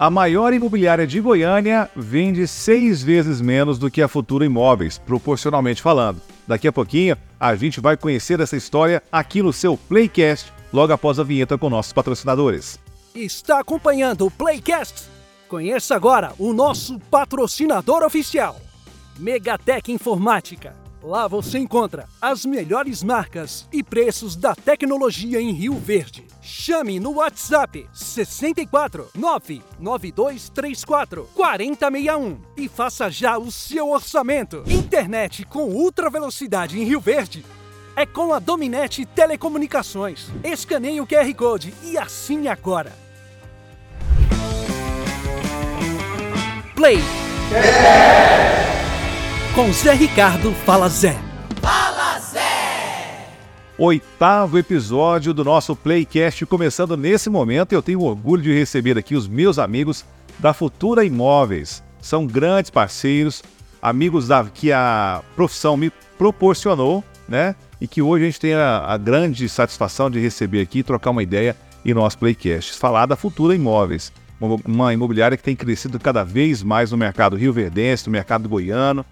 A 0.00 0.08
maior 0.08 0.54
imobiliária 0.54 1.06
de 1.06 1.20
Goiânia 1.20 1.90
vende 1.94 2.48
seis 2.48 3.02
vezes 3.02 3.38
menos 3.38 3.78
do 3.78 3.90
que 3.90 4.00
a 4.00 4.08
Futura 4.08 4.46
Imóveis, 4.46 4.96
proporcionalmente 4.96 5.82
falando. 5.82 6.22
Daqui 6.48 6.66
a 6.66 6.72
pouquinho, 6.72 7.18
a 7.38 7.54
gente 7.54 7.82
vai 7.82 7.98
conhecer 7.98 8.40
essa 8.40 8.56
história 8.56 9.02
aqui 9.12 9.42
no 9.42 9.52
seu 9.52 9.76
Playcast, 9.76 10.50
logo 10.72 10.90
após 10.90 11.18
a 11.18 11.22
vinheta 11.22 11.58
com 11.58 11.68
nossos 11.68 11.92
patrocinadores. 11.92 12.80
Está 13.14 13.60
acompanhando 13.60 14.24
o 14.24 14.30
Playcast? 14.30 15.02
Conheça 15.46 15.94
agora 15.96 16.32
o 16.38 16.54
nosso 16.54 16.98
patrocinador 17.10 18.02
oficial, 18.02 18.58
Megatech 19.18 19.92
Informática. 19.92 20.74
Lá 21.02 21.26
você 21.26 21.58
encontra 21.58 22.06
as 22.20 22.44
melhores 22.44 23.02
marcas 23.02 23.66
e 23.72 23.82
preços 23.82 24.36
da 24.36 24.54
tecnologia 24.54 25.40
em 25.40 25.50
Rio 25.52 25.76
Verde. 25.76 26.26
Chame 26.42 27.00
no 27.00 27.14
WhatsApp 27.14 27.88
64 27.92 29.08
99234 29.14 31.26
4061 31.34 32.38
e 32.54 32.68
faça 32.68 33.10
já 33.10 33.38
o 33.38 33.50
seu 33.50 33.88
orçamento. 33.90 34.62
Internet 34.66 35.46
com 35.46 35.70
ultra 35.70 36.10
velocidade 36.10 36.78
em 36.78 36.84
Rio 36.84 37.00
Verde 37.00 37.46
é 37.96 38.04
com 38.04 38.34
a 38.34 38.38
Dominete 38.38 39.06
Telecomunicações. 39.06 40.28
Escaneie 40.44 41.00
o 41.00 41.06
QR 41.06 41.34
Code 41.34 41.72
e 41.82 41.96
assine 41.96 42.48
agora. 42.48 42.92
Play. 46.74 46.98
Com 49.54 49.72
Zé 49.72 49.94
Ricardo 49.94 50.52
Fala 50.64 50.88
Zé. 50.88 51.18
Oitavo 53.76 54.58
episódio 54.58 55.34
do 55.34 55.42
nosso 55.42 55.74
Playcast 55.74 56.46
começando 56.46 56.96
nesse 56.96 57.28
momento. 57.28 57.72
Eu 57.72 57.82
tenho 57.82 58.02
orgulho 58.02 58.42
de 58.42 58.52
receber 58.52 58.96
aqui 58.96 59.16
os 59.16 59.26
meus 59.26 59.58
amigos 59.58 60.04
da 60.38 60.52
Futura 60.52 61.04
Imóveis. 61.04 61.82
São 62.00 62.26
grandes 62.26 62.70
parceiros, 62.70 63.42
amigos 63.82 64.28
da, 64.28 64.44
que 64.44 64.70
a 64.70 65.20
profissão 65.34 65.76
me 65.76 65.90
proporcionou, 66.16 67.02
né? 67.28 67.56
E 67.80 67.88
que 67.88 68.00
hoje 68.00 68.24
a 68.24 68.26
gente 68.26 68.40
tem 68.40 68.54
a, 68.54 68.84
a 68.86 68.96
grande 68.96 69.48
satisfação 69.48 70.08
de 70.08 70.20
receber 70.20 70.60
aqui 70.60 70.82
trocar 70.82 71.10
uma 71.10 71.22
ideia 71.22 71.56
em 71.84 71.92
nosso 71.92 72.18
Playcast. 72.18 72.78
Falar 72.78 73.06
da 73.06 73.16
Futura 73.16 73.54
Imóveis, 73.54 74.12
uma 74.64 74.92
imobiliária 74.92 75.36
que 75.36 75.42
tem 75.42 75.56
crescido 75.56 75.98
cada 75.98 76.22
vez 76.22 76.62
mais 76.62 76.92
no 76.92 76.96
mercado 76.96 77.34
rio-verdense, 77.34 78.06
no 78.06 78.12
mercado 78.12 78.48
goiano. 78.48 79.04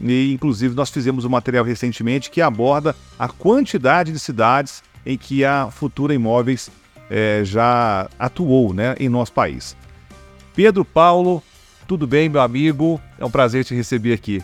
E, 0.00 0.32
inclusive, 0.32 0.74
nós 0.74 0.90
fizemos 0.90 1.24
um 1.24 1.28
material 1.28 1.64
recentemente 1.64 2.30
que 2.30 2.40
aborda 2.40 2.94
a 3.18 3.28
quantidade 3.28 4.12
de 4.12 4.18
cidades 4.18 4.82
em 5.04 5.16
que 5.16 5.44
a 5.44 5.70
Futura 5.70 6.14
Imóveis 6.14 6.70
eh, 7.10 7.42
já 7.44 8.08
atuou 8.18 8.72
né, 8.72 8.94
em 9.00 9.08
nosso 9.08 9.32
país. 9.32 9.76
Pedro 10.54 10.84
Paulo, 10.84 11.42
tudo 11.86 12.06
bem, 12.06 12.28
meu 12.28 12.40
amigo? 12.40 13.00
É 13.18 13.24
um 13.24 13.30
prazer 13.30 13.64
te 13.64 13.74
receber 13.74 14.12
aqui. 14.12 14.42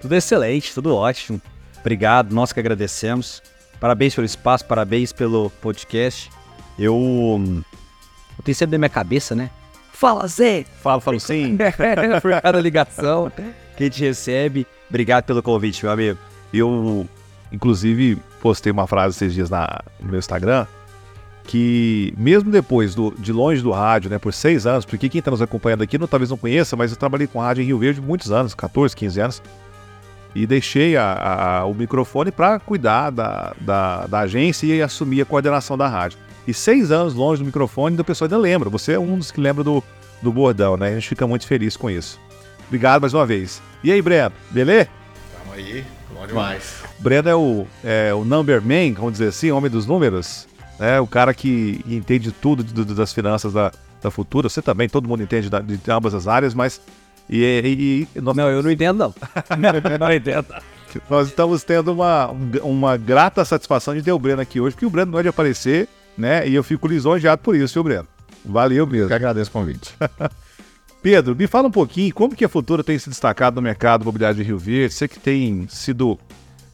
Tudo 0.00 0.14
excelente, 0.14 0.72
tudo 0.72 0.94
ótimo. 0.94 1.40
Obrigado, 1.80 2.32
nós 2.32 2.52
que 2.52 2.60
agradecemos. 2.60 3.42
Parabéns 3.80 4.14
pelo 4.14 4.24
espaço, 4.24 4.64
parabéns 4.64 5.12
pelo 5.12 5.50
podcast. 5.60 6.30
Eu, 6.78 6.94
eu 8.38 8.44
tenho 8.44 8.54
sempre 8.54 8.72
na 8.72 8.78
minha 8.78 8.88
cabeça, 8.88 9.34
né? 9.34 9.50
Fala, 9.92 10.26
Zé! 10.26 10.64
Fala, 10.82 11.00
falo 11.00 11.20
sim. 11.20 11.56
Por 12.22 12.40
cada 12.40 12.60
ligação 12.60 13.30
que 13.74 13.84
gente 13.84 14.02
recebe. 14.02 14.66
Obrigado 14.88 15.24
pelo 15.24 15.42
convite, 15.42 15.84
meu 15.84 15.92
amigo. 15.92 16.18
Eu, 16.52 17.08
inclusive, 17.52 18.18
postei 18.40 18.70
uma 18.70 18.86
frase 18.86 19.16
esses 19.16 19.34
dias 19.34 19.50
na, 19.50 19.82
no 20.00 20.08
meu 20.08 20.18
Instagram 20.18 20.66
que 21.46 22.14
mesmo 22.16 22.50
depois 22.50 22.94
do, 22.94 23.14
de 23.18 23.32
longe 23.32 23.62
do 23.62 23.70
rádio, 23.70 24.10
né, 24.10 24.18
por 24.18 24.32
seis 24.32 24.66
anos, 24.66 24.84
porque 24.84 25.08
quem 25.08 25.18
está 25.18 25.30
nos 25.30 25.42
acompanhando 25.42 25.82
aqui 25.82 25.98
não, 25.98 26.06
talvez 26.06 26.30
não 26.30 26.36
conheça, 26.36 26.74
mas 26.74 26.90
eu 26.90 26.96
trabalhei 26.96 27.26
com 27.26 27.38
rádio 27.38 27.62
em 27.62 27.66
Rio 27.66 27.78
Verde 27.78 28.00
muitos 28.00 28.32
anos, 28.32 28.54
14, 28.54 28.96
15 28.96 29.20
anos, 29.20 29.42
e 30.34 30.46
deixei 30.46 30.96
a, 30.96 31.60
a, 31.60 31.64
o 31.64 31.74
microfone 31.74 32.32
para 32.32 32.58
cuidar 32.58 33.10
da, 33.10 33.54
da, 33.60 34.06
da, 34.06 34.20
agência 34.20 34.66
e 34.66 34.82
assumir 34.82 35.20
a 35.20 35.24
coordenação 35.24 35.76
da 35.76 35.86
rádio. 35.86 36.18
E 36.46 36.52
seis 36.52 36.90
anos 36.90 37.14
longe 37.14 37.42
do 37.42 37.46
microfone, 37.46 37.98
a 38.00 38.04
pessoa 38.04 38.26
ainda 38.26 38.38
lembra, 38.38 38.68
você 38.68 38.92
é 38.92 38.98
um 38.98 39.16
dos 39.16 39.30
que 39.30 39.40
lembra 39.40 39.62
do, 39.62 39.82
do 40.20 40.32
bordão, 40.32 40.76
né? 40.76 40.88
A 40.88 40.94
gente 40.94 41.08
fica 41.08 41.26
muito 41.26 41.46
feliz 41.46 41.76
com 41.76 41.88
isso. 41.88 42.18
Obrigado 42.66 43.02
mais 43.02 43.14
uma 43.14 43.26
vez. 43.26 43.62
E 43.82 43.92
aí, 43.92 44.00
Breno, 44.00 44.32
beleza? 44.50 44.88
Tamo 45.38 45.54
aí, 45.54 45.84
bom 46.12 46.26
demais. 46.26 46.82
Breno 46.98 47.28
é 47.28 47.34
o, 47.34 47.66
é 47.84 48.14
o 48.14 48.24
number 48.24 48.62
man, 48.62 48.94
vamos 48.94 49.12
dizer 49.12 49.28
assim, 49.28 49.50
homem 49.50 49.70
dos 49.70 49.86
números. 49.86 50.46
É 50.78 50.98
o 50.98 51.06
cara 51.06 51.32
que 51.32 51.84
entende 51.86 52.32
tudo 52.32 52.64
do, 52.64 52.84
do, 52.84 52.94
das 52.94 53.12
finanças 53.12 53.52
da, 53.52 53.70
da 54.02 54.10
Futura. 54.10 54.48
Você 54.48 54.60
também, 54.60 54.88
todo 54.88 55.08
mundo 55.08 55.22
entende 55.22 55.48
da, 55.48 55.60
de 55.60 55.78
ambas 55.90 56.14
as 56.14 56.26
áreas, 56.26 56.54
mas... 56.54 56.80
E, 57.28 58.08
e, 58.14 58.18
e 58.18 58.20
nós... 58.20 58.36
Não, 58.36 58.48
eu 58.48 58.62
não 58.62 58.70
entendo 58.70 58.98
não. 58.98 59.14
eu 59.90 59.98
não 59.98 60.12
entendo. 60.12 60.46
Nós 61.10 61.26
estamos 61.26 61.64
tendo 61.64 61.92
uma, 61.92 62.28
uma 62.62 62.96
grata 62.96 63.44
satisfação 63.44 63.94
de 63.94 64.02
ter 64.02 64.12
o 64.12 64.18
Breno 64.18 64.40
aqui 64.40 64.60
hoje, 64.60 64.76
porque 64.76 64.86
o 64.86 64.90
Breno 64.90 65.10
não 65.10 65.18
é 65.18 65.22
de 65.22 65.28
aparecer, 65.28 65.88
né? 66.16 66.48
E 66.48 66.54
eu 66.54 66.62
fico 66.62 66.86
lisonjeado 66.86 67.42
por 67.42 67.56
isso, 67.56 67.74
viu, 67.74 67.82
Breno? 67.82 68.06
Valeu 68.44 68.86
mesmo. 68.86 69.04
Eu 69.04 69.08
que 69.08 69.14
agradeço 69.14 69.50
o 69.50 69.52
convite. 69.52 69.92
Pedro, 71.04 71.36
me 71.36 71.46
fala 71.46 71.68
um 71.68 71.70
pouquinho 71.70 72.14
como 72.14 72.34
que 72.34 72.46
a 72.46 72.48
Futura 72.48 72.82
tem 72.82 72.98
se 72.98 73.10
destacado 73.10 73.56
no 73.56 73.60
mercado 73.60 74.00
imobiliário 74.00 74.38
de 74.38 74.42
Rio 74.42 74.56
Verde. 74.56 74.94
Você 74.94 75.06
que 75.06 75.20
tem 75.20 75.68
sido 75.68 76.18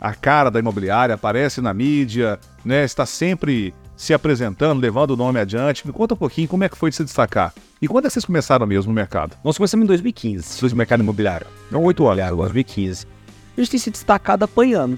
a 0.01 0.15
cara 0.15 0.53
da 0.53 0.61
imobiliária, 0.61 1.17
aparece 1.17 1.61
na 1.61 1.75
mídia, 1.75 2.39
né? 2.65 2.85
Está 2.85 3.05
sempre 3.05 3.75
se 3.97 4.15
apresentando, 4.15 4.81
levando 4.81 5.11
o 5.11 5.17
nome 5.17 5.41
adiante. 5.41 5.85
Me 5.85 5.93
conta 5.93 6.15
um 6.15 6.17
pouquinho 6.17 6.47
como 6.47 6.63
é 6.63 6.69
que 6.69 6.79
foi 6.79 6.91
de 6.91 6.97
se 6.97 7.03
destacar. 7.03 7.53
E 7.83 7.89
quando 7.89 8.05
é 8.05 8.09
que 8.09 8.13
vocês 8.13 8.25
começaram 8.25 8.65
mesmo 8.69 8.93
no 8.93 8.95
mercado? 8.95 9.37
Nós 9.43 9.57
começamos 9.57 9.83
em 9.83 9.89
2015, 9.89 10.63
no 10.63 10.77
mercado 10.77 11.03
imobiliário. 11.03 11.49
Não, 11.69 11.83
oito 11.83 12.07
anos. 12.07 12.23
Agora, 12.23 12.51
2015. 12.51 13.09
A 13.57 13.61
gente 13.61 13.71
tem 13.73 13.81
se 13.81 13.91
destacado 13.91 14.45
apanhando. 14.45 14.97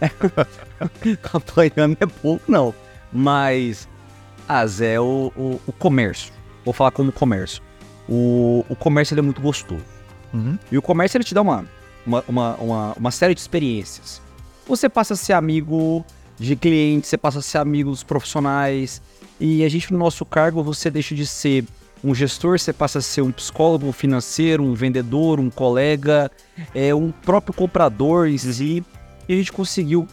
apanhando 1.34 1.96
é 1.98 2.06
pouco, 2.06 2.44
não. 2.46 2.72
Mas, 3.12 3.88
ah, 4.48 4.64
Zé, 4.64 5.00
o, 5.00 5.32
o, 5.34 5.60
o 5.66 5.72
comércio. 5.72 6.32
Vou 6.64 6.72
falar 6.72 6.92
como 6.92 7.10
comércio 7.10 7.60
o, 8.08 8.64
o 8.68 8.76
comércio 8.76 9.18
é 9.18 9.22
muito 9.22 9.40
gostoso. 9.40 9.84
Uhum. 10.32 10.58
E 10.70 10.76
o 10.76 10.82
comércio 10.82 11.16
ele 11.16 11.24
te 11.24 11.34
dá 11.34 11.42
uma, 11.42 11.64
uma, 12.06 12.24
uma, 12.26 12.54
uma, 12.56 12.92
uma 12.94 13.10
série 13.10 13.34
de 13.34 13.40
experiências. 13.40 14.20
Você 14.66 14.88
passa 14.88 15.14
a 15.14 15.16
ser 15.16 15.32
amigo 15.34 16.04
de 16.38 16.56
clientes, 16.56 17.08
você 17.08 17.16
passa 17.16 17.38
a 17.38 17.42
ser 17.42 17.58
amigo 17.58 17.90
dos 17.90 18.02
profissionais. 18.02 19.00
E 19.38 19.64
a 19.64 19.68
gente, 19.68 19.92
no 19.92 19.98
nosso 19.98 20.24
cargo, 20.24 20.62
você 20.62 20.90
deixa 20.90 21.14
de 21.14 21.26
ser 21.26 21.64
um 22.02 22.14
gestor, 22.14 22.58
você 22.58 22.72
passa 22.72 22.98
a 22.98 23.02
ser 23.02 23.22
um 23.22 23.32
psicólogo 23.32 23.90
financeiro, 23.92 24.62
um 24.62 24.74
vendedor, 24.74 25.40
um 25.40 25.48
colega, 25.48 26.30
é, 26.74 26.94
um 26.94 27.10
próprio 27.10 27.54
comprador 27.54 28.28
em 28.28 28.36
si. 28.36 28.84
E 29.28 29.32
a 29.32 29.36
gente 29.36 29.52
conseguiu, 29.52 30.06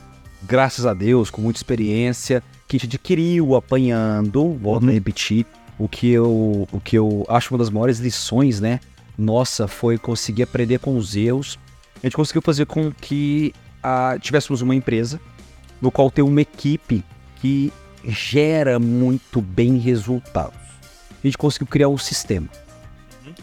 graças 0.44 0.86
a 0.86 0.94
Deus, 0.94 1.30
com 1.30 1.42
muita 1.42 1.60
experiência, 1.60 2.42
que 2.68 2.78
a 2.78 2.80
gente 2.80 2.96
adquiriu 2.96 3.56
apanhando, 3.56 4.58
volto 4.62 4.84
uhum. 4.84 4.90
a 4.90 4.94
repetir, 4.94 5.46
o 5.84 5.88
que 5.88 6.12
eu, 6.12 6.68
o 6.72 6.80
que 6.80 6.96
eu 6.96 7.26
acho 7.28 7.54
uma 7.54 7.58
das 7.58 7.72
maiores 7.72 7.98
lições, 7.98 8.60
né? 8.60 8.80
Nossa, 9.18 9.68
foi 9.68 9.98
conseguir 9.98 10.44
aprender 10.44 10.78
com 10.78 10.96
os 10.96 11.16
erros. 11.16 11.58
A 11.96 12.06
gente 12.06 12.16
conseguiu 12.16 12.42
fazer 12.42 12.68
com 12.68 12.92
que 12.92 13.52
a, 13.82 14.16
tivéssemos 14.20 14.62
uma 14.62 14.76
empresa 14.76 15.20
no 15.82 15.92
qual 15.92 16.12
tem 16.12 16.24
uma 16.24 16.42
equipe 16.42 17.04
que 17.38 17.74
gera 18.06 18.78
muito 18.80 19.42
bem 19.42 19.78
resultados. 19.78 20.60
A 21.24 21.28
gente 21.28 21.38
conseguiu 21.38 21.66
criar 21.66 21.90
um 21.90 21.98
sistema. 21.98 22.48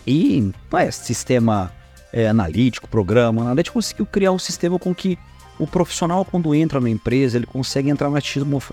E 0.07 0.53
não 0.71 0.79
é 0.79 0.91
sistema 0.93 1.73
é, 2.13 2.29
analítico, 2.29 2.89
programa, 2.89 3.43
nada. 3.43 3.61
A 3.61 3.63
gente 3.63 3.73
conseguiu 3.73 4.07
criar 4.07 4.31
um 4.31 4.39
sistema 4.39 4.79
com 4.79 4.95
que 4.95 5.19
o 5.59 5.67
profissional, 5.67 6.25
quando 6.25 6.55
entra 6.55 6.81
na 6.81 6.89
empresa, 6.89 7.37
ele 7.37 7.47
consegue 7.47 7.91
entrar 7.91 8.09
na 8.11 8.21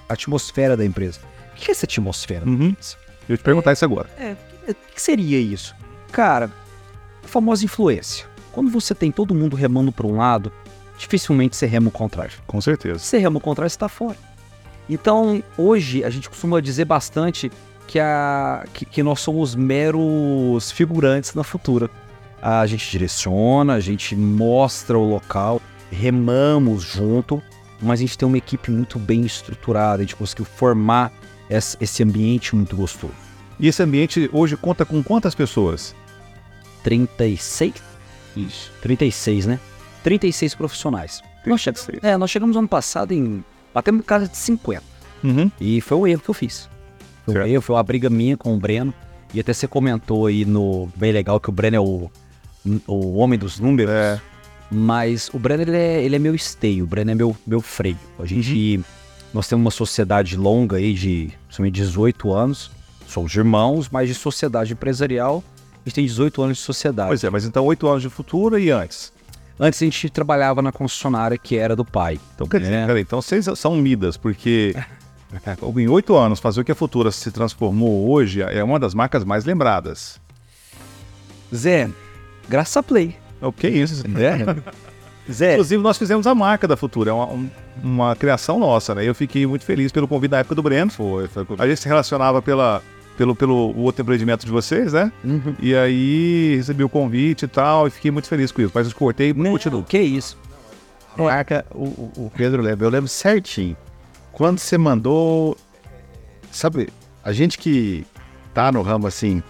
atmosfera 0.07 0.77
da 0.77 0.85
empresa. 0.85 1.19
O 1.51 1.55
que 1.55 1.69
é 1.69 1.71
essa 1.71 1.85
atmosfera? 1.85 2.47
Uhum. 2.47 2.75
Eu 3.27 3.37
te 3.37 3.43
perguntar 3.43 3.71
é, 3.71 3.73
isso 3.73 3.85
agora. 3.85 4.09
É, 4.17 4.35
o 4.69 4.75
que 4.93 5.01
seria 5.01 5.39
isso? 5.39 5.75
Cara, 6.11 6.49
a 7.23 7.27
famosa 7.27 7.65
influência. 7.65 8.25
Quando 8.51 8.69
você 8.69 8.95
tem 8.95 9.11
todo 9.11 9.35
mundo 9.35 9.55
remando 9.55 9.91
para 9.91 10.07
um 10.07 10.17
lado, 10.17 10.51
dificilmente 10.97 11.55
você 11.55 11.65
rema 11.65 11.89
o 11.89 11.91
contrário. 11.91 12.33
Com 12.47 12.61
certeza. 12.61 12.99
Se 12.99 13.07
você 13.07 13.17
rema 13.17 13.37
o 13.37 13.41
contrário, 13.41 13.69
você 13.69 13.75
está 13.75 13.89
fora. 13.89 14.17
Então, 14.89 15.43
hoje, 15.57 16.03
a 16.03 16.09
gente 16.09 16.29
costuma 16.29 16.61
dizer 16.61 16.85
bastante 16.85 17.51
que, 17.87 17.99
a, 17.99 18.65
que, 18.73 18.85
que 18.85 19.03
nós 19.03 19.19
somos 19.19 19.55
meros 19.55 20.71
figurantes 20.71 21.33
na 21.33 21.43
futura. 21.43 21.89
A 22.41 22.65
gente 22.67 22.89
direciona, 22.89 23.73
a 23.73 23.79
gente 23.79 24.15
mostra 24.15 24.97
o 24.97 25.03
local, 25.03 25.61
remamos 25.91 26.83
junto, 26.83 27.41
mas 27.81 27.99
a 27.99 28.01
gente 28.01 28.17
tem 28.17 28.27
uma 28.27 28.37
equipe 28.37 28.69
muito 28.69 28.99
bem 28.99 29.25
estruturada, 29.25 29.97
a 29.97 30.05
gente 30.05 30.15
conseguiu 30.15 30.45
formar 30.45 31.11
esse 31.49 32.03
ambiente 32.03 32.55
muito 32.55 32.75
gostoso. 32.75 33.13
E 33.59 33.67
esse 33.67 33.81
ambiente 33.81 34.29
hoje 34.33 34.57
conta 34.57 34.85
com 34.85 35.01
quantas 35.01 35.33
pessoas? 35.33 35.95
36? 36.83 37.73
Isso. 38.35 38.71
36, 38.81 39.45
né? 39.45 39.59
36 40.03 40.55
profissionais. 40.55 41.21
36. 41.43 41.47
Nós, 41.47 41.61
chegamos, 41.61 42.03
é, 42.03 42.17
nós 42.17 42.31
chegamos 42.31 42.57
ano 42.57 42.67
passado 42.67 43.11
em. 43.13 43.43
Batemos 43.73 44.05
casa 44.05 44.27
de 44.27 44.37
50. 44.37 44.83
Uhum. 45.23 45.51
E 45.59 45.81
foi 45.81 45.97
um 45.97 46.07
erro 46.07 46.21
que 46.21 46.29
eu 46.29 46.33
fiz. 46.33 46.69
Foi 47.25 47.35
um 47.35 47.45
erro, 47.45 47.61
foi 47.61 47.75
uma 47.75 47.83
briga 47.83 48.09
minha 48.09 48.37
com 48.37 48.53
o 48.53 48.57
Breno. 48.57 48.93
E 49.33 49.39
até 49.39 49.53
você 49.53 49.67
comentou 49.67 50.27
aí 50.27 50.45
no 50.45 50.87
bem 50.95 51.11
legal 51.11 51.39
que 51.39 51.49
o 51.49 51.51
Brenner 51.51 51.79
é 51.79 51.81
o, 51.81 52.09
o 52.87 53.17
homem 53.17 53.37
dos 53.37 53.59
números. 53.59 53.91
É. 53.91 54.21
Mas 54.71 55.29
o 55.33 55.39
Brenner 55.39 55.67
ele 55.67 55.77
é, 55.77 56.03
ele 56.03 56.15
é 56.15 56.19
meu 56.19 56.33
esteio, 56.33 56.85
o 56.85 56.87
Brenner 56.87 57.13
é 57.13 57.15
meu, 57.15 57.35
meu 57.45 57.61
freio. 57.61 57.97
A 58.19 58.25
gente. 58.25 58.79
Nós 59.35 59.49
temos 59.49 59.65
uma 59.65 59.71
sociedade 59.71 60.37
longa 60.37 60.77
aí 60.77 60.93
de 60.93 61.29
somente 61.49 61.73
18 61.73 62.31
anos. 62.31 62.71
Somos 63.05 63.35
irmãos, 63.35 63.89
mas 63.91 64.07
de 64.07 64.15
sociedade 64.15 64.71
empresarial, 64.71 65.43
a 65.73 65.89
gente 65.89 65.95
tem 65.95 66.05
18 66.05 66.41
anos 66.41 66.57
de 66.57 66.63
sociedade. 66.63 67.09
Pois 67.09 67.21
é, 67.21 67.29
mas 67.29 67.43
então 67.43 67.65
oito 67.65 67.85
anos 67.85 68.01
de 68.01 68.09
futuro 68.09 68.57
e 68.57 68.71
antes? 68.71 69.11
Antes 69.59 69.81
a 69.81 69.85
gente 69.85 70.09
trabalhava 70.09 70.61
na 70.61 70.71
concessionária 70.71 71.37
que 71.37 71.57
era 71.57 71.75
do 71.75 71.83
pai. 71.83 72.17
Então, 72.33 72.47
quer 72.47 72.61
dizer, 72.61 72.73
É. 72.75 72.85
peraí, 72.87 73.01
então 73.01 73.21
vocês 73.21 73.45
são 73.57 73.75
Midas, 73.75 74.15
porque 74.15 74.73
em 75.77 75.87
oito 75.89 76.15
anos 76.15 76.39
fazer 76.39 76.61
o 76.61 76.63
que 76.63 76.71
a 76.71 76.75
Futura 76.75 77.11
se 77.11 77.29
transformou 77.29 78.09
hoje 78.09 78.41
é 78.41 78.63
uma 78.63 78.79
das 78.79 78.93
marcas 78.93 79.25
mais 79.25 79.43
lembradas. 79.43 80.17
Zé, 81.53 81.89
graças 82.47 82.77
a 82.77 82.81
Play. 82.81 83.17
O 83.41 83.51
que 83.51 83.67
é 83.67 83.71
isso? 83.71 84.01
Zé, 85.31 85.53
Inclusive, 85.53 85.81
nós 85.81 85.97
fizemos 85.97 86.27
a 86.27 86.35
marca 86.35 86.67
da 86.67 86.77
Futura, 86.77 87.09
é 87.09 87.13
uma, 87.13 87.25
um- 87.27 87.49
uma 87.83 88.15
criação 88.15 88.59
nossa, 88.59 88.93
né? 88.93 89.03
Eu 89.03 89.15
fiquei 89.15 89.45
muito 89.47 89.65
feliz 89.65 89.91
pelo 89.91 90.07
convite 90.07 90.31
da 90.31 90.39
época 90.39 90.53
do 90.55 90.61
Breno. 90.63 90.91
Foi, 90.91 91.27
foi- 91.27 91.45
A 91.57 91.67
gente 91.67 91.79
se 91.81 91.87
relacionava 91.87 92.41
pela, 92.41 92.81
pelo, 93.17 93.35
pelo 93.35 93.71
o 93.71 93.79
outro 93.81 94.03
empreendimento 94.03 94.45
de 94.45 94.51
vocês, 94.51 94.93
né? 94.93 95.11
Uhum. 95.23 95.55
E 95.59 95.75
aí 95.75 96.55
recebi 96.57 96.83
o 96.83 96.89
convite 96.89 97.45
e 97.45 97.47
tal, 97.47 97.87
e 97.87 97.89
fiquei 97.89 98.11
muito 98.11 98.27
feliz 98.27 98.51
com 98.51 98.61
isso. 98.61 98.71
Mas 98.75 98.87
eu 98.87 98.95
cortei 98.95 99.31
e 99.31 99.33
continuo. 99.33 99.83
que 99.83 99.99
isso? 99.99 100.37
Marca, 101.17 101.65
o, 101.71 101.83
o- 101.85 102.11
o 102.25 102.31
Pedro 102.35 102.61
lembra, 102.61 102.85
eu 102.85 102.91
lembro 102.91 103.07
certinho. 103.07 103.75
Quando 104.31 104.59
você 104.59 104.77
mandou. 104.77 105.57
Sabe, 106.51 106.89
a 107.23 107.31
gente 107.33 107.57
que 107.57 108.05
tá 108.53 108.71
no 108.71 108.81
ramo 108.81 109.07
assim 109.07 109.41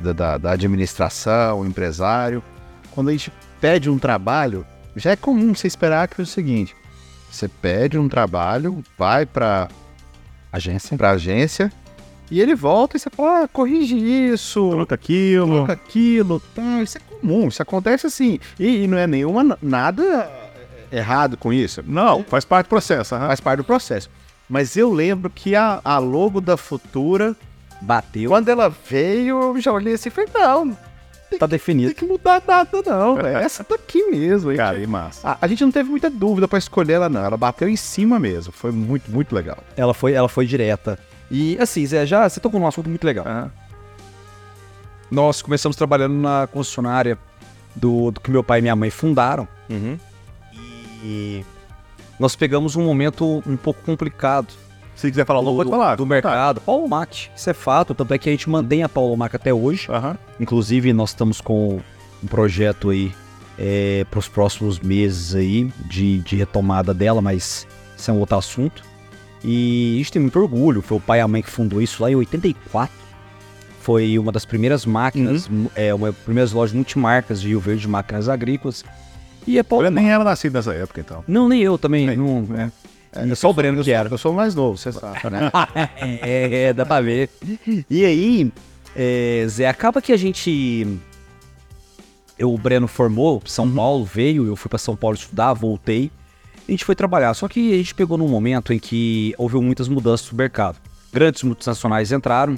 da, 0.00 0.12
da, 0.12 0.38
da 0.38 0.50
administração, 0.52 1.64
empresário, 1.66 2.42
quando 2.92 3.08
a 3.08 3.12
gente 3.12 3.32
pede 3.60 3.90
um 3.90 3.98
trabalho, 3.98 4.66
já 4.96 5.10
é 5.12 5.16
comum 5.16 5.54
você 5.54 5.66
esperar 5.66 6.08
que 6.08 6.20
é 6.20 6.24
o 6.24 6.26
seguinte: 6.26 6.74
você 7.30 7.48
pede 7.48 7.98
um 7.98 8.08
trabalho, 8.08 8.82
vai 8.98 9.26
para 9.26 9.68
Agência. 10.52 10.96
pra 10.96 11.10
agência 11.10 11.72
e 12.30 12.40
ele 12.40 12.54
volta 12.54 12.96
e 12.96 13.00
você 13.00 13.10
fala, 13.10 13.42
ah, 13.44 13.48
corrige 13.48 13.96
isso, 13.96 14.70
Troca 14.70 14.94
aquilo. 14.94 15.46
coloca 15.48 15.72
aquilo, 15.72 16.40
tal. 16.54 16.82
Isso 16.82 16.96
é 16.98 17.00
comum, 17.00 17.48
isso 17.48 17.60
acontece 17.60 18.06
assim. 18.06 18.38
E, 18.58 18.84
e 18.84 18.86
não 18.86 18.96
é 18.96 19.04
nenhuma 19.06 19.58
nada 19.60 20.30
errado 20.92 21.36
com 21.36 21.52
isso. 21.52 21.82
Não, 21.84 22.22
faz 22.22 22.44
parte 22.44 22.66
do 22.66 22.70
processo. 22.70 23.14
aham. 23.16 23.26
Faz 23.26 23.40
parte 23.40 23.56
do 23.58 23.64
processo. 23.64 24.08
Mas 24.48 24.76
eu 24.76 24.92
lembro 24.92 25.28
que 25.28 25.56
a, 25.56 25.80
a 25.84 25.98
logo 25.98 26.40
da 26.40 26.56
Futura, 26.56 27.34
Bateu, 27.80 28.30
quando 28.30 28.48
ela 28.48 28.68
veio, 28.88 29.40
eu 29.40 29.60
já 29.60 29.72
olhei 29.72 29.94
assim 29.94 30.08
e 30.08 30.12
falei, 30.12 30.30
não, 30.32 30.76
tá 31.38 31.46
definido. 31.46 31.94
tem 31.94 32.06
que 32.06 32.10
mudar 32.10 32.42
nada 32.46 32.82
não, 32.84 33.18
é 33.20 33.42
essa 33.42 33.64
daqui 33.68 34.10
mesmo. 34.10 34.54
Cara, 34.56 34.72
Cara, 34.72 34.78
e 34.78 34.86
massa. 34.86 35.28
a, 35.28 35.38
a 35.40 35.46
gente 35.46 35.62
não 35.64 35.70
teve 35.70 35.88
muita 35.90 36.08
dúvida 36.10 36.46
pra 36.48 36.58
escolher 36.58 36.94
ela 36.94 37.08
não, 37.08 37.24
ela 37.24 37.36
bateu 37.36 37.68
em 37.68 37.76
cima 37.76 38.18
mesmo, 38.18 38.52
foi 38.52 38.70
muito, 38.72 39.10
muito 39.10 39.34
legal. 39.34 39.58
Ela 39.76 39.94
foi, 39.94 40.12
ela 40.12 40.28
foi 40.28 40.46
direta. 40.46 40.98
E 41.30 41.56
assim, 41.58 41.86
Zé, 41.86 42.04
já 42.06 42.28
você 42.28 42.40
tocou 42.40 42.58
num 42.58 42.66
assunto 42.66 42.88
muito 42.88 43.04
legal. 43.04 43.26
Aham. 43.26 43.50
Nós 45.10 45.42
começamos 45.42 45.76
trabalhando 45.76 46.14
na 46.14 46.46
concessionária 46.46 47.18
do, 47.74 48.10
do 48.10 48.20
que 48.20 48.30
meu 48.30 48.44
pai 48.44 48.60
e 48.60 48.62
minha 48.62 48.76
mãe 48.76 48.90
fundaram. 48.90 49.46
E 51.02 51.44
nós 52.18 52.36
pegamos 52.36 52.76
um 52.76 52.84
momento 52.84 53.42
um 53.46 53.56
pouco 53.56 53.80
complicado 53.82 54.48
Se 55.00 55.10
quiser 55.10 55.24
falar 55.24 55.40
do, 55.40 55.46
logo, 55.46 55.56
pode 55.56 55.70
falar. 55.70 55.96
do 55.96 56.04
mercado. 56.04 56.60
Paulo 56.60 56.86
Mac, 56.86 57.10
isso 57.34 57.48
é 57.48 57.54
fato. 57.54 57.94
Tanto 57.94 58.12
é 58.12 58.18
que 58.18 58.28
a 58.28 58.32
gente 58.32 58.50
mantém 58.50 58.82
a 58.82 58.88
Paulo 58.88 59.16
Mac 59.16 59.34
até 59.34 59.52
hoje. 59.52 59.86
Tá. 59.86 60.14
Inclusive, 60.38 60.92
nós 60.92 61.10
estamos 61.10 61.40
com 61.40 61.80
um 62.22 62.26
projeto 62.26 62.90
aí 62.90 63.10
para 64.10 64.18
os 64.18 64.28
próximos 64.28 64.78
meses 64.78 65.34
aí 65.34 65.72
de, 65.86 66.18
de 66.18 66.36
retomada 66.36 66.92
dela, 66.92 67.22
mas 67.22 67.66
isso 67.96 68.10
é 68.10 68.14
um 68.14 68.18
outro 68.18 68.36
assunto. 68.36 68.82
E 69.42 69.94
a 69.94 69.98
gente 69.98 70.12
tem 70.12 70.20
muito 70.20 70.38
orgulho. 70.38 70.82
Foi 70.82 70.98
o 70.98 71.00
pai 71.00 71.20
e 71.20 71.22
a 71.22 71.28
mãe 71.28 71.40
que 71.40 71.50
fundou 71.50 71.80
isso 71.80 72.02
lá 72.02 72.10
em 72.10 72.16
84. 72.16 72.94
Foi 73.80 74.18
uma 74.18 74.30
das 74.30 74.44
primeiras 74.44 74.84
máquinas, 74.84 75.48
é, 75.74 75.94
uma 75.94 76.08
das 76.12 76.20
primeiras 76.20 76.52
lojas 76.52 76.74
multimarcas 76.74 77.40
de 77.40 77.48
Rio 77.48 77.60
Verde 77.60 77.80
de 77.80 77.88
máquinas 77.88 78.28
agrícolas. 78.28 78.84
E 79.46 79.58
a 79.58 79.64
Paulo 79.64 79.86
Eu 79.86 79.90
nem 79.90 80.10
era 80.10 80.22
nascido 80.22 80.52
nessa 80.52 80.74
época, 80.74 81.00
então. 81.00 81.24
Não, 81.26 81.48
nem 81.48 81.62
eu 81.62 81.78
também. 81.78 82.06
Nem. 82.06 82.18
Não, 82.18 82.46
É. 82.54 82.70
é 83.12 83.34
só 83.34 83.50
o 83.50 83.52
Breno 83.52 83.82
que 83.82 83.90
era. 83.90 84.08
Eu 84.08 84.18
sou 84.18 84.32
mais 84.32 84.54
novo, 84.54 84.78
você 84.78 84.92
sabe, 84.92 85.18
né? 85.30 85.50
é, 86.22 86.64
é, 86.64 86.72
dá 86.72 86.86
pra 86.86 87.00
ver. 87.00 87.28
E 87.88 88.04
aí, 88.04 88.52
é, 88.94 89.44
Zé, 89.48 89.68
acaba 89.68 90.00
que 90.00 90.12
a 90.12 90.16
gente. 90.16 90.98
Eu, 92.38 92.54
o 92.54 92.58
Breno 92.58 92.86
formou, 92.86 93.42
São 93.44 93.70
Paulo 93.70 94.04
veio, 94.04 94.46
eu 94.46 94.56
fui 94.56 94.68
pra 94.68 94.78
São 94.78 94.96
Paulo 94.96 95.16
estudar, 95.16 95.52
voltei. 95.52 96.10
A 96.66 96.70
gente 96.70 96.84
foi 96.84 96.94
trabalhar. 96.94 97.34
Só 97.34 97.48
que 97.48 97.74
a 97.74 97.76
gente 97.76 97.94
pegou 97.94 98.16
num 98.16 98.28
momento 98.28 98.72
em 98.72 98.78
que 98.78 99.34
houve 99.36 99.56
muitas 99.56 99.88
mudanças 99.88 100.30
no 100.30 100.38
mercado. 100.38 100.78
Grandes 101.12 101.42
multinacionais 101.42 102.12
entraram, 102.12 102.56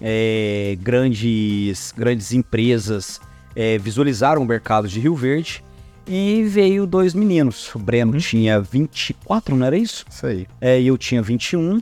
é, 0.00 0.76
grandes, 0.80 1.92
grandes 1.96 2.32
empresas 2.32 3.20
é, 3.56 3.78
visualizaram 3.78 4.42
o 4.42 4.44
mercado 4.44 4.86
de 4.86 5.00
Rio 5.00 5.14
Verde 5.14 5.64
e 6.06 6.44
veio 6.44 6.86
dois 6.86 7.14
meninos. 7.14 7.74
O 7.74 7.78
Breno 7.78 8.18
tinha 8.18 8.60
24, 8.60 9.56
não 9.56 9.66
era 9.66 9.76
isso? 9.76 10.04
Isso 10.08 10.26
aí. 10.26 10.46
É, 10.60 10.80
e 10.80 10.86
eu 10.86 10.98
tinha 10.98 11.22
21. 11.22 11.80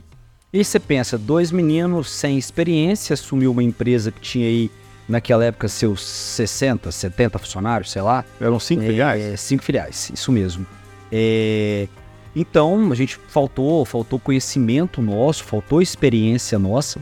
E 0.51 0.63
você 0.63 0.79
pensa, 0.79 1.17
dois 1.17 1.51
meninos 1.51 2.09
sem 2.11 2.37
experiência, 2.37 3.13
assumiu 3.15 3.51
uma 3.51 3.63
empresa 3.63 4.11
que 4.11 4.21
tinha 4.21 4.45
aí, 4.47 4.69
naquela 5.09 5.43
época, 5.43 5.67
seus 5.67 6.01
60, 6.03 6.91
70 6.91 7.39
funcionários, 7.39 7.91
sei 7.91 8.01
lá. 8.01 8.23
Eram 8.39 8.59
cinco 8.59 8.83
É, 8.83 8.87
filiais? 8.87 9.21
É, 9.23 9.35
cinco 9.35 9.63
filiais, 9.63 10.11
isso 10.13 10.31
mesmo. 10.31 10.65
É, 11.11 11.87
então, 12.35 12.91
a 12.91 12.95
gente 12.95 13.19
faltou, 13.27 13.83
faltou 13.85 14.19
conhecimento 14.19 15.01
nosso, 15.01 15.43
faltou 15.43 15.81
experiência 15.81 16.57
nossa. 16.59 16.99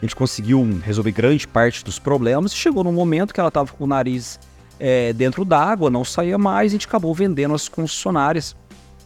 A 0.00 0.04
gente 0.04 0.14
conseguiu 0.14 0.80
resolver 0.82 1.10
grande 1.10 1.46
parte 1.46 1.84
dos 1.84 1.98
problemas 1.98 2.52
e 2.52 2.56
chegou 2.56 2.84
num 2.84 2.92
momento 2.92 3.34
que 3.34 3.40
ela 3.40 3.48
estava 3.48 3.72
com 3.72 3.84
o 3.84 3.86
nariz 3.86 4.38
é, 4.78 5.12
dentro 5.12 5.44
d'água, 5.44 5.90
não 5.90 6.04
saía 6.04 6.38
mais, 6.38 6.70
a 6.70 6.74
gente 6.74 6.86
acabou 6.86 7.14
vendendo 7.14 7.54
as 7.54 7.68
concessionárias 7.68 8.56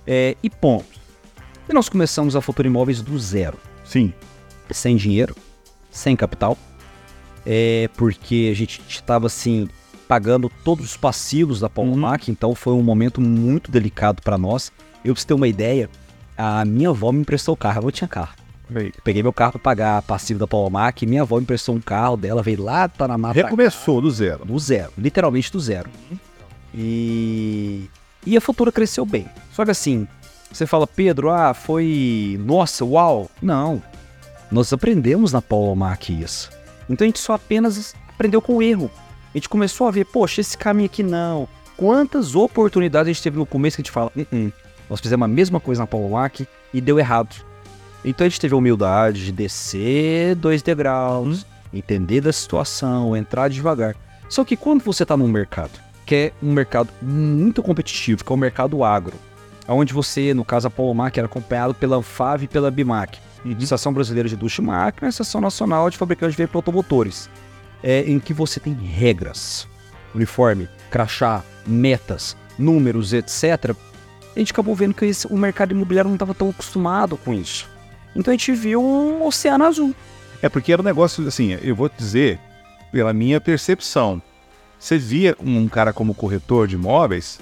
é, 0.06 0.36
e 0.42 0.50
ponto. 0.50 1.00
E 1.69 1.72
nós 1.72 1.88
começamos 1.88 2.34
a 2.36 2.40
Futura 2.40 2.69
Imóveis 2.69 3.00
do 3.00 3.19
zero 3.19 3.58
Sim. 3.84 4.12
sem 4.70 4.96
dinheiro, 4.96 5.36
sem 5.90 6.16
capital, 6.16 6.56
é 7.46 7.88
porque 7.96 8.48
a 8.50 8.56
gente 8.56 8.82
estava 8.88 9.26
assim 9.26 9.69
pagando 10.08 10.50
todos 10.62 10.85
os 10.85 10.97
passivos 10.97 11.61
da 11.61 11.70
Paulo 11.70 11.97
Mac, 11.97 12.28
então 12.28 12.54
foi 12.54 12.75
um 12.75 12.82
momento 12.82 13.20
muito 13.20 13.70
delicado 13.70 14.20
para 14.23 14.37
nós. 14.37 14.70
Eu 15.04 15.14
pra 15.14 15.20
você 15.20 15.26
ter 15.26 15.35
uma 15.35 15.49
ideia, 15.49 15.88
a 16.37 16.64
minha 16.64 16.90
avó 16.90 17.11
me 17.12 17.20
emprestou 17.20 17.54
o 17.54 17.56
carro, 17.56 17.88
eu 17.88 17.92
tinha 17.92 18.08
carro. 18.08 18.35
Peguei 19.05 19.23
meu 19.23 19.33
carro 19.33 19.52
para 19.52 19.61
pagar 19.61 20.02
passivo 20.02 20.41
da 20.41 20.47
Paulo 20.47 20.71
Mac, 20.71 21.02
minha 21.02 21.23
avó 21.23 21.37
me 21.37 21.43
emprestou 21.43 21.75
um 21.75 21.81
carro 21.81 22.17
dela, 22.17 22.43
veio 22.43 22.62
lá, 22.62 22.88
tá 22.88 23.07
na 23.07 23.19
mata 23.19 23.35
Recomeçou 23.35 24.00
do 24.00 24.11
zero. 24.11 24.45
do 24.45 24.59
zero, 24.59 24.93
literalmente 24.97 25.50
do 25.52 25.61
zero. 25.61 25.91
E, 26.75 27.88
e 28.26 28.37
a 28.37 28.41
Futura 28.41 28.73
cresceu 28.73 29.05
bem. 29.05 29.26
Só 29.52 29.64
que 29.64 29.71
assim, 29.71 30.07
você 30.50 30.67
fala, 30.67 30.87
Pedro, 30.87 31.31
ah, 31.31 31.55
foi. 31.55 32.38
Nossa, 32.45 32.85
uau! 32.85 33.31
Não. 33.41 33.83
Nós 34.50 34.73
aprendemos 34.73 35.33
na 35.33 35.41
Paulo 35.41 35.75
Mac 35.75 36.11
isso. 36.11 36.50
Então 36.88 37.05
a 37.05 37.09
gente 37.09 37.19
só 37.19 37.35
apenas 37.35 37.95
aprendeu 38.09 38.43
com 38.43 38.57
o 38.57 38.62
erro. 38.62 38.91
A 39.35 39.38
gente 39.38 39.49
começou 39.49 39.88
a 39.88 39.91
ver, 39.91 40.05
poxa, 40.05 40.41
esse 40.41 40.57
caminho 40.59 40.87
aqui 40.87 41.02
não. 41.02 41.49
Quantas 41.76 42.35
oportunidades 42.35 43.09
a 43.09 43.12
gente 43.12 43.23
teve 43.23 43.38
no 43.38 43.47
começo 43.47 43.76
que 43.76 43.81
a 43.81 43.85
gente 43.85 43.91
fala, 43.93 44.12
"Uh-uh, 44.14 44.52
nós 44.91 45.00
fizemos 45.00 45.25
a 45.25 45.29
mesma 45.29 45.59
coisa 45.59 45.81
na 45.83 45.87
Paulo 45.87 46.11
Mac 46.11 46.41
e 46.73 46.81
deu 46.81 46.99
errado. 46.99 47.35
Então 48.04 48.26
a 48.26 48.28
gente 48.28 48.40
teve 48.40 48.54
a 48.54 48.56
humildade 48.59 49.26
de 49.26 49.32
descer 49.32 50.35
dois 50.35 50.62
degraus, 50.62 51.47
entender 51.73 52.21
da 52.21 52.32
situação, 52.32 53.16
entrar 53.16 53.49
devagar. 53.49 53.94
Só 54.28 54.44
que 54.44 54.56
quando 54.56 54.82
você 54.82 55.04
está 55.04 55.16
num 55.16 55.28
mercado, 55.28 55.78
que 56.04 56.14
é 56.14 56.32
um 56.42 56.52
mercado 56.52 56.88
muito 57.00 57.62
competitivo, 57.62 58.25
que 58.25 58.32
é 58.32 58.35
o 58.35 58.38
mercado 58.38 58.82
agro, 58.82 59.14
onde 59.68 59.92
você, 59.94 60.35
no 60.35 60.44
caso 60.44 60.66
a 60.66 60.71
Polomac, 60.71 61.16
era 61.16 61.26
acompanhado 61.26 61.75
pela 61.75 61.97
Anfave 61.97 62.47
e 62.47 62.49
pela 62.49 62.71
Bimac, 62.71 63.18
Associação 63.56 63.92
Brasileira 63.92 64.28
de 64.28 64.35
Indústria 64.35 64.62
e 64.62 64.66
Máquina, 64.66 65.09
Associação 65.09 65.40
Nacional 65.40 65.88
de 65.90 65.97
Fabricantes 65.97 66.35
de 66.35 66.38
Veículos 66.38 66.56
Automotores, 66.56 67.30
é, 67.82 68.00
em 68.02 68.18
que 68.18 68.32
você 68.32 68.59
tem 68.59 68.73
regras, 68.75 69.66
uniforme, 70.14 70.68
crachá, 70.90 71.42
metas, 71.66 72.37
números, 72.59 73.12
etc. 73.12 73.75
A 74.35 74.38
gente 74.38 74.52
acabou 74.52 74.75
vendo 74.75 74.94
que 74.94 75.04
esse- 75.04 75.26
o 75.26 75.37
mercado 75.37 75.73
imobiliário 75.73 76.09
não 76.09 76.16
estava 76.16 76.35
tão 76.35 76.50
acostumado 76.50 77.16
com 77.16 77.32
isso. 77.35 77.68
Então 78.14 78.33
a 78.33 78.37
gente 78.37 78.52
viu 78.52 78.83
um 78.83 79.25
oceano 79.26 79.64
azul. 79.64 79.95
É 80.40 80.49
porque 80.49 80.73
era 80.73 80.83
um 80.83 80.85
negócio, 80.85 81.26
assim, 81.26 81.57
eu 81.62 81.75
vou 81.75 81.88
dizer, 81.88 82.38
pela 82.90 83.12
minha 83.12 83.40
percepção. 83.40 84.21
Você 84.78 84.99
via 84.99 85.37
um 85.40 85.69
cara 85.69 85.92
como 85.92 86.14
corretor 86.14 86.66
de 86.66 86.75
imóveis, 86.75 87.38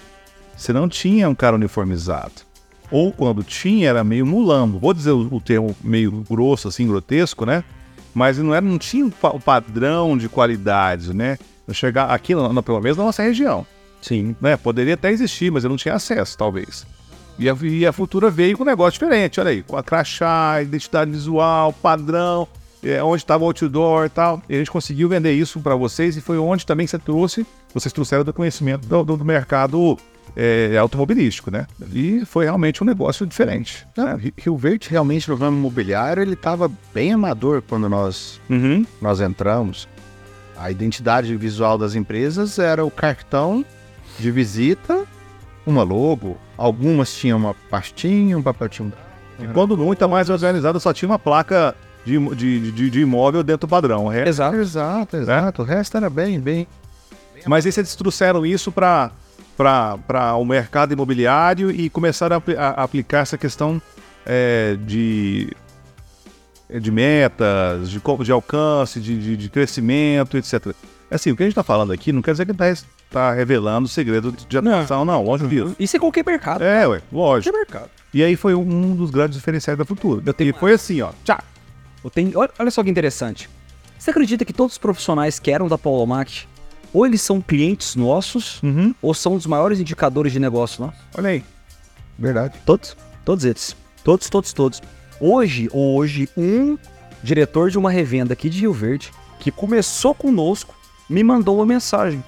você 0.56 0.72
não 0.72 0.88
tinha 0.88 1.28
um 1.28 1.34
cara 1.34 1.56
uniformizado. 1.56 2.32
Ou 2.90 3.12
quando 3.12 3.42
tinha, 3.42 3.88
era 3.88 4.04
meio 4.04 4.26
mulambo. 4.26 4.78
Vou 4.78 4.92
dizer 4.92 5.12
o, 5.12 5.34
o 5.34 5.40
termo 5.40 5.74
meio 5.82 6.24
grosso, 6.28 6.68
assim, 6.68 6.86
grotesco, 6.86 7.46
né? 7.46 7.64
mas 8.12 8.38
não, 8.38 8.52
era, 8.52 8.60
não 8.66 8.76
tinha 8.76 9.06
o 9.06 9.10
pa- 9.10 9.30
o 9.30 9.40
padrão 9.40 10.18
de 10.18 10.28
qualidade, 10.28 11.14
né? 11.14 11.38
Chegar 11.72 12.06
aqui, 12.10 12.34
pelo 12.34 12.80
menos 12.80 12.98
na 12.98 13.04
nossa 13.04 13.22
região, 13.22 13.64
Sim. 14.02 14.34
né? 14.40 14.56
Poderia 14.56 14.94
até 14.94 15.12
existir, 15.12 15.52
mas 15.52 15.62
eu 15.62 15.70
não 15.70 15.76
tinha 15.76 15.94
acesso, 15.94 16.36
talvez. 16.36 16.84
E 17.40 17.48
a, 17.48 17.56
e 17.62 17.86
a 17.86 17.92
Futura 17.92 18.30
veio 18.30 18.56
com 18.56 18.62
um 18.62 18.66
negócio 18.66 18.92
diferente, 18.92 19.40
olha 19.40 19.50
aí, 19.50 19.62
com 19.62 19.76
a 19.76 19.82
crachá, 19.82 20.60
identidade 20.62 21.10
visual, 21.10 21.72
padrão, 21.72 22.46
é, 22.82 23.02
onde 23.02 23.22
estava 23.22 23.42
o 23.42 23.46
outdoor 23.46 24.06
e 24.06 24.08
tal. 24.10 24.42
E 24.48 24.54
a 24.54 24.58
gente 24.58 24.70
conseguiu 24.70 25.08
vender 25.08 25.32
isso 25.32 25.58
para 25.60 25.74
vocês 25.74 26.16
e 26.16 26.20
foi 26.20 26.36
onde 26.38 26.66
também 26.66 26.86
você 26.86 26.98
trouxe, 26.98 27.46
vocês 27.74 27.92
trouxeram 27.92 28.24
do 28.24 28.32
conhecimento 28.32 28.86
do, 28.86 29.02
do- 29.04 29.16
do 29.16 29.24
mercado 29.24 29.98
é, 30.36 30.76
automobilístico, 30.78 31.50
né? 31.50 31.66
E 31.92 32.24
foi 32.24 32.44
realmente 32.44 32.82
um 32.82 32.86
negócio 32.86 33.26
diferente. 33.26 33.86
Não, 33.96 34.16
Ri- 34.16 34.32
Rio 34.36 34.56
Verde 34.56 34.88
realmente 34.90 35.28
no 35.28 35.34
ramo 35.34 35.56
imobiliário 35.58 36.22
ele 36.22 36.34
estava 36.34 36.70
bem 36.94 37.12
amador 37.12 37.62
quando 37.68 37.88
nós, 37.88 38.40
Uhum. 38.48 38.86
nós 39.02 39.20
entramos. 39.20 39.88
A 40.56 40.70
identidade 40.70 41.34
visual 41.36 41.76
das 41.78 41.94
empresas 41.94 42.58
era 42.58 42.84
o 42.84 42.90
cartão 42.90 43.64
de 44.18 44.30
visita, 44.30 45.04
uma 45.66 45.82
logo. 45.82 46.36
Algumas 46.56 47.12
tinham 47.14 47.38
uma 47.38 47.54
pastinha, 47.70 48.36
um 48.36 48.42
papel 48.42 48.68
tinha 48.68 48.86
um 48.88 48.92
E 49.44 49.48
quando 49.48 49.76
muito 49.76 50.08
mais 50.08 50.28
organizado, 50.30 50.78
só 50.80 50.92
tinha 50.92 51.08
uma 51.08 51.18
placa 51.18 51.74
de, 52.04 52.18
de, 52.34 52.72
de, 52.72 52.90
de 52.90 53.00
imóvel 53.00 53.42
dentro 53.42 53.66
do 53.66 53.70
padrão. 53.70 54.06
O 54.06 54.08
resto- 54.08 54.28
Exato. 54.28 54.56
Exato, 54.56 55.16
exato. 55.16 55.62
O 55.62 55.64
resto 55.64 55.96
era 55.96 56.08
bem, 56.10 56.38
bem. 56.40 56.66
Mas 57.46 57.64
aí 57.64 57.72
vocês 57.72 57.94
trouxeram 57.94 58.44
isso 58.44 58.70
para 58.70 59.10
o 60.38 60.44
mercado 60.44 60.92
imobiliário 60.92 61.70
e 61.70 61.88
começaram 61.88 62.36
a, 62.36 62.60
a- 62.62 62.68
a 62.80 62.84
aplicar 62.84 63.20
essa 63.20 63.38
questão 63.38 63.80
é, 64.26 64.76
de, 64.84 65.50
de 66.80 66.90
metas, 66.90 67.88
de, 67.90 67.98
de 68.24 68.32
alcance, 68.32 69.00
de, 69.00 69.18
de, 69.18 69.36
de 69.36 69.48
crescimento, 69.48 70.36
etc. 70.36 70.74
Assim, 71.10 71.30
o 71.30 71.36
que 71.36 71.42
a 71.42 71.46
gente 71.46 71.52
está 71.52 71.62
falando 71.62 71.92
aqui 71.92 72.12
não 72.12 72.20
quer 72.22 72.32
dizer 72.32 72.44
que 72.44 72.52
está 72.52 72.66
tá 73.10 73.32
revelando 73.32 73.88
segredo 73.88 74.32
de 74.32 74.56
atuação, 74.58 75.04
não, 75.04 75.22
longe 75.24 75.46
disso. 75.48 75.74
Isso 75.78 75.96
é 75.96 76.00
qualquer 76.00 76.24
mercado. 76.24 76.62
É, 76.62 76.86
ué, 76.86 77.02
lógico. 77.12 77.52
Qualquer 77.54 77.72
mercado. 77.72 77.90
E 78.14 78.22
aí 78.24 78.36
foi 78.36 78.54
um 78.54 78.94
dos 78.96 79.10
grandes 79.10 79.36
diferenciais 79.36 79.78
da 79.78 79.84
Futura. 79.84 80.22
E 80.38 80.52
foi 80.52 80.72
assim, 80.72 81.00
ó. 81.00 81.10
Tchau. 81.24 81.38
Eu 82.02 82.10
tenho- 82.10 82.32
olha, 82.58 82.70
só 82.70 82.82
que 82.82 82.90
interessante. 82.90 83.48
Você 83.98 84.10
acredita 84.10 84.44
que 84.44 84.52
todos 84.52 84.72
os 84.74 84.78
profissionais 84.78 85.38
que 85.38 85.50
eram 85.50 85.68
da 85.68 85.76
Paulomac, 85.76 86.46
ou 86.92 87.04
eles 87.06 87.20
são 87.22 87.40
clientes 87.40 87.94
nossos, 87.94 88.60
Uhum. 88.62 88.94
ou 89.02 89.12
são 89.12 89.34
os 89.34 89.46
maiores 89.46 89.78
indicadores 89.78 90.32
de 90.32 90.40
negócio 90.40 90.84
nossos? 90.84 91.00
Olha 91.16 91.30
aí. 91.30 91.44
Verdade. 92.18 92.54
Todos. 92.64 92.96
Todos 93.24 93.44
eles. 93.44 93.76
Todos, 94.02 94.28
todos, 94.28 94.52
todos. 94.52 94.82
Hoje, 95.20 95.68
hoje, 95.72 96.28
um 96.36 96.78
diretor 97.22 97.70
de 97.70 97.78
uma 97.78 97.90
revenda 97.90 98.32
aqui 98.32 98.48
de 98.48 98.60
Rio 98.60 98.72
Verde, 98.72 99.12
que 99.38 99.50
começou 99.50 100.14
conosco, 100.14 100.74
me 101.08 101.22
mandou 101.22 101.56
uma 101.56 101.66
mensagem. 101.66 102.24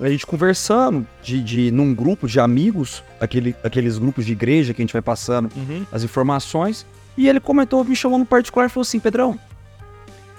A 0.00 0.08
gente 0.08 0.26
conversando 0.26 1.06
de, 1.22 1.42
de, 1.42 1.70
num 1.70 1.94
grupo 1.94 2.28
de 2.28 2.38
amigos, 2.38 3.02
aquele, 3.18 3.56
aqueles 3.64 3.96
grupos 3.96 4.26
de 4.26 4.32
igreja 4.32 4.74
que 4.74 4.82
a 4.82 4.84
gente 4.84 4.92
vai 4.92 5.00
passando 5.00 5.50
as 5.90 6.02
informações, 6.02 6.86
e 7.16 7.28
ele 7.28 7.40
comentou, 7.40 7.82
me 7.82 7.96
chamou 7.96 8.18
no 8.18 8.26
particular 8.26 8.66
e 8.66 8.68
falou 8.68 8.82
assim, 8.82 9.00
Pedrão, 9.00 9.38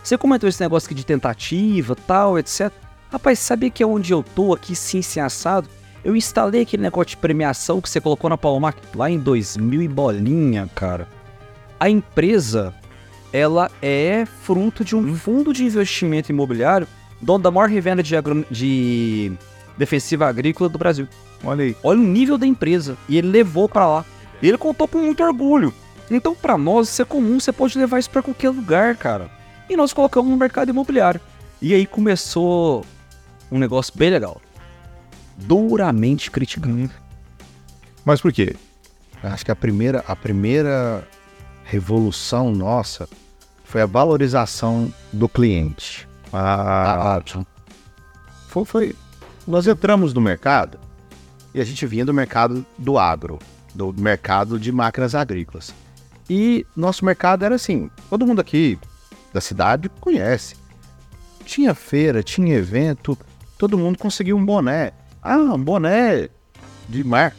você 0.04 0.18
comentou 0.18 0.48
esse 0.48 0.62
negócio 0.62 0.88
aqui 0.88 0.96
de 0.96 1.06
tentativa, 1.06 1.96
tal, 1.96 2.38
etc. 2.38 2.72
Rapaz, 3.12 3.40
sabia 3.40 3.70
que 3.70 3.82
é 3.82 3.86
onde 3.86 4.14
eu 4.14 4.22
tô 4.22 4.54
aqui, 4.54 4.76
sim, 4.76 5.02
sim, 5.02 5.20
assado? 5.20 5.68
Eu 6.04 6.16
instalei 6.16 6.62
aquele 6.62 6.84
negócio 6.84 7.10
de 7.10 7.18
premiação 7.18 7.82
que 7.82 7.90
você 7.90 8.00
colocou 8.00 8.30
na 8.30 8.38
Palmac 8.38 8.80
lá 8.96 9.10
em 9.10 9.18
2000 9.18 9.82
e 9.82 9.88
bolinha, 9.88 10.70
cara. 10.76 11.08
A 11.80 11.90
empresa, 11.90 12.74
ela 13.34 13.72
é 13.82 14.26
fruto 14.26 14.86
de 14.86 14.96
um 14.96 15.16
fundo 15.16 15.52
de 15.52 15.66
investimento 15.66 16.32
imobiliário, 16.32 16.88
dono 17.22 17.44
da 17.44 17.52
maior 17.52 17.70
revenda 17.70 18.02
de, 18.04 18.16
agro- 18.16 18.46
de 18.50 19.32
defensiva 19.78 20.28
agrícola 20.28 20.70
do 20.70 20.78
Brasil. 20.78 21.08
Olha 21.44 21.64
aí. 21.66 21.76
Olha 21.84 22.00
o 22.00 22.04
nível 22.04 22.38
da 22.38 22.46
empresa. 22.48 22.98
E 23.08 23.18
ele 23.18 23.28
levou 23.28 23.68
pra 23.70 23.88
lá. 23.88 24.06
E 24.42 24.48
ele 24.48 24.58
contou 24.58 24.88
com 24.88 25.00
muito 25.00 25.24
orgulho. 25.24 25.74
Então, 26.10 26.34
pra 26.36 26.58
nós, 26.58 26.90
isso 26.90 27.02
é 27.02 27.06
comum, 27.06 27.40
você 27.40 27.52
pode 27.52 27.78
levar 27.78 28.00
isso 28.00 28.10
pra 28.10 28.22
qualquer 28.24 28.50
lugar, 28.50 28.96
cara. 28.96 29.30
E 29.70 29.76
nós 29.76 29.92
colocamos 29.94 30.32
no 30.32 30.38
mercado 30.38 30.70
imobiliário. 30.70 31.20
E 31.62 31.74
aí 31.74 31.86
começou 31.86 32.86
um 33.52 33.60
negócio 33.60 33.92
bem 33.96 34.10
legal. 34.10 34.40
Duramente 35.36 36.32
criticado. 36.32 36.90
Mas 38.06 38.22
por 38.22 38.32
quê? 38.32 38.56
Acho 39.22 39.44
que 39.46 39.52
a 39.52 39.56
primeira, 39.56 40.04
a 40.08 40.16
primeira 40.16 41.06
revolução 41.66 42.52
nossa 42.52 43.08
foi 43.66 43.82
a 43.82 43.86
valorização 43.86 44.92
do 45.12 45.28
cliente. 45.28 46.07
Ah, 46.34 47.22
Ah, 47.24 47.44
foi, 48.48 48.66
foi- 48.66 48.96
Nós 49.48 49.66
entramos 49.68 50.14
no 50.14 50.20
mercado 50.22 50.78
e 51.54 51.62
a 51.62 51.64
gente 51.64 51.86
vinha 51.86 52.06
do 52.06 52.14
mercado 52.14 52.66
do 52.78 52.98
agro, 52.98 53.40
do 53.74 53.94
mercado 53.98 54.60
de 54.60 54.72
máquinas 54.72 55.16
agrícolas. 55.16 55.74
E 56.30 56.66
nosso 56.76 57.06
mercado 57.06 57.44
era 57.46 57.56
assim: 57.56 57.90
todo 58.10 58.26
mundo 58.28 58.42
aqui 58.42 58.78
da 59.34 59.40
cidade 59.40 59.90
conhece. 60.02 60.56
Tinha 61.46 61.74
feira, 61.74 62.22
tinha 62.22 62.56
evento, 62.58 63.18
todo 63.58 63.78
mundo 63.78 63.98
conseguia 63.98 64.36
um 64.36 64.46
boné. 64.46 64.92
Ah, 65.24 65.38
um 65.38 65.58
boné 65.64 66.28
de 66.90 67.04
marca. 67.04 67.38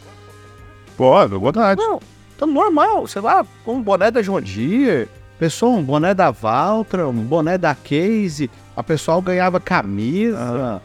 pode, 0.97 1.35
à 1.35 1.39
vontade. 1.39 1.81
Não, 1.81 2.01
tá 2.39 2.47
normal, 2.47 3.07
sei 3.07 3.21
lá, 3.21 3.47
com 3.65 3.75
um 3.77 3.83
boné 3.83 4.11
da 4.11 4.23
John 4.23 4.41
Deere, 4.41 5.09
pessoal, 5.39 5.73
um 5.73 5.83
boné 5.83 6.15
da 6.15 6.31
Valtra, 6.31 7.09
um 7.09 7.13
boné 7.13 7.57
da 7.59 7.75
Case, 7.75 8.51
a 8.77 8.83
pessoal 8.83 9.21
ganhava 9.23 9.61
camisa. 9.61 10.83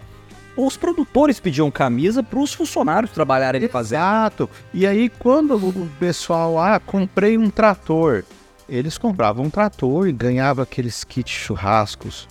Os 0.56 0.78
produtores 0.78 1.40
pediam 1.40 1.72
camisa 1.72 2.22
pros 2.22 2.54
funcionários 2.54 3.12
trabalharem 3.12 3.64
e 3.64 3.68
fazer. 3.68 3.96
Exato. 3.96 4.50
E 4.74 4.86
aí, 4.86 5.10
quando 5.10 5.56
o 5.56 5.90
pessoal, 6.00 6.60
ah, 6.60 6.80
comprei 6.80 7.38
um 7.38 7.50
trator, 7.50 8.24
eles 8.70 8.98
compravam 8.98 9.46
um 9.46 9.50
trator 9.50 10.08
e 10.08 10.12
ganhavam 10.12 10.62
aqueles 10.64 11.04
kits 11.04 11.32
churrascos 11.34 12.28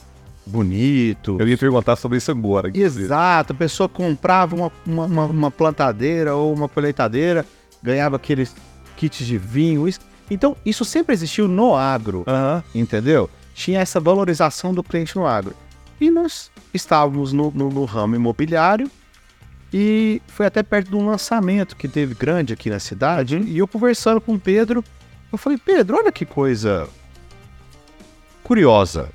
bonito. 0.47 1.37
Eu 1.41 1.49
ia 1.49 1.57
perguntar 1.59 1.97
sobre 1.97 2.19
isso 2.19 2.31
agora. 2.31 2.71
Exato, 2.75 3.53
a 3.53 3.57
pessoa 3.57 3.89
comprava 3.89 4.55
uma, 4.57 4.73
uma, 4.87 5.05
uma- 5.07 5.25
uma 5.27 5.51
plantadeira 5.51 6.35
ou 6.35 6.53
uma 6.55 6.69
colheitadeira, 6.69 7.45
ganhava 7.83 8.17
aqueles 8.17 8.55
kits 8.97 9.25
de 9.27 9.39
vinho. 9.39 9.87
isso- 9.89 10.01
Então, 10.33 10.57
isso 10.65 10.85
sempre 10.85 11.13
existiu 11.15 11.47
no 11.49 11.75
agro, 11.77 12.25
entendeu? 12.75 13.29
Tinha 13.55 13.81
essa 13.81 14.01
valorização 14.01 14.73
do 14.73 14.83
cliente 14.83 15.15
no 15.17 15.27
agro. 15.27 15.55
E 16.01 16.11
nós 16.11 16.51
estávamos 16.73 17.33
no, 17.33 17.51
no- 17.51 17.69
no 17.71 17.85
ramo 17.85 18.17
imobiliário 18.17 18.91
e 19.73 20.21
foi 20.27 20.47
até 20.47 20.63
perto 20.63 20.91
de 20.91 20.97
um 20.97 21.07
lançamento 21.07 21.77
que 21.77 21.87
teve 21.87 22.15
grande 22.15 22.53
aqui 22.53 22.69
na 22.71 22.79
cidade. 22.79 23.37
E 23.39 23.59
eu 23.59 23.69
conversando 23.69 24.21
com 24.21 24.35
o 24.35 24.41
Pedro, 24.41 24.83
eu 25.31 25.39
falei, 25.39 25.59
Pedro, 25.59 25.97
olha 25.97 26.11
que 26.11 26.25
coisa 26.25 26.89
curiosa. 28.43 29.09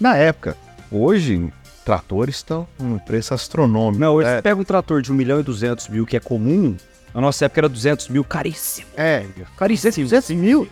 Na 0.00 0.16
época, 0.16 0.56
hoje, 0.90 1.52
tratores 1.84 2.36
estão 2.36 2.66
um 2.78 2.98
preço 2.98 3.34
astronômico. 3.34 4.00
Não, 4.00 4.14
hoje 4.14 4.28
é, 4.28 4.36
você 4.36 4.42
pega 4.42 4.60
um 4.60 4.64
trator 4.64 5.02
de 5.02 5.12
1 5.12 5.14
milhão 5.14 5.40
e 5.40 5.42
200 5.42 5.88
mil, 5.88 6.06
que 6.06 6.16
é 6.16 6.20
comum. 6.20 6.76
Na 7.18 7.22
nossa 7.22 7.46
época 7.46 7.62
era 7.62 7.68
200 7.68 8.10
mil, 8.10 8.22
caríssimo. 8.22 8.86
é, 8.96 9.26
Caríssimo. 9.56 10.04
200 10.04 10.30
mil. 10.30 10.68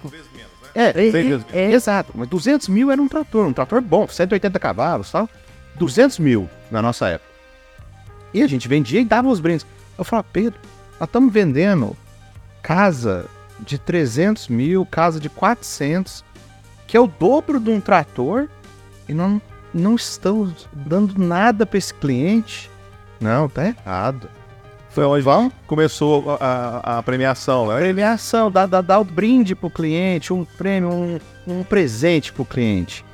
É, 0.72 0.90
é, 0.90 0.92
Seis 0.92 1.12
vezes 1.12 1.46
é, 1.52 1.62
é, 1.62 1.72
exato. 1.72 2.12
Mas 2.14 2.28
200 2.28 2.68
mil 2.68 2.88
era 2.92 3.02
um 3.02 3.08
trator, 3.08 3.48
um 3.48 3.52
trator 3.52 3.80
bom, 3.80 4.06
180 4.06 4.56
cavalos 4.60 5.08
e 5.08 5.12
tal. 5.12 5.28
200 5.74 6.20
mil 6.20 6.48
na 6.70 6.80
nossa 6.80 7.08
época. 7.08 7.28
E 8.32 8.44
a 8.44 8.46
gente 8.46 8.68
vendia 8.68 9.00
e 9.00 9.04
dava 9.04 9.26
os 9.26 9.40
brindes. 9.40 9.66
Eu 9.98 10.04
falava, 10.04 10.28
Pedro, 10.32 10.60
nós 11.00 11.08
estamos 11.08 11.32
vendendo 11.32 11.96
casa 12.62 13.26
de 13.58 13.76
300 13.76 14.46
mil, 14.46 14.86
casa 14.86 15.18
de 15.18 15.28
400, 15.28 16.24
que 16.86 16.96
é 16.96 17.00
o 17.00 17.08
dobro 17.08 17.58
de 17.58 17.70
um 17.70 17.80
trator, 17.80 18.46
e 19.08 19.12
não, 19.12 19.42
não 19.74 19.96
estamos 19.96 20.68
dando 20.72 21.20
nada 21.20 21.66
para 21.66 21.78
esse 21.78 21.92
cliente. 21.92 22.70
Não, 23.20 23.48
tá 23.48 23.66
errado. 23.66 24.30
Foi 24.96 25.04
onde 25.04 25.20
Vamos? 25.22 25.52
começou 25.66 26.38
a, 26.40 26.98
a- 26.98 27.02
premiação, 27.02 27.66
né? 27.66 27.78
Premiação, 27.78 28.50
dá, 28.50 28.64
dá, 28.64 28.80
dá 28.80 28.98
o 28.98 29.04
brinde 29.04 29.54
pro 29.54 29.68
cliente, 29.68 30.32
um 30.32 30.42
prêmio, 30.42 30.88
um, 30.90 31.18
um 31.46 31.62
presente 31.62 32.32
pro 32.32 32.46
cliente. 32.46 33.04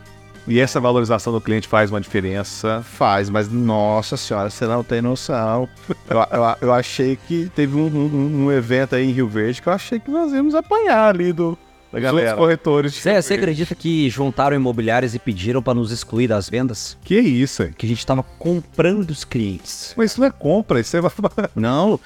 E 0.47 0.61
essa 0.61 0.79
valorização 0.79 1.33
do 1.33 1.41
cliente 1.41 1.67
faz 1.67 1.91
uma 1.91 2.01
diferença. 2.01 2.85
Faz, 2.85 3.29
mas 3.29 3.49
nossa 3.51 4.17
senhora, 4.17 4.49
você 4.49 4.65
não 4.65 4.85
tem 4.85 5.03
noção. 5.03 5.69
Eu, 6.09 6.19
eu, 6.19 6.57
eu 6.69 6.73
achei 6.73 7.17
que 7.27 7.51
teve 7.53 7.77
um, 7.77 7.87
um- 7.87 8.45
um 8.45 8.53
evento 8.53 8.95
aí 8.95 9.09
em 9.09 9.13
Rio 9.13 9.27
Verde 9.27 9.61
que 9.61 9.69
eu 9.69 9.73
achei 9.73 9.99
que 9.99 10.09
nós 10.09 10.33
íamos 10.33 10.55
apanhar 10.55 11.09
ali 11.09 11.33
do, 11.33 11.59
Da 11.93 12.01
galera. 12.01 12.29
outros 12.31 12.39
corretores. 12.41 12.95
Você 12.95 13.35
acredita 13.35 13.75
que 13.75 14.09
juntaram 14.09 14.57
imobiliárias 14.57 15.15
e 15.15 15.19
pediram 15.19 15.63
pra 15.63 15.75
nos 15.75 15.93
excluir 15.93 16.27
das 16.27 16.49
vendas? 16.49 16.97
Que 17.05 17.21
isso, 17.21 17.63
hein? 17.63 17.75
Que 17.77 17.85
a 17.85 17.89
gente 17.89 18.05
tava 18.07 18.23
comprando 18.23 19.11
os 19.11 19.25
clientes. 19.25 19.93
Mas 19.97 20.13
isso 20.13 20.21
não 20.21 20.27
é 20.27 20.31
compra, 20.31 20.81
isso 20.81 20.97
é. 20.97 21.01
Não, 21.55 22.01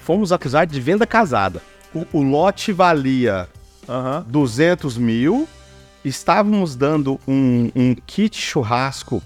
fomos 0.00 0.32
acusados 0.32 0.74
de 0.74 0.80
venda 0.80 1.06
casada. 1.06 1.62
O, 1.94 2.06
o 2.12 2.22
lote 2.22 2.72
valia 2.72 3.48
Aham. 3.88 4.24
200 4.28 4.96
mil 4.98 5.48
estávamos 6.04 6.74
dando 6.74 7.20
um, 7.26 7.70
um 7.74 7.94
kit 7.94 8.36
churrasco 8.40 9.22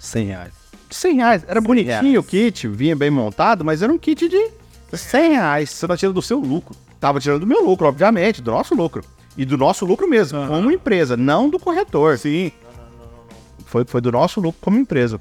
100 0.00 0.26
reais. 0.26 0.52
de 0.88 0.96
100 0.96 1.16
reais. 1.16 1.44
Era 1.46 1.60
100 1.60 1.66
bonitinho 1.66 2.02
reais. 2.02 2.18
o 2.18 2.22
kit, 2.24 2.68
vinha 2.68 2.96
bem 2.96 3.10
montado, 3.10 3.64
mas 3.64 3.82
era 3.82 3.92
um 3.92 3.98
kit 3.98 4.28
de 4.28 4.50
100 4.92 5.30
reais. 5.32 5.70
Você 5.70 5.86
tá 5.86 5.96
tirando 5.96 6.14
do 6.14 6.22
seu 6.22 6.38
lucro. 6.40 6.74
Tava 6.98 7.20
tirando 7.20 7.40
do 7.40 7.46
meu 7.46 7.64
lucro, 7.64 7.86
obviamente, 7.86 8.42
do 8.42 8.50
nosso 8.50 8.74
lucro. 8.74 9.04
E 9.36 9.44
do 9.44 9.56
nosso 9.56 9.84
lucro 9.86 10.08
mesmo, 10.08 10.38
Aham. 10.38 10.48
como 10.48 10.70
empresa, 10.70 11.16
não 11.16 11.48
do 11.48 11.58
corretor. 11.58 12.18
Sim. 12.18 12.50
Foi, 13.66 13.84
foi 13.86 14.00
do 14.00 14.10
nosso 14.10 14.40
lucro 14.40 14.58
como 14.60 14.78
empresa. 14.78 15.20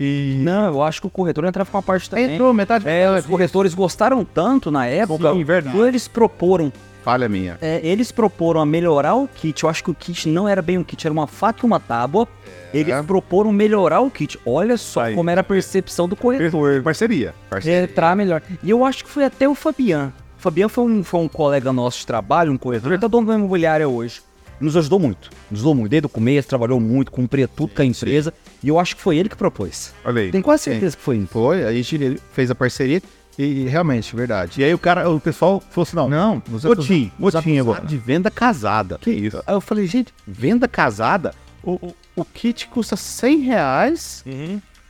E 0.00 0.36
Não, 0.42 0.66
eu 0.66 0.82
acho 0.82 1.00
que 1.00 1.06
o 1.08 1.10
corretor 1.10 1.44
entrava 1.44 1.68
com 1.68 1.76
uma 1.76 1.82
parte 1.82 2.08
também. 2.08 2.34
entrou 2.34 2.54
metade. 2.54 2.88
É, 2.88 3.10
os 3.10 3.26
corretores 3.26 3.74
gostaram 3.74 4.24
tanto 4.24 4.70
na 4.70 4.86
época. 4.86 5.32
Sim, 5.32 5.42
verdade. 5.42 5.76
Quando 5.76 5.88
eles 5.88 6.06
proporam, 6.06 6.72
Falha 7.02 7.28
minha. 7.28 7.58
é, 7.60 7.80
eles 7.84 8.12
proporam 8.12 8.60
a 8.60 8.66
melhorar 8.66 9.16
o 9.16 9.26
kit. 9.26 9.64
Eu 9.64 9.68
acho 9.68 9.82
que 9.82 9.90
o 9.90 9.94
kit 9.94 10.28
não 10.28 10.48
era 10.48 10.62
bem 10.62 10.78
um 10.78 10.84
kit, 10.84 11.04
era 11.04 11.12
uma 11.12 11.26
faca 11.26 11.60
e 11.64 11.66
uma 11.66 11.80
tábua. 11.80 12.28
Eles 12.72 12.94
proporam 13.06 13.50
melhorar 13.50 14.00
o 14.00 14.10
kit. 14.10 14.38
Olha 14.46 14.76
só 14.76 15.00
Aí. 15.02 15.14
como 15.16 15.28
era 15.30 15.40
a 15.40 15.44
percepção 15.44 16.06
do 16.08 16.14
corretor. 16.14 16.80
Parceria. 16.82 17.34
Entrar 17.82 18.14
melhor. 18.14 18.40
E 18.62 18.70
eu 18.70 18.84
acho 18.84 19.04
que 19.04 19.10
foi 19.10 19.24
até 19.24 19.48
o 19.48 19.54
Fabian. 19.54 20.12
O 20.38 20.40
Fabian 20.40 20.68
foi 20.68 20.84
um, 20.84 21.02
foi 21.04 21.20
um 21.20 21.28
colega 21.28 21.72
nosso 21.72 22.00
de 22.00 22.06
trabalho, 22.06 22.52
um 22.52 22.56
corretor, 22.56 22.92
ele 22.92 23.00
tá 23.00 23.08
dono 23.08 23.26
da 23.26 23.34
imobiliária 23.34 23.88
hoje. 23.88 24.22
Nos 24.60 24.76
ajudou 24.76 24.98
muito. 24.98 25.30
Nos 25.50 25.60
ajudou 25.60 25.74
muito. 25.74 25.90
Desde 25.90 26.06
o 26.06 26.08
começo, 26.08 26.48
trabalhou 26.48 26.80
muito, 26.80 27.10
cumpria 27.12 27.46
tudo 27.46 27.74
com 27.74 27.82
a 27.82 27.84
empresa. 27.84 28.32
E 28.62 28.68
eu 28.68 28.78
acho 28.78 28.96
que 28.96 29.02
foi 29.02 29.16
ele 29.16 29.28
que 29.28 29.36
propôs. 29.36 29.92
Olha 30.04 30.22
aí. 30.22 30.30
Tenho 30.32 30.42
quase 30.42 30.64
certeza 30.64 30.96
que 30.96 31.02
foi 31.02 31.16
ele. 31.16 31.26
Foi, 31.26 31.64
a 31.64 31.72
gente 31.72 32.20
fez 32.32 32.50
a 32.50 32.54
parceria 32.56 33.00
e 33.38 33.64
realmente, 33.68 34.14
verdade. 34.16 34.60
E 34.60 34.64
aí 34.64 34.74
o 34.74 34.78
cara, 34.78 35.08
o 35.08 35.20
pessoal 35.20 35.62
falou 35.70 35.82
assim, 35.84 35.96
não, 35.96 36.08
Não, 36.08 36.42
nos 36.48 36.64
motim, 36.64 37.12
motim 37.18 37.58
agora. 37.58 37.84
de 37.86 37.96
venda 37.96 38.30
casada. 38.32 38.98
Que 39.00 39.10
isso? 39.12 39.40
Aí 39.46 39.54
eu 39.54 39.60
falei, 39.60 39.86
gente, 39.86 40.12
venda 40.26 40.66
casada? 40.66 41.32
O, 41.62 41.72
o, 41.74 41.94
o 42.16 42.24
kit 42.24 42.66
custa 42.68 42.96
100 42.96 43.38
reais. 43.40 44.24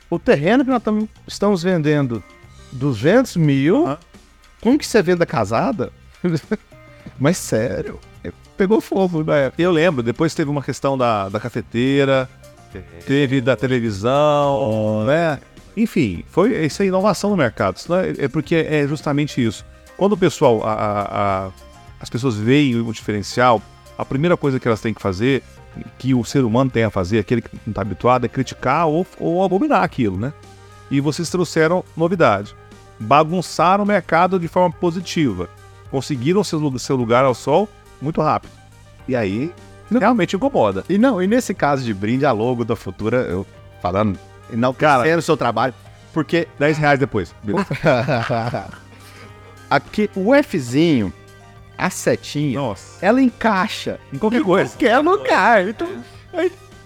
O 0.09 0.17
terreno 0.17 0.63
que 0.63 0.71
nós 0.71 0.81
tamo- 0.81 1.07
estamos 1.27 1.61
vendendo 1.61 2.23
200 2.71 3.35
mil. 3.37 3.85
Aham. 3.85 3.97
Como 4.61 4.77
que 4.77 4.85
você 4.85 4.97
é 4.97 5.01
venda 5.01 5.25
casada? 5.25 5.91
Mas 7.19 7.37
sério, 7.37 7.99
pegou 8.57 8.81
fogo 8.81 9.23
na 9.23 9.35
época. 9.35 9.61
Eu 9.61 9.71
lembro, 9.71 10.03
depois 10.03 10.33
teve 10.33 10.49
uma 10.49 10.61
questão 10.61 10.97
da, 10.97 11.29
da 11.29 11.39
cafeteira, 11.39 12.29
teve 13.05 13.41
da 13.41 13.55
televisão, 13.55 15.05
né? 15.05 15.39
Enfim, 15.75 16.23
foi 16.29 16.65
isso 16.65 16.81
é 16.83 16.85
inovação 16.87 17.29
no 17.29 17.37
mercado. 17.37 17.77
É, 18.19 18.25
é 18.25 18.27
porque 18.27 18.55
é 18.55 18.87
justamente 18.87 19.43
isso. 19.43 19.65
Quando 19.97 20.13
o 20.13 20.17
pessoal, 20.17 20.63
a- 20.65 20.73
a- 20.73 21.45
a- 21.47 21.51
as 21.99 22.09
pessoas 22.09 22.35
veem 22.35 22.75
o 22.79 22.91
diferencial, 22.91 23.61
a 23.97 24.05
primeira 24.05 24.35
coisa 24.37 24.59
que 24.59 24.67
elas 24.67 24.81
têm 24.81 24.93
que 24.93 25.01
fazer, 25.01 25.43
que 25.97 26.13
o 26.13 26.23
ser 26.23 26.43
humano 26.43 26.69
tem 26.69 26.83
a 26.83 26.89
fazer, 26.89 27.19
aquele 27.19 27.41
que 27.41 27.49
não 27.65 27.71
está 27.71 27.81
habituado, 27.81 28.25
é 28.25 28.27
criticar 28.27 28.87
ou, 28.87 29.05
ou 29.19 29.43
abominar 29.43 29.83
aquilo, 29.83 30.17
né? 30.17 30.33
E 30.91 30.99
vocês 30.99 31.29
trouxeram 31.29 31.83
novidade. 31.95 32.55
Bagunçaram 32.99 33.83
o 33.83 33.87
mercado 33.87 34.39
de 34.39 34.47
forma 34.47 34.71
positiva. 34.75 35.49
Conseguiram 35.89 36.43
seu, 36.43 36.77
seu 36.77 36.95
lugar 36.95 37.23
ao 37.25 37.33
sol 37.33 37.67
muito 38.01 38.21
rápido. 38.21 38.51
E 39.07 39.15
aí, 39.15 39.53
realmente 39.97 40.35
incomoda. 40.35 40.83
E 40.87 40.97
não, 40.97 41.21
e 41.21 41.27
nesse 41.27 41.53
caso 41.53 41.83
de 41.83 41.93
brinde, 41.93 42.25
a 42.25 42.31
logo 42.31 42.63
da 42.63 42.75
Futura, 42.75 43.17
eu 43.21 43.45
falando, 43.81 44.19
não 44.51 44.73
quero 44.73 45.19
o 45.19 45.21
seu 45.21 45.37
trabalho, 45.37 45.73
porque 46.13 46.47
10 46.59 46.77
reais 46.77 46.99
depois. 46.99 47.33
aqui 49.69 50.09
o 50.15 50.31
Fzinho, 50.43 51.13
a 51.77 51.89
setinha, 51.89 52.59
Nossa. 52.59 53.03
ela 53.03 53.21
encaixa 53.21 53.99
Em 54.11 54.17
qualquer 54.17 54.43
coisa. 54.43 54.69
qualquer 54.71 54.99
lugar. 54.99 55.67
Então, 55.67 55.87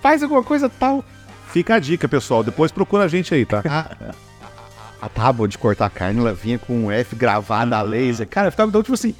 faz 0.01 0.22
alguma 0.24 0.43
coisa 0.43 0.70
tal. 0.70 1.03
Fica 1.48 1.75
a 1.75 1.79
dica, 1.79 2.08
pessoal. 2.08 2.43
Depois 2.43 2.72
procura 2.72 3.03
a 3.03 3.08
gente 3.08 3.34
aí, 3.34 3.46
tá? 3.46 3.63
A, 5.03 5.10
tábua 5.10 5.48
de 5.48 5.57
cortar 5.57 5.89
carne, 5.89 6.19
ela 6.19 6.33
vinha 6.33 6.57
com 6.57 6.86
um 6.86 6.91
F 6.91 7.15
gravado 7.15 7.73
a 7.75 7.82
laser. 7.82 8.28
Cara, 8.28 8.49
ficava 8.49 8.69
então, 8.69 8.82
tipo 8.82 8.93
assim, 8.93 9.13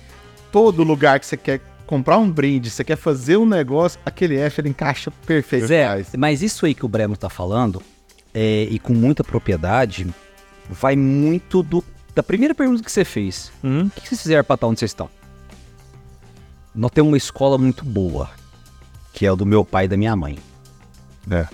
todo 0.52 0.84
lugar 0.84 1.20
que 1.20 1.26
você 1.26 1.36
quer 1.36 1.60
comprar 1.86 2.18
um 2.18 2.32
brinde, 2.32 2.70
você 2.70 2.84
quer 2.84 2.96
fazer 2.96 3.38
um 3.38 3.46
negócio, 3.46 4.00
aquele 4.06 4.38
F 4.38 4.62
ele 4.62 4.70
encaixa 4.70 5.12
perfeito. 5.26 5.68
Zé, 5.68 6.06
mas 6.18 6.42
isso 6.42 6.66
aí 6.66 6.74
que 6.74 6.86
o 6.86 6.88
Breno 6.88 7.18
tá 7.18 7.30
falando, 7.30 7.82
é, 8.34 8.64
e 8.70 8.80
com 8.80 8.94
muita 8.94 9.24
propriedade, 9.24 10.08
vai 10.70 10.96
muito 10.96 11.62
do, 11.62 11.84
da 12.16 12.24
primeira 12.24 12.56
pergunta 12.56 12.82
que 12.82 12.92
você 12.92 13.04
fez. 13.04 13.52
Uhum. 13.62 13.88
O 13.88 13.90
que 14.02 14.08
vocês 14.08 14.22
fizeram 14.22 14.44
pra 14.44 14.56
estar 14.56 14.68
onde 14.68 14.80
vocês 14.80 14.92
estão? 14.92 15.10
Nós 16.74 16.92
temos 16.92 17.12
uma 17.12 17.18
escola 17.18 17.58
muito 17.58 17.84
boa, 17.84 18.30
que 19.12 19.26
é 19.26 19.32
o 19.32 19.36
do 19.36 19.46
meu 19.46 19.64
pai 19.64 19.86
e 19.86 19.88
da 19.88 19.98
minha 19.98 20.16
mãe. 20.16 20.40
É. 21.30 21.48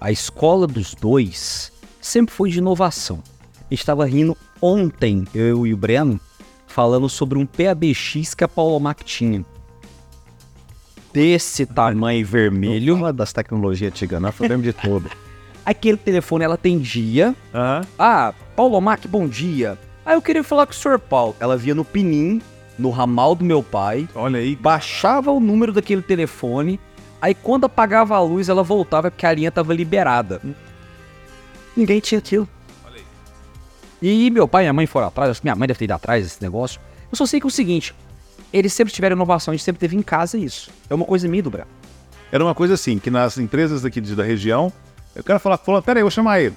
A 0.00 0.10
escola 0.10 0.66
dos 0.66 0.94
dois 0.94 1.72
sempre 2.00 2.34
foi 2.34 2.50
de 2.50 2.58
inovação. 2.58 3.22
Estava 3.70 4.04
rindo 4.06 4.36
ontem, 4.60 5.24
eu 5.34 5.66
e 5.66 5.74
o 5.74 5.76
Breno, 5.76 6.20
falando 6.66 7.08
sobre 7.08 7.38
um 7.38 7.46
PABX 7.46 8.34
que 8.34 8.44
a 8.44 8.48
Paulo 8.48 8.78
Mac 8.78 9.02
tinha. 9.02 9.44
Desse 11.12 11.64
tamanho 11.66 12.24
vermelho. 12.26 12.96
Fala 12.96 13.12
das 13.12 13.32
tecnologias 13.32 13.90
antigas, 13.92 14.20
nós 14.20 14.34
falamos 14.34 14.62
de 14.62 14.72
tudo. 14.72 15.10
Aquele 15.64 15.96
telefone 15.96 16.44
ela 16.44 16.54
atendia. 16.54 17.34
Aham. 17.52 17.80
Ah, 17.98 18.34
Paulo 18.54 18.80
Mac, 18.80 19.04
bom 19.08 19.26
dia. 19.26 19.76
Ah, 20.04 20.12
eu 20.12 20.22
queria 20.22 20.44
falar 20.44 20.66
com 20.66 20.72
o 20.72 20.76
senhor 20.76 20.98
Paulo. 21.00 21.34
Ela 21.40 21.56
via 21.56 21.74
no 21.74 21.84
pinim, 21.84 22.40
no 22.78 22.90
ramal 22.90 23.34
do 23.34 23.44
meu 23.44 23.62
pai, 23.62 24.08
Olha 24.14 24.38
aí. 24.38 24.54
baixava 24.54 25.32
o 25.32 25.40
número 25.40 25.72
daquele 25.72 26.02
telefone, 26.02 26.78
aí 27.20 27.34
quando 27.34 27.64
apagava 27.64 28.14
a 28.14 28.20
luz 28.22 28.48
ela 28.48 28.62
voltava 28.62 29.10
porque 29.10 29.26
a 29.26 29.32
linha 29.32 29.50
tava 29.50 29.74
liberada. 29.74 30.40
Ninguém 31.76 31.98
tinha 31.98 32.18
aquilo. 32.20 32.48
E 34.02 34.30
meu 34.30 34.46
pai 34.46 34.62
e 34.62 34.66
minha 34.66 34.72
mãe 34.72 34.86
foram 34.86 35.06
atrás, 35.08 35.30
acho 35.30 35.40
que 35.40 35.46
minha 35.46 35.56
mãe 35.56 35.66
deve 35.66 35.78
ter 35.78 35.84
ido 35.84 35.92
atrás 35.94 36.24
desse 36.24 36.42
negócio. 36.42 36.80
Eu 37.10 37.16
só 37.16 37.24
sei 37.26 37.40
que 37.40 37.46
é 37.46 37.48
o 37.48 37.50
seguinte, 37.50 37.94
eles 38.52 38.72
sempre 38.72 38.92
tiveram 38.92 39.16
inovação, 39.16 39.52
a 39.52 39.56
gente 39.56 39.64
sempre 39.64 39.80
teve 39.80 39.96
em 39.96 40.02
casa 40.02 40.36
isso. 40.38 40.70
É 40.90 40.94
uma 40.94 41.04
coisa 41.04 41.26
minha 41.28 41.42
do 41.42 41.50
Breno. 41.50 41.68
Era 42.30 42.44
uma 42.44 42.54
coisa 42.54 42.74
assim, 42.74 42.98
que 42.98 43.10
nas 43.10 43.38
empresas 43.38 43.82
daqui 43.82 44.00
de- 44.00 44.14
da 44.14 44.22
região, 44.24 44.72
eu 45.14 45.22
quero 45.24 45.38
falar, 45.40 45.56
falou, 45.58 45.80
peraí, 45.80 46.00
eu 46.02 46.06
vou 46.06 46.10
chamar 46.10 46.40
ele. 46.40 46.54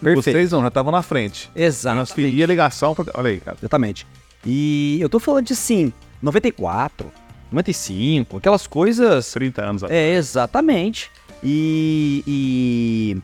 Vocês 0.00 0.52
não, 0.52 0.60
já 0.62 0.68
estavam 0.68 0.92
na 0.92 1.02
frente. 1.02 1.50
Nós 1.54 1.64
Exato. 1.64 2.14
pedia 2.14 2.46
ligação 2.46 2.94
pra... 2.94 3.04
Olha 3.14 3.30
aí, 3.30 3.40
cara. 3.40 3.56
Exatamente. 3.60 4.06
E 4.46 4.98
eu 5.00 5.08
tô 5.08 5.18
falando 5.18 5.46
de 5.46 5.56
sim, 5.56 5.92
94, 6.22 7.10
95, 7.50 8.36
aquelas 8.36 8.66
coisas 8.66 9.32
30 9.32 9.62
anos 9.64 9.82
atrás. 9.82 10.00
É, 10.00 10.14
exatamente. 10.14 11.10
E, 11.42 12.22
e, 12.26 13.16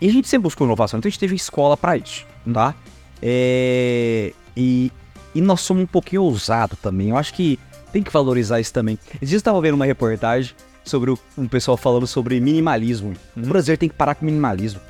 e 0.00 0.08
a 0.08 0.12
gente 0.12 0.28
sempre 0.28 0.42
buscou 0.44 0.66
inovação, 0.66 0.98
então 0.98 1.08
a 1.08 1.10
gente 1.10 1.18
teve 1.20 1.34
escola 1.36 1.76
pra 1.76 1.96
isso, 1.96 2.24
tá? 2.52 2.74
É, 3.22 4.32
e, 4.56 4.92
e 5.34 5.40
nós 5.40 5.60
somos 5.60 5.82
um 5.82 5.86
pouquinho 5.86 6.22
ousados 6.22 6.78
também. 6.80 7.08
Eu 7.10 7.16
acho 7.16 7.32
que 7.34 7.58
tem 7.92 8.02
que 8.02 8.12
valorizar 8.12 8.60
isso 8.60 8.72
também. 8.72 8.98
Esses 9.14 9.20
dias 9.28 9.32
eu 9.32 9.38
estava 9.38 9.60
vendo 9.60 9.74
uma 9.74 9.86
reportagem 9.86 10.54
sobre 10.84 11.10
o- 11.10 11.18
um 11.38 11.48
pessoal 11.48 11.76
falando 11.76 12.06
sobre 12.06 12.38
minimalismo. 12.40 13.14
O 13.36 13.40
brasileiro 13.40 13.80
tem 13.80 13.88
que 13.88 13.94
parar 13.94 14.14
com 14.14 14.24
minimalismo. 14.26 14.80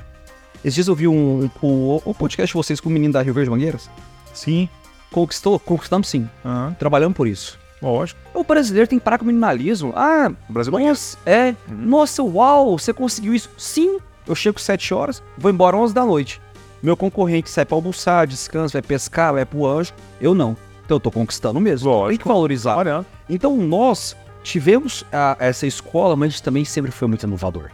Esses 0.63 0.75
dias 0.75 0.87
eu 0.87 0.95
vi 0.95 1.07
um, 1.07 1.45
um, 1.45 1.49
o, 1.65 2.01
o 2.05 2.13
podcast 2.13 2.47
de 2.51 2.53
vocês 2.57 2.79
com 2.81 2.89
o 2.89 2.91
menino 2.91 3.13
da 3.13 3.21
Rio 3.21 3.33
Verde 3.33 3.49
Mangueiras. 3.49 3.89
Sim. 4.33 4.67
Conquistou? 5.11 5.57
Conquistamos 5.59 6.09
sim. 6.09 6.27
Aham. 6.43 6.75
Trabalhamos 6.77 7.15
por 7.15 7.27
isso. 7.27 7.57
Lógico. 7.81 8.19
O 8.33 8.43
brasileiro 8.43 8.87
tem 8.89 8.97
que 8.99 9.05
parar 9.05 9.17
com 9.17 9.23
o 9.23 9.27
minimalismo. 9.27 9.93
Ah, 9.95 10.31
O 10.49 10.53
Brasil 10.53 10.71
nossa, 10.77 11.17
é. 11.25 11.55
Nossa, 11.69 12.21
uau, 12.23 12.77
você 12.77 12.91
conseguiu 12.91 13.33
isso. 13.33 13.49
Sim, 13.57 13.99
eu 14.27 14.35
chego 14.35 14.59
7 14.59 14.93
horas, 14.93 15.21
vou 15.37 15.51
embora 15.51 15.75
11 15.77 15.93
da 15.93 16.05
noite. 16.05 16.41
Meu 16.83 16.95
concorrente 16.95 17.49
sai 17.49 17.65
pra 17.65 17.75
almoçar, 17.75 18.27
descansa, 18.27 18.73
vai 18.73 18.81
pescar, 18.81 19.33
vai 19.33 19.45
pro 19.45 19.65
anjo. 19.65 19.93
Eu 20.21 20.35
não. 20.35 20.55
Então 20.85 20.95
eu 20.97 20.99
tô 20.99 21.09
conquistando 21.09 21.59
mesmo. 21.59 21.89
Tem 21.89 21.99
Lógico. 21.99 22.21
que 22.23 22.27
valorizar. 22.27 22.77
Olha, 22.77 23.05
Então 23.29 23.57
nós 23.57 24.15
tivemos 24.43 25.03
a- 25.11 25.35
essa 25.39 25.65
escola, 25.65 26.15
mas 26.15 26.27
a 26.27 26.29
gente 26.31 26.43
também 26.43 26.63
sempre 26.63 26.91
foi 26.91 27.07
muito 27.07 27.23
inovador. 27.25 27.71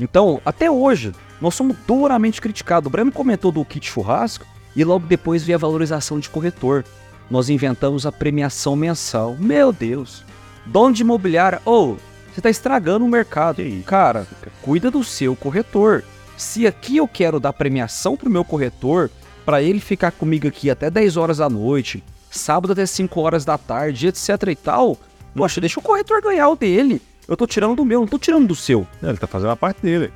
Então, 0.00 0.40
até 0.44 0.68
hoje, 0.70 1.12
nós 1.40 1.54
somos 1.54 1.76
duramente 1.86 2.40
criticados. 2.40 2.86
O 2.88 2.90
Breno 2.90 3.12
comentou 3.12 3.52
do 3.52 3.64
kit 3.64 3.88
churrasco 3.88 4.44
e 4.74 4.82
logo 4.84 5.06
depois 5.06 5.44
veio 5.44 5.56
a 5.56 5.60
valorização 5.60 6.18
de 6.18 6.28
corretor. 6.28 6.84
Nós 7.30 7.48
inventamos 7.48 8.06
a 8.06 8.12
premiação 8.12 8.74
mensal. 8.74 9.36
Meu 9.38 9.72
Deus! 9.72 10.24
Dono 10.66 10.92
de 10.94 11.02
imobiliária, 11.02 11.60
ô, 11.64 11.96
você 12.38 12.42
tá 12.42 12.50
estragando 12.50 13.04
o 13.04 13.08
mercado. 13.08 13.62
Cara, 13.84 14.24
cuida 14.62 14.92
do 14.92 15.02
seu 15.02 15.34
corretor. 15.34 16.04
Se 16.36 16.68
aqui 16.68 16.96
eu 16.96 17.08
quero 17.08 17.40
dar 17.40 17.52
premiação 17.52 18.16
pro 18.16 18.30
meu 18.30 18.44
corretor, 18.44 19.10
para 19.44 19.60
ele 19.60 19.80
ficar 19.80 20.12
comigo 20.12 20.46
aqui 20.46 20.70
até 20.70 20.88
10 20.88 21.16
horas 21.16 21.38
da 21.38 21.50
noite, 21.50 22.04
sábado 22.30 22.72
até 22.72 22.86
5 22.86 23.20
horas 23.20 23.44
da 23.44 23.58
tarde, 23.58 24.06
etc 24.06 24.28
e 24.50 24.54
tal, 24.54 24.96
poxa, 25.34 25.60
deixa 25.60 25.80
o 25.80 25.82
corretor 25.82 26.22
ganhar 26.22 26.48
o 26.48 26.54
dele. 26.54 27.02
Eu 27.26 27.36
tô 27.36 27.44
tirando 27.44 27.74
do 27.74 27.84
meu, 27.84 28.00
não 28.00 28.06
tô 28.06 28.20
tirando 28.20 28.46
do 28.46 28.54
seu. 28.54 28.86
ele 29.02 29.18
tá 29.18 29.26
fazendo 29.26 29.50
a 29.50 29.56
parte 29.56 29.82
dele. 29.82 30.12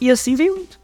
E 0.00 0.10
assim 0.10 0.34
veio 0.34 0.56
indo. 0.56 0.76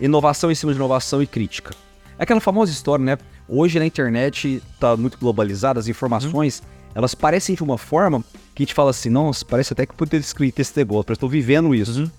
Inovação 0.00 0.50
em 0.50 0.54
cima 0.54 0.72
de 0.72 0.78
inovação 0.78 1.22
e 1.22 1.26
crítica. 1.26 1.74
É 2.18 2.22
aquela 2.22 2.40
famosa 2.40 2.72
história, 2.72 3.04
né? 3.04 3.18
Hoje 3.46 3.78
na 3.78 3.84
internet 3.84 4.62
tá 4.80 4.96
muito 4.96 5.18
globalizada, 5.18 5.78
as 5.78 5.86
informações, 5.86 6.62
elas 6.94 7.14
parecem 7.14 7.54
de 7.54 7.62
uma 7.62 7.76
forma 7.76 8.24
que 8.58 8.64
gente 8.64 8.74
fala 8.74 8.90
assim, 8.90 9.08
nossa, 9.08 9.44
parece 9.44 9.72
até 9.72 9.86
que 9.86 9.92
eu 9.92 9.96
poderia 9.96 10.20
ter 10.20 10.26
escrito 10.26 10.58
esse 10.58 10.76
negócio, 10.76 11.04
parece 11.04 11.20
que 11.20 11.24
eu 11.24 11.28
tô 11.28 11.32
vivendo 11.32 11.72
isso. 11.72 12.10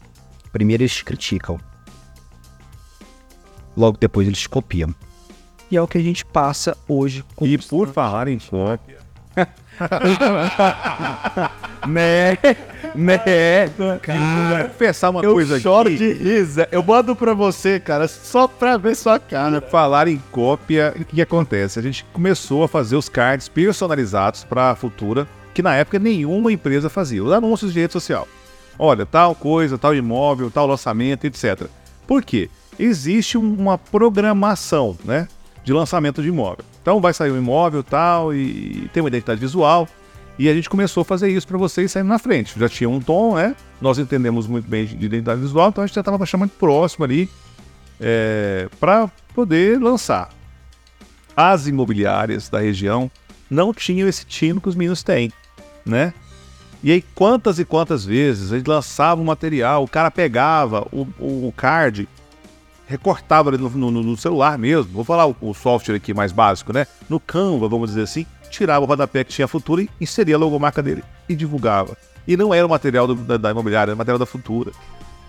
Primeiro 0.54 0.84
eles 0.84 0.96
te 0.96 1.04
criticam. 1.04 1.60
Logo 3.76 3.98
depois 3.98 4.26
eles 4.26 4.40
te 4.40 4.48
copiam. 4.48 4.96
E 5.70 5.76
é 5.76 5.82
o 5.82 5.88
que 5.88 5.98
a 5.98 6.02
gente 6.02 6.24
passa 6.24 6.78
hoje 6.88 7.26
com 7.36 7.46
E 7.46 7.58
por 7.58 7.90
falar 7.90 8.30
em 8.30 8.40
cópia, 8.40 9.00
Né, 11.86 12.38
né. 12.96 13.70
confessar 14.70 15.10
uma 15.10 15.22
Eu 15.22 15.34
coisa 15.34 15.60
choro 15.60 15.90
aqui. 15.90 15.98
de 15.98 16.14
risa. 16.14 16.68
Eu 16.72 16.82
mando 16.84 17.16
pra 17.16 17.34
você, 17.34 17.80
cara, 17.80 18.08
só 18.08 18.48
pra 18.48 18.78
ver 18.78 18.96
sua 18.96 19.20
cara. 19.20 19.62
Falar 19.62 20.08
em 20.08 20.22
cópia, 20.32 20.94
o 21.00 21.06
que, 21.06 21.22
acontece? 21.22 21.80
A 21.80 21.82
gente 21.82 22.04
começou 22.14 22.64
a 22.64 22.68
fazer 22.68 22.96
os 22.96 23.08
cards 23.10 23.48
personalizados 23.48 24.44
para 24.44 24.72
a 24.72 24.76
Futura, 24.76 25.28
que 25.60 25.64
na 25.64 25.76
época 25.76 26.00
nenhuma 26.00 26.54
empresa 26.54 26.90
fazia. 26.90 27.22
Os 27.22 27.34
anúncios 27.34 27.74
de 27.74 27.82
rede 27.82 27.92
social. 27.92 28.26
Olha, 28.78 29.06
tal 29.06 29.36
coisa, 29.36 29.78
tal 29.78 29.94
imóvel, 29.94 30.50
tal 30.50 30.66
lançamento, 30.66 31.26
etc. 31.26 31.68
Por 32.08 32.24
quê? 32.24 32.50
Existe 32.80 33.38
um- 33.38 33.56
uma 33.56 33.78
programação, 33.78 34.98
né, 35.04 35.28
de 35.66 35.74
lançamento 35.74 36.22
de 36.22 36.30
imóvel. 36.30 36.64
Então 36.82 37.02
vai 37.02 37.14
sair 37.14 37.32
um 37.32 37.38
imóvel 37.38 37.84
tal 37.84 38.34
e 38.34 38.90
tem 38.94 39.04
uma 39.04 39.10
identidade 39.10 39.42
visual. 39.42 39.86
E 40.38 40.48
a 40.48 40.54
gente 40.54 40.70
começou 40.70 41.02
a 41.02 41.06
fazer 41.06 41.30
isso 41.30 41.46
para 41.46 41.58
vocês 41.58 41.92
saindo 41.92 42.08
na 42.08 42.18
frente. 42.20 42.58
Já 42.58 42.70
tinha 42.70 42.90
um 42.90 43.02
tom, 43.02 43.36
né? 43.36 43.54
Nós 43.82 44.00
entendemos 44.00 44.48
muito 44.48 44.70
bem 44.70 44.86
de 44.86 45.06
identidade 45.08 45.42
visual, 45.42 45.68
então 45.68 45.84
a 45.84 45.88
gente 45.88 45.96
já 45.96 46.00
estava 46.00 46.26
chamando 46.26 46.52
próximo 46.52 47.04
ali 47.04 47.30
para 48.80 49.12
poder 49.36 49.78
lançar. 49.78 50.30
As 51.36 51.68
imobiliárias 51.68 52.48
da 52.48 52.62
região 52.62 53.12
não 53.50 53.74
tinham 53.74 54.08
esse 54.08 54.26
tino 54.26 54.62
que 54.62 54.70
os 54.70 54.76
meninos 54.76 55.04
têm, 55.04 55.34
né? 55.90 56.14
E 56.82 56.92
aí, 56.92 57.02
quantas 57.14 57.60
e 57.60 57.66
quantas 57.66 58.06
vezes 58.06 58.54
a 58.54 58.58
gente 58.58 58.68
lançava 58.68 59.20
um 59.20 59.26
material, 59.26 59.84
o 59.84 59.88
cara 59.88 60.10
pegava 60.10 60.88
o, 60.94 61.02
o 61.20 61.54
card, 61.58 62.08
recortava 62.88 63.52
no, 63.52 63.70
no- 63.70 63.92
no 63.92 64.18
celular 64.18 64.58
mesmo, 64.58 64.92
vou 64.94 65.04
falar 65.04 65.28
o, 65.28 65.36
o 65.42 65.54
software 65.54 65.96
aqui 65.96 66.14
mais 66.14 66.32
básico, 66.32 66.72
né? 66.72 66.88
No 67.10 67.20
Canva, 67.20 67.68
vamos 67.68 67.90
dizer 67.90 68.04
assim, 68.04 68.26
tirava 68.50 68.86
o 68.86 68.88
rodapé 68.88 69.24
que 69.24 69.32
tinha 69.34 69.48
Futura 69.48 69.82
e 69.84 69.90
inseria 70.02 70.36
a 70.36 70.40
logomarca 70.40 70.82
dele 70.82 71.04
e 71.28 71.36
divulgava. 71.36 71.98
E 72.28 72.38
não 72.38 72.54
era 72.54 72.66
o 72.66 72.70
material 72.70 73.06
do- 73.08 73.16
da, 73.16 73.38
da 73.38 73.52
imobiliária, 73.52 73.92
era 73.92 73.96
o 73.96 73.98
material 73.98 74.18
da 74.20 74.26
Futura. 74.26 74.72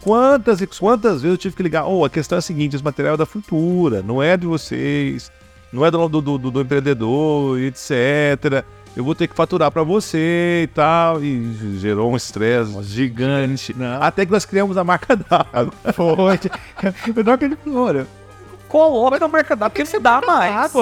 Quantas 0.03 0.61
e 0.63 0.67
quantas 0.67 1.21
vezes 1.21 1.35
eu 1.35 1.37
tive 1.37 1.57
que 1.57 1.63
ligar? 1.63 1.85
Oh, 1.87 2.05
a 2.05 2.11
questão 2.11 2.37
é 2.37 2.39
a 2.39 2.43
seguinte: 2.43 2.75
esse 2.77 2.85
material 2.85 3.15
é 3.15 3.19
da 3.19 3.27
Futura, 3.27 4.03
não 4.03 4.23
é 4.23 4.37
de 4.37 4.47
vocês, 4.47 5.31
não 5.73 5.85
é 5.85 5.91
do, 5.91 6.09
do, 6.09 6.23
do, 6.23 6.51
do 6.51 6.61
empreendedor, 6.63 7.59
etc. 7.61 8.65
Eu 8.97 9.05
vou 9.05 9.15
ter 9.15 9.29
que 9.29 9.35
faturar 9.37 9.71
para 9.71 9.83
você 9.83 10.63
e 10.65 10.67
tal. 10.69 11.23
E 11.23 11.77
gerou 11.79 12.11
um 12.13 12.17
estresse 12.17 12.83
gigante. 12.83 13.75
Até 14.01 14.27
que 14.27 14.33
nós 14.33 14.45
criamos 14.45 14.77
a 14.77 14.85
marca 14.85 15.15
d'água. 15.17 15.73
Foi. 15.95 16.41
Eu 17.17 17.25
não 17.25 17.33
acredito, 17.33 17.77
olha. 17.77 18.07
Coloca 18.69 19.25
a 19.25 19.29
marca 19.29 19.55
d'água, 19.55 19.71
porque 19.71 19.85
você 19.85 19.99
dá 19.99 20.21
mais. 20.21 20.73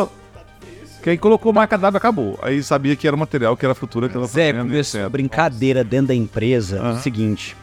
Que 1.03 1.11
aí 1.11 1.19
colocou 1.19 1.53
marca 1.53 1.79
d'água 1.79 1.99
acabou. 1.99 2.39
Aí 2.43 2.63
sabia 2.63 2.97
que 2.97 3.07
era 3.07 3.15
um 3.15 3.19
material 3.19 3.57
que 3.57 3.65
era 3.65 3.75
Futura 3.75 4.09
que 4.09 4.17
ela 4.17 4.27
Zé, 4.27 4.53
fazendo, 4.53 5.11
brincadeira 5.11 5.85
dentro 5.85 6.09
da 6.09 6.15
empresa. 6.15 6.81
Aham. 6.81 7.01
Seguinte, 7.01 7.57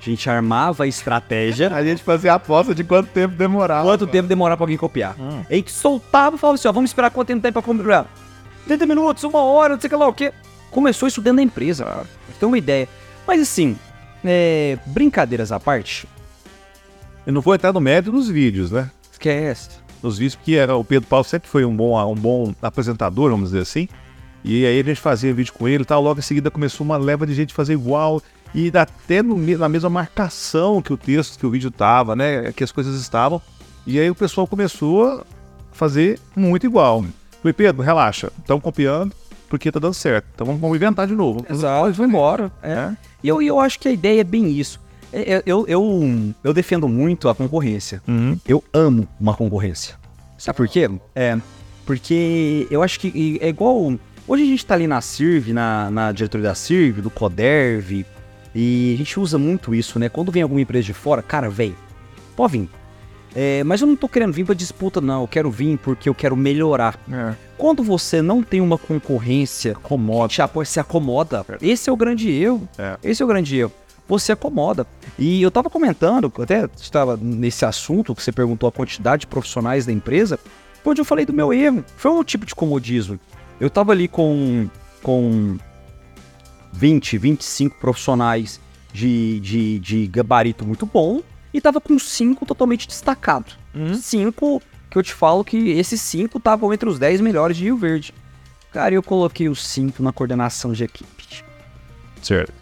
a 0.00 0.04
gente 0.04 0.28
armava 0.28 0.84
a 0.84 0.86
estratégia. 0.86 1.72
A 1.72 1.84
gente 1.84 2.02
fazia 2.02 2.32
a 2.32 2.36
aposta 2.36 2.74
de 2.74 2.82
quanto 2.82 3.08
tempo 3.10 3.34
demorava. 3.36 3.84
Quanto 3.84 4.06
tempo 4.06 4.28
demorar 4.28 4.56
pra 4.56 4.64
alguém 4.64 4.76
copiar? 4.76 5.14
Hum. 5.18 5.44
Aí 5.48 5.62
que 5.62 5.70
soltava 5.70 6.36
e 6.36 6.38
falava 6.38 6.56
assim, 6.56 6.66
ó, 6.66 6.72
vamos 6.72 6.90
esperar 6.90 7.10
quanto 7.10 7.28
tempo 7.28 7.40
tem 7.40 7.52
pra 7.52 7.62
copiar? 7.62 8.06
30 8.66 8.86
minutos, 8.86 9.24
uma 9.24 9.42
hora, 9.42 9.74
não 9.74 9.80
sei 9.80 9.90
que 9.90 9.96
lá, 9.96 10.08
o 10.08 10.12
quê? 10.12 10.32
Começou 10.70 11.08
isso 11.08 11.20
dentro 11.20 11.36
da 11.36 11.42
empresa. 11.42 11.84
Pra 11.84 12.04
ter 12.38 12.46
uma 12.46 12.58
ideia. 12.58 12.88
Mas 13.26 13.40
assim, 13.40 13.76
é, 14.24 14.78
brincadeiras 14.86 15.52
à 15.52 15.60
parte, 15.60 16.08
E 17.26 17.30
não 17.30 17.40
vou 17.40 17.54
entrar 17.54 17.72
no 17.72 17.80
mérito 17.80 18.12
dos 18.12 18.28
vídeos, 18.28 18.70
né? 18.70 18.90
esquece. 19.10 19.70
nos 20.02 20.18
vídeos, 20.18 20.34
porque 20.34 20.54
era, 20.54 20.74
o 20.74 20.84
Pedro 20.84 21.08
Paulo 21.08 21.24
sempre 21.24 21.48
foi 21.48 21.64
um 21.64 21.76
bom, 21.76 22.12
um 22.12 22.14
bom 22.14 22.54
apresentador, 22.60 23.30
vamos 23.30 23.50
dizer 23.50 23.62
assim. 23.62 23.88
E 24.44 24.66
aí 24.66 24.80
a 24.80 24.82
gente 24.82 25.00
fazia 25.00 25.32
vídeo 25.32 25.52
com 25.52 25.68
ele 25.68 25.84
e 25.84 25.86
tal. 25.86 26.02
Logo 26.02 26.18
em 26.18 26.22
seguida 26.22 26.50
começou 26.50 26.84
uma 26.84 26.96
leva 26.96 27.26
de 27.26 27.34
gente 27.34 27.54
fazer 27.54 27.74
igual. 27.74 28.20
E 28.54 28.70
até 28.74 29.22
no 29.22 29.38
na 29.56 29.68
mesma 29.68 29.88
marcação 29.88 30.82
que 30.82 30.92
o 30.92 30.96
texto, 30.96 31.38
que 31.38 31.46
o 31.46 31.50
vídeo 31.50 31.70
tava, 31.70 32.16
né? 32.16 32.52
Que 32.52 32.64
as 32.64 32.72
coisas 32.72 33.00
estavam. 33.00 33.40
E 33.86 33.98
aí 33.98 34.10
o 34.10 34.14
pessoal 34.14 34.46
começou 34.46 35.06
a 35.06 35.24
fazer 35.72 36.18
muito 36.34 36.66
igual. 36.66 37.04
Falei, 37.42 37.52
Pedro, 37.52 37.82
relaxa, 37.82 38.32
estamos 38.38 38.62
copiando 38.62 39.12
porque 39.48 39.70
tá 39.70 39.78
dando 39.78 39.92
certo. 39.92 40.26
Então 40.34 40.46
vamos, 40.46 40.60
vamos 40.60 40.76
inventar 40.76 41.06
de 41.06 41.14
novo. 41.14 41.44
Exato, 41.50 41.92
foi 41.92 42.06
embora. 42.06 42.50
É. 42.62 42.92
E 43.22 43.28
eu, 43.28 43.42
eu 43.42 43.60
acho 43.60 43.78
que 43.78 43.88
a 43.88 43.90
ideia 43.90 44.20
é 44.22 44.24
bem 44.24 44.48
isso. 44.48 44.80
É, 45.12 45.34
é, 45.34 45.42
Eu, 45.44 45.66
eu, 45.68 46.32
eu 46.42 46.54
defendo 46.54 46.88
muito 46.88 47.28
a 47.28 47.34
concorrência. 47.34 48.00
Uhum. 48.08 48.38
Eu 48.46 48.64
amo 48.72 49.06
uma 49.20 49.34
concorrência. 49.34 49.96
Sabe 50.38 50.56
por 50.56 50.68
quê? 50.68 50.88
É, 51.14 51.38
porque 51.84 52.66
eu 52.70 52.82
acho 52.82 52.98
que 52.98 53.38
é 53.42 53.48
igual. 53.48 53.92
Hoje 54.26 54.42
a 54.44 54.46
gente 54.46 54.64
tá 54.64 54.74
ali 54.74 54.86
na 54.86 55.00
CIRV, 55.00 55.52
na, 55.52 55.90
na 55.90 56.12
diretoria 56.12 56.48
da 56.48 56.54
CIRV, 56.54 57.02
do 57.02 57.10
CODERV, 57.10 58.06
e 58.54 58.92
a 58.94 58.96
gente 58.96 59.18
usa 59.20 59.36
muito 59.36 59.74
isso, 59.74 59.98
né? 59.98 60.08
Quando 60.08 60.32
vem 60.32 60.42
alguma 60.42 60.60
empresa 60.60 60.86
de 60.86 60.94
fora, 60.94 61.20
cara, 61.22 61.50
vem, 61.50 61.74
pode 62.34 62.52
vir. 62.52 62.70
É, 63.34 63.64
mas 63.64 63.80
eu 63.80 63.86
não 63.86 63.96
tô 63.96 64.08
querendo 64.08 64.32
vir 64.32 64.44
pra 64.44 64.54
disputa, 64.54 65.00
não. 65.00 65.22
Eu 65.22 65.28
quero 65.28 65.50
vir 65.50 65.78
porque 65.78 66.08
eu 66.08 66.14
quero 66.14 66.36
melhorar. 66.36 66.98
É. 67.10 67.34
Quando 67.56 67.82
você 67.82 68.20
não 68.20 68.42
tem 68.42 68.60
uma 68.60 68.76
concorrência 68.78 69.72
acomoda, 69.72 70.28
te 70.28 70.42
apoia, 70.42 70.64
se 70.64 70.80
acomoda. 70.80 71.44
Esse 71.60 71.88
é 71.88 71.92
o 71.92 71.96
grande 71.96 72.30
erro. 72.30 72.68
É. 72.78 72.98
Esse 73.02 73.22
é 73.22 73.24
o 73.24 73.28
grande 73.28 73.56
erro. 73.56 73.72
Você 74.08 74.32
acomoda. 74.32 74.86
E 75.18 75.40
eu 75.40 75.50
tava 75.50 75.70
comentando, 75.70 76.30
até 76.40 76.68
estava 76.76 77.16
nesse 77.16 77.64
assunto 77.64 78.14
que 78.14 78.22
você 78.22 78.32
perguntou 78.32 78.68
a 78.68 78.72
quantidade 78.72 79.20
de 79.20 79.26
profissionais 79.26 79.86
da 79.86 79.92
empresa, 79.92 80.38
onde 80.84 81.00
eu 81.00 81.04
falei 81.04 81.24
do 81.24 81.32
meu 81.32 81.52
erro. 81.52 81.84
Foi 81.96 82.10
um 82.10 82.24
tipo 82.24 82.44
de 82.44 82.54
comodismo. 82.54 83.18
Eu 83.60 83.70
tava 83.70 83.92
ali 83.92 84.08
com, 84.08 84.68
com 85.02 85.56
20, 86.72 87.16
25 87.16 87.78
profissionais 87.78 88.60
de, 88.92 89.40
de, 89.40 89.78
de 89.78 90.06
gabarito 90.08 90.66
muito 90.66 90.84
bom 90.84 91.22
e 91.52 91.60
tava 91.60 91.80
com 91.80 91.98
cinco 91.98 92.46
totalmente 92.46 92.86
destacados. 92.88 93.58
Cinco 94.00 94.62
que 94.90 94.98
eu 94.98 95.02
te 95.02 95.14
falo 95.14 95.44
que 95.44 95.70
esses 95.70 96.00
cinco 96.00 96.38
estavam 96.38 96.72
entre 96.72 96.88
os 96.88 96.98
10 96.98 97.20
melhores 97.20 97.56
de 97.56 97.64
Rio 97.64 97.76
Verde. 97.76 98.14
Cara, 98.70 98.94
eu 98.94 99.02
coloquei 99.02 99.48
os 99.48 99.66
cinco 99.66 100.02
na 100.02 100.12
coordenação 100.12 100.72
de 100.72 100.84
equipe. 100.84 101.44
Certo. 102.22 102.52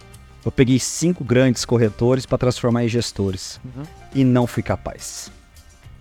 Eu 0.45 0.51
peguei 0.51 0.79
cinco 0.79 1.23
grandes 1.23 1.65
corretores 1.65 2.25
para 2.25 2.39
transformar 2.39 2.85
em 2.85 2.89
gestores. 2.89 3.61
E 4.15 4.25
não 4.25 4.47
fui 4.47 4.63
capaz. 4.63 5.31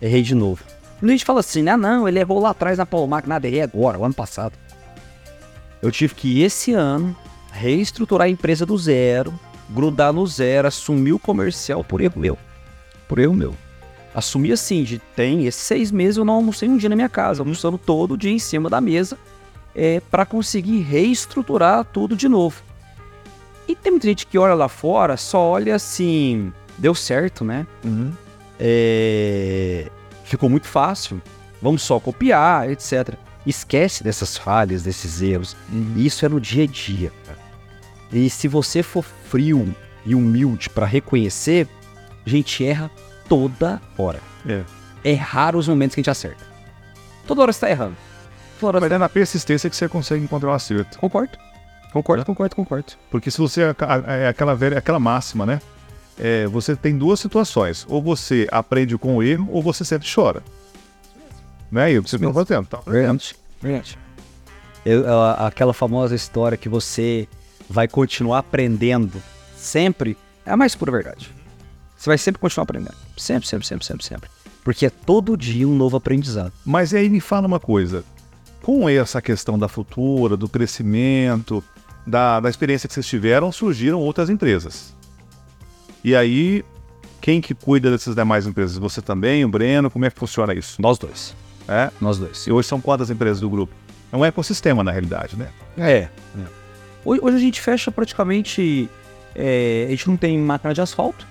Errei 0.02 0.22
de 0.22 0.34
novo. 0.34 0.64
E 1.02 1.06
a 1.06 1.10
gente 1.10 1.26
fala 1.26 1.42
assim, 1.42 1.68
ah 1.68 1.78
não, 1.78 2.08
ele 2.08 2.20
errou 2.20 2.40
lá 2.40 2.52
atrás 2.52 2.78
na 2.78 2.86
Paulomac, 2.86 3.28
nada, 3.28 3.48
errei 3.48 3.62
agora, 3.62 3.98
o 3.98 4.06
ano 4.06 4.14
passado. 4.14 4.54
Eu 5.82 5.92
tive 5.92 6.14
que 6.14 6.42
esse 6.42 6.74
ano 6.74 7.16
reestruturar 7.52 8.28
a 8.28 8.30
empresa 8.30 8.66
do 8.66 8.78
zero, 8.78 9.38
grudar 9.70 10.14
no 10.14 10.26
zero, 10.28 10.68
assumir 10.68 11.14
o 11.14 11.20
comercial 11.20 11.84
por 11.84 12.02
erro 12.02 12.20
meu. 12.20 12.38
Por 13.10 13.20
erro 13.20 13.34
meu. 13.34 13.56
Assumi 14.14 14.52
assim, 14.52 14.84
de 14.84 15.00
tem 15.16 15.46
esses 15.46 15.62
seis 15.62 15.92
meses 15.92 16.18
eu 16.18 16.24
não 16.24 16.36
almocei 16.36 16.70
um 16.70 16.78
dia 16.78 16.90
na 16.90 16.96
minha 16.96 17.10
casa, 17.10 17.42
almoçando 17.42 17.78
todo 17.78 18.18
dia 18.18 18.32
em 18.32 18.40
cima 18.40 18.70
da 18.70 18.80
mesa, 18.80 19.18
é, 19.76 20.00
para 20.12 20.26
conseguir 20.26 20.80
reestruturar 20.82 21.84
tudo 21.86 22.16
de 22.16 22.30
novo. 22.30 22.62
E 23.68 23.76
tem 23.76 23.92
muita 23.92 24.08
gente 24.08 24.26
que 24.26 24.38
olha 24.38 24.54
lá 24.54 24.70
fora, 24.70 25.18
só 25.18 25.40
olha 25.42 25.76
assim, 25.76 26.54
deu 26.78 26.96
certo, 26.96 27.44
né? 27.44 27.68
Uhum. 27.84 28.12
É, 28.60 29.90
ficou 30.24 30.50
muito 30.50 30.68
fácil, 30.68 31.22
vamos 31.62 31.82
só 31.82 32.00
copiar, 32.00 32.70
etc. 32.70 33.16
Esquece 33.46 34.04
dessas 34.04 34.38
falhas, 34.38 34.84
desses 34.84 35.22
erros. 35.22 35.56
Isso 35.96 36.26
é 36.26 36.30
no 36.30 36.40
dia 36.40 36.64
a 36.64 36.68
dia. 36.68 37.12
E 38.12 38.30
se 38.30 38.48
você 38.48 38.84
for 38.84 39.04
frio 39.04 39.74
e 40.06 40.16
humilde 40.16 40.70
para 40.70 40.86
reconhecer, 40.86 41.68
a 42.30 42.32
gente 42.32 42.64
erra 42.66 42.92
toda 43.28 43.82
hora. 43.98 44.20
É. 44.48 44.64
É 45.04 45.14
raro 45.14 45.58
os 45.58 45.68
momentos 45.68 45.96
que 45.96 46.00
a 46.00 46.04
gente 46.04 46.10
acerta. 46.10 46.44
Toda 47.26 47.42
hora 47.42 47.52
você 47.52 47.62
tá 47.62 47.70
errando. 47.70 47.96
Toda 48.60 48.78
hora 48.78 48.80
Mas 48.82 48.92
é 48.92 48.98
na 48.98 49.10
persistência 49.10 49.70
que 49.70 49.76
você 49.76 49.88
consegue 49.88 50.24
encontrar 50.24 50.50
o 50.50 50.54
acerto. 50.54 51.00
Concordo. 51.00 51.38
Concordo, 51.92 52.26
concordo, 52.26 52.56
concordo. 52.56 52.94
Porque 53.10 53.32
se 53.32 53.38
você 53.40 53.62
é 53.64 54.28
aquela 54.28 54.54
velha, 54.56 54.78
aquela 54.78 55.00
máxima, 55.00 55.46
né? 55.46 55.60
É, 56.20 56.46
você 56.48 56.76
tem 56.76 56.98
duas 56.98 57.20
situações. 57.20 57.86
Ou 57.90 58.02
você 58.02 58.48
aprende 58.52 58.98
com 58.98 59.16
o 59.18 59.24
erro, 59.24 59.48
ou 59.52 59.64
você 59.64 59.84
sempre 59.84 60.08
chora. 60.14 60.44
Né? 61.72 61.94
E 61.94 62.00
você 62.00 62.18
não 62.18 62.34
fazendo. 62.34 62.68
Tá? 62.68 62.80
Verdade. 62.86 63.36
Verdade. 63.62 63.98
Eu- 64.86 65.06
aquela 65.40 65.74
famosa 65.74 66.14
história 66.16 66.58
que 66.58 66.70
você 66.70 67.28
vai 67.70 67.88
continuar 67.88 68.40
aprendendo 68.40 69.22
sempre 69.56 70.18
é 70.46 70.52
a 70.52 70.58
mais 70.58 70.76
pura 70.76 70.92
verdade. 70.92 71.34
Você 72.00 72.10
vai 72.10 72.18
sempre 72.18 72.40
continuar 72.40 72.64
aprendendo. 72.64 72.96
Sempre, 73.18 73.46
sempre, 73.46 73.68
sempre, 73.68 73.86
sempre, 73.86 74.06
sempre. 74.06 74.30
Porque 74.64 74.86
é 74.86 74.90
todo 74.90 75.36
dia 75.36 75.68
um 75.68 75.76
novo 75.76 75.98
aprendizado. 75.98 76.54
Mas 76.66 76.94
aí 76.94 77.10
me 77.10 77.20
fala 77.20 77.46
uma 77.46 77.60
coisa. 77.60 78.06
Com 78.62 78.88
essa 78.88 79.22
questão 79.22 79.60
da 79.60 79.68
futura, 79.68 80.38
do 80.38 80.48
crescimento, 80.48 81.62
da, 82.08 82.40
da 82.40 82.50
experiência 82.50 82.88
que 82.88 82.94
vocês 82.94 83.06
tiveram, 83.06 83.52
surgiram 83.52 84.00
outras 84.00 84.30
empresas. 84.30 84.96
E 86.02 86.16
aí, 86.16 86.64
quem 87.20 87.42
que 87.42 87.54
cuida 87.54 87.92
dessas 87.92 88.16
demais 88.16 88.48
empresas? 88.48 88.78
Você 88.78 89.02
também, 89.02 89.44
o 89.44 89.50
Breno? 89.50 89.92
Como 89.92 90.06
é 90.06 90.10
que 90.10 90.18
funciona 90.18 90.54
isso? 90.54 90.82
Nós 90.82 90.98
dois. 90.98 91.36
É? 91.68 91.92
Nós 92.00 92.18
dois. 92.18 92.48
E 92.48 92.52
hoje 92.52 92.70
são 92.70 92.80
quantas 92.80 93.10
empresas 93.10 93.42
do 93.42 93.50
grupo? 93.50 93.74
É 94.10 94.16
um 94.16 94.24
ecossistema, 94.24 94.86
na 94.86 94.92
realidade, 94.92 95.36
né? 95.36 95.50
É. 95.78 96.08
Hoje, 97.04 97.20
hoje 97.22 97.36
a 97.36 97.40
gente 97.40 97.60
fecha 97.60 97.92
praticamente. 97.92 98.90
é, 99.36 99.84
a 99.88 99.90
gente 99.90 100.08
não 100.08 100.16
tem 100.16 100.38
máquina 100.38 100.74
de 100.74 100.80
asfalto. 100.80 101.28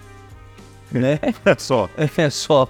Né? 0.90 1.18
É 1.44 1.55
só. 1.59 1.88
É 2.16 2.31
só. 2.31 2.68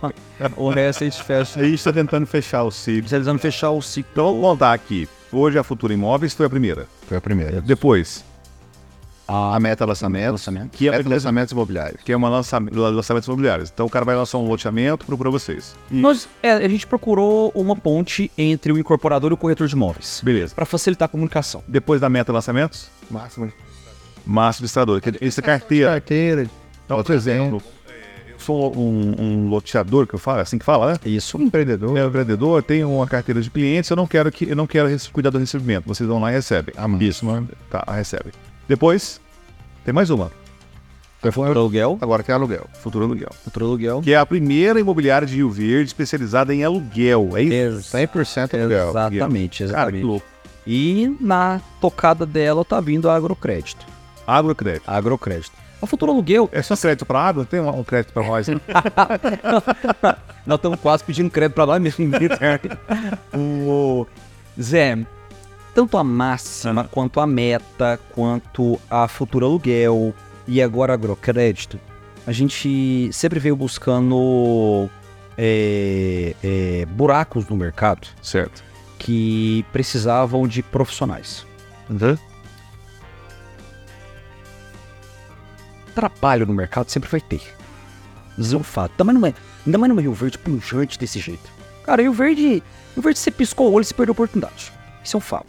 O 0.57 0.70
resto 0.70 1.04
a 1.04 1.09
gente 1.09 1.22
fecha. 1.22 1.61
A 1.61 1.64
gente 1.64 1.74
está 1.74 1.92
tentando 1.92 2.26
fechar 2.26 2.62
o 2.64 2.70
ciclo. 2.70 2.98
Especializando 2.98 3.38
fechar 3.38 3.70
o 3.70 3.81
ciclo. 3.83 4.11
Então, 4.12 4.24
vamos 4.26 4.40
contar 4.42 4.72
aqui. 4.72 5.09
Hoje 5.33 5.59
a 5.59 5.62
Futura 5.62 5.92
Imóveis 5.92 6.33
foi 6.35 6.46
a 6.46 6.50
primeira. 6.50 6.87
Foi 7.07 7.16
a 7.16 7.20
primeira. 7.20 7.61
Depois, 7.61 8.24
A 9.26 9.61
meta 9.61 9.85
lançamento, 9.85 10.31
Lançamento. 10.33 10.70
que 10.70 10.88
é, 10.88 10.90
meta 10.90 11.09
lançamentos 11.09 11.52
imobiliários. 11.52 12.00
que 12.02 12.11
é 12.12 12.16
uma 12.16 12.28
lançamento, 12.31 12.74
lançamentos 12.74 13.26
imobiliários. 13.28 13.70
Então 13.72 13.85
o 13.85 13.90
cara 13.90 14.04
vai 14.04 14.16
lançar 14.16 14.38
um 14.38 14.48
loteamento, 14.48 15.04
procura 15.04 15.28
vocês. 15.31 15.74
E- 15.90 15.96
Nós, 16.00 16.26
é, 16.42 16.52
a 16.52 16.68
gente 16.68 16.87
procurou 16.87 17.52
uma 17.54 17.76
ponte 17.76 18.31
entre 18.38 18.72
o 18.72 18.78
incorporador 18.78 19.31
e 19.31 19.35
o 19.35 19.37
corretor 19.37 19.66
de 19.68 19.74
imóveis. 19.74 20.20
Beleza. 20.24 20.54
Para 20.54 20.64
facilitar 20.64 21.07
a 21.07 21.09
comunicação. 21.11 21.62
Depois 21.68 22.00
da 22.00 22.09
meta 22.09 22.33
lançamentos, 22.33 22.88
Máximo. 23.11 23.52
Listrador. 24.62 25.00
que 25.00 25.12
Esse 25.24 25.40
é 25.40 25.42
carteira. 25.42 25.90
Carteira. 25.90 26.50
Então, 26.87 27.02
por 27.02 27.14
exemplo, 27.14 27.62
sou 28.49 28.75
um, 28.75 29.15
um 29.19 29.49
loteador, 29.51 30.07
que 30.07 30.15
eu 30.15 30.19
falo, 30.19 30.39
é 30.39 30.43
assim 30.43 30.59
que 30.59 30.65
fala, 30.65 30.93
né? 30.93 30.99
Isso. 31.05 31.37
Um 31.37 31.43
empreendedor. 31.43 31.97
Eu, 31.99 32.09
empreendedor, 32.09 32.63
tenho 32.63 32.91
uma 32.91 33.07
carteira 33.07 33.43
de 33.43 33.51
clientes, 33.51 33.91
eu 33.91 33.97
não 33.97 34.07
quero 34.07 34.33
que 34.33 34.49
eu 34.49 34.57
não 34.57 34.67
quero 34.67 34.89
cuidar 35.13 35.29
do 35.29 35.39
recebimento. 35.39 35.87
Vocês 35.87 36.09
vão 36.09 36.19
lá 36.19 36.31
e 36.31 36.35
recebem. 36.35 36.75
Ah. 36.79 36.87
Isso, 36.99 37.27
mano. 37.27 37.47
Tá, 37.69 37.85
recebe. 37.89 38.31
Depois, 38.67 39.21
tem 39.85 39.93
mais 39.93 40.09
uma. 40.09 40.31
Futuro 41.21 41.59
aluguel. 41.59 41.99
Agora 42.01 42.23
tem 42.23 42.35
aluguel. 42.35 42.67
Futuro 42.81 43.05
Aluguel. 43.05 43.31
Futuro 43.45 43.67
aluguel. 43.67 44.01
Que 44.01 44.13
é 44.13 44.17
a 44.17 44.25
primeira 44.25 44.79
imobiliária 44.81 45.27
de 45.27 45.35
Rio 45.35 45.51
Verde 45.51 45.89
especializada 45.89 46.55
em 46.55 46.65
aluguel. 46.65 47.37
É 47.37 47.43
isso? 47.43 47.97
100% 47.97 48.55
aluguel. 48.55 48.89
Exatamente, 48.91 49.59
Cara, 49.59 49.71
exatamente. 49.71 50.01
que 50.01 50.07
louco. 50.07 50.27
E 50.67 51.17
na 51.21 51.61
tocada 51.81 52.25
dela 52.25 52.65
tá 52.65 52.81
vindo 52.81 53.11
a 53.11 53.17
agrocrédito. 53.17 53.85
Agrocrédito. 54.27 54.85
Agrocrédito. 54.89 55.58
A 55.81 55.87
Futuro 55.87 56.12
Aluguel, 56.12 56.49
É 56.53 56.61
só 56.61 56.77
crédito 56.77 57.07
para 57.07 57.21
água? 57.21 57.45
Tem 57.45 57.61
um 57.61 57.85
crédito 57.85 58.12
para 58.12 58.27
nós? 58.27 58.49
nós 60.45 60.57
estamos 60.57 60.81
quase 60.81 61.05
pedindo 61.05 61.31
crédito 61.31 61.55
para 61.55 61.67
nós 61.67 61.81
mesmo. 61.81 62.11
o 63.33 64.07
Zé, 64.61 64.99
tanto 65.75 65.97
a 65.97 66.03
máxima, 66.03 66.85
quanto 66.91 67.21
a 67.21 67.27
meta, 67.27 68.01
quanto 68.12 68.81
a 68.91 69.07
Futuro 69.07 69.47
Aluguel 69.47 70.12
e 70.47 70.61
agora 70.61 70.95
agrocrédito, 70.95 71.79
a 72.27 72.33
gente 72.33 73.11
sempre 73.12 73.38
veio 73.38 73.55
buscando 73.55 74.91
é, 75.37 76.35
é, 76.43 76.87
buracos 76.87 77.49
no 77.49 77.57
mercado 77.57 78.09
certo. 78.21 78.64
que 78.99 79.64
precisavam 79.73 80.49
de 80.49 80.62
profissionais. 80.62 81.47
Trabalho 85.99 86.47
no 86.47 86.55
mercado 86.55 86.89
sempre 86.91 87.11
vai 87.11 87.21
ter. 87.21 87.43
Isso 88.39 88.55
é 88.55 88.59
um 88.59 88.63
fato. 88.63 88.93
Ainda 88.93 89.05
mais 89.05 89.15
numa, 89.19 89.35
ainda 89.67 89.79
mais 89.79 89.89
numa 89.89 90.01
Rio 90.01 90.13
Verde 90.13 90.39
pujante 90.39 90.97
desse 90.97 91.19
jeito. 91.19 91.51
Cara, 91.83 92.03
Rio 92.03 92.13
Verde, 92.13 92.63
Rio 92.95 93.03
Verde 93.03 93.19
você 93.19 93.33
piscou 93.33 93.69
o 93.69 93.73
olho 93.73 93.83
e 93.83 93.87
você 93.87 93.95
perdeu 93.95 94.13
a 94.13 94.15
oportunidade. 94.15 94.73
Isso 95.03 95.17
é 95.17 95.19
um 95.19 95.21
fato. 95.21 95.49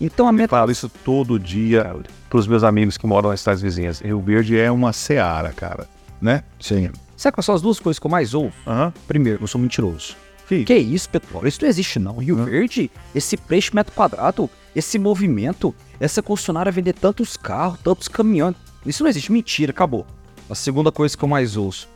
Então 0.00 0.26
a 0.26 0.32
meta. 0.32 0.48
Falo 0.48 0.72
isso 0.72 0.88
todo 1.04 1.38
dia 1.38 1.94
pros 2.28 2.48
meus 2.48 2.64
amigos 2.64 2.96
que 2.98 3.06
moram 3.06 3.30
nas 3.30 3.38
cidades 3.38 3.62
vizinhas. 3.62 4.00
Rio 4.00 4.20
Verde 4.20 4.58
é 4.58 4.68
uma 4.68 4.92
seara, 4.92 5.52
cara. 5.52 5.86
Né? 6.20 6.42
Sim. 6.58 6.90
Sabe 7.16 7.36
quais 7.36 7.46
são 7.46 7.54
as 7.54 7.62
duas 7.62 7.78
coisas 7.78 8.00
que 8.00 8.06
eu 8.06 8.10
mais? 8.10 8.34
Aham. 8.34 8.92
Primeiro, 9.06 9.44
eu 9.44 9.46
sou 9.46 9.60
mentiroso. 9.60 10.16
Que 10.48 10.64
Que 10.64 10.74
isso, 10.74 11.08
Petróleo? 11.08 11.46
Isso 11.46 11.60
não 11.62 11.68
existe, 11.68 12.00
não. 12.00 12.16
Rio 12.16 12.44
Verde, 12.44 12.90
esse 13.14 13.36
preço 13.36 13.76
metro 13.76 13.94
quadrado, 13.94 14.50
esse 14.74 14.98
movimento, 14.98 15.72
essa 16.00 16.20
concessionária 16.20 16.72
vender 16.72 16.94
tantos 16.94 17.36
carros, 17.36 17.78
tantos 17.78 18.08
caminhões. 18.08 18.56
Isso 18.84 19.02
não 19.02 19.10
existe. 19.10 19.32
Mentira, 19.32 19.70
acabou. 19.70 20.06
A 20.48 20.54
segunda 20.54 20.90
coisa 20.92 21.16
que 21.16 21.22
eu 21.22 21.28
mais 21.28 21.56
ouço. 21.56 21.88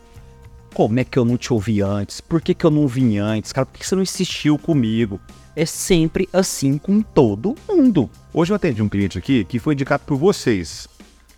Como 0.73 0.99
é 0.99 1.03
que 1.03 1.17
eu 1.17 1.25
não 1.25 1.37
te 1.37 1.51
ouvi 1.51 1.81
antes? 1.81 2.21
Por 2.21 2.41
que, 2.41 2.53
que 2.53 2.65
eu 2.65 2.69
não 2.69 2.87
vim 2.87 3.17
antes? 3.17 3.51
Cara, 3.51 3.65
por 3.65 3.79
que 3.79 3.85
você 3.85 3.95
não 3.95 4.03
insistiu 4.03 4.57
comigo? 4.57 5.19
É 5.55 5.65
sempre 5.65 6.29
assim 6.31 6.77
com 6.77 7.01
todo 7.01 7.55
mundo. 7.67 8.09
Hoje 8.33 8.51
eu 8.51 8.55
atendi 8.55 8.81
um 8.81 8.89
cliente 8.89 9.17
aqui 9.17 9.43
que 9.43 9.57
foi 9.57 9.73
indicado 9.73 10.03
por 10.05 10.15
vocês. 10.15 10.87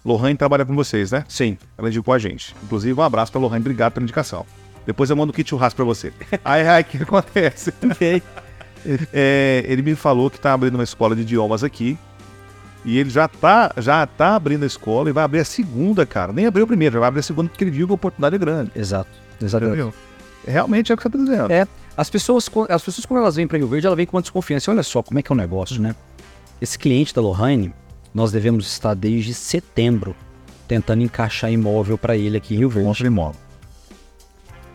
Lohane 0.04 0.36
trabalha 0.36 0.66
com 0.66 0.76
vocês, 0.76 1.12
né? 1.12 1.24
Sim. 1.28 1.58
Ela 1.78 1.88
indicou 1.90 2.14
a 2.14 2.20
gente. 2.20 2.56
Inclusive, 2.64 3.00
um 3.00 3.04
abraço 3.04 3.32
pra 3.32 3.40
Lohane, 3.40 3.62
obrigado 3.62 3.94
pela 3.94 4.04
indicação. 4.04 4.46
Depois 4.86 5.10
eu 5.10 5.16
mando 5.16 5.32
o 5.32 5.36
kit 5.36 5.50
churrasco 5.50 5.78
pra 5.78 5.86
você. 5.86 6.12
aí, 6.44 6.68
aí, 6.68 6.82
o 6.82 6.86
que 6.86 6.98
acontece? 6.98 7.74
É, 9.12 9.66
ele 9.68 9.82
me 9.82 9.94
falou 9.94 10.30
que 10.30 10.40
tá 10.40 10.54
abrindo 10.54 10.76
uma 10.76 10.86
escola 10.86 11.14
de 11.14 11.24
idiomas 11.24 11.66
aqui. 11.66 11.98
E 12.86 12.98
ele 12.98 13.10
já 13.10 13.28
tá, 13.28 13.74
já 13.78 14.06
tá 14.08 14.36
abrindo 14.36 14.64
a 14.64 14.68
escola 14.68 15.10
e 15.10 15.14
vai 15.14 15.24
abrir 15.24 15.40
a 15.40 15.46
segunda, 15.46 16.06
cara. 16.06 16.32
Nem 16.32 16.46
abriu 16.46 16.64
a 16.64 16.68
primeira, 16.68 16.94
já 16.94 17.00
vai 17.00 17.10
abrir 17.10 17.20
a 17.20 17.24
segunda 17.24 17.50
porque 17.50 17.64
ele 17.64 17.72
viu 17.72 17.88
que 17.88 17.92
a 17.92 17.96
oportunidade 17.96 18.36
é 18.36 18.40
grande. 18.40 18.72
Exato. 18.76 19.10
Exatamente. 19.42 19.80
Entendeu? 19.80 19.94
Realmente 20.48 20.92
é 20.92 20.96
o 20.96 20.98
que 20.98 21.04
você 21.04 21.10
tá 21.10 21.18
dizendo. 21.18 21.52
É, 21.52 21.68
as 21.96 22.10
pessoas, 22.10 22.50
as 22.70 22.82
pessoas 22.82 23.06
quando 23.06 23.22
elas 23.22 23.36
vêm 23.36 23.48
para 23.48 23.58
Rio 23.58 23.68
Verde, 23.68 23.86
elas 23.86 23.98
vêm 23.98 24.06
com 24.06 24.16
uma 24.16 24.22
desconfiança. 24.22 24.72
Olha 24.72 24.84
só 24.84 25.04
como 25.04 25.20
é 25.20 25.22
que 25.22 25.32
é 25.32 25.34
o 25.34 25.38
negócio, 25.38 25.82
né? 25.82 25.96
Esse 26.62 26.80
cliente 26.80 27.14
da 27.14 27.22
Lohane, 27.22 27.74
nós 28.14 28.32
devemos 28.32 28.66
estar 28.66 28.94
desde 28.94 29.34
setembro 29.34 30.16
tentando 30.68 31.02
encaixar 31.02 31.52
imóvel 31.52 31.98
para 31.98 32.16
ele 32.16 32.38
aqui 32.38 32.56
em 32.56 32.60
Rio 32.60 32.70
Verde. 32.70 32.88
Monstro 32.88 33.08
imóvel. 33.08 33.42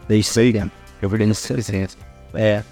Desde 0.07 0.31
Sei. 0.31 0.53
setembro. 0.53 0.73
Rio 1.01 1.09
Verde 1.09 1.27
desde 1.27 1.63
setembro. 1.63 1.97
É. 2.35 2.63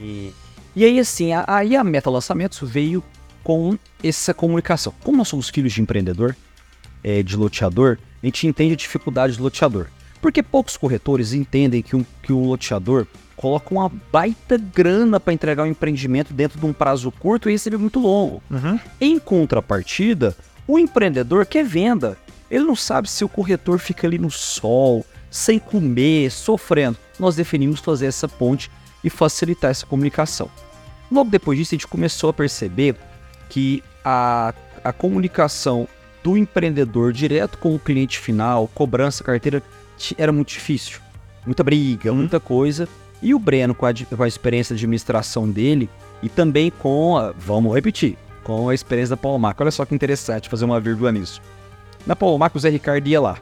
E, 0.00 0.32
e 0.76 0.84
aí, 0.84 0.98
assim, 0.98 1.30
aí 1.46 1.76
a 1.76 1.82
Meta 1.82 2.10
Lançamentos 2.10 2.60
veio 2.62 3.02
com 3.44 3.78
essa 4.02 4.34
comunicação. 4.34 4.92
Como 5.04 5.18
nós 5.18 5.28
somos 5.28 5.50
filhos 5.50 5.72
de 5.72 5.82
empreendedor, 5.82 6.34
é, 7.04 7.22
de 7.22 7.36
loteador, 7.36 7.98
a 8.22 8.26
gente 8.26 8.46
entende 8.46 8.72
a 8.72 8.76
dificuldade 8.76 9.36
do 9.36 9.42
loteador. 9.42 9.86
Porque 10.20 10.42
poucos 10.42 10.78
corretores 10.78 11.34
entendem 11.34 11.82
que 11.82 11.94
um, 11.94 12.04
que 12.22 12.32
um 12.32 12.46
loteador 12.46 13.06
coloca 13.36 13.74
uma 13.74 13.92
baita 14.10 14.56
grana 14.56 15.20
para 15.20 15.34
entregar 15.34 15.64
um 15.64 15.66
empreendimento 15.66 16.32
dentro 16.32 16.58
de 16.58 16.64
um 16.64 16.72
prazo 16.72 17.12
curto 17.12 17.48
e 17.48 17.52
receber 17.52 17.76
muito 17.76 18.00
longo. 18.00 18.42
Em 18.98 19.18
contrapartida, 19.18 20.34
o 20.66 20.78
empreendedor 20.78 21.44
quer 21.44 21.64
venda. 21.64 22.16
Ele 22.50 22.64
não 22.64 22.74
sabe 22.74 23.10
se 23.10 23.22
o 23.22 23.28
corretor 23.28 23.78
fica 23.78 24.06
ali 24.06 24.18
no 24.18 24.30
sol, 24.30 25.04
sem 25.30 25.58
comer, 25.58 26.30
sofrendo. 26.30 26.96
Nós 27.18 27.36
definimos 27.36 27.80
fazer 27.80 28.06
essa 28.06 28.26
ponte 28.26 28.70
e 29.02 29.10
facilitar 29.10 29.70
essa 29.70 29.84
comunicação. 29.84 30.50
Logo 31.12 31.28
depois 31.28 31.58
disso, 31.58 31.74
a 31.74 31.76
gente 31.76 31.86
começou 31.86 32.30
a 32.30 32.32
perceber 32.32 32.96
que 33.54 33.84
a, 34.04 34.52
a 34.82 34.92
comunicação 34.92 35.86
do 36.24 36.36
empreendedor 36.36 37.12
direto 37.12 37.56
com 37.56 37.72
o 37.72 37.78
cliente 37.78 38.18
final, 38.18 38.68
cobrança, 38.74 39.22
carteira, 39.22 39.62
era 40.18 40.32
muito 40.32 40.48
difícil. 40.48 40.98
Muita 41.46 41.62
briga, 41.62 42.12
muita 42.12 42.40
coisa. 42.40 42.88
E 43.22 43.32
o 43.32 43.38
Breno, 43.38 43.72
com 43.72 43.86
a, 43.86 43.92
com 43.94 44.22
a 44.24 44.26
experiência 44.26 44.74
de 44.74 44.80
administração 44.80 45.48
dele, 45.48 45.88
e 46.20 46.28
também 46.28 46.68
com 46.68 47.16
a, 47.16 47.30
vamos 47.30 47.72
repetir, 47.72 48.18
com 48.42 48.70
a 48.70 48.74
experiência 48.74 49.14
da 49.14 49.22
Paulo 49.22 49.38
Marco. 49.38 49.62
Olha 49.62 49.70
só 49.70 49.84
que 49.84 49.94
interessante 49.94 50.48
fazer 50.48 50.64
uma 50.64 50.80
vírgula 50.80 51.12
nisso. 51.12 51.40
Na 52.04 52.16
Paulo 52.16 52.36
Marco, 52.36 52.58
o 52.58 52.60
Zé 52.60 52.70
Ricardo 52.70 53.06
ia 53.06 53.20
lá. 53.20 53.38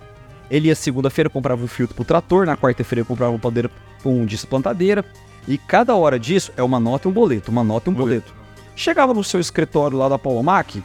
Ele 0.50 0.68
ia 0.68 0.74
segunda-feira, 0.74 1.30
comprava 1.30 1.64
um 1.64 1.68
filtro 1.68 1.96
pro 1.96 2.04
trator, 2.04 2.44
na 2.44 2.54
quarta-feira 2.54 3.02
comprava 3.02 3.32
uma 3.32 3.38
pandeira, 3.38 3.70
um 4.04 4.26
disco 4.26 4.46
plantadeira, 4.46 5.02
e 5.48 5.56
cada 5.56 5.96
hora 5.96 6.18
disso 6.18 6.52
é 6.54 6.62
uma 6.62 6.78
nota 6.78 7.08
e 7.08 7.10
um 7.10 7.14
boleto, 7.14 7.50
uma 7.50 7.64
nota 7.64 7.88
e 7.88 7.94
um 7.94 7.96
boleto. 7.96 8.41
Chegava 8.74 9.12
no 9.14 9.22
seu 9.22 9.38
escritório 9.40 9.96
lá 9.98 10.08
da 10.08 10.18
Paulo 10.18 10.42
Mac, 10.42 10.76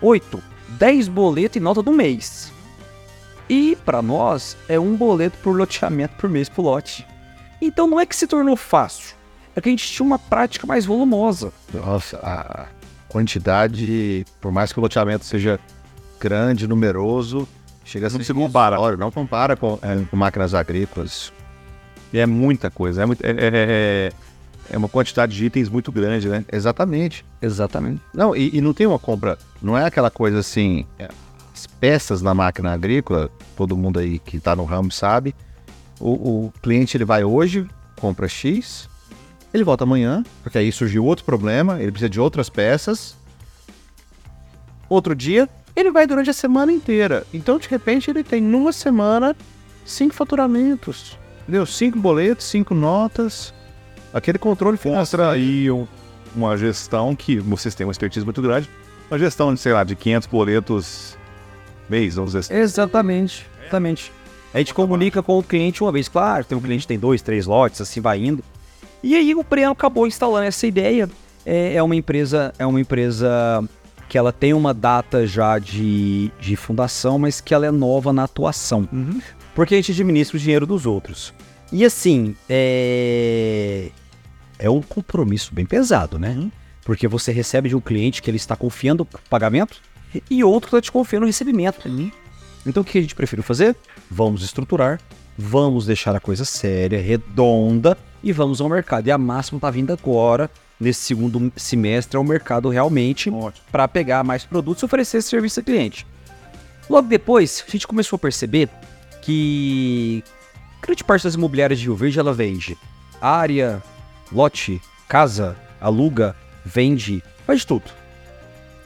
8, 0.00 0.42
10 0.78 1.08
boletos 1.08 1.56
e 1.56 1.60
nota 1.60 1.82
do 1.82 1.92
mês. 1.92 2.52
E 3.48 3.76
para 3.84 4.00
nós 4.00 4.56
é 4.68 4.78
um 4.80 4.96
boleto 4.96 5.36
por 5.42 5.56
loteamento 5.56 6.14
por 6.16 6.30
mês 6.30 6.48
pro 6.48 6.62
lote. 6.62 7.06
Então 7.60 7.86
não 7.86 8.00
é 8.00 8.06
que 8.06 8.16
se 8.16 8.26
tornou 8.26 8.56
fácil, 8.56 9.14
é 9.54 9.60
que 9.60 9.68
a 9.68 9.72
gente 9.72 9.86
tinha 9.90 10.06
uma 10.06 10.18
prática 10.18 10.66
mais 10.66 10.86
volumosa. 10.86 11.52
Nossa, 11.72 12.16
a 12.18 12.66
quantidade, 13.08 14.24
por 14.40 14.50
mais 14.50 14.72
que 14.72 14.78
o 14.78 14.82
loteamento 14.82 15.24
seja 15.24 15.58
grande, 16.18 16.66
numeroso, 16.66 17.46
chega 17.84 18.06
a 18.06 18.10
ser 18.10 18.18
Não 18.18 18.24
se 18.24 18.32
compara. 18.32 18.76
irrisório, 18.76 18.98
Não 18.98 19.10
compara 19.10 19.56
com, 19.56 19.78
é, 19.82 20.02
com 20.10 20.16
máquinas 20.16 20.54
agrícolas. 20.54 21.32
E 22.12 22.18
é 22.18 22.26
muita 22.26 22.70
coisa. 22.70 23.02
É, 23.02 23.06
muito- 23.06 23.24
é- 23.24 23.34
é- 23.36 24.12
é- 24.70 24.76
uma 24.76 24.88
quantidade 24.88 25.34
de 25.34 25.44
itens 25.44 25.68
muito 25.68 25.90
grande, 25.92 26.28
né? 26.28 26.44
Exatamente. 26.52 27.24
Exatamente. 27.40 28.00
Não, 28.12 28.34
e, 28.34 28.56
e 28.56 28.60
não 28.60 28.72
tem 28.72 28.86
uma 28.86 28.98
compra, 28.98 29.38
não 29.62 29.76
é 29.76 29.84
aquela 29.84 30.10
coisa 30.10 30.38
assim, 30.38 30.86
é, 30.98 31.08
as 31.52 31.66
peças 31.66 32.22
na 32.22 32.34
máquina 32.34 32.72
agrícola, 32.72 33.30
todo 33.56 33.76
mundo 33.76 33.98
aí 33.98 34.18
que 34.18 34.36
está 34.36 34.56
no 34.56 34.64
ramo 34.64 34.90
sabe, 34.90 35.34
o, 36.00 36.46
o 36.46 36.52
cliente 36.62 36.96
ele 36.96 37.04
vai 37.04 37.24
hoje, 37.24 37.66
compra 37.96 38.26
X, 38.28 38.88
ele 39.52 39.62
volta 39.62 39.84
amanhã, 39.84 40.24
porque 40.42 40.58
aí 40.58 40.72
surgiu 40.72 41.04
outro 41.04 41.24
problema, 41.24 41.80
ele 41.80 41.92
precisa 41.92 42.10
de 42.10 42.20
outras 42.20 42.48
peças, 42.48 43.16
outro 44.88 45.14
dia, 45.14 45.48
ele 45.76 45.90
vai 45.90 46.06
durante 46.06 46.30
a 46.30 46.32
semana 46.32 46.72
inteira. 46.72 47.26
Então, 47.32 47.58
de 47.58 47.68
repente, 47.68 48.10
ele 48.10 48.22
tem 48.22 48.40
numa 48.40 48.72
semana 48.72 49.36
cinco 49.84 50.14
faturamentos. 50.14 51.18
Entendeu? 51.42 51.66
Cinco 51.66 51.98
boletos, 51.98 52.46
cinco 52.46 52.74
notas. 52.74 53.52
Aquele 54.14 54.38
controle 54.38 54.76
financeiro. 54.78 55.00
Mostra 55.24 55.30
aí 55.32 55.70
um- 55.70 55.86
uma 56.34 56.56
gestão 56.56 57.14
que 57.14 57.38
vocês 57.38 57.74
têm 57.74 57.84
uma 57.86 57.90
expertise 57.92 58.24
muito 58.24 58.40
grande. 58.40 58.68
Uma 59.10 59.18
gestão 59.18 59.52
de, 59.52 59.60
sei 59.60 59.72
lá, 59.72 59.84
de 59.84 59.94
500 59.94 60.28
boletos 60.28 61.18
mês, 61.90 62.14
vamos 62.14 62.30
dizer 62.32 62.38
assim. 62.40 62.54
Exatamente, 62.54 63.46
exatamente. 63.60 64.10
A 64.54 64.58
gente 64.58 64.72
comunica 64.72 65.22
com 65.22 65.38
o 65.38 65.42
cliente 65.42 65.82
uma 65.82 65.90
vez, 65.92 66.08
claro, 66.08 66.44
tem 66.44 66.56
um 66.56 66.60
cliente 66.60 66.82
que 66.82 66.88
tem 66.88 66.98
dois, 66.98 67.20
três 67.20 67.44
lotes, 67.44 67.80
assim 67.80 68.00
vai 68.00 68.24
indo. 68.24 68.42
E 69.02 69.14
aí 69.16 69.34
o 69.34 69.42
Breno 69.42 69.72
acabou 69.72 70.06
instalando 70.06 70.46
essa 70.46 70.66
ideia. 70.66 71.10
É, 71.44 71.74
é 71.74 71.82
uma 71.82 71.94
empresa, 71.96 72.54
é 72.58 72.64
uma 72.64 72.80
empresa 72.80 73.62
que 74.08 74.16
ela 74.16 74.32
tem 74.32 74.54
uma 74.54 74.72
data 74.72 75.26
já 75.26 75.58
de, 75.58 76.30
de 76.40 76.56
fundação, 76.56 77.18
mas 77.18 77.40
que 77.40 77.52
ela 77.52 77.66
é 77.66 77.70
nova 77.70 78.12
na 78.12 78.24
atuação. 78.24 78.88
Porque 79.54 79.74
a 79.74 79.76
gente 79.76 79.92
administra 79.92 80.36
o 80.36 80.40
dinheiro 80.40 80.66
dos 80.66 80.86
outros. 80.86 81.34
E 81.72 81.84
assim, 81.84 82.34
é, 82.48 83.90
é 84.58 84.68
um 84.70 84.82
compromisso 84.82 85.54
bem 85.54 85.66
pesado, 85.66 86.18
né? 86.18 86.50
Porque 86.84 87.08
você 87.08 87.32
recebe 87.32 87.68
de 87.68 87.76
um 87.76 87.80
cliente 87.80 88.22
que 88.22 88.30
ele 88.30 88.36
está 88.36 88.54
confiando 88.54 89.02
o 89.02 89.06
pagamento 89.28 89.80
e 90.30 90.44
outro 90.44 90.68
está 90.68 90.80
te 90.80 90.92
confiando 90.92 91.24
o 91.24 91.26
recebimento. 91.26 91.88
Então 92.66 92.82
o 92.82 92.84
que 92.84 92.98
a 92.98 93.02
gente 93.02 93.14
prefere 93.14 93.42
fazer? 93.42 93.76
Vamos 94.10 94.42
estruturar, 94.42 95.00
vamos 95.36 95.86
deixar 95.86 96.14
a 96.14 96.20
coisa 96.20 96.44
séria, 96.44 97.00
redonda 97.00 97.96
e 98.22 98.32
vamos 98.32 98.60
ao 98.60 98.68
mercado. 98.68 99.06
E 99.06 99.10
a 99.10 99.18
Máximo 99.18 99.58
está 99.58 99.70
vindo 99.70 99.92
agora, 99.92 100.50
nesse 100.78 101.00
segundo 101.00 101.52
semestre, 101.56 102.16
ao 102.16 102.24
mercado 102.24 102.68
realmente 102.68 103.30
para 103.70 103.88
pegar 103.88 104.22
mais 104.24 104.44
produtos 104.44 104.82
e 104.82 104.84
oferecer 104.84 105.18
esse 105.18 105.28
serviço 105.28 105.60
ao 105.60 105.64
cliente. 105.64 106.06
Logo 106.88 107.08
depois, 107.08 107.64
a 107.66 107.70
gente 107.70 107.86
começou 107.86 108.16
a 108.16 108.20
perceber 108.20 108.68
que 109.22 110.22
grande 110.82 111.02
parte 111.02 111.24
das 111.24 111.34
imobiliárias 111.34 111.78
de 111.78 111.86
Rio 111.86 111.96
Verde 111.96 112.18
ela 112.18 112.34
vende 112.34 112.76
área, 113.20 113.82
lote, 114.32 114.80
casa, 115.08 115.56
aluga, 115.80 116.34
vende, 116.64 117.22
faz 117.46 117.64
tudo. 117.64 117.90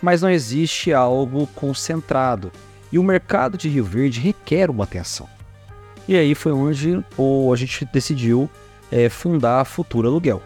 Mas 0.01 0.23
não 0.23 0.31
existe 0.31 0.93
algo 0.93 1.47
concentrado. 1.55 2.53
E 2.91 2.99
o 2.99 3.03
mercado 3.03 3.59
de 3.59 3.69
Rio 3.69 3.85
Verde 3.85 4.21
requer 4.21 4.71
uma 4.71 4.85
atenção. 4.85 5.29
E 6.07 6.17
aí 6.17 6.35
foi 6.35 6.53
onde 6.53 7.05
a 7.53 7.57
gente 7.57 7.85
decidiu 7.93 8.49
eh, 8.91 9.09
fundar 9.09 9.61
a 9.61 9.65
Futura 9.65 10.09
Aluguel. 10.09 10.43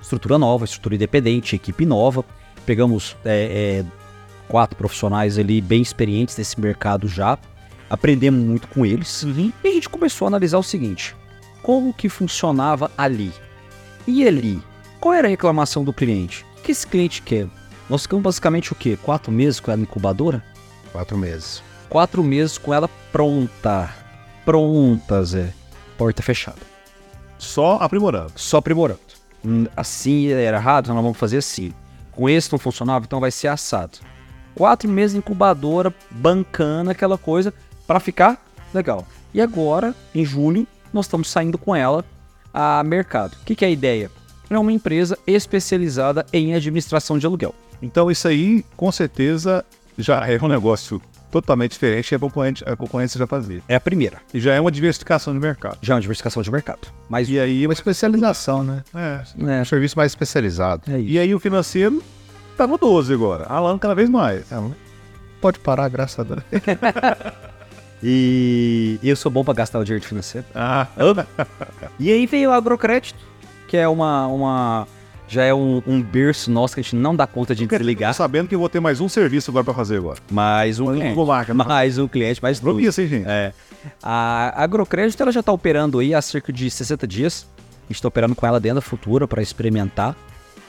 Estrutura 0.00 0.38
nova, 0.38 0.64
estrutura 0.64 0.94
independente, 0.94 1.56
equipe 1.56 1.86
nova. 1.86 2.24
Pegamos 2.66 3.16
eh, 3.24 3.82
eh, 3.82 3.84
quatro 4.46 4.76
profissionais 4.76 5.38
ali 5.38 5.60
bem 5.60 5.80
experientes 5.80 6.36
nesse 6.36 6.60
mercado 6.60 7.08
já. 7.08 7.38
Aprendemos 7.88 8.44
muito 8.44 8.68
com 8.68 8.84
eles. 8.84 9.22
E 9.22 9.68
a 9.68 9.72
gente 9.72 9.88
começou 9.88 10.26
a 10.26 10.28
analisar 10.28 10.58
o 10.58 10.62
seguinte: 10.62 11.16
como 11.62 11.94
que 11.94 12.08
funcionava 12.08 12.90
ali? 12.96 13.32
E 14.10 14.26
ali? 14.26 14.62
Qual 14.98 15.12
era 15.12 15.28
a 15.28 15.30
reclamação 15.30 15.84
do 15.84 15.92
cliente? 15.92 16.42
O 16.56 16.62
que 16.62 16.72
esse 16.72 16.86
cliente 16.86 17.20
quer? 17.20 17.46
Nós 17.90 18.04
ficamos 18.04 18.22
basicamente 18.22 18.72
o 18.72 18.74
quê? 18.74 18.96
Quatro 19.02 19.30
meses 19.30 19.60
com 19.60 19.70
ela 19.70 19.82
incubadora? 19.82 20.42
Quatro 20.90 21.18
meses. 21.18 21.62
Quatro 21.90 22.22
meses 22.22 22.56
com 22.56 22.72
ela 22.72 22.88
pronta. 23.12 23.90
Pronta, 24.46 25.22
Zé. 25.22 25.52
Porta 25.98 26.22
fechada. 26.22 26.56
Só 27.36 27.74
aprimorando. 27.82 28.32
Só 28.34 28.56
aprimorando. 28.56 28.98
Hum, 29.44 29.66
Assim 29.76 30.28
era 30.28 30.56
errado, 30.56 30.86
então 30.86 30.94
nós 30.94 31.04
vamos 31.04 31.18
fazer 31.18 31.36
assim. 31.36 31.74
Com 32.10 32.30
esse 32.30 32.50
não 32.50 32.58
funcionava, 32.58 33.04
então 33.04 33.20
vai 33.20 33.30
ser 33.30 33.48
assado. 33.48 33.98
Quatro 34.54 34.88
meses 34.88 35.18
incubadora, 35.18 35.94
bancando 36.10 36.88
aquela 36.88 37.18
coisa, 37.18 37.52
para 37.86 38.00
ficar 38.00 38.42
legal. 38.72 39.06
E 39.34 39.40
agora, 39.42 39.94
em 40.14 40.24
julho, 40.24 40.66
nós 40.94 41.04
estamos 41.04 41.28
saindo 41.28 41.58
com 41.58 41.76
ela 41.76 42.02
a 42.52 42.82
mercado. 42.84 43.34
O 43.40 43.44
que, 43.44 43.54
que 43.54 43.64
é 43.64 43.68
a 43.68 43.70
ideia? 43.70 44.10
É 44.50 44.58
uma 44.58 44.72
empresa 44.72 45.18
especializada 45.26 46.24
em 46.32 46.54
administração 46.54 47.18
de 47.18 47.26
aluguel. 47.26 47.54
Então 47.82 48.10
isso 48.10 48.26
aí, 48.26 48.64
com 48.76 48.90
certeza, 48.90 49.64
já 49.96 50.26
é 50.26 50.38
um 50.42 50.48
negócio 50.48 51.00
totalmente 51.30 51.72
diferente 51.72 52.08
que 52.08 52.14
a 52.14 52.18
concorrente, 52.18 52.64
a 52.66 52.74
concorrência 52.74 53.18
já 53.18 53.26
fazia. 53.26 53.60
É 53.68 53.74
a 53.74 53.80
primeira. 53.80 54.18
E 54.32 54.40
já 54.40 54.54
é 54.54 54.60
uma 54.60 54.70
diversificação 54.70 55.34
de 55.34 55.40
mercado. 55.40 55.78
Já 55.82 55.92
é 55.92 55.96
uma 55.96 56.00
diversificação 56.00 56.42
de 56.42 56.50
mercado. 56.50 56.88
Mas 57.08 57.28
E 57.28 57.38
aí, 57.38 57.66
Uma 57.66 57.74
especialização, 57.74 58.64
né? 58.64 58.82
é, 58.94 59.22
é, 59.58 59.60
Um 59.60 59.64
serviço 59.64 59.96
mais 59.96 60.12
especializado. 60.12 60.82
é 60.90 60.98
e 60.98 61.18
aí 61.18 61.34
o 61.34 61.38
financeiro 61.38 62.02
tá 62.56 62.66
no 62.66 62.78
12 62.78 63.12
agora, 63.12 63.44
alando 63.44 63.78
cada 63.78 63.94
vez 63.94 64.08
mais. 64.08 64.50
É, 64.50 64.56
Pode 65.40 65.58
parar, 65.60 65.88
graças 65.88 66.18
a 66.18 66.22
Deus. 66.24 66.42
E 68.02 68.98
eu 69.02 69.16
sou 69.16 69.30
bom 69.30 69.44
pra 69.44 69.54
gastar 69.54 69.78
o 69.78 69.84
dinheiro 69.84 70.04
financeiro. 70.04 70.46
Ah, 70.54 70.86
E 71.98 72.12
aí 72.12 72.26
veio 72.26 72.50
o 72.50 72.52
agrocrédito, 72.52 73.18
que 73.66 73.76
é 73.76 73.88
uma. 73.88 74.26
uma 74.28 74.86
já 75.26 75.44
é 75.44 75.52
um, 75.52 75.82
um 75.86 76.00
berço 76.02 76.50
nosso 76.50 76.74
que 76.74 76.80
a 76.80 76.82
gente 76.82 76.96
não 76.96 77.14
dá 77.14 77.26
conta 77.26 77.54
de 77.54 77.66
desligar. 77.66 78.14
sabendo 78.14 78.48
que 78.48 78.54
eu 78.54 78.58
vou 78.58 78.68
ter 78.68 78.80
mais 78.80 78.98
um 78.98 79.10
serviço 79.10 79.50
agora 79.50 79.62
pra 79.62 79.74
fazer 79.74 79.98
agora. 79.98 80.18
Mais 80.30 80.80
um 80.80 80.86
Vou 80.86 80.94
cliente. 80.94 81.26
marca. 81.26 81.52
Mais 81.54 81.98
um 81.98 82.08
cliente, 82.08 82.42
mais. 82.42 82.58
Promissa, 82.58 83.02
hein, 83.02 83.08
gente? 83.08 83.28
É. 83.28 83.52
A 84.02 84.62
Agrocrédito 84.62 85.22
ela 85.22 85.30
já 85.30 85.40
está 85.40 85.52
operando 85.52 85.98
aí 85.98 86.14
há 86.14 86.22
cerca 86.22 86.50
de 86.52 86.70
60 86.70 87.06
dias. 87.06 87.46
A 87.56 87.82
gente 87.88 87.96
está 87.96 88.08
operando 88.08 88.34
com 88.34 88.46
ela 88.46 88.58
dentro 88.58 88.76
da 88.76 88.80
Futura 88.80 89.28
para 89.28 89.42
experimentar. 89.42 90.16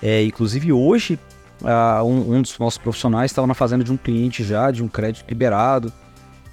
É, 0.01 0.23
inclusive 0.23 0.71
hoje, 0.73 1.17
ah, 1.63 2.01
um, 2.03 2.35
um 2.35 2.41
dos 2.41 2.57
nossos 2.59 2.77
profissionais 2.77 3.31
estava 3.31 3.47
na 3.47 3.53
fazenda 3.53 3.83
de 3.83 3.91
um 3.91 3.97
cliente 3.97 4.43
já, 4.43 4.71
de 4.71 4.83
um 4.83 4.87
crédito 4.87 5.25
liberado. 5.27 5.91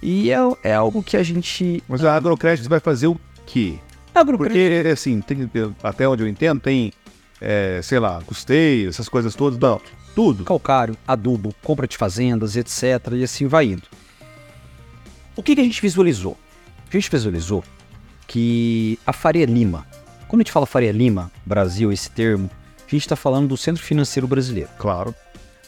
E 0.08 0.30
é, 0.30 0.38
é 0.62 0.72
algo 0.72 1.02
que 1.02 1.16
a 1.16 1.22
gente. 1.24 1.82
Mas 1.88 2.04
a 2.04 2.14
agrocrédito 2.14 2.68
vai 2.68 2.78
fazer 2.78 3.08
o 3.08 3.18
quê? 3.44 3.74
Agrocrédito. 4.14 4.56
Porque, 4.76 4.88
assim, 4.88 5.20
tem- 5.20 5.50
até 5.82 6.08
onde 6.08 6.22
eu 6.22 6.28
entendo, 6.28 6.60
tem, 6.60 6.92
é, 7.40 7.80
sei 7.82 7.98
lá, 7.98 8.22
custeio, 8.24 8.88
essas 8.88 9.08
coisas 9.08 9.34
todas. 9.34 9.58
Não, 9.58 9.80
tudo. 10.14 10.44
calcário, 10.44 10.96
adubo, 11.08 11.52
compra 11.60 11.88
de 11.88 11.96
fazendas, 11.96 12.54
etc. 12.54 13.14
E 13.14 13.24
assim 13.24 13.48
vai 13.48 13.66
indo. 13.66 13.82
O 15.34 15.42
que, 15.42 15.56
que 15.56 15.60
a 15.60 15.64
gente 15.64 15.82
visualizou? 15.82 16.36
A 16.88 16.92
gente 16.92 17.10
visualizou 17.10 17.64
que 18.28 19.00
a 19.04 19.12
Faria 19.12 19.44
Lima, 19.44 19.84
quando 20.28 20.40
a 20.40 20.44
gente 20.44 20.52
fala 20.52 20.66
Faria 20.66 20.92
Lima, 20.92 21.32
Brasil, 21.44 21.90
esse 21.90 22.08
termo, 22.12 22.48
a 22.78 22.90
gente 22.90 23.02
está 23.02 23.16
falando 23.16 23.48
do 23.48 23.56
Centro 23.56 23.82
Financeiro 23.82 24.28
Brasileiro. 24.28 24.70
Claro. 24.78 25.12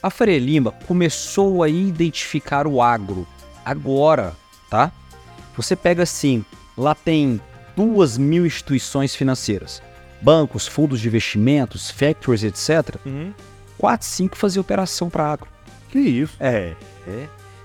A 0.00 0.10
Faria 0.10 0.38
Lima 0.38 0.70
começou 0.86 1.64
a 1.64 1.68
identificar 1.68 2.68
o 2.68 2.80
agro 2.80 3.26
agora, 3.70 4.34
tá? 4.70 4.90
Você 5.56 5.76
pega 5.76 6.02
assim, 6.02 6.44
lá 6.76 6.94
tem 6.94 7.40
duas 7.76 8.16
mil 8.16 8.46
instituições 8.46 9.14
financeiras, 9.14 9.82
bancos, 10.22 10.66
fundos 10.66 11.00
de 11.00 11.08
investimentos, 11.08 11.90
factories, 11.90 12.44
etc. 12.44 12.96
Quatro, 13.76 14.06
cinco 14.06 14.36
faziam 14.36 14.60
operação 14.60 15.10
para 15.10 15.32
agro. 15.32 15.48
Que 15.90 15.98
isso. 15.98 16.36
É. 16.40 16.74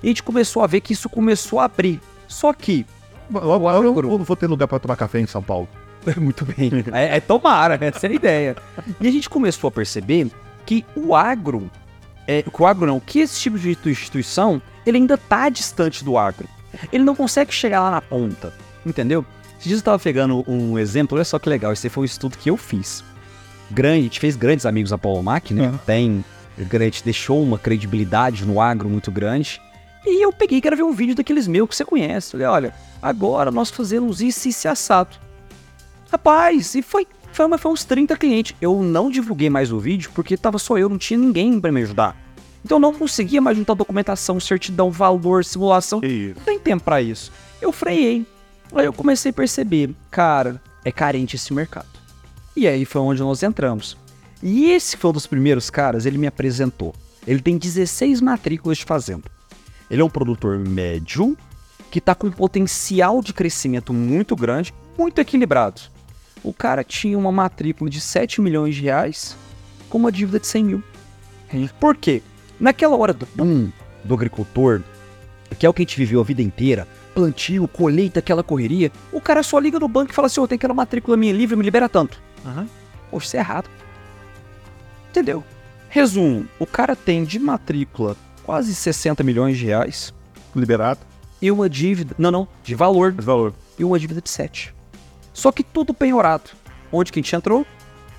E 0.02 0.08
a 0.08 0.08
gente 0.08 0.24
começou 0.24 0.62
a 0.62 0.68
ver 0.68 0.82
que 0.82 0.94
isso 0.94 1.10
começou 1.10 1.60
a 1.60 1.66
abrir. 1.66 2.02
Só 2.28 2.52
que. 2.54 2.86
Logo, 3.32 3.70
logo 3.70 4.02
eu, 4.02 4.12
eu 4.12 4.18
vou 4.20 4.36
ter 4.36 4.48
lugar 4.48 4.68
pra 4.68 4.80
tomar 4.80 4.96
café 4.96 5.20
em 5.20 5.26
São 5.26 5.42
Paulo. 5.42 5.68
Muito 6.18 6.46
bem. 6.46 6.70
É, 6.92 7.18
é 7.18 7.20
tomara, 7.20 7.78
essa 7.80 8.08
é 8.08 8.10
a 8.10 8.14
ideia. 8.14 8.56
E 9.00 9.08
a 9.08 9.12
gente 9.12 9.30
começou 9.30 9.70
a 9.70 9.72
perceber 9.72 10.30
que 10.66 10.86
o 10.96 11.16
agro. 11.16 11.72
É, 12.28 12.42
que 12.42 12.62
o 12.62 12.66
agro 12.66 12.86
não, 12.86 13.00
que 13.00 13.20
esse 13.20 13.40
tipo 13.40 13.60
de 13.60 13.78
instituição, 13.86 14.62
ele 14.86 14.98
ainda 14.98 15.18
tá 15.18 15.50
distante 15.50 16.04
do 16.04 16.18
agro. 16.18 16.48
Ele 16.92 17.04
não 17.04 17.16
consegue 17.16 17.54
chegar 17.54 17.82
lá 17.82 17.92
na 17.92 18.02
ponta. 18.02 18.54
Entendeu? 18.86 19.26
Esses 19.58 19.68
dias 19.68 19.80
eu 19.80 19.86
tava 19.86 20.00
pegando 20.00 20.44
um 20.48 20.78
exemplo, 20.78 21.16
olha 21.16 21.26
só 21.26 21.40
que 21.40 21.50
legal, 21.50 21.72
esse 21.72 21.90
foi 21.90 22.04
um 22.04 22.06
estudo 22.06 22.38
que 22.38 22.50
eu 22.50 22.58
fiz. 22.58 23.04
Grande, 23.72 24.00
a 24.00 24.04
gente 24.04 24.20
fez 24.20 24.36
grandes 24.36 24.66
amigos 24.66 24.92
na 24.92 24.98
Paulo 24.98 25.24
Mac, 25.24 25.52
né? 25.52 25.70
Uhum. 25.70 25.78
Tem. 25.86 26.26
A 26.58 26.78
gente 26.80 27.04
deixou 27.04 27.42
uma 27.42 27.58
credibilidade 27.58 28.46
no 28.46 28.62
agro 28.62 28.90
muito 28.90 29.12
grande. 29.12 29.62
E 30.06 30.24
eu 30.24 30.34
peguei 30.34 30.58
e 30.58 30.62
quero 30.62 30.76
ver 30.76 30.84
um 30.84 30.92
vídeo 30.92 31.16
daqueles 31.16 31.48
meus 31.48 31.70
que 31.70 31.76
você 31.76 31.86
conhece. 31.86 32.32
Falei, 32.32 32.46
olha, 32.46 32.76
agora 33.02 33.50
nós 33.50 33.72
fazemos 33.72 34.22
isso 34.22 34.48
e 34.48 34.52
isso 34.52 34.68
e 34.68 34.70
assado. 34.70 35.16
Rapaz, 36.12 36.76
e 36.76 36.82
foi, 36.82 37.08
foi, 37.34 37.58
foi 37.58 37.72
uns 37.72 37.84
30 37.84 38.16
clientes. 38.16 38.56
Eu 38.62 38.82
não 38.82 39.10
divulguei 39.10 39.50
mais 39.50 39.72
o 39.72 39.80
vídeo 39.80 40.12
porque 40.14 40.38
tava 40.38 40.58
só 40.58 40.78
eu, 40.78 40.88
não 40.88 40.98
tinha 40.98 41.18
ninguém 41.18 41.60
pra 41.60 41.72
me 41.72 41.82
ajudar. 41.82 42.16
Então 42.64 42.78
eu 42.78 42.82
não 42.82 42.94
conseguia 42.94 43.42
mais 43.42 43.58
juntar 43.58 43.74
documentação, 43.74 44.40
certidão, 44.40 44.90
valor, 44.90 45.44
simulação. 45.44 46.00
Não 46.36 46.44
tem 46.44 46.60
tempo 46.60 46.84
pra 46.84 47.02
isso. 47.02 47.32
Eu 47.62 47.72
freiei. 47.72 48.26
Aí 48.74 48.86
eu 48.86 48.94
comecei 48.94 49.32
a 49.32 49.34
perceber, 49.34 49.94
cara, 50.10 50.62
é 50.86 50.92
carente 50.92 51.36
esse 51.36 51.54
mercado. 51.54 51.88
E 52.56 52.68
aí 52.68 52.86
foi 52.86 53.02
onde 53.02 53.22
nós 53.22 53.44
entramos. 53.44 53.98
E 54.42 54.72
esse 54.72 54.98
foi 54.98 55.10
um 55.10 55.14
dos 55.14 55.28
primeiros 55.28 55.70
caras, 55.70 56.06
ele 56.06 56.18
me 56.18 56.28
apresentou. 56.28 56.94
Ele 57.26 57.42
tem 57.42 57.58
16 57.58 58.22
matrículas 58.22 58.78
de 58.78 58.86
fazenda. 58.86 59.24
Ele 59.90 60.02
é 60.02 60.06
um 60.06 60.10
produtor 60.10 60.58
médio 60.58 61.38
que 61.92 62.00
está 62.00 62.16
com 62.16 62.28
um 62.28 62.32
potencial 62.32 63.22
de 63.22 63.34
crescimento 63.34 63.94
muito 63.94 64.36
grande, 64.36 64.74
muito 64.98 65.20
equilibrado. 65.20 65.93
O 66.44 66.54
cara 66.54 66.84
tinha 66.84 67.18
uma 67.18 67.32
matrícula 67.32 67.90
de 67.90 68.02
7 68.02 68.42
milhões 68.42 68.76
de 68.76 68.82
reais 68.82 69.36
com 69.90 69.98
uma 69.98 70.12
dívida 70.12 70.40
de 70.40 70.48
100 70.48 70.64
mil. 70.64 70.84
Por 71.80 71.96
quê? 71.96 72.22
Naquela 72.60 72.96
hora 72.98 73.14
do 73.14 73.28
boom, 73.36 73.72
do 74.04 74.14
agricultor, 74.14 74.82
que 75.58 75.66
é 75.66 75.70
o 75.70 75.74
que 75.74 75.82
a 75.82 75.86
gente 75.86 75.98
viveu 75.98 76.20
a 76.20 76.24
vida 76.24 76.42
inteira, 76.42 76.88
plantio, 77.14 77.68
colheita, 77.68 78.20
aquela 78.20 78.44
correria, 78.44 78.92
o 79.12 79.22
cara 79.22 79.44
só 79.44 79.60
liga 79.60 79.80
no 79.80 79.88
banco 79.88 80.12
e 80.12 80.16
fala 80.16 80.26
assim, 80.26 80.42
ô, 80.42 80.48
tem 80.48 80.56
aquela 80.56 80.74
matrícula 80.74 81.16
minha 81.16 81.32
livre, 81.32 81.56
me 81.56 81.64
libera 81.64 81.88
tanto. 81.88 82.20
Aham. 82.46 82.68
Poxa, 83.12 83.28
isso 83.28 83.38
é 83.38 83.40
errado. 83.40 83.70
Entendeu? 85.12 85.44
Resumo, 85.90 86.48
o 86.60 86.66
cara 86.66 86.96
tem 86.96 87.24
de 87.24 87.38
matrícula 87.38 88.18
quase 88.44 88.74
60 88.74 89.24
milhões 89.24 89.58
de 89.58 89.66
reais 89.66 90.12
Liberado. 90.56 91.00
e 91.40 91.52
uma 91.52 91.70
dívida, 91.70 92.16
não, 92.18 92.32
não, 92.32 92.48
de 92.64 92.74
valor, 92.74 93.14
Esse 93.16 93.22
valor. 93.26 93.54
e 93.78 93.84
uma 93.84 94.00
dívida 94.00 94.20
de 94.20 94.30
7. 94.30 94.74
Só 95.34 95.52
que 95.52 95.64
tudo 95.64 95.94
penhorado. 95.94 96.50
Onde 96.92 97.12
que 97.12 97.20
a 97.20 97.22
gente 97.24 97.36
entrou? 97.36 97.66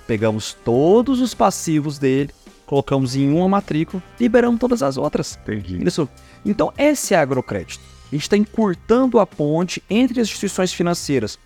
Pegamos 0.06 0.52
todos 0.64 1.20
os 1.20 1.32
passivos 1.32 1.98
dele, 1.98 2.30
colocamos 2.66 3.14
em 3.16 3.32
uma 3.32 3.48
matrícula, 3.48 4.02
liberamos 4.20 4.58
todas 4.60 4.82
as 4.82 4.96
outras. 4.96 5.38
Entendi. 5.42 5.82
Isso. 5.86 6.08
Então, 6.44 6.72
esse 6.76 7.14
é 7.14 7.18
agrocrédito. 7.18 7.80
A 8.12 8.14
gente 8.14 8.22
está 8.22 8.36
encurtando 8.36 9.18
a 9.18 9.26
ponte 9.26 9.82
entre 9.88 10.20
as 10.20 10.28
instituições 10.28 10.72
financeiras 10.72 11.38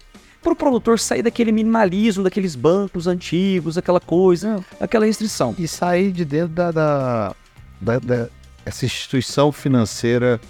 para 0.43 0.53
o 0.53 0.57
produtor 0.57 0.99
sair 0.99 1.23
daquele 1.23 1.51
minimalismo, 1.53 2.23
daqueles 2.25 2.55
bancos 2.55 3.07
antigos, 3.07 3.77
aquela 3.79 4.01
coisa, 4.01 4.65
aquela 4.81 5.05
restrição. 5.07 5.55
E 5.59 5.67
sair 5.69 6.13
de 6.13 6.25
dentro 6.25 6.49
da, 6.55 6.71
da, 6.71 7.35
da- 7.81 7.99
da- 7.99 8.29
essa 8.65 8.85
instituição 8.85 9.51
financeira 9.53 10.41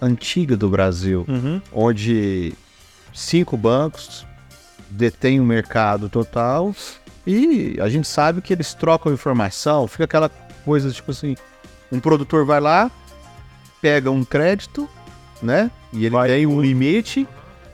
antiga 0.00 0.56
do 0.56 0.68
Brasil, 0.68 1.24
Uhum. 1.28 1.60
onde 1.72 2.52
cinco 3.12 3.56
bancos 3.56 4.26
detêm 4.90 5.40
o 5.40 5.44
mercado 5.44 6.08
total 6.08 6.74
e 7.26 7.76
a 7.80 7.88
gente 7.88 8.08
sabe 8.08 8.40
que 8.40 8.52
eles 8.52 8.74
trocam 8.74 9.12
informação, 9.12 9.86
fica 9.86 10.04
aquela 10.04 10.30
coisa 10.64 10.90
tipo 10.90 11.10
assim, 11.10 11.36
um 11.90 12.00
produtor 12.00 12.44
vai 12.44 12.60
lá, 12.60 12.90
pega 13.80 14.10
um 14.10 14.24
crédito, 14.24 14.88
né? 15.42 15.70
E 15.92 16.04
ele 16.04 16.10
Vai 16.10 16.28
tem 16.28 16.46
um 16.46 16.60
limite, 16.60 17.26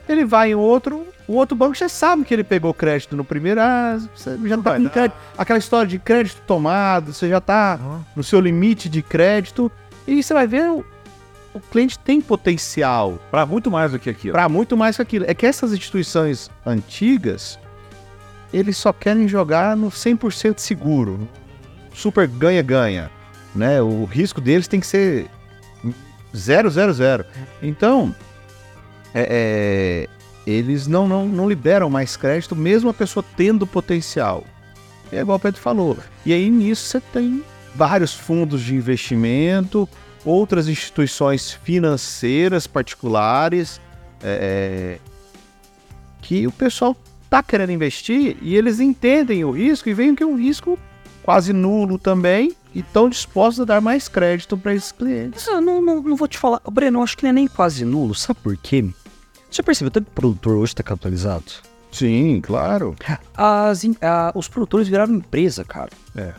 ele 0.07 0.25
vai 0.25 0.51
em 0.51 0.55
outro, 0.55 1.05
o 1.27 1.33
outro 1.33 1.55
banco 1.55 1.75
já 1.75 1.87
sabe 1.87 2.25
que 2.25 2.33
ele 2.33 2.43
pegou 2.43 2.73
crédito 2.73 3.15
no 3.15 3.23
primeiro, 3.23 3.61
ah, 3.61 3.99
você 4.15 4.37
já 4.43 4.57
tá 4.57 4.71
vai 4.71 4.81
com 4.81 4.89
crédito, 4.89 5.17
aquela 5.37 5.59
história 5.59 5.87
de 5.87 5.99
crédito 5.99 6.41
tomado, 6.45 7.13
você 7.13 7.29
já 7.29 7.39
tá 7.39 7.73
Aham. 7.73 8.05
no 8.15 8.23
seu 8.23 8.39
limite 8.39 8.89
de 8.89 9.01
crédito 9.01 9.71
e 10.07 10.21
você 10.21 10.33
vai 10.33 10.47
ver 10.47 10.83
o, 11.59 11.71
cliente 11.71 11.97
tem 11.99 12.19
potencial 12.21 13.19
Pra 13.29 13.45
muito 13.45 13.69
mais 13.69 13.91
do 13.91 13.99
que 13.99 14.09
aquilo. 14.09 14.33
para 14.33 14.47
muito 14.49 14.75
mais 14.77 14.95
que 14.95 15.01
aquilo. 15.01 15.25
É 15.27 15.33
que 15.33 15.45
essas 15.45 15.71
instituições 15.73 16.49
antigas, 16.65 17.59
eles 18.53 18.77
só 18.77 18.91
querem 18.93 19.27
jogar 19.27 19.75
no 19.75 19.89
100% 19.89 20.59
seguro. 20.59 21.27
Super 21.93 22.27
ganha-ganha. 22.27 23.11
Né? 23.55 23.81
O 23.81 24.05
risco 24.05 24.39
deles 24.39 24.67
tem 24.67 24.79
que 24.79 24.87
ser 24.87 25.29
000. 26.33 27.25
Então, 27.61 28.15
é- 29.13 30.07
é, 30.07 30.49
eles 30.49 30.87
não, 30.87 31.07
não, 31.07 31.27
não 31.27 31.49
liberam 31.49 31.89
mais 31.89 32.15
crédito, 32.15 32.55
mesmo 32.55 32.89
a 32.89 32.93
pessoa 32.93 33.23
tendo 33.35 33.65
potencial. 33.67 34.43
É 35.11 35.19
igual 35.21 35.37
o 35.37 35.41
Pedro 35.41 35.59
falou. 35.59 35.97
E 36.25 36.33
aí 36.33 36.49
nisso 36.49 36.83
você 36.85 36.99
tem 36.99 37.43
vários 37.75 38.13
fundos 38.13 38.61
de 38.61 38.75
investimento, 38.75 39.89
outras 40.25 40.67
instituições 40.67 41.51
financeiras 41.51 42.67
particulares, 42.67 43.79
é, 44.23 44.97
que 46.21 46.45
o 46.47 46.51
pessoal 46.51 46.95
tá 47.29 47.41
querendo 47.43 47.71
investir 47.71 48.37
e 48.41 48.55
eles 48.55 48.79
entendem 48.79 49.43
o 49.45 49.51
risco 49.51 49.87
e 49.89 49.93
veem 49.93 50.15
que 50.15 50.23
é 50.23 50.25
um 50.25 50.35
risco 50.37 50.77
quase 51.23 51.53
nulo 51.53 51.97
também 51.97 52.53
e 52.73 52.79
estão 52.79 53.07
dispostos 53.09 53.61
a 53.61 53.65
dar 53.65 53.81
mais 53.81 54.07
crédito 54.07 54.57
para 54.57 54.73
esses 54.73 54.91
clientes. 54.91 55.45
Eu 55.47 55.61
não, 55.61 55.81
não, 55.81 56.01
não 56.01 56.15
vou 56.15 56.27
te 56.27 56.37
falar. 56.37 56.59
Breno, 56.71 56.99
eu 56.99 57.03
acho 57.03 57.15
que 57.17 57.23
não 57.23 57.29
é 57.29 57.33
nem 57.33 57.47
quase 57.47 57.85
nulo. 57.85 58.13
Sabe 58.15 58.39
por 58.41 58.57
quê? 58.57 58.85
Você 59.49 59.63
percebeu 59.63 59.89
tanto 59.91 60.05
que 60.05 60.11
o 60.11 60.15
produtor 60.15 60.55
hoje 60.57 60.73
está 60.73 60.83
capitalizado? 60.83 61.45
Sim, 61.91 62.39
claro. 62.41 62.95
As, 63.35 63.83
em- 63.83 63.95
a- 64.01 64.31
os 64.35 64.47
produtores 64.47 64.87
viraram 64.87 65.15
empresa, 65.15 65.63
cara. 65.63 65.89
É. 66.15 66.33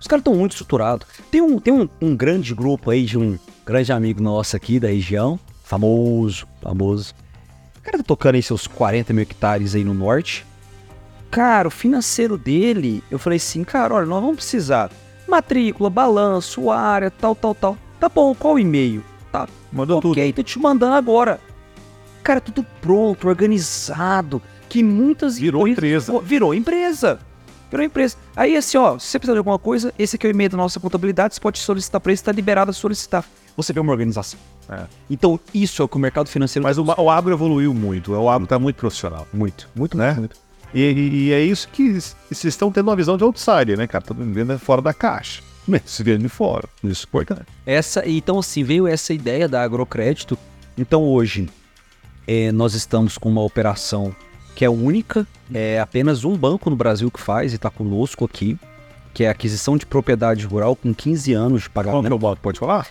Os 0.00 0.06
caras 0.06 0.20
estão 0.20 0.34
muito 0.34 0.52
estruturados. 0.52 1.06
Tem, 1.30 1.40
um, 1.40 1.58
tem 1.58 1.72
um, 1.72 1.88
um 2.00 2.16
grande 2.16 2.54
grupo 2.54 2.90
aí 2.90 3.04
de 3.04 3.18
um 3.18 3.38
grande 3.66 3.92
amigo 3.92 4.22
nosso 4.22 4.56
aqui 4.56 4.78
da 4.78 4.88
região, 4.88 5.38
famoso, 5.64 6.46
famoso. 6.62 7.14
O 7.78 7.80
cara 7.82 7.98
tá 7.98 8.04
tocando 8.04 8.36
aí 8.36 8.42
seus 8.42 8.66
40 8.66 9.12
mil 9.12 9.22
hectares 9.22 9.74
aí 9.74 9.84
no 9.84 9.94
norte. 9.94 10.46
Cara, 11.30 11.68
o 11.68 11.70
financeiro 11.70 12.38
dele, 12.38 13.02
eu 13.10 13.18
falei 13.18 13.36
assim, 13.36 13.64
cara, 13.64 13.94
olha, 13.94 14.06
nós 14.06 14.20
vamos 14.22 14.36
precisar 14.36 14.90
matrícula, 15.28 15.90
balanço, 15.90 16.70
área, 16.70 17.10
tal, 17.10 17.34
tal, 17.34 17.54
tal. 17.54 17.76
Tá 18.00 18.08
bom, 18.08 18.34
qual 18.34 18.54
o 18.54 18.58
e-mail? 18.58 19.04
Tá, 19.30 19.46
Mandou 19.70 20.00
tudo. 20.00 20.12
ok, 20.12 20.32
tô 20.32 20.42
te 20.42 20.58
mandando 20.58 20.94
agora. 20.94 21.38
Cara, 22.22 22.40
tudo 22.40 22.64
pronto, 22.80 23.28
organizado, 23.28 24.40
que 24.68 24.82
muitas 24.82 25.38
Virou 25.38 25.68
empresa. 25.68 26.18
Virou 26.20 26.54
empresa. 26.54 27.20
Virou 27.70 27.84
empresa. 27.84 28.16
Aí 28.34 28.56
assim, 28.56 28.78
ó, 28.78 28.98
se 28.98 29.06
você 29.06 29.18
precisar 29.18 29.34
de 29.34 29.38
alguma 29.38 29.58
coisa, 29.58 29.92
esse 29.98 30.16
aqui 30.16 30.26
é 30.26 30.30
o 30.30 30.32
e-mail 30.32 30.50
da 30.50 30.56
nossa 30.56 30.80
contabilidade, 30.80 31.34
você 31.34 31.40
pode 31.40 31.58
solicitar 31.58 32.00
para 32.00 32.10
ele, 32.10 32.14
está 32.14 32.32
liberado 32.32 32.70
a 32.70 32.74
solicitar. 32.74 33.24
Você 33.56 33.72
vê 33.72 33.80
uma 33.80 33.92
organização. 33.92 34.38
É. 34.70 34.84
Então, 35.10 35.38
isso 35.52 35.82
é 35.82 35.84
o 35.84 35.88
que 35.88 35.96
o 35.96 35.98
mercado 35.98 36.28
financeiro 36.28 36.62
Mas 36.64 36.78
o, 36.78 36.84
o 36.84 37.10
agro 37.10 37.32
evoluiu 37.32 37.74
muito. 37.74 38.12
O 38.12 38.28
agro 38.28 38.46
tá 38.46 38.58
muito 38.58 38.76
profissional. 38.76 39.26
muito, 39.32 39.68
muito, 39.74 39.96
né? 39.96 40.12
muito. 40.14 40.36
E, 40.72 40.80
e- 40.82 41.24
e 41.28 41.32
é 41.32 41.40
isso 41.42 41.66
que 41.72 41.92
vocês 41.94 42.44
estão 42.44 42.70
tendo 42.70 42.88
uma 42.88 42.96
visão 42.96 43.16
de 43.16 43.24
outsider, 43.24 43.76
né, 43.76 43.86
cara? 43.86 44.02
Estão 44.04 44.16
vendo 44.16 44.58
fora 44.58 44.80
da 44.82 44.92
caixa. 44.94 45.42
Se 45.84 46.02
vendo 46.02 46.22
de 46.22 46.28
fora. 46.28 46.68
Isso 46.84 47.04
é 47.04 47.08
importante. 47.08 47.46
Essa, 47.66 48.08
então 48.08 48.38
assim, 48.38 48.62
veio 48.62 48.86
essa 48.86 49.12
ideia 49.12 49.48
da 49.48 49.62
agrocrédito. 49.62 50.38
Então 50.76 51.02
hoje 51.02 51.48
eh, 52.26 52.52
nós 52.52 52.74
estamos 52.74 53.18
com 53.18 53.28
uma 53.28 53.42
operação 53.42 54.14
que 54.58 54.64
é 54.64 54.68
única, 54.68 55.24
é 55.54 55.78
apenas 55.78 56.24
um 56.24 56.36
banco 56.36 56.68
no 56.68 56.74
Brasil 56.74 57.08
que 57.12 57.20
faz 57.20 57.52
e 57.52 57.54
está 57.54 57.70
conosco 57.70 58.24
aqui, 58.24 58.58
que 59.14 59.22
é 59.22 59.28
a 59.28 59.30
aquisição 59.30 59.76
de 59.76 59.86
propriedade 59.86 60.44
rural 60.44 60.74
com 60.74 60.92
15 60.92 61.32
anos 61.32 61.62
de 61.62 61.68
Qual 61.70 61.84
que 61.84 61.88
é 61.90 61.92
pagamento. 61.92 62.12
o 62.16 62.18
banco? 62.18 62.42
Pode 62.42 62.58
falar? 62.58 62.88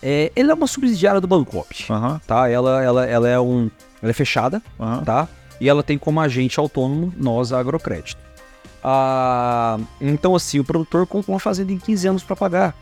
É, 0.00 0.30
ele 0.36 0.48
é 0.48 0.54
uma 0.54 0.68
subsidiária 0.68 1.20
do 1.20 1.26
Bancop, 1.26 1.86
Aham, 1.90 2.20
tá? 2.24 2.48
Ela, 2.48 2.84
ela, 2.84 3.04
ela 3.04 3.28
é 3.28 3.40
um, 3.40 3.68
ela 4.00 4.10
é 4.10 4.14
fechada, 4.14 4.62
aham. 4.78 5.02
tá? 5.02 5.28
E 5.60 5.68
ela 5.68 5.82
tem 5.82 5.98
como 5.98 6.20
agente 6.20 6.60
autônomo 6.60 7.12
nós 7.16 7.52
a 7.52 7.58
Agrocrédito. 7.58 8.20
Ah, 8.84 9.76
então, 10.00 10.36
assim, 10.36 10.60
o 10.60 10.64
produtor 10.64 11.04
compra 11.04 11.32
uma 11.32 11.40
fazenda 11.40 11.72
em 11.72 11.78
15 11.78 12.06
anos 12.06 12.22
para 12.22 12.36
pagar, 12.36 12.76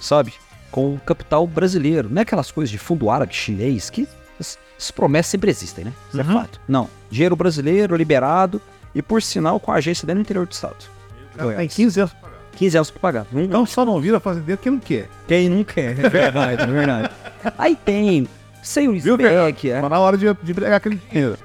sabe? 0.00 0.32
Com 0.70 0.98
capital 1.04 1.46
brasileiro. 1.46 2.08
Não 2.08 2.20
é 2.20 2.22
aquelas 2.22 2.50
coisas 2.50 2.70
de 2.70 2.78
fundo 2.78 3.10
árabe, 3.10 3.34
chinês, 3.34 3.90
que 3.90 4.08
as, 4.42 4.58
as 4.78 4.90
promessas 4.90 5.30
sempre 5.30 5.50
existem, 5.50 5.84
né? 5.86 5.92
Isso 6.08 6.20
Uhum. 6.20 6.30
é 6.30 6.34
fato. 6.42 6.60
Não. 6.68 6.88
Dinheiro 7.10 7.34
brasileiro, 7.36 7.96
liberado 7.96 8.60
e, 8.94 9.00
por 9.00 9.22
sinal, 9.22 9.58
com 9.58 9.72
a 9.72 9.76
agência 9.76 10.06
dentro 10.06 10.22
do 10.22 10.26
interior 10.26 10.46
do 10.46 10.52
estado. 10.52 10.76
Tem 11.56 11.68
15 11.68 12.00
anos. 12.00 12.14
15 12.56 12.76
anos 12.76 12.90
para 12.90 13.00
pagar. 13.00 13.26
Não, 13.32 13.40
Então 13.42 13.64
só 13.66 13.84
não 13.84 13.98
vira 14.00 14.20
fazendeiro 14.20 14.60
quem 14.62 14.72
não 14.72 14.78
quer. 14.78 15.08
quem 15.26 15.48
não 15.48 15.64
quer, 15.64 15.98
é 15.98 16.08
verdade, 16.08 16.62
é 16.62 16.66
verdade. 16.66 17.10
Aí 17.56 17.74
tem 17.74 18.28
Viu, 19.02 19.16
Back, 19.16 19.70
é. 19.70 19.80
Mas 19.80 19.90
na 19.90 19.98
hora 19.98 20.16
de, 20.18 20.26
de 20.42 20.54
pegar 20.54 20.76
aquele 20.76 21.00
dinheiro. 21.10 21.36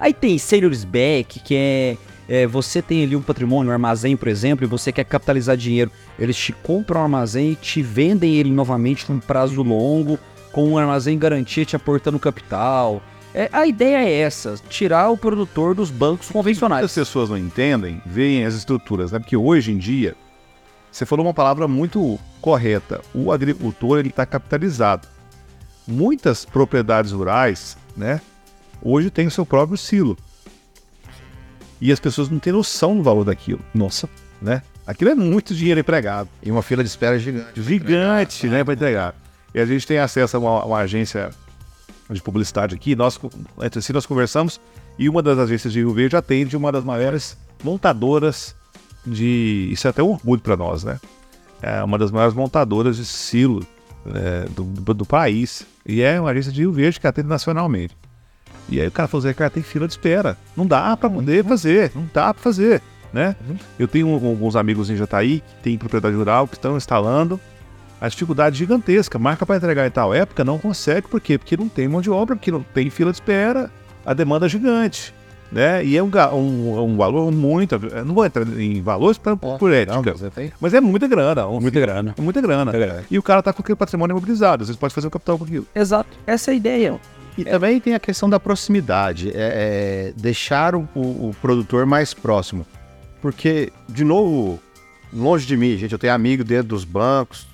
Aí 0.00 0.12
tem 0.12 0.36
Sales 0.38 0.82
Back, 0.82 1.38
que 1.40 1.54
é, 1.54 1.96
é, 2.28 2.46
você 2.46 2.82
tem 2.82 3.04
ali 3.04 3.14
um 3.14 3.22
patrimônio, 3.22 3.70
um 3.70 3.72
armazém, 3.72 4.16
por 4.16 4.26
exemplo, 4.26 4.64
e 4.64 4.68
você 4.68 4.90
quer 4.90 5.04
capitalizar 5.04 5.56
dinheiro. 5.56 5.90
Eles 6.18 6.36
te 6.36 6.52
compram 6.52 7.00
um 7.00 7.04
armazém 7.04 7.52
e 7.52 7.56
te 7.56 7.80
vendem 7.82 8.34
ele 8.34 8.50
novamente 8.50 9.04
num 9.12 9.20
prazo 9.20 9.62
longo, 9.62 10.18
com 10.54 10.68
um 10.68 10.78
armazém 10.78 11.18
garantia 11.18 11.64
te 11.64 11.74
aportando 11.74 12.16
capital. 12.16 13.02
É, 13.34 13.50
a 13.52 13.66
ideia 13.66 14.08
é 14.08 14.20
essa, 14.20 14.54
tirar 14.68 15.10
o 15.10 15.16
produtor 15.16 15.74
dos 15.74 15.90
bancos 15.90 16.28
convencionais. 16.28 16.82
Muitas 16.82 16.94
pessoas 16.94 17.28
não 17.28 17.36
entendem, 17.36 18.00
veem 18.06 18.44
as 18.46 18.54
estruturas, 18.54 19.10
né? 19.10 19.18
Porque 19.18 19.36
hoje 19.36 19.72
em 19.72 19.78
dia, 19.78 20.14
você 20.92 21.04
falou 21.04 21.26
uma 21.26 21.34
palavra 21.34 21.66
muito 21.66 22.20
correta. 22.40 23.00
O 23.12 23.32
agricultor 23.32 23.98
ele 23.98 24.10
está 24.10 24.24
capitalizado. 24.24 25.08
Muitas 25.88 26.44
propriedades 26.44 27.10
rurais, 27.10 27.76
né? 27.96 28.20
Hoje 28.80 29.10
tem 29.10 29.26
o 29.26 29.32
seu 29.32 29.44
próprio 29.44 29.76
silo. 29.76 30.16
E 31.80 31.90
as 31.90 31.98
pessoas 31.98 32.30
não 32.30 32.38
têm 32.38 32.52
noção 32.52 32.96
do 32.96 33.02
valor 33.02 33.24
daquilo, 33.24 33.60
Nossa. 33.74 34.08
né? 34.40 34.62
Aquilo 34.86 35.10
é 35.10 35.14
muito 35.16 35.52
dinheiro 35.52 35.80
empregado. 35.80 36.28
E 36.40 36.48
uma 36.48 36.62
fila 36.62 36.84
de 36.84 36.90
espera 36.90 37.18
gigante. 37.18 37.60
gigante, 37.60 38.46
né, 38.46 38.62
para 38.62 38.74
entregar. 38.74 39.23
E 39.54 39.60
a 39.60 39.64
gente 39.66 39.86
tem 39.86 39.98
acesso 39.98 40.36
a 40.36 40.40
uma, 40.40 40.64
uma 40.64 40.78
agência 40.78 41.30
de 42.10 42.20
publicidade 42.20 42.74
aqui. 42.74 42.96
Nós, 42.96 43.18
entre 43.62 43.80
si, 43.80 43.92
nós 43.92 44.04
conversamos 44.04 44.60
e 44.98 45.08
uma 45.08 45.22
das 45.22 45.38
agências 45.38 45.72
de 45.72 45.80
Rio 45.80 45.92
Verde 45.92 46.16
atende 46.16 46.56
uma 46.56 46.70
das 46.70 46.84
maiores 46.84 47.36
montadoras 47.62 48.54
de. 49.06 49.68
Isso 49.70 49.86
é 49.86 49.90
até 49.90 50.02
um 50.02 50.10
orgulho 50.10 50.40
para 50.40 50.56
nós, 50.56 50.84
né? 50.84 51.00
É 51.62 51.82
uma 51.82 51.98
das 51.98 52.10
maiores 52.10 52.34
montadoras 52.34 52.96
de 52.96 53.04
silo 53.04 53.66
né, 54.04 54.44
do, 54.50 54.64
do, 54.64 54.94
do 54.94 55.06
país. 55.06 55.66
E 55.86 56.02
é 56.02 56.20
uma 56.20 56.30
agência 56.30 56.52
de 56.52 56.60
Rio 56.60 56.72
Verde 56.72 57.00
que 57.00 57.06
atende 57.06 57.28
nacionalmente. 57.28 57.96
E 58.68 58.80
aí 58.80 58.86
o 58.86 58.92
cara 58.92 59.08
falou 59.08 59.26
assim, 59.26 59.36
cara, 59.36 59.50
tem 59.50 59.62
fila 59.62 59.86
de 59.86 59.92
espera. 59.92 60.36
Não 60.56 60.66
dá 60.66 60.96
para 60.96 61.10
poder 61.10 61.44
fazer, 61.44 61.92
não 61.94 62.08
dá 62.12 62.32
para 62.32 62.42
fazer, 62.42 62.82
né? 63.12 63.36
Eu 63.78 63.86
tenho 63.86 64.12
alguns 64.12 64.56
amigos 64.56 64.88
em 64.90 64.96
Jataí 64.96 65.40
que 65.40 65.62
têm 65.62 65.78
propriedade 65.78 66.16
rural 66.16 66.48
que 66.48 66.56
estão 66.56 66.76
instalando 66.76 67.38
a 68.04 68.08
dificuldade 68.08 68.56
gigantesca. 68.58 69.18
Marca 69.18 69.44
para 69.46 69.56
entregar 69.56 69.86
em 69.86 69.90
tal 69.90 70.12
época 70.14 70.44
não 70.44 70.58
consegue, 70.58 71.08
por 71.08 71.20
quê? 71.20 71.38
Porque 71.38 71.56
não 71.56 71.68
tem 71.68 71.88
mão 71.88 72.00
de 72.00 72.10
obra, 72.10 72.36
porque 72.36 72.50
não 72.50 72.62
tem 72.62 72.90
fila 72.90 73.10
de 73.10 73.16
espera, 73.16 73.70
a 74.04 74.12
demanda 74.14 74.46
é 74.46 74.48
gigante. 74.48 75.14
Né? 75.52 75.84
E 75.84 75.96
é 75.96 76.02
um, 76.02 76.10
um, 76.32 76.82
um 76.82 76.96
valor 76.96 77.30
muito. 77.30 77.78
Não 78.04 78.12
vou 78.14 78.24
entrar 78.26 78.44
em 78.58 78.82
valores 78.82 79.18
pra, 79.18 79.36
por 79.36 79.72
ética, 79.72 79.94
Não, 79.94 80.02
você 80.02 80.52
mas 80.60 80.74
é 80.74 80.80
muita 80.80 81.06
grana. 81.06 81.46
um 81.46 81.60
Muita 81.60 81.78
grana. 81.78 82.12
É 82.18 82.20
muita 82.20 82.40
grana. 82.40 82.64
Muita 82.72 82.78
grana. 82.86 83.04
E 83.08 83.16
o 83.18 83.22
cara 83.22 83.40
tá 83.40 83.52
com 83.52 83.62
aquele 83.62 83.76
patrimônio 83.76 84.14
imobilizado. 84.14 84.62
Às 84.62 84.68
vezes 84.68 84.80
pode 84.80 84.92
fazer 84.92 85.06
o 85.06 85.10
capital 85.10 85.38
com 85.38 85.44
aquilo. 85.44 85.64
Exato. 85.72 86.08
Essa 86.26 86.50
é 86.50 86.54
a 86.54 86.56
ideia. 86.56 87.00
E 87.38 87.44
também 87.44 87.78
tem 87.78 87.94
a 87.94 88.00
questão 88.00 88.28
da 88.28 88.40
proximidade, 88.40 89.30
é, 89.30 90.10
é 90.10 90.12
deixar 90.16 90.74
o, 90.74 90.88
o- 90.94 91.28
o 91.30 91.36
produtor 91.40 91.86
mais 91.86 92.12
próximo. 92.12 92.66
Porque, 93.22 93.72
de 93.88 94.02
novo, 94.04 94.58
longe 95.12 95.46
de 95.46 95.56
mim, 95.56 95.76
gente, 95.76 95.92
eu 95.92 95.98
tenho 95.98 96.12
amigo 96.14 96.42
dentro 96.42 96.68
dos 96.68 96.84
bancos, 96.84 97.46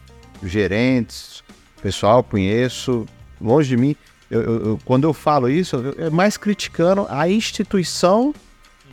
gerentes, 0.42 1.42
pessoal, 1.82 2.22
conheço, 2.22 3.06
longe 3.40 3.68
de 3.68 3.76
mim. 3.76 3.96
Eu- 4.30 4.42
eu- 4.42 4.80
quando 4.84 5.04
eu 5.04 5.12
falo 5.12 5.48
isso, 5.48 5.76
eu- 5.76 6.06
é 6.06 6.10
mais 6.10 6.36
criticando 6.36 7.06
a 7.10 7.28
instituição 7.28 8.34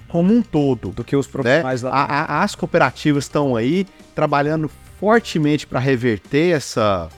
como 0.08 0.34
um 0.34 0.42
todo. 0.42 0.90
Do 0.90 1.04
que 1.04 1.16
os 1.16 1.28
né? 1.28 1.32
profissionais 1.32 1.82
lá. 1.84 1.92
A- 1.92 2.40
a- 2.40 2.44
as 2.44 2.56
cooperativas 2.56 3.26
estão 3.26 3.56
aí 3.56 3.86
trabalhando 4.16 4.70
fortemente 5.00 5.68
para 5.68 5.80
reverter 5.80 6.56
essa, 6.56 7.10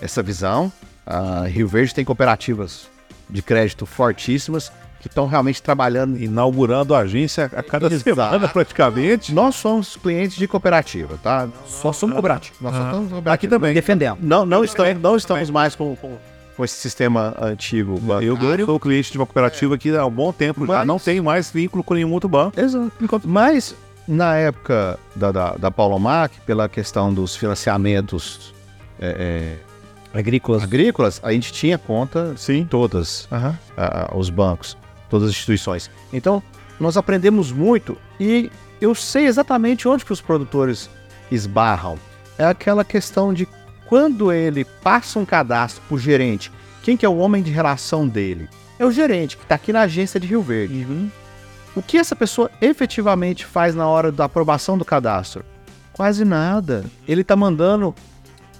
essa 0.00 0.22
visão. 0.22 0.70
A 1.04 1.46
Rio 1.46 1.66
Verde 1.66 1.94
tem 1.94 2.04
cooperativas 2.04 2.88
de 3.28 3.42
crédito 3.42 3.84
fortíssimas 3.86 4.70
que 5.08 5.12
estão 5.12 5.26
realmente 5.26 5.62
trabalhando. 5.62 6.18
Inaugurando 6.18 6.94
a 6.94 7.00
agência 7.00 7.44
a 7.54 7.62
cada 7.62 7.86
Exato. 7.86 8.02
semana, 8.04 8.48
praticamente. 8.48 9.32
Nós 9.34 9.54
somos 9.56 9.96
clientes 9.96 10.36
de 10.36 10.46
cooperativa, 10.48 11.18
tá? 11.22 11.48
Só 11.66 11.92
somos 11.92 12.14
cooperativos. 12.14 12.60
Nós 12.60 12.72
só 12.74 12.78
Aham. 12.80 12.86
estamos 12.88 13.06
Aqui 13.06 13.14
cooperativa. 13.14 13.50
também. 13.56 13.74
Defendendo. 13.74 14.18
Não, 14.20 14.44
não, 14.46 14.64
estamos, 14.64 15.00
não 15.02 15.16
estamos 15.16 15.50
mais 15.50 15.74
com, 15.74 15.94
com, 15.96 16.16
com 16.56 16.64
esse 16.64 16.74
sistema 16.76 17.34
antigo 17.40 18.00
Eu 18.20 18.36
bancário. 18.36 18.66
sou 18.66 18.80
cliente 18.80 19.12
de 19.12 19.18
uma 19.18 19.26
cooperativa 19.26 19.74
aqui 19.74 19.94
há 19.96 20.04
um 20.06 20.10
bom 20.10 20.32
tempo 20.32 20.66
já. 20.66 20.78
Mas- 20.78 20.86
Não 20.86 20.98
tenho 20.98 21.22
mais 21.24 21.50
vínculo 21.50 21.82
com 21.84 21.94
nenhum 21.94 22.12
outro 22.12 22.28
banco. 22.28 22.58
Exato. 22.58 22.90
Mas 23.24 23.74
na 24.08 24.36
época 24.36 24.98
da, 25.14 25.32
da, 25.32 25.50
da 25.56 25.70
Paulo 25.70 25.98
Mac, 25.98 26.32
pela 26.46 26.68
questão 26.68 27.12
dos 27.12 27.34
financiamentos 27.36 28.54
é, 29.00 29.56
é, 30.14 30.18
Agrícolas. 30.18 30.62
agrícolas, 30.62 31.20
a 31.22 31.32
gente 31.32 31.52
tinha 31.52 31.76
conta 31.76 32.32
Sim. 32.36 32.66
todas 32.70 33.28
ah, 33.30 33.54
ah, 33.76 34.10
os 34.14 34.30
bancos, 34.30 34.76
todas 35.08 35.28
as 35.28 35.34
instituições. 35.34 35.90
Então, 36.12 36.42
nós 36.78 36.96
aprendemos 36.96 37.52
muito 37.52 37.96
e 38.20 38.50
eu 38.80 38.94
sei 38.94 39.26
exatamente 39.26 39.88
onde 39.88 40.04
que 40.04 40.12
os 40.12 40.20
produtores 40.20 40.90
esbarram. 41.30 41.98
É 42.38 42.44
aquela 42.44 42.84
questão 42.84 43.32
de 43.32 43.48
quando 43.86 44.32
ele 44.32 44.64
passa 44.64 45.18
um 45.18 45.24
cadastro 45.24 45.82
para 45.88 45.94
o 45.94 45.98
gerente, 45.98 46.52
quem 46.82 46.96
que 46.96 47.06
é 47.06 47.08
o 47.08 47.16
homem 47.16 47.42
de 47.42 47.50
relação 47.50 48.06
dele? 48.06 48.48
É 48.78 48.84
o 48.84 48.92
gerente, 48.92 49.36
que 49.36 49.42
está 49.42 49.54
aqui 49.54 49.72
na 49.72 49.82
agência 49.82 50.20
de 50.20 50.26
Rio 50.26 50.42
Verde. 50.42 50.86
O 51.74 51.82
que 51.82 51.96
essa 51.96 52.14
pessoa 52.14 52.50
efetivamente 52.60 53.44
faz 53.44 53.74
na 53.74 53.86
hora 53.86 54.12
da 54.12 54.24
aprovação 54.24 54.76
do 54.76 54.84
cadastro? 54.84 55.44
Quase 55.92 56.24
nada. 56.24 56.84
Ele 57.08 57.24
tá 57.24 57.34
mandando 57.34 57.94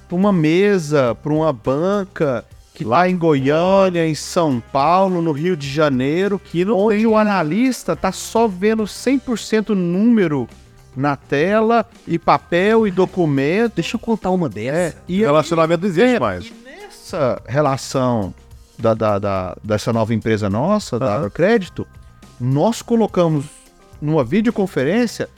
para 0.09 0.17
uma 0.17 0.33
mesa, 0.33 1.15
para 1.23 1.33
uma 1.33 1.53
banca 1.53 2.45
que 2.77 2.85
lá 2.85 3.09
em 3.09 3.17
Goiânia, 3.17 4.07
em 4.07 4.15
São 4.15 4.61
Paulo, 4.61 5.23
no 5.23 5.33
Rio 5.33 5.57
de 5.57 5.67
Janeiro, 5.67 6.39
que 6.39 6.63
onde 6.71 7.07
o 7.07 7.17
analista 7.17 7.97
tá 7.97 8.13
só 8.13 8.47
vendo 8.47 8.85
100% 8.85 9.71
número 9.71 10.47
na 10.95 11.17
tela 11.17 11.87
e 12.07 12.19
papel 12.19 12.87
e 12.87 12.91
documento. 12.91 13.77
Deixa 13.77 13.97
eu 13.97 14.01
contar 14.01 14.29
uma 14.31 14.47
É, 14.49 14.51
dessa. 14.51 14.97
e 15.09 15.21
Relacionamento 15.21 15.81
não 15.85 15.89
existe 15.89 16.21
mais. 16.21 16.45
e 16.49 16.53
nessa 16.67 17.41
relação 17.47 18.35
da, 18.79 18.93
da- 18.93 19.19
da- 19.19 19.57
dessa 19.65 19.91
nova 19.91 20.13
empresa 20.13 20.51
nossa, 20.51 20.99
da 20.99 21.07
Aham. 21.07 21.17
Agrocrédito, 21.17 21.87
nós 22.39 22.83
colocamos 22.83 23.47
numa 24.03 24.23
videoconferência 24.23 25.31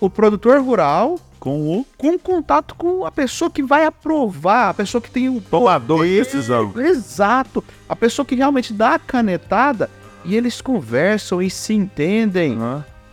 o 0.00 0.08
produtor 0.08 0.58
rural 0.62 1.18
Com 1.46 1.78
o 1.78 1.86
com 1.96 2.18
contato 2.18 2.74
com 2.74 3.04
a 3.06 3.10
pessoa 3.12 3.50
que 3.50 3.62
vai 3.62 3.84
aprovar, 3.86 4.70
a 4.70 4.74
pessoa 4.74 5.00
que 5.00 5.10
tem 5.10 5.28
o 5.28 5.40
tomador 5.40 5.98
de 6.04 6.10
poder. 6.10 6.24
decisão. 6.24 6.72
Exato. 6.76 7.62
A 7.88 7.94
pessoa 7.94 8.26
que 8.26 8.34
realmente 8.34 8.72
dá 8.72 8.94
a 8.94 8.98
canetada 8.98 9.88
e 10.24 10.34
eles 10.34 10.60
conversam 10.60 11.40
e 11.40 11.48
se 11.48 11.72
entendem. 11.72 12.58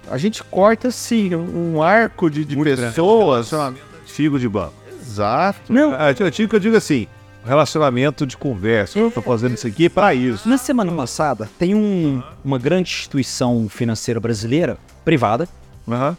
A 0.10 0.18
gente 0.18 0.44
corta, 0.44 0.88
assim, 0.90 1.34
um 1.36 1.82
arco 1.82 2.30
de, 2.30 2.44
de 2.44 2.56
pessoas. 2.58 3.52
Relacionamento 3.52 3.84
antigo 4.04 4.40
de 4.40 4.50
banco. 4.50 4.74
Exato. 5.00 5.72
Não, 5.72 5.94
Ah, 5.94 6.12
Eu 6.18 6.30
digo 6.32 6.50
que 6.50 6.56
eu 6.56 6.60
digo 6.60 6.76
assim, 6.76 7.08
relacionamento 7.46 8.26
de 8.26 8.36
conversa. 8.36 8.98
Eu 9.00 9.12
tô 9.12 9.22
fazendo 9.22 9.54
isso 9.54 9.68
aqui 9.68 9.88
para 9.90 10.14
isso. 10.14 10.48
Na 10.50 10.58
semana 10.58 10.92
passada, 10.92 11.50
tem 11.60 11.76
um- 11.76 12.22
uma 12.44 12.58
grande 12.58 12.90
instituição 12.90 13.68
financeira 13.70 14.20
brasileira, 14.20 14.78
privada, 15.06 15.48
Aham. 15.88 16.18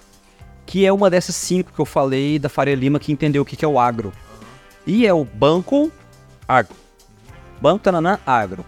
Que 0.66 0.84
é 0.86 0.92
uma 0.92 1.10
dessas 1.10 1.34
cinco 1.36 1.72
que 1.72 1.80
eu 1.80 1.84
falei 1.84 2.38
da 2.38 2.48
Faria 2.48 2.74
Lima 2.74 2.98
que 2.98 3.12
entendeu 3.12 3.42
o 3.42 3.44
que, 3.44 3.56
que 3.56 3.64
é 3.64 3.68
o 3.68 3.78
agro. 3.78 4.12
E 4.86 5.06
é 5.06 5.12
o 5.12 5.24
Banco 5.24 5.90
Agro. 6.46 6.74
Banco 7.60 7.82
Tananã 7.82 8.18
Agro. 8.26 8.64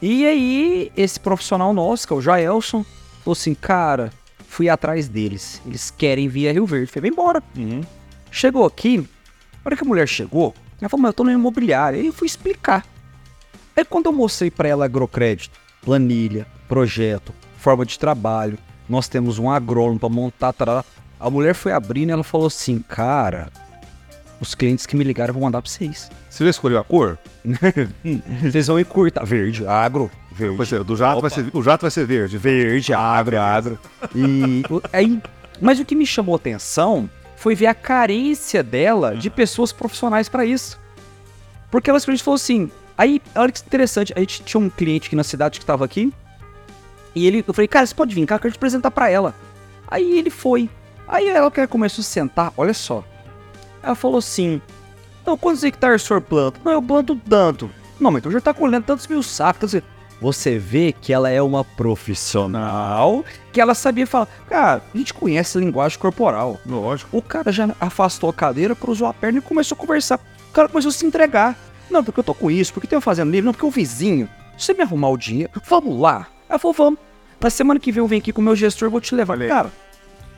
E 0.00 0.24
aí, 0.26 0.92
esse 0.96 1.18
profissional 1.18 1.74
nosso, 1.74 2.06
que 2.06 2.12
é 2.12 2.16
o 2.16 2.20
Jaelson, 2.20 2.84
falou 3.22 3.32
assim, 3.32 3.54
cara, 3.54 4.12
fui 4.46 4.68
atrás 4.68 5.08
deles. 5.08 5.60
Eles 5.66 5.90
querem 5.90 6.28
vir 6.28 6.48
a 6.48 6.52
Rio 6.52 6.64
Verde. 6.64 6.90
Falei, 6.90 7.10
vem 7.10 7.12
embora. 7.12 7.42
Uhum. 7.56 7.82
Chegou 8.30 8.64
aqui, 8.64 8.98
na 8.98 9.06
hora 9.66 9.76
que 9.76 9.84
a 9.84 9.86
mulher 9.86 10.06
chegou, 10.06 10.54
ela 10.80 10.88
falou, 10.88 11.02
mas 11.02 11.10
eu 11.10 11.14
tô 11.14 11.24
no 11.24 11.32
imobiliário. 11.32 11.98
Aí 11.98 12.06
eu 12.06 12.12
fui 12.12 12.26
explicar. 12.26 12.86
Aí 13.76 13.84
quando 13.84 14.06
eu 14.06 14.12
mostrei 14.12 14.50
pra 14.50 14.68
ela 14.68 14.84
agrocrédito, 14.84 15.58
planilha, 15.82 16.46
projeto, 16.66 17.32
forma 17.58 17.84
de 17.84 17.98
trabalho, 17.98 18.58
nós 18.88 19.08
temos 19.08 19.38
um 19.38 19.50
agrônomo 19.50 19.98
pra 19.98 20.08
montar, 20.08 20.52
tarará. 20.52 20.84
A 21.18 21.30
mulher 21.30 21.54
foi 21.54 21.72
abrindo 21.72 22.10
e 22.10 22.12
ela 22.12 22.24
falou 22.24 22.46
assim, 22.46 22.78
cara, 22.80 23.48
os 24.40 24.54
clientes 24.54 24.86
que 24.86 24.96
me 24.96 25.04
ligaram 25.04 25.34
vou 25.34 25.42
mandar 25.42 25.60
pra 25.62 25.70
vocês. 25.70 26.10
Você 26.30 26.44
já 26.44 26.50
escolheu 26.50 26.78
a 26.78 26.84
cor? 26.84 27.18
Vocês 28.42 28.66
vão 28.66 28.78
encurtar 28.78 29.24
verde, 29.24 29.66
agro, 29.66 30.10
verde. 30.30 30.66
Ser, 30.66 30.84
do 30.84 30.96
jato 30.96 31.20
vai 31.20 31.30
ser, 31.30 31.50
o 31.52 31.62
jato 31.62 31.82
vai 31.82 31.90
ser 31.90 32.06
verde. 32.06 32.38
Verde, 32.38 32.92
agro, 32.92 33.40
agro. 33.40 33.78
E 34.14 34.62
aí, 34.92 35.20
mas 35.60 35.80
o 35.80 35.84
que 35.84 35.94
me 35.94 36.06
chamou 36.06 36.36
atenção 36.36 37.08
foi 37.36 37.54
ver 37.54 37.66
a 37.66 37.74
carência 37.74 38.62
dela 38.62 39.16
de 39.16 39.30
pessoas 39.30 39.72
profissionais 39.72 40.28
pra 40.28 40.44
isso. 40.44 40.78
Porque 41.70 41.90
ela 41.90 41.98
simplesmente 41.98 42.24
falou 42.24 42.36
assim. 42.36 42.70
Aí, 42.96 43.22
olha 43.34 43.52
que 43.52 43.60
interessante, 43.60 44.12
a 44.16 44.20
gente 44.20 44.42
tinha 44.42 44.60
um 44.60 44.68
cliente 44.68 45.06
aqui 45.06 45.16
na 45.16 45.22
cidade 45.22 45.60
que 45.60 45.66
tava 45.66 45.84
aqui. 45.84 46.12
E 47.14 47.26
ele, 47.26 47.44
eu 47.46 47.54
falei, 47.54 47.68
cara, 47.68 47.86
você 47.86 47.94
pode 47.94 48.14
vir 48.14 48.26
cá, 48.26 48.36
eu 48.36 48.40
quero 48.40 48.52
te 48.52 48.56
apresentar 48.56 48.90
pra 48.90 49.08
ela. 49.08 49.34
Aí 49.86 50.18
ele 50.18 50.30
foi. 50.30 50.68
Aí 51.08 51.26
ela 51.28 51.50
que 51.50 51.66
começou 51.66 52.02
a 52.02 52.04
sentar, 52.04 52.52
olha 52.56 52.74
só. 52.74 53.02
Ela 53.82 53.94
falou 53.94 54.18
assim: 54.18 54.60
Então, 55.22 55.36
quantos 55.36 55.64
hectares 55.64 56.02
o 56.02 56.06
senhor 56.06 56.20
planta? 56.20 56.60
Não, 56.64 56.72
eu 56.72 56.82
planto 56.82 57.16
tanto. 57.28 57.70
Não, 57.98 58.10
mas 58.10 58.20
então 58.20 58.30
já 58.30 58.40
tá 58.40 58.52
colhendo 58.54 58.84
tantos 58.86 59.06
mil 59.06 59.22
sacos. 59.22 59.72
tantos- 59.72 59.88
Você 60.20 60.58
vê 60.58 60.92
que 60.92 61.12
ela 61.12 61.30
é 61.30 61.40
uma 61.40 61.64
profissional, 61.64 63.24
que 63.52 63.60
ela 63.60 63.74
sabia 63.74 64.06
falar. 64.06 64.26
Cara, 64.48 64.82
a 64.94 64.98
gente 64.98 65.14
conhece 65.14 65.56
a 65.56 65.60
linguagem 65.60 65.98
corporal. 65.98 66.58
Lógico. 66.66 67.16
O 67.16 67.22
cara 67.22 67.50
já 67.52 67.68
afastou 67.80 68.30
a 68.30 68.32
cadeira, 68.32 68.74
cruzou 68.74 69.06
a 69.08 69.14
perna 69.14 69.38
e 69.38 69.42
começou 69.42 69.74
a 69.76 69.78
conversar. 69.80 70.20
O 70.50 70.52
cara 70.52 70.68
começou 70.68 70.90
a 70.90 70.92
se 70.92 71.06
entregar. 71.06 71.56
Não, 71.90 72.04
porque 72.04 72.20
eu 72.20 72.24
tô 72.24 72.34
com 72.34 72.50
isso, 72.50 72.72
porque 72.72 72.86
tem 72.86 72.96
uma 72.96 73.02
fazenda 73.02 73.30
livre, 73.30 73.46
não, 73.46 73.52
porque 73.52 73.64
o 73.66 73.70
vizinho. 73.70 74.28
Se 74.58 74.66
você 74.66 74.74
me 74.74 74.82
arrumar 74.82 75.08
o 75.08 75.16
dinheiro, 75.16 75.52
vamos 75.66 75.98
lá. 75.98 76.26
Ela 76.48 76.58
falou, 76.58 76.74
vamos. 76.74 76.98
Na 77.40 77.48
semana 77.50 77.78
que 77.80 77.92
vem 77.92 78.02
eu 78.02 78.06
venho 78.08 78.20
aqui 78.20 78.32
com 78.32 78.40
o 78.40 78.44
meu 78.44 78.56
gestor, 78.56 78.90
vou 78.90 79.00
te 79.00 79.14
levar. 79.14 79.40
Aí. 79.40 79.48
Cara, 79.48 79.70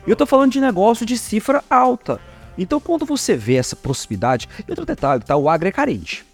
eu 0.09 0.15
tô 0.15 0.25
falando 0.25 0.51
de 0.51 0.59
negócio 0.59 1.05
de 1.05 1.17
cifra 1.17 1.63
alta. 1.69 2.19
Então, 2.57 2.79
quando 2.79 3.05
você 3.05 3.35
vê 3.35 3.55
essa 3.55 3.75
proximidade, 3.75 4.49
e 4.67 4.71
outro 4.71 4.85
detalhe, 4.85 5.23
tá? 5.23 5.35
O 5.35 5.47
agro 5.47 5.67
é 5.67 5.71
carente. 5.71 6.25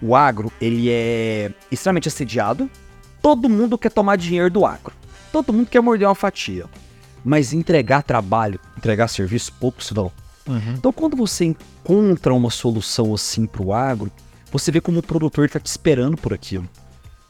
O 0.00 0.14
agro, 0.14 0.52
ele 0.60 0.90
é 0.90 1.52
extremamente 1.70 2.08
assediado. 2.08 2.70
Todo 3.20 3.48
mundo 3.48 3.78
quer 3.78 3.90
tomar 3.90 4.16
dinheiro 4.16 4.50
do 4.50 4.66
agro. 4.66 4.92
Todo 5.30 5.52
mundo 5.52 5.68
quer 5.68 5.80
morder 5.80 6.08
uma 6.08 6.14
fatia. 6.14 6.66
Mas 7.24 7.52
entregar 7.52 8.02
trabalho, 8.02 8.58
entregar 8.76 9.08
serviço, 9.08 9.52
poucos 9.60 9.90
vão. 9.90 10.10
Então, 10.76 10.92
quando 10.92 11.16
você 11.16 11.44
encontra 11.44 12.34
uma 12.34 12.50
solução 12.50 13.14
assim 13.14 13.46
pro 13.46 13.72
agro, 13.72 14.10
você 14.50 14.72
vê 14.72 14.80
como 14.80 14.98
o 14.98 15.02
produtor 15.02 15.48
tá 15.48 15.60
te 15.60 15.66
esperando 15.66 16.16
por 16.16 16.34
aquilo. 16.34 16.68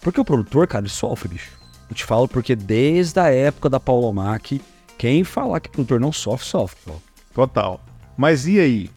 Porque 0.01 0.21
o 0.21 0.25
produtor, 0.25 0.67
cara, 0.67 0.83
ele 0.83 0.91
sofre, 0.91 1.29
bicho. 1.29 1.51
Eu 1.89 1.95
te 1.95 2.05
falo 2.05 2.27
porque 2.27 2.57
desde 2.57 3.21
a 3.21 3.29
época 3.29 3.69
da 3.69 3.79
Paulomac, 3.79 4.61
quem 5.03 5.25
falar 5.25 5.59
que 5.59 5.69
produtor 5.69 5.99
não 5.99 6.13
sofre, 6.13 6.47
sofre. 6.47 6.79
pô. 6.87 6.93
Total. 7.35 7.81
Mas 8.17 8.47
e 8.47 8.61
aí? 8.61 8.89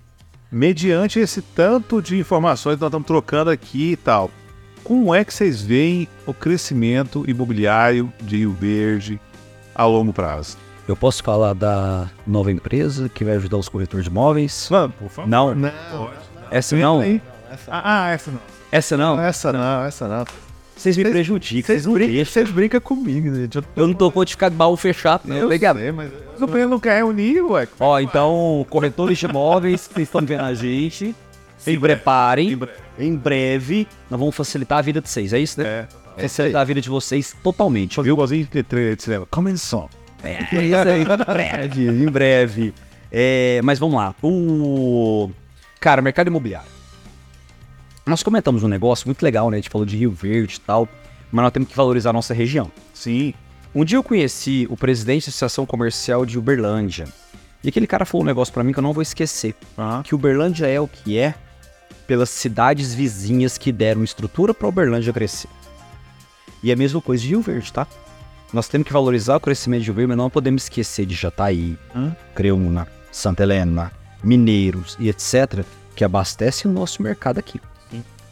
Mediante 0.51 1.19
esse 1.19 1.41
tanto 1.41 1.99
de 1.99 2.19
informações 2.19 2.75
que 2.75 2.81
nós 2.81 2.89
estamos 2.89 3.07
trocando 3.07 3.49
aqui 3.49 3.93
e 3.93 3.95
tal, 3.95 4.29
como 4.83 5.15
é 5.15 5.25
que 5.25 5.33
vocês 5.33 5.63
veem 5.63 6.07
o 6.27 6.31
crescimento 6.31 7.27
imobiliário 7.27 8.13
de 8.21 8.37
Rio 8.37 8.51
Verde 8.51 9.19
a 9.73 9.83
longo 9.85 10.13
prazo? 10.13 10.57
Eu 10.87 10.95
posso 10.95 11.23
falar 11.23 11.55
da 11.55 12.07
nova 12.27 12.51
empresa 12.51 13.09
que 13.09 13.25
vai 13.25 13.37
ajudar 13.37 13.57
os 13.57 13.67
corretores 13.67 14.03
de 14.03 14.11
imóveis? 14.11 14.67
Vamos, 14.69 14.95
por 14.97 15.09
favor. 15.09 15.27
Não. 15.27 15.55
Não. 15.55 15.71
Essa 16.51 16.75
não? 16.75 16.99
Aí. 16.99 17.19
Ah, 17.67 18.03
ah, 18.03 18.09
essa 18.11 18.29
não. 18.29 18.39
Essa 18.71 18.95
não? 18.95 19.19
Essa 19.19 19.51
não, 19.51 19.83
essa 19.85 20.07
não. 20.07 20.44
Vocês 20.75 20.97
me 20.97 21.03
prejudicam, 21.05 21.67
vocês 21.67 21.85
não 21.85 21.93
deixam. 21.93 22.25
Vocês 22.25 22.51
brincam 22.51 22.81
comigo, 22.81 23.33
gente. 23.33 23.57
Eu 23.75 23.87
não 23.87 23.93
tô 23.93 24.11
com 24.11 24.23
de 24.25 24.31
ficar 24.31 24.49
de 24.49 24.55
baú 24.55 24.75
fechado, 24.75 25.21
não. 25.25 25.35
Eu 25.35 25.45
Obrigado. 25.45 25.77
sei, 25.79 25.91
mas... 25.91 26.11
Mas 26.33 26.41
o 26.41 26.47
pleno 26.47 26.69
não 26.69 26.79
quer 26.79 26.97
reunir, 26.97 27.41
ué. 27.41 27.65
Ó, 27.79 27.97
então, 27.99 28.65
corretores 28.69 29.17
de 29.17 29.25
imóveis, 29.25 29.89
vocês 29.91 30.07
estão 30.07 30.21
vendo 30.21 30.41
a 30.41 30.53
gente, 30.53 31.15
se 31.57 31.77
preparem. 31.77 32.51
Em 32.51 32.57
breve. 32.57 32.77
Em 32.99 33.15
breve, 33.15 33.87
nós 34.09 34.19
vamos 34.19 34.35
facilitar 34.35 34.79
a 34.79 34.81
vida 34.81 34.99
de 34.99 35.09
vocês, 35.09 35.31
é 35.31 35.39
isso, 35.39 35.61
né? 35.61 35.87
É. 36.17 36.21
Facilitar 36.23 36.61
a 36.61 36.65
vida 36.65 36.81
de 36.81 36.89
vocês 36.89 37.33
totalmente, 37.41 37.95
Viu? 37.95 38.03
viu? 38.03 38.13
Igualzinho 38.15 38.47
de 38.51 38.63
trailer 38.63 38.95
de 38.97 39.03
cinema. 39.03 39.25
Começou. 39.31 39.89
É 40.23 40.39
isso 40.61 40.75
aí, 40.75 41.01
em 41.01 41.05
breve, 41.05 41.87
em 41.87 42.05
breve. 42.05 42.73
É, 43.11 43.61
mas 43.63 43.79
vamos 43.79 43.95
lá. 43.95 44.13
O. 44.21 45.29
Cara, 45.79 46.01
mercado 46.01 46.27
imobiliário. 46.27 46.74
Nós 48.05 48.21
comentamos 48.21 48.61
um 48.61 48.67
negócio 48.67 49.07
muito 49.07 49.23
legal, 49.23 49.49
né? 49.49 49.57
A 49.57 49.59
gente 49.59 49.69
falou 49.69 49.85
de 49.85 49.97
Rio 49.97 50.11
Verde 50.11 50.57
e 50.57 50.59
tal, 50.59 50.87
mas 51.31 51.43
nós 51.43 51.51
temos 51.51 51.69
que 51.69 51.75
valorizar 51.75 52.11
a 52.11 52.13
nossa 52.13 52.35
região. 52.35 52.71
Sim. 52.93 53.33
Um 53.73 53.83
dia 53.83 53.97
eu 53.97 54.03
conheci 54.03 54.67
o 54.69 54.77
presidente 54.77 55.25
da 55.25 55.29
Associação 55.29 55.65
Comercial 55.65 56.23
de 56.23 56.37
Uberlândia. 56.37 57.07
E 57.63 57.69
aquele 57.69 57.87
cara 57.87 58.05
falou 58.05 58.23
um 58.23 58.27
negócio 58.27 58.53
pra 58.53 58.63
mim 58.63 58.71
que 58.71 58.77
eu 58.77 58.83
não 58.83 58.93
vou 58.93 59.01
esquecer. 59.01 59.55
Aham. 59.75 60.03
Que 60.03 60.13
Uberlândia 60.13 60.67
é 60.67 60.79
o 60.79 60.87
que 60.87 61.17
é 61.17 61.33
pelas 62.05 62.29
cidades 62.29 62.93
vizinhas 62.93 63.57
que 63.57 63.71
deram 63.71 64.03
estrutura 64.03 64.53
pra 64.53 64.67
Uberlândia 64.67 65.11
crescer. 65.11 65.49
E 66.61 66.69
é 66.69 66.73
a 66.73 66.77
mesma 66.77 67.01
coisa 67.01 67.23
de 67.23 67.29
Rio 67.29 67.41
Verde, 67.41 67.73
tá? 67.73 67.87
Nós 68.53 68.67
temos 68.67 68.85
que 68.85 68.93
valorizar 68.93 69.35
o 69.35 69.39
crescimento 69.39 69.81
de 69.81 69.87
Rio 69.87 69.95
Verde, 69.95 70.09
mas 70.09 70.17
não 70.17 70.29
podemos 70.29 70.63
esquecer 70.63 71.07
de 71.07 71.15
Jataí, 71.15 71.75
Hã? 71.95 72.15
Creúna, 72.35 72.87
Santa 73.11 73.41
Helena, 73.41 73.91
Mineiros 74.23 74.95
e 74.99 75.09
etc., 75.09 75.65
que 75.95 76.03
abastecem 76.03 76.69
o 76.69 76.73
nosso 76.73 77.01
mercado 77.01 77.39
aqui. 77.39 77.59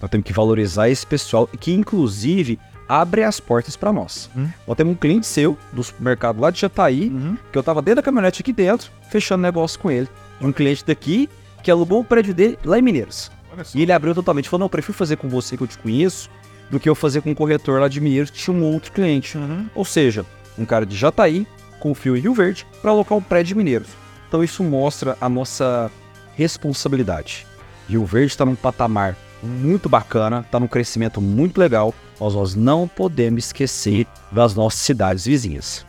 Nós 0.04 0.10
temos 0.10 0.28
que 0.28 0.34
valorizar 0.34 0.90
esse 0.90 1.08
pessoal, 1.08 1.48
que 1.48 1.72
inclusive 1.72 2.60
abre 2.90 3.24
as 3.24 3.40
portas 3.40 3.78
para 3.78 3.94
nós. 3.94 4.30
Hum. 4.36 4.50
Nós 4.68 4.76
temos 4.76 4.92
um 4.92 4.98
cliente 4.98 5.26
seu, 5.26 5.58
do 5.72 5.82
supermercado 5.82 6.42
lá 6.42 6.52
de 6.52 6.60
Jataí, 6.60 7.08
Uhum. 7.08 7.38
que 7.50 7.58
eu 7.58 7.64
tava 7.64 7.82
dentro 7.82 8.02
da 8.02 8.02
caminhonete 8.02 8.42
aqui 8.42 8.52
dentro, 8.52 8.92
fechando 9.10 9.42
negócio 9.42 9.80
com 9.80 9.90
ele. 9.90 10.10
Um 10.42 10.52
cliente 10.52 10.84
daqui 10.86 11.30
que 11.64 11.72
alugou 11.72 12.02
o 12.02 12.04
prédio 12.04 12.34
dele 12.34 12.60
lá 12.66 12.78
em 12.78 12.82
Mineiros. 12.82 13.32
E 13.74 13.82
ele 13.82 13.94
abriu 13.94 14.14
totalmente, 14.14 14.50
falou, 14.50 14.60
não, 14.60 14.66
eu 14.66 14.70
prefiro 14.70 14.94
fazer 14.94 15.16
com 15.16 15.30
você 15.30 15.56
que 15.56 15.64
eu 15.64 15.68
te 15.68 15.78
conheço, 15.78 16.30
do 16.70 16.82
que 16.82 16.90
eu 16.90 16.96
fazer 16.96 17.22
com 17.22 17.32
um 17.32 17.36
corretor 17.36 17.80
lá 17.80 17.88
de 17.88 18.02
Mineiros 18.02 18.30
que 18.30 18.40
tinha 18.40 18.54
um 18.54 18.62
outro 18.62 18.92
cliente. 18.92 19.38
Uhum. 19.38 19.70
Ou 19.74 19.86
seja, 19.86 20.26
um 20.60 20.66
cara 20.66 20.86
de 20.86 20.98
Jataí 20.98 21.48
confio 21.80 22.18
em 22.18 22.20
Rio 22.20 22.34
Verde 22.34 22.68
para 22.82 22.92
alocar 22.92 23.18
um 23.18 23.22
prédio 23.22 23.54
de 23.54 23.56
Mineiros. 23.56 23.88
Então 24.28 24.44
isso 24.44 24.66
mostra 24.66 25.18
a 25.22 25.30
nossa 25.30 25.90
responsabilidade. 26.36 27.48
Rio 27.88 28.06
Verde 28.06 28.34
está 28.34 28.44
num 28.44 28.56
patamar 28.56 29.16
muito 29.44 29.90
bacana, 29.90 30.40
está 30.40 30.60
num 30.60 30.68
crescimento 30.68 31.22
muito 31.22 31.58
legal, 31.60 31.94
mas 32.20 32.34
nós 32.34 32.56
não 32.56 32.88
podemos 32.88 33.46
esquecer 33.48 34.08
das 34.32 34.56
nossas 34.56 34.80
cidades 34.80 35.26
vizinhas. 35.26 35.86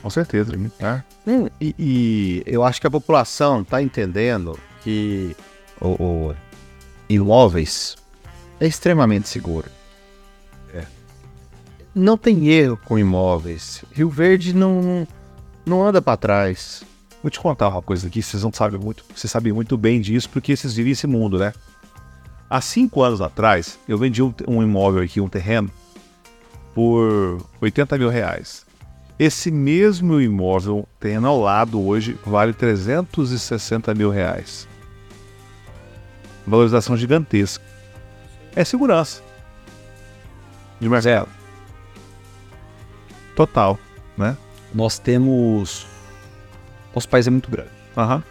Com 0.00 0.10
certeza. 0.10 0.52
Tá? 0.78 1.04
Hum, 1.26 1.48
E, 1.60 1.74
e 1.78 2.42
eu 2.46 2.62
acho 2.62 2.80
que 2.80 2.86
a 2.86 2.90
população 2.90 3.62
está 3.62 3.82
entendendo 3.82 4.58
que 4.82 5.34
o, 5.80 5.88
o 6.30 6.34
imóveis 7.08 7.96
é 8.60 8.66
extremamente 8.66 9.28
seguro. 9.28 9.68
É. 10.72 10.84
Não 11.94 12.16
tem 12.16 12.48
erro 12.48 12.78
com 12.84 12.98
imóveis. 12.98 13.82
Rio 13.92 14.10
Verde 14.10 14.54
não, 14.54 15.08
não 15.64 15.82
anda 15.82 16.00
para 16.02 16.16
trás. 16.16 16.84
Vou 17.22 17.30
te 17.30 17.40
contar 17.40 17.70
uma 17.70 17.80
coisa 17.80 18.06
aqui, 18.06 18.22
vocês 18.22 18.42
não 18.42 18.52
sabem 18.52 18.78
muito, 18.78 19.02
vocês 19.16 19.30
sabem 19.30 19.50
muito 19.50 19.78
bem 19.78 19.98
disso, 19.98 20.28
porque 20.28 20.54
vocês 20.54 20.74
vivem 20.74 20.92
esse 20.92 21.06
mundo, 21.06 21.38
né? 21.38 21.54
Há 22.48 22.60
cinco 22.60 23.02
anos 23.02 23.20
atrás, 23.20 23.78
eu 23.88 23.96
vendi 23.98 24.22
um, 24.22 24.32
um 24.46 24.62
imóvel 24.62 25.02
aqui, 25.02 25.20
um 25.20 25.28
terreno, 25.28 25.70
por 26.74 27.38
80 27.60 27.98
mil 27.98 28.08
reais. 28.08 28.64
Esse 29.18 29.50
mesmo 29.50 30.20
imóvel, 30.20 30.88
terreno 30.98 31.28
ao 31.28 31.40
lado 31.40 31.80
hoje, 31.80 32.18
vale 32.26 32.52
360 32.52 33.94
mil 33.94 34.10
reais. 34.10 34.68
Valorização 36.46 36.96
gigantesca. 36.96 37.64
É 38.54 38.64
segurança. 38.64 39.22
De 40.80 40.88
mercado. 40.88 41.28
Total, 43.34 43.78
né? 44.16 44.36
Nós 44.72 44.98
temos. 44.98 45.86
Nosso 46.94 47.08
país 47.08 47.26
é 47.26 47.30
muito 47.30 47.50
grande. 47.50 47.70
Aham. 47.96 48.22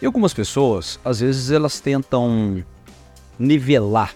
E 0.00 0.06
algumas 0.06 0.34
pessoas, 0.34 1.00
às 1.04 1.20
vezes, 1.20 1.50
elas 1.50 1.80
tentam 1.80 2.64
nivelar 3.38 4.14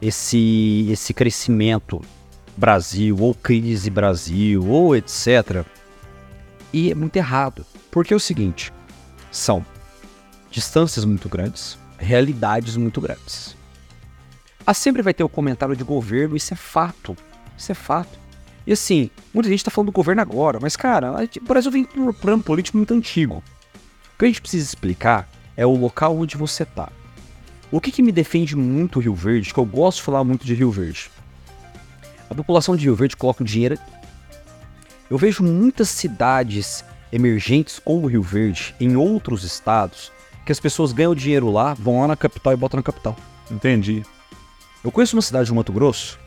esse, 0.00 0.88
esse 0.90 1.14
crescimento 1.14 2.00
Brasil, 2.56 3.16
ou 3.20 3.34
crise 3.34 3.90
Brasil, 3.90 4.66
ou 4.66 4.96
etc. 4.96 5.64
E 6.72 6.90
é 6.90 6.94
muito 6.94 7.16
errado. 7.16 7.64
Porque 7.90 8.12
é 8.12 8.16
o 8.16 8.20
seguinte: 8.20 8.72
são 9.30 9.64
distâncias 10.50 11.04
muito 11.04 11.28
grandes, 11.28 11.78
realidades 11.98 12.76
muito 12.76 13.00
grandes. 13.00 13.56
Ah, 14.66 14.74
sempre 14.74 15.02
vai 15.02 15.14
ter 15.14 15.22
o 15.22 15.28
comentário 15.28 15.76
de 15.76 15.84
governo, 15.84 16.36
isso 16.36 16.52
é 16.52 16.56
fato. 16.56 17.16
Isso 17.56 17.70
é 17.70 17.74
fato. 17.74 18.18
E 18.66 18.72
assim, 18.72 19.10
muita 19.32 19.48
gente 19.48 19.64
tá 19.64 19.70
falando 19.70 19.86
do 19.86 19.92
governo 19.92 20.20
agora, 20.20 20.58
mas 20.60 20.76
cara, 20.76 21.12
o 21.12 21.44
Brasil 21.44 21.70
vem 21.70 21.84
por 21.84 22.00
um 22.00 22.12
plano 22.12 22.42
político 22.42 22.76
muito 22.76 22.92
antigo. 22.92 23.42
O 24.14 24.18
que 24.18 24.24
a 24.24 24.28
gente 24.28 24.40
precisa 24.40 24.64
explicar 24.64 25.28
é 25.56 25.64
o 25.64 25.76
local 25.76 26.16
onde 26.16 26.36
você 26.36 26.64
tá. 26.64 26.90
O 27.70 27.80
que, 27.80 27.90
que 27.90 28.02
me 28.02 28.12
defende 28.12 28.54
muito 28.54 29.00
Rio 29.00 29.14
Verde, 29.14 29.52
que 29.52 29.58
eu 29.58 29.64
gosto 29.64 29.98
de 29.98 30.04
falar 30.04 30.22
muito 30.22 30.46
de 30.46 30.54
Rio 30.54 30.70
Verde? 30.70 31.10
A 32.30 32.34
população 32.34 32.76
de 32.76 32.84
Rio 32.84 32.94
Verde 32.94 33.16
coloca 33.16 33.42
o 33.42 33.46
dinheiro. 33.46 33.78
Eu 35.10 35.18
vejo 35.18 35.42
muitas 35.42 35.88
cidades 35.88 36.84
emergentes 37.12 37.78
como 37.78 38.06
Rio 38.06 38.22
Verde 38.22 38.74
em 38.80 38.96
outros 38.96 39.42
estados 39.42 40.12
que 40.44 40.52
as 40.52 40.60
pessoas 40.60 40.92
ganham 40.92 41.14
dinheiro 41.14 41.50
lá, 41.50 41.74
vão 41.74 42.00
lá 42.00 42.08
na 42.08 42.16
capital 42.16 42.52
e 42.52 42.56
botam 42.56 42.78
na 42.78 42.82
capital. 42.82 43.16
Entendi. 43.50 44.04
Eu 44.84 44.92
conheço 44.92 45.16
uma 45.16 45.22
cidade 45.22 45.46
de 45.46 45.54
Mato 45.54 45.72
Grosso 45.72 46.18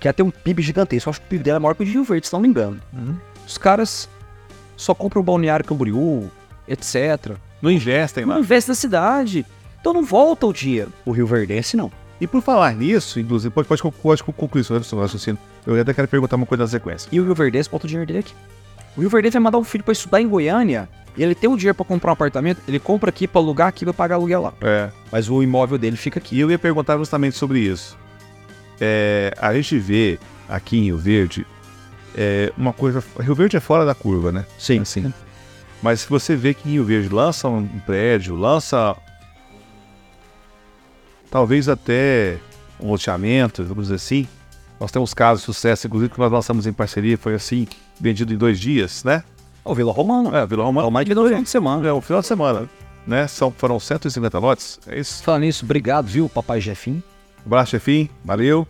que 0.00 0.08
até 0.08 0.22
um 0.22 0.30
PIB 0.30 0.62
gigantesco. 0.62 1.08
Eu 1.08 1.10
acho 1.10 1.20
que 1.20 1.26
o 1.26 1.30
PIB 1.30 1.44
dela 1.44 1.56
é 1.58 1.60
maior 1.60 1.74
que 1.74 1.82
o 1.82 1.86
de 1.86 1.92
Rio 1.92 2.04
Verde, 2.04 2.26
se 2.26 2.32
não 2.32 2.40
me 2.40 2.48
engano. 2.48 2.80
Os 3.46 3.56
caras 3.56 4.08
só 4.76 4.94
compram 4.94 5.22
balneário 5.22 5.64
Camboriú, 5.64 6.30
etc. 6.66 7.36
Não 7.62 7.70
investem 7.70 8.24
lá. 8.24 8.34
Não 8.34 8.40
investe 8.40 8.68
na 8.68 8.74
cidade. 8.74 9.46
Então 9.80 9.92
não 9.92 10.04
volta 10.04 10.46
o 10.46 10.52
dinheiro. 10.52 10.92
O 11.04 11.12
Rio 11.12 11.26
Verdense 11.26 11.76
não. 11.76 11.90
E 12.20 12.26
por 12.26 12.42
falar 12.42 12.74
nisso, 12.74 13.20
inclusive, 13.20 13.52
pode, 13.52 13.68
pode, 13.68 13.82
pode 13.82 14.22
concluir 14.24 14.64
seu 14.64 14.98
raciocínio. 14.98 15.38
Eu 15.66 15.80
até 15.80 15.94
quero 15.94 16.08
perguntar 16.08 16.36
uma 16.36 16.46
coisa 16.46 16.64
na 16.64 16.68
sequência. 16.68 17.08
E 17.12 17.20
o 17.20 17.24
Rio 17.24 17.34
Verdense 17.34 17.70
bota 17.70 17.86
o 17.86 17.88
dinheiro 17.88 18.06
dele 18.06 18.20
aqui. 18.20 18.34
O 18.96 19.00
Rio 19.00 19.10
Verdense 19.10 19.34
vai 19.34 19.42
mandar 19.42 19.58
um 19.58 19.64
filho 19.64 19.84
pra 19.84 19.92
estudar 19.92 20.20
em 20.20 20.28
Goiânia. 20.28 20.88
E 21.16 21.22
ele 21.22 21.34
tem 21.34 21.48
o 21.48 21.56
dinheiro 21.56 21.76
pra 21.76 21.84
comprar 21.84 22.10
um 22.10 22.14
apartamento. 22.14 22.60
Ele 22.66 22.80
compra 22.80 23.10
aqui 23.10 23.28
pra 23.28 23.40
alugar 23.40 23.68
aqui 23.68 23.84
pra 23.84 23.94
pagar 23.94 24.16
aluguel 24.16 24.42
lá. 24.42 24.52
É. 24.60 24.90
Mas 25.12 25.30
o 25.30 25.42
imóvel 25.42 25.78
dele 25.78 25.96
fica 25.96 26.18
aqui. 26.18 26.36
E 26.36 26.40
eu 26.40 26.50
ia 26.50 26.58
perguntar 26.58 26.96
justamente 26.96 27.36
sobre 27.36 27.60
isso. 27.60 27.96
É, 28.80 29.32
a 29.38 29.54
gente 29.54 29.78
vê 29.78 30.18
aqui 30.48 30.78
em 30.78 30.84
Rio 30.84 30.98
Verde 30.98 31.46
é, 32.16 32.52
uma 32.56 32.72
coisa. 32.72 33.02
Rio 33.20 33.34
Verde 33.34 33.56
é 33.56 33.60
fora 33.60 33.84
da 33.84 33.94
curva, 33.94 34.32
né? 34.32 34.44
Sim. 34.58 34.80
Assim. 34.80 35.12
Mas 35.80 36.00
se 36.00 36.08
você 36.08 36.34
vê 36.34 36.52
que 36.52 36.68
em 36.68 36.72
Rio 36.72 36.84
Verde 36.84 37.08
lança 37.08 37.48
um 37.48 37.66
prédio, 37.86 38.34
lança. 38.34 38.96
Talvez 41.30 41.68
até 41.68 42.38
um 42.80 42.90
loteamento, 42.90 43.64
vamos 43.64 43.84
dizer 43.84 43.96
assim. 43.96 44.28
Nós 44.80 44.92
temos 44.92 45.12
casos 45.12 45.40
de 45.40 45.46
sucesso, 45.46 45.86
inclusive, 45.86 46.12
que 46.12 46.18
nós 46.18 46.30
lançamos 46.30 46.66
em 46.66 46.72
parceria, 46.72 47.18
foi 47.18 47.34
assim, 47.34 47.66
vendido 48.00 48.32
em 48.32 48.36
dois 48.36 48.60
dias, 48.60 49.02
né? 49.02 49.24
O 49.64 49.74
Vila 49.74 49.92
Romano. 49.92 50.34
É, 50.34 50.46
Vila 50.46 50.64
Romana. 50.64 50.86
É 50.86 50.88
o 50.88 50.92
mais 50.92 51.06
de 51.06 51.14
dois 51.14 51.28
final 51.28 51.42
de 51.42 51.50
semana. 51.50 51.88
É 51.88 51.92
um 51.92 52.00
final 52.00 52.20
de 52.20 52.26
semana, 52.26 52.68
né? 53.06 53.26
São, 53.26 53.50
foram 53.50 53.78
150 53.78 54.38
lotes. 54.38 54.78
É 54.86 54.98
isso. 54.98 55.22
Falando 55.22 55.42
nisso, 55.42 55.64
obrigado, 55.64 56.06
viu, 56.06 56.28
papai 56.28 56.60
Jefinho. 56.60 57.02
Abraço, 57.44 57.72
chefinho. 57.72 58.08
Valeu. 58.24 58.66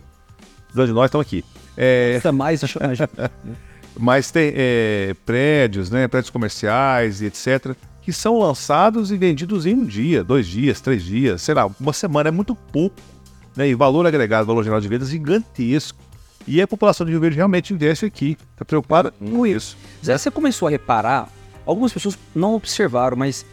Precisando 0.65 0.87
de 0.87 0.93
nós, 0.93 1.05
estamos 1.05 1.27
aqui. 1.27 1.45
É, 1.77 2.15
Até 2.17 2.31
mais. 2.31 2.61
mas 3.97 4.31
tem 4.31 4.51
é, 4.55 5.15
prédios, 5.25 5.89
né? 5.89 6.07
Prédios 6.07 6.29
comerciais 6.29 7.21
e 7.21 7.25
etc. 7.25 7.75
Que 8.09 8.13
são 8.13 8.39
lançados 8.39 9.11
e 9.11 9.17
vendidos 9.17 9.67
em 9.67 9.75
um 9.75 9.85
dia, 9.85 10.23
dois 10.23 10.47
dias, 10.47 10.81
três 10.81 11.03
dias, 11.03 11.43
sei 11.43 11.53
lá, 11.53 11.69
uma 11.79 11.93
semana 11.93 12.29
é 12.29 12.31
muito 12.31 12.55
pouco. 12.55 12.95
Né? 13.55 13.69
E 13.69 13.75
valor 13.75 14.07
agregado, 14.07 14.47
valor 14.47 14.63
geral 14.63 14.81
de 14.81 14.87
vendas 14.87 15.11
gigantesco. 15.11 15.99
E 16.47 16.59
a 16.59 16.67
população 16.67 17.05
de 17.05 17.11
Rio 17.11 17.21
Verde 17.21 17.35
realmente 17.35 17.71
investe 17.71 18.07
aqui. 18.07 18.35
Está 18.53 18.65
preocupada 18.65 19.11
com 19.11 19.45
isso. 19.45 19.77
Zé, 20.03 20.17
você 20.17 20.31
começou 20.31 20.67
a 20.67 20.71
reparar, 20.71 21.29
algumas 21.67 21.93
pessoas 21.93 22.17
não 22.33 22.55
observaram, 22.55 23.15
mas 23.15 23.45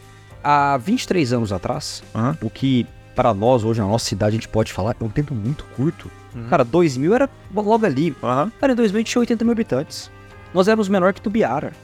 há 0.43 0.79
23 0.79 1.35
anos 1.35 1.53
atrás, 1.53 2.03
Aham. 2.15 2.39
o 2.41 2.49
que 2.49 2.87
para 3.15 3.35
nós 3.35 3.63
hoje 3.63 3.83
na 3.83 3.87
nossa 3.87 4.07
cidade 4.07 4.37
a 4.37 4.39
gente 4.39 4.49
pode 4.49 4.73
falar 4.73 4.97
é 4.99 5.05
um 5.05 5.11
tempo 5.11 5.35
muito 5.35 5.67
curto. 5.77 6.11
Cara, 6.49 6.65
2000 6.65 7.15
era 7.15 7.29
logo 7.55 7.85
ali. 7.85 8.17
Aham. 8.23 8.51
Cara, 8.59 8.73
em 8.73 8.77
2000 8.77 9.05
tinha 9.05 9.21
80 9.21 9.45
mil 9.45 9.53
habitantes. 9.53 10.11
Nós 10.55 10.67
éramos 10.67 10.89
menor 10.89 11.13
que 11.13 11.21
Tubiara. 11.21 11.75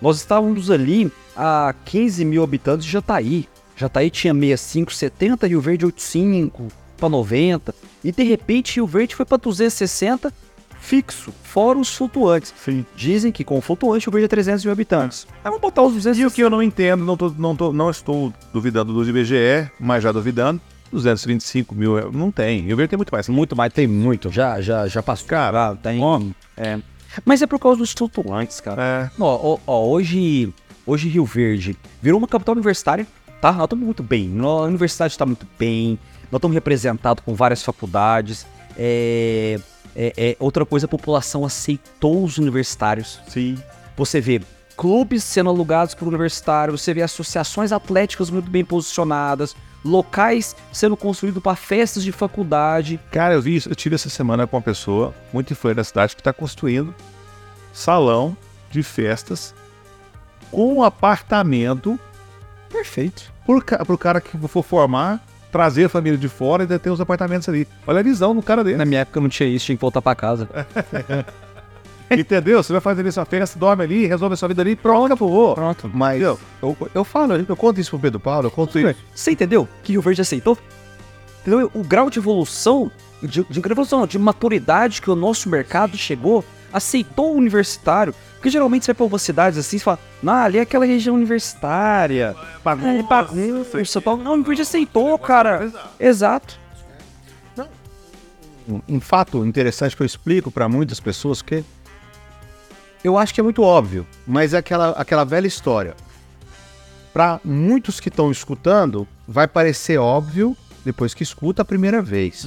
Nós 0.00 0.16
estávamos 0.16 0.70
ali 0.70 1.10
a 1.36 1.74
15 1.84 2.24
mil 2.24 2.42
habitantes 2.42 2.84
de 2.86 2.92
Jataí. 2.92 3.48
Jataí 3.76 4.10
tinha 4.10 4.34
65, 4.34 4.92
70, 4.92 5.46
Rio 5.46 5.60
Verde 5.60 5.86
85 5.86 6.68
para 6.96 7.08
90. 7.08 7.74
E 8.04 8.12
de 8.12 8.22
repente 8.22 8.76
Rio 8.76 8.86
Verde 8.86 9.14
foi 9.14 9.24
para 9.24 9.38
260 9.38 10.32
fixo, 10.80 11.32
fora 11.42 11.78
os 11.78 11.94
flutuantes. 11.94 12.54
Sim. 12.64 12.84
Dizem 12.96 13.30
que 13.30 13.44
com 13.44 13.58
o 13.58 13.60
flutuante 13.60 14.08
o 14.08 14.12
Verde 14.12 14.24
é 14.24 14.28
300 14.28 14.64
mil 14.64 14.72
habitantes. 14.72 15.26
Aí 15.44 15.44
vamos 15.44 15.60
botar 15.60 15.82
os 15.82 15.92
200 15.94 16.18
E 16.18 16.26
o 16.26 16.30
que 16.30 16.42
eu 16.42 16.50
não 16.50 16.62
entendo, 16.62 17.04
não, 17.04 17.16
tô, 17.16 17.28
não, 17.36 17.54
tô, 17.54 17.72
não 17.72 17.90
estou 17.90 18.32
duvidando 18.52 18.92
do 18.92 19.08
IBGE, 19.08 19.70
mas 19.78 20.02
já 20.02 20.10
duvidando, 20.10 20.60
225 20.90 21.74
mil, 21.74 21.98
é- 21.98 22.10
não 22.10 22.30
tem. 22.32 22.62
Rio 22.62 22.76
Verde 22.76 22.90
tem 22.90 22.96
muito 22.96 23.12
mais. 23.12 23.28
Muito 23.28 23.54
mais, 23.54 23.72
tem 23.72 23.86
muito. 23.86 24.30
Já, 24.32 24.60
já, 24.60 24.88
já 24.88 25.02
passou. 25.02 25.28
Cara, 25.28 25.76
tem. 25.76 26.00
É. 26.56 26.78
Mas 27.24 27.42
é 27.42 27.46
por 27.46 27.58
causa 27.58 27.78
dos 27.78 27.92
flutuantes, 27.92 28.60
cara. 28.60 29.10
É. 29.16 29.20
Ó, 29.20 29.54
ó, 29.54 29.58
ó, 29.66 29.86
hoje, 29.88 30.52
hoje 30.86 31.08
Rio 31.08 31.24
Verde 31.24 31.76
virou 32.00 32.18
uma 32.18 32.28
capital 32.28 32.54
universitária, 32.54 33.06
tá? 33.40 33.52
Nós 33.52 33.64
estamos 33.64 33.84
muito 33.84 34.02
bem. 34.02 34.32
A 34.40 34.62
universidade 34.62 35.12
está 35.12 35.26
muito 35.26 35.46
bem. 35.58 35.98
Nós 36.30 36.38
estamos 36.38 36.54
representados 36.54 37.24
com 37.24 37.34
várias 37.34 37.62
faculdades. 37.62 38.46
É, 38.76 39.58
é- 39.96 40.12
é 40.16 40.36
outra 40.38 40.64
coisa, 40.64 40.86
a 40.86 40.88
população 40.88 41.44
aceitou 41.44 42.24
os 42.24 42.38
universitários. 42.38 43.20
Sim. 43.28 43.58
Você 43.96 44.20
vê 44.20 44.40
clubes 44.80 45.22
sendo 45.22 45.50
alugados 45.50 45.94
por 45.94 46.08
universitários, 46.08 46.80
você 46.80 46.94
vê 46.94 47.02
associações 47.02 47.70
atléticas 47.70 48.30
muito 48.30 48.50
bem 48.50 48.64
posicionadas, 48.64 49.54
locais 49.84 50.56
sendo 50.72 50.96
construídos 50.96 51.42
para 51.42 51.54
festas 51.54 52.02
de 52.02 52.10
faculdade. 52.12 52.98
Cara, 53.12 53.34
eu 53.34 53.42
vi 53.42 53.56
isso, 53.56 53.68
eu 53.68 53.74
tive 53.76 53.94
essa 53.96 54.08
semana 54.08 54.46
com 54.46 54.56
uma 54.56 54.62
pessoa 54.62 55.12
muito 55.34 55.52
influente 55.52 55.76
da 55.76 55.84
cidade 55.84 56.14
que 56.16 56.22
está 56.22 56.32
construindo 56.32 56.94
salão 57.74 58.34
de 58.70 58.82
festas 58.82 59.54
com 60.50 60.82
apartamento 60.82 62.00
Perfeito. 62.70 63.30
pro, 63.44 63.62
ca- 63.62 63.84
pro 63.84 63.98
cara 63.98 64.18
que 64.18 64.38
for 64.48 64.62
formar, 64.64 65.22
trazer 65.52 65.84
a 65.84 65.88
família 65.90 66.16
de 66.18 66.28
fora 66.28 66.64
e 66.64 66.78
ter 66.78 66.88
os 66.88 67.02
apartamentos 67.02 67.46
ali. 67.50 67.68
Olha 67.86 68.00
a 68.00 68.02
visão 68.02 68.34
do 68.34 68.40
cara 68.42 68.64
dele. 68.64 68.78
Na 68.78 68.86
minha 68.86 69.02
época 69.02 69.20
não 69.20 69.28
tinha 69.28 69.46
isso, 69.46 69.66
tinha 69.66 69.76
que 69.76 69.80
voltar 69.82 70.00
para 70.00 70.14
casa. 70.14 70.48
Entendeu? 72.10 72.62
Você 72.62 72.72
vai 72.72 72.80
fazer 72.80 73.02
ali 73.02 73.12
sua 73.12 73.24
festa, 73.24 73.58
dorme 73.58 73.84
ali, 73.84 74.06
resolve 74.06 74.34
a 74.34 74.36
sua 74.36 74.48
vida 74.48 74.62
ali, 74.62 74.74
pronto, 74.74 75.06
acabou. 75.06 75.54
Pronto. 75.54 75.90
Mas 75.92 76.16
Entendeu? 76.16 76.38
eu, 76.62 76.76
eu 76.94 77.04
falo, 77.04 77.34
eu 77.34 77.56
conto 77.56 77.80
isso 77.80 77.90
pro 77.90 78.00
Pedro 78.00 78.18
Paulo, 78.18 78.48
eu 78.48 78.50
conto 78.50 78.78
isso. 78.78 78.98
Você 79.14 79.30
entendeu 79.30 79.68
que 79.82 79.92
Rio 79.92 80.02
Verde 80.02 80.20
aceitou? 80.20 80.58
Entendeu? 81.40 81.70
O 81.72 81.84
grau 81.84 82.10
de 82.10 82.18
evolução, 82.18 82.90
de, 83.22 83.44
de 83.44 83.58
evolução, 83.60 84.00
não, 84.00 84.06
de 84.06 84.18
maturidade 84.18 85.00
que 85.00 85.10
o 85.10 85.14
nosso 85.14 85.48
mercado 85.48 85.96
chegou, 85.96 86.44
aceitou 86.72 87.34
o 87.34 87.36
universitário. 87.36 88.14
Porque 88.34 88.50
geralmente 88.50 88.84
você 88.84 88.92
vai 88.92 88.96
pra 88.96 89.04
algumas 89.04 89.22
cidades 89.22 89.58
assim, 89.58 89.78
você 89.78 89.84
fala, 89.84 89.98
não, 90.22 90.32
ali 90.32 90.58
é 90.58 90.62
aquela 90.62 90.84
região 90.84 91.14
universitária. 91.14 92.34
É 92.98 93.02
bagunça. 93.02 94.02
Não, 94.04 94.32
o 94.32 94.34
Rio 94.34 94.44
Verde 94.44 94.62
aceitou, 94.62 95.18
cara. 95.18 95.70
Exato. 95.98 96.58
um 98.88 99.00
fato 99.00 99.44
interessante 99.44 99.96
que 99.96 100.02
eu 100.02 100.06
explico 100.06 100.50
para 100.50 100.68
muitas 100.68 100.98
pessoas 101.00 101.42
que 101.42 101.64
eu 103.02 103.16
acho 103.16 103.32
que 103.32 103.40
é 103.40 103.42
muito 103.42 103.62
óbvio, 103.62 104.06
mas 104.26 104.54
é 104.54 104.58
aquela, 104.58 104.90
aquela 104.90 105.24
velha 105.24 105.46
história. 105.46 105.94
Para 107.12 107.40
muitos 107.44 107.98
que 107.98 108.08
estão 108.08 108.30
escutando, 108.30 109.06
vai 109.26 109.48
parecer 109.48 109.98
óbvio 109.98 110.56
depois 110.84 111.12
que 111.12 111.22
escuta 111.22 111.62
a 111.62 111.64
primeira 111.64 112.00
vez, 112.00 112.42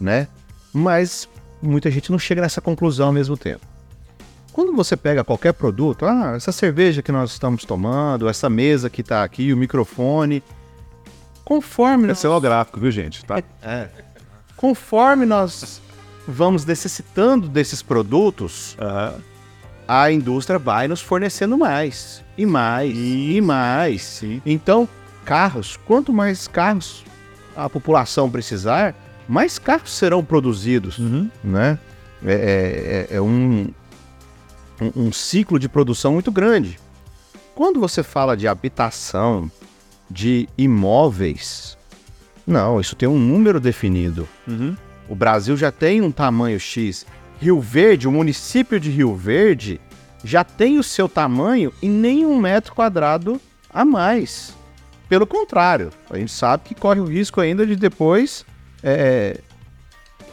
né? 0.00 0.28
Mas 0.72 1.28
muita 1.60 1.90
gente 1.90 2.10
não 2.10 2.18
chega 2.18 2.40
nessa 2.40 2.60
conclusão 2.60 3.08
ao 3.08 3.12
mesmo 3.12 3.36
tempo. 3.36 3.66
Quando 4.52 4.72
você 4.72 4.96
pega 4.96 5.24
qualquer 5.24 5.52
produto, 5.52 6.06
ah, 6.06 6.34
essa 6.36 6.52
cerveja 6.52 7.02
que 7.02 7.10
nós 7.10 7.32
estamos 7.32 7.64
tomando, 7.64 8.28
essa 8.28 8.48
mesa 8.48 8.88
que 8.88 9.00
está 9.00 9.24
aqui, 9.24 9.52
o 9.52 9.56
microfone, 9.56 10.42
conforme 11.44 12.04
É 12.04 12.08
nós 12.08 12.18
cenográfico, 12.18 12.78
viu, 12.78 12.90
gente? 12.90 13.24
Tá? 13.24 13.42
conforme 14.56 15.26
nós 15.26 15.82
vamos 16.26 16.64
necessitando 16.64 17.48
desses 17.48 17.82
produtos, 17.82 18.76
Aham. 18.80 19.14
A 19.86 20.10
indústria 20.10 20.58
vai 20.58 20.88
nos 20.88 21.00
fornecendo 21.00 21.56
mais 21.58 22.22
e 22.36 22.46
mais 22.46 22.92
e 22.96 23.40
mais. 23.40 24.22
Então, 24.44 24.88
carros, 25.24 25.78
quanto 25.86 26.12
mais 26.12 26.48
carros 26.48 27.04
a 27.56 27.68
população 27.68 28.30
precisar, 28.30 28.94
mais 29.28 29.58
carros 29.58 29.92
serão 29.92 30.24
produzidos, 30.24 30.98
né? 31.42 31.78
É, 32.26 33.06
é- 33.10 33.16
é 33.16 33.20
um, 33.20 33.68
um, 34.80 35.06
um 35.06 35.12
ciclo 35.12 35.58
de 35.58 35.68
produção 35.68 36.14
muito 36.14 36.32
grande. 36.32 36.78
Quando 37.54 37.78
você 37.78 38.02
fala 38.02 38.36
de 38.36 38.48
habitação, 38.48 39.50
de 40.10 40.48
imóveis, 40.58 41.76
não, 42.46 42.80
isso 42.80 42.96
tem 42.96 43.08
um 43.08 43.18
número 43.18 43.60
definido. 43.60 44.28
Uhum. 44.46 44.76
O 45.08 45.14
Brasil 45.14 45.56
já 45.56 45.70
tem 45.70 46.02
um 46.02 46.10
tamanho 46.10 46.58
X. 46.58 47.06
Rio 47.40 47.60
Verde, 47.60 48.08
o 48.08 48.12
município 48.12 48.78
de 48.80 48.90
Rio 48.90 49.14
Verde, 49.14 49.80
já 50.22 50.42
tem 50.42 50.78
o 50.78 50.82
seu 50.82 51.08
tamanho 51.08 51.72
e 51.82 51.88
nem 51.88 52.24
um 52.24 52.38
metro 52.38 52.74
quadrado 52.74 53.40
a 53.72 53.84
mais. 53.84 54.54
Pelo 55.08 55.26
contrário, 55.26 55.90
a 56.10 56.16
gente 56.16 56.32
sabe 56.32 56.64
que 56.64 56.74
corre 56.74 57.00
o 57.00 57.04
risco 57.04 57.40
ainda 57.40 57.66
de 57.66 57.76
depois 57.76 58.44
é, 58.82 59.38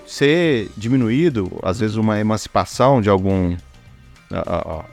ser 0.07 0.69
diminuído, 0.77 1.51
às 1.61 1.79
vezes 1.79 1.95
uma 1.97 2.19
emancipação 2.19 3.01
de 3.01 3.09
algum 3.09 3.55
a- 4.31 4.79
a- 4.79 4.85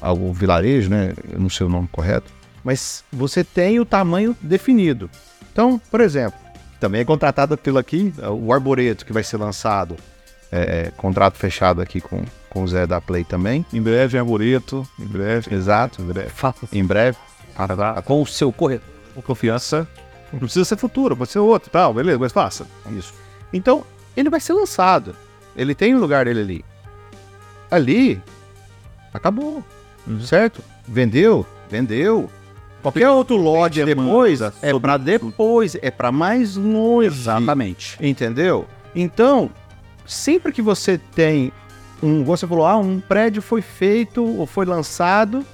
algum 0.00 0.32
vilarejo, 0.32 0.90
né? 0.90 1.12
Eu 1.32 1.38
não 1.38 1.48
sei 1.48 1.66
o 1.66 1.68
nome 1.68 1.88
correto, 1.92 2.32
mas 2.64 3.04
você 3.12 3.44
tem 3.44 3.78
o 3.78 3.84
tamanho 3.84 4.36
definido. 4.42 5.08
Então, 5.52 5.80
por 5.90 6.00
exemplo, 6.00 6.38
também 6.80 7.00
é 7.02 7.04
contratado 7.04 7.56
pelo 7.56 7.78
aqui, 7.78 8.12
o 8.42 8.52
Arboreto, 8.52 9.06
que 9.06 9.12
vai 9.12 9.22
ser 9.22 9.36
lançado. 9.36 9.96
É, 10.54 10.86
é, 10.88 10.92
contrato 10.96 11.38
fechado 11.38 11.80
aqui 11.80 11.98
com, 11.98 12.22
com 12.50 12.62
o 12.62 12.68
Zé 12.68 12.86
da 12.86 13.00
Play 13.00 13.24
também. 13.24 13.64
Em 13.72 13.80
breve, 13.80 14.18
Arboreto. 14.18 14.86
Em 15.00 15.06
breve. 15.06 15.54
Exato. 15.54 16.02
Em 16.02 16.04
breve. 16.04 16.28
Faça 16.28 16.68
Em 16.70 16.84
breve. 16.84 17.16
com 18.04 18.20
o 18.20 18.26
seu 18.26 18.52
corretor. 18.52 18.86
Com 19.14 19.22
confiança. 19.22 19.88
Não 20.32 20.40
precisa 20.40 20.64
ser 20.64 20.76
futuro, 20.76 21.16
pode 21.16 21.30
ser 21.30 21.38
outro 21.40 21.70
tal, 21.70 21.92
beleza, 21.92 22.18
mas 22.18 22.32
faça. 22.32 22.66
Isso. 22.90 23.12
Então, 23.52 23.84
ele 24.16 24.30
vai 24.30 24.40
ser 24.40 24.54
lançado. 24.54 25.14
Ele 25.54 25.74
tem 25.74 25.94
o 25.94 25.98
lugar 25.98 26.24
dele 26.24 26.40
ali. 26.40 26.64
Ali, 27.70 28.22
acabou. 29.12 29.62
Certo? 30.20 30.62
Vendeu? 30.86 31.46
Vendeu. 31.70 32.30
Qualquer 32.82 33.08
outro 33.10 33.36
lote 33.36 33.84
depois 33.84 34.40
é 34.60 34.78
pra 34.78 34.96
depois, 34.96 35.76
é 35.80 35.90
pra 35.90 36.10
mais 36.10 36.56
longe. 36.56 37.06
Exatamente. 37.08 37.96
Entendeu? 38.00 38.66
Então, 38.94 39.50
sempre 40.06 40.52
que 40.52 40.62
você 40.62 40.98
tem 41.14 41.52
um. 42.02 42.24
Você 42.24 42.46
falou, 42.46 42.66
ah, 42.66 42.76
um 42.76 43.00
prédio 43.00 43.42
foi 43.42 43.62
feito 43.62 44.24
ou 44.24 44.46
foi 44.46 44.66
lançado, 44.66 45.44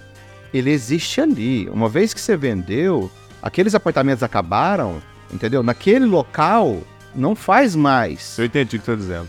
ele 0.53 0.71
existe 0.71 1.21
ali. 1.21 1.69
Uma 1.69 1.89
vez 1.89 2.15
que 2.15 2.21
você 2.21 2.37
vendeu, 2.37 3.11
aqueles 3.43 3.75
apartamentos 3.75 4.23
acabaram, 4.23 5.03
entendeu? 5.33 5.63
Naquele 5.63 6.07
local 6.07 6.79
não 7.15 7.35
faz 7.35 7.75
mais. 7.77 8.39
Eu 8.39 8.45
entendi 8.45 8.77
o 8.77 8.81
que 8.81 8.85
você 8.87 8.93
está 8.93 9.03
dizendo. 9.03 9.29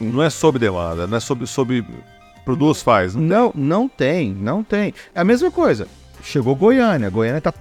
Não 0.00 0.22
é 0.22 0.30
sob 0.30 0.58
demanda, 0.58 1.06
não 1.06 1.16
é 1.16 1.20
sob, 1.20 1.46
sob 1.46 1.84
produz, 2.44 2.82
faz. 2.82 3.14
Não, 3.14 3.52
não 3.54 3.88
tem, 3.88 4.32
não 4.32 4.62
tem. 4.62 4.94
É 5.14 5.20
a 5.20 5.24
mesma 5.24 5.50
coisa. 5.50 5.88
Chegou 6.22 6.54
Goiânia, 6.54 7.10
Goiânia 7.10 7.40
tá 7.40 7.52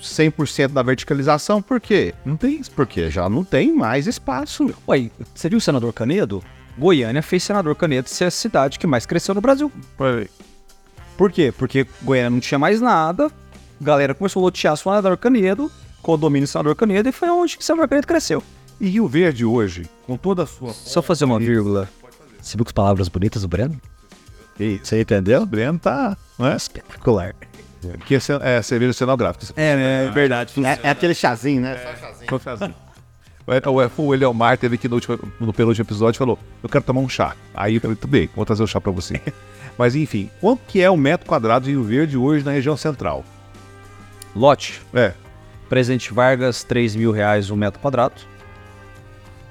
100% 0.00 0.72
na 0.72 0.82
verticalização, 0.82 1.60
por 1.62 1.80
quê? 1.80 2.14
Não 2.24 2.36
tem 2.36 2.60
isso. 2.60 2.70
Porque 2.70 3.10
já 3.10 3.28
não 3.28 3.44
tem 3.44 3.74
mais 3.74 4.06
espaço. 4.06 4.74
Ué, 4.88 5.10
você 5.34 5.48
viu 5.48 5.58
o 5.58 5.60
senador 5.60 5.92
Canedo? 5.92 6.42
Goiânia 6.78 7.22
fez 7.22 7.42
senador 7.42 7.74
Canedo 7.74 8.08
ser 8.08 8.24
a 8.24 8.30
cidade 8.30 8.78
que 8.78 8.86
mais 8.86 9.06
cresceu 9.06 9.34
no 9.34 9.40
Brasil. 9.40 9.72
Peraí. 9.96 10.28
Por 11.16 11.32
quê? 11.32 11.52
Porque 11.56 11.86
Goiânia 12.02 12.30
não 12.30 12.40
tinha 12.40 12.58
mais 12.58 12.80
nada, 12.80 13.30
galera 13.80 14.14
começou 14.14 14.40
a 14.40 14.44
lotear 14.44 14.74
o 14.74 14.76
senador 14.76 15.16
Canedo, 15.16 15.72
condomínio 16.02 16.46
senador 16.46 16.76
Canedo, 16.76 17.08
e 17.08 17.12
foi 17.12 17.30
onde 17.30 17.56
que 17.56 17.62
o 17.62 17.66
senador 17.66 17.88
Canedo 17.88 18.06
cresceu. 18.06 18.42
E 18.78 18.88
Rio 18.88 19.08
Verde 19.08 19.44
hoje, 19.44 19.88
com 20.06 20.18
toda 20.18 20.42
a 20.42 20.46
sua. 20.46 20.74
Só 20.74 21.00
fazer 21.00 21.24
uma 21.24 21.38
vírgula. 21.38 21.88
Você 22.40 22.56
viu 22.56 22.64
que 22.66 22.74
palavras 22.74 23.08
bonitas 23.08 23.42
do 23.42 23.48
Breno? 23.48 23.80
Você 24.82 25.00
entendeu? 25.00 25.42
O 25.42 25.46
Breno 25.46 25.78
tá. 25.78 26.16
Não 26.38 26.46
é? 26.46 26.56
Espetacular. 26.56 27.34
Que 28.06 28.14
é, 28.14 28.18
é 28.42 28.62
cerveja 28.62 28.92
cenográfica. 28.92 29.46
É, 29.56 30.06
é 30.06 30.10
verdade. 30.10 30.52
É, 30.64 30.88
é 30.88 30.90
aquele 30.90 31.14
chazinho, 31.14 31.62
né? 31.62 31.76
O, 33.46 34.02
o, 34.02 34.06
o 34.06 34.14
Eliomar 34.14 34.58
teve 34.58 34.74
aqui 34.74 34.88
no, 34.88 34.96
último, 34.96 35.18
no 35.38 35.52
penúltimo 35.52 35.84
episódio 35.84 36.16
e 36.16 36.20
falou: 36.20 36.38
Eu 36.62 36.68
quero 36.68 36.84
tomar 36.84 37.00
um 37.00 37.08
chá. 37.08 37.34
Aí 37.54 37.76
eu 37.76 37.80
falei: 37.80 37.96
Tudo 37.96 38.10
bem, 38.10 38.28
vou 38.34 38.44
trazer 38.44 38.62
o 38.62 38.66
chá 38.66 38.80
pra 38.80 38.92
você. 38.92 39.20
Mas 39.78 39.94
enfim, 39.94 40.30
quanto 40.40 40.60
que 40.66 40.80
é 40.80 40.90
o 40.90 40.96
metro 40.96 41.26
quadrado 41.28 41.66
de 41.66 41.70
Rio 41.70 41.82
Verde 41.82 42.16
hoje 42.16 42.44
na 42.44 42.52
região 42.52 42.76
central? 42.76 43.24
Lote. 44.34 44.80
É, 44.92 45.12
Presidente 45.68 46.12
Vargas, 46.12 46.64
3 46.64 46.96
mil 46.96 47.12
reais 47.12 47.50
um 47.50 47.56
metro 47.56 47.80
quadrado. 47.80 48.14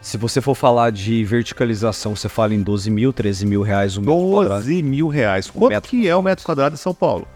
Se 0.02 0.18
você 0.18 0.40
for 0.40 0.56
falar 0.56 0.92
de 0.92 1.24
verticalização, 1.24 2.16
você 2.16 2.30
fala 2.30 2.54
em 2.54 2.62
12 2.62 2.92
mil, 2.92 3.12
13 3.12 3.46
mil 3.46 3.62
reais 3.62 3.98
um 3.98 4.02
metro 4.02 4.32
quadrado. 4.32 4.62
12 4.62 4.84
mil 4.84 5.08
reais. 5.08 5.50
Quanto 5.50 5.72
Metro. 5.72 5.90
que 5.90 6.08
é 6.08 6.16
o 6.16 6.22
metro 6.22 6.46
quadrado 6.46 6.76
em 6.76 6.78
São 6.78 6.94
Paulo? 6.94 7.28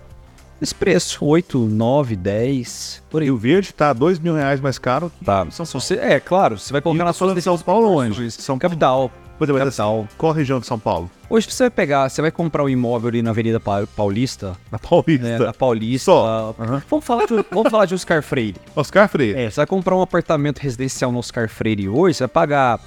Esse 0.62 0.76
preço, 0.76 1.24
8, 1.26 1.58
9, 1.58 2.16
10, 2.18 3.04
por 3.10 3.22
aí. 3.22 3.28
Rio 3.30 3.38
Verde 3.38 3.72
tá 3.74 3.94
dois 3.94 4.20
mil 4.20 4.36
reais 4.36 4.60
mais 4.60 4.78
caro 4.78 5.10
que 5.18 5.24
Tá. 5.24 5.48
São 5.52 5.66
você, 5.66 5.96
é, 5.96 6.20
claro, 6.20 6.58
você 6.58 6.74
vai 6.74 6.82
colocar 6.82 7.04
E 7.04 7.06
na 7.06 7.14
sua 7.14 7.34
de 7.34 7.42
São 7.42 7.58
Paulo 7.58 7.90
onde? 7.96 8.30
São 8.32 8.58
capital. 8.60 9.10
Por 9.38 9.46
exemplo, 9.46 9.60
mas 9.64 9.70
Capital. 9.78 10.00
assim, 10.02 10.10
qual 10.18 10.34
região 10.34 10.60
de 10.60 10.68
São 10.68 10.78
Paulo? 10.78 11.10
Hoje 11.30 11.50
você 11.50 11.64
vai 11.64 11.70
pegar, 11.70 12.10
você 12.10 12.22
vai 12.22 12.30
comprar 12.30 12.62
um 12.62 12.68
imóvel 12.68 13.08
ali 13.08 13.22
na 13.22 13.30
Avenida 13.30 13.58
Pa- 13.58 13.88
Paulista, 13.96 14.58
Na 14.70 14.78
Paulista. 14.78 15.24
né, 15.26 15.38
na 15.40 15.54
Paulista. 15.54 16.12
Só. 16.12 16.54
Aham. 16.60 16.84
Vamos, 16.90 17.06
falar 17.06 17.26
de, 17.26 17.46
vamos 17.50 17.72
falar 17.72 17.86
de 17.86 17.96
Oscar 17.96 18.22
Freire. 18.22 18.58
Oscar 18.76 19.08
Freire. 19.08 19.40
É, 19.40 19.50
você 19.50 19.56
vai 19.62 19.66
comprar 19.66 19.96
um 19.96 20.02
apartamento 20.02 20.58
residencial 20.60 21.10
no 21.10 21.20
Oscar 21.20 21.48
Freire 21.48 21.88
hoje, 21.88 22.16
você 22.18 22.24
vai 22.26 22.28
pagar 22.34 22.82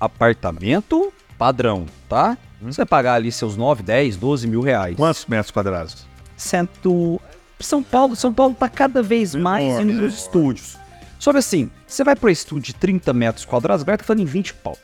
apartamento 0.00 1.12
padrão, 1.36 1.86
tá? 2.08 2.38
Você 2.62 2.76
vai 2.82 2.86
pagar 2.86 3.14
ali 3.14 3.32
seus 3.32 3.56
9, 3.56 3.82
10, 3.82 4.16
12 4.16 4.46
mil 4.46 4.60
reais. 4.60 4.96
Quantos 4.96 5.26
metros 5.26 5.50
quadrados? 5.50 6.06
Cento... 6.36 7.20
São 7.60 7.82
Paulo, 7.82 8.14
São 8.14 8.32
Paulo 8.32 8.54
tá 8.54 8.68
cada 8.68 9.02
vez 9.02 9.34
mais 9.34 9.80
indo 9.80 9.92
nos 9.92 10.14
estúdios. 10.14 10.76
Só 11.18 11.32
que 11.32 11.38
assim, 11.38 11.70
você 11.86 12.04
vai 12.04 12.14
para 12.14 12.30
estúdio 12.30 12.64
de 12.64 12.74
30 12.74 13.12
metros 13.14 13.44
quadrados, 13.44 13.82
agora 13.82 13.96
tá 13.96 14.04
falando 14.04 14.20
em 14.20 14.26
20 14.26 14.54
pau. 14.54 14.76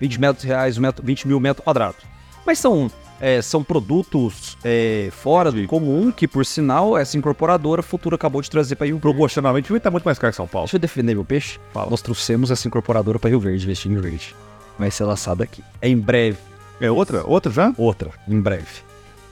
20 0.00 0.20
metros 0.20 0.44
reais, 0.44 0.76
um 0.76 0.82
metro, 0.82 1.04
20 1.04 1.26
mil 1.26 1.40
metros 1.40 1.64
quadrados. 1.64 2.00
Mas 2.44 2.58
são, 2.58 2.90
é, 3.20 3.40
são 3.40 3.64
produtos 3.64 4.58
é, 4.62 5.08
fora 5.10 5.50
do 5.50 5.66
comum 5.66 6.12
que, 6.12 6.28
por 6.28 6.44
sinal, 6.44 6.96
essa 6.96 7.16
incorporadora 7.16 7.82
futura 7.82 8.16
acabou 8.16 8.42
de 8.42 8.50
trazer 8.50 8.76
para 8.76 8.86
Rio 8.86 8.96
Verde. 8.96 9.02
Proporcionalmente, 9.02 9.72
estar 9.72 9.90
muito 9.90 10.04
mais 10.04 10.18
caro 10.18 10.32
que 10.32 10.36
São 10.36 10.46
Paulo. 10.46 10.66
Deixa 10.66 10.76
eu 10.76 10.80
defender 10.80 11.14
meu 11.14 11.24
peixe. 11.24 11.58
Fala. 11.72 11.90
Nós 11.90 12.02
trouxemos 12.02 12.50
essa 12.50 12.68
incorporadora 12.68 13.18
para 13.18 13.30
Rio 13.30 13.40
Verde, 13.40 13.64
investir 13.64 13.90
em 13.90 13.94
Rio 13.94 14.02
Verde. 14.02 14.36
Vai 14.78 14.90
ser 14.90 15.04
lançada 15.04 15.44
aqui. 15.44 15.64
É 15.80 15.88
em 15.88 15.96
breve. 15.96 16.38
É 16.80 16.90
outra? 16.90 17.24
Outra 17.26 17.50
já? 17.50 17.72
Outra, 17.78 18.10
em 18.28 18.38
breve. 18.38 18.85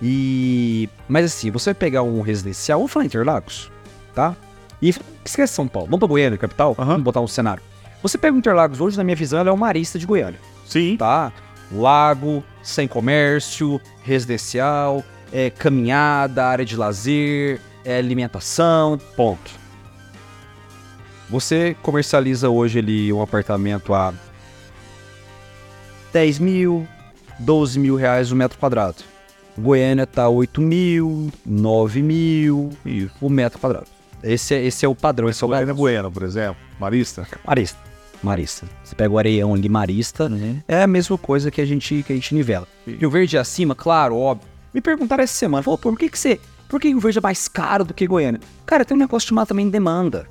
E. 0.07 0.87
Mas 1.09 1.25
assim, 1.25 1.51
você 1.51 1.71
vai 1.71 1.75
pegar 1.75 2.03
um 2.03 2.21
residencial, 2.21 2.79
vamos 2.79 2.93
falar 2.93 3.07
Interlagos, 3.07 3.73
tá? 4.15 4.37
E 4.83 4.95
esquece 5.25 5.55
São 5.55 5.67
Paulo, 5.67 5.87
vamos 5.87 6.01
pra 6.01 6.09
Goiânia, 6.09 6.37
capital? 6.37 6.77
Aham. 6.79 6.89
Vamos 6.89 7.05
botar 7.05 7.23
um 7.23 7.27
cenário. 7.27 7.63
Você 8.03 8.19
pega 8.19 8.37
o 8.37 8.39
Interlagos 8.39 8.83
hoje, 8.83 8.99
na 8.99 9.03
minha 9.03 9.17
visão, 9.17 9.41
ela 9.41 9.49
é 9.49 9.53
uma 9.53 9.67
marista 9.67 9.99
de 9.99 10.05
Goiânia, 10.05 10.39
Sim. 10.67 10.99
tá? 10.99 11.33
Lago, 11.73 12.45
sem 12.63 12.87
comércio, 12.87 13.81
residencial, 14.03 15.03
é, 15.33 15.49
caminhada, 15.49 16.45
área 16.45 16.67
de 16.67 16.77
lazer, 16.77 17.59
é, 17.83 17.97
alimentação, 17.97 19.01
ponto. 19.17 19.51
Você 21.31 21.75
comercializa 21.81 22.51
hoje 22.51 22.79
ali 22.79 23.11
um 23.11 23.23
apartamento 23.23 23.95
a 23.95 24.13
10 26.13 26.39
mil, 26.41 26.87
12 27.39 27.79
mil 27.79 27.97
reais 27.97 28.31
o 28.31 28.37
metro 28.37 28.59
quadrado. 28.59 29.14
Goiânia 29.59 30.07
tá 30.07 30.29
8 30.29 30.61
mil, 30.61 31.31
9 31.47 32.03
mil 32.03 32.71
Isso. 32.85 33.15
o 33.21 33.29
metro 33.29 33.59
quadrado. 33.59 33.87
Esse 34.23 34.55
é, 34.55 34.65
esse 34.65 34.85
é 34.85 34.89
o 34.89 34.95
padrão, 34.95 35.29
esse 35.29 35.43
é 35.43 35.47
o 35.47 35.49
Goiânia. 35.49 35.75
Bueno, 35.75 36.11
por 36.11 36.23
exemplo. 36.23 36.57
Marista. 36.81 37.27
Marista. 37.47 37.79
Marista. 38.23 38.67
Você 38.83 38.95
pega 38.95 39.13
o 39.13 39.19
areião 39.19 39.55
ali, 39.55 39.69
Marista, 39.69 40.31
é 40.67 40.83
a 40.83 40.87
mesma 40.87 41.19
coisa 41.19 41.51
que 41.51 41.61
a 41.61 41.67
gente, 41.67 42.03
que 42.03 42.13
a 42.13 42.17
gente 42.17 42.35
nivela. 42.35 42.67
Rio 42.87 43.11
Verde 43.11 43.37
acima, 43.37 43.75
claro, 43.75 44.17
óbvio. 44.17 44.49
Me 44.73 44.81
perguntaram 44.81 45.23
essa 45.23 45.35
semana, 45.35 45.63
falou, 45.63 45.79
por 45.79 45.97
que 45.99 46.09
que 46.09 46.19
você... 46.19 46.41
Por 46.69 46.81
que 46.81 46.89
Rio 46.89 46.99
Verde 46.99 47.19
é 47.19 47.21
mais 47.21 47.47
caro 47.47 47.85
do 47.85 47.93
que 47.93 48.07
Goiânia? 48.07 48.41
Cara, 48.65 48.85
tem 48.85 48.97
um 48.97 49.01
negócio 49.01 49.29
chamado 49.29 49.49
também 49.49 49.69
demanda. 49.69 50.27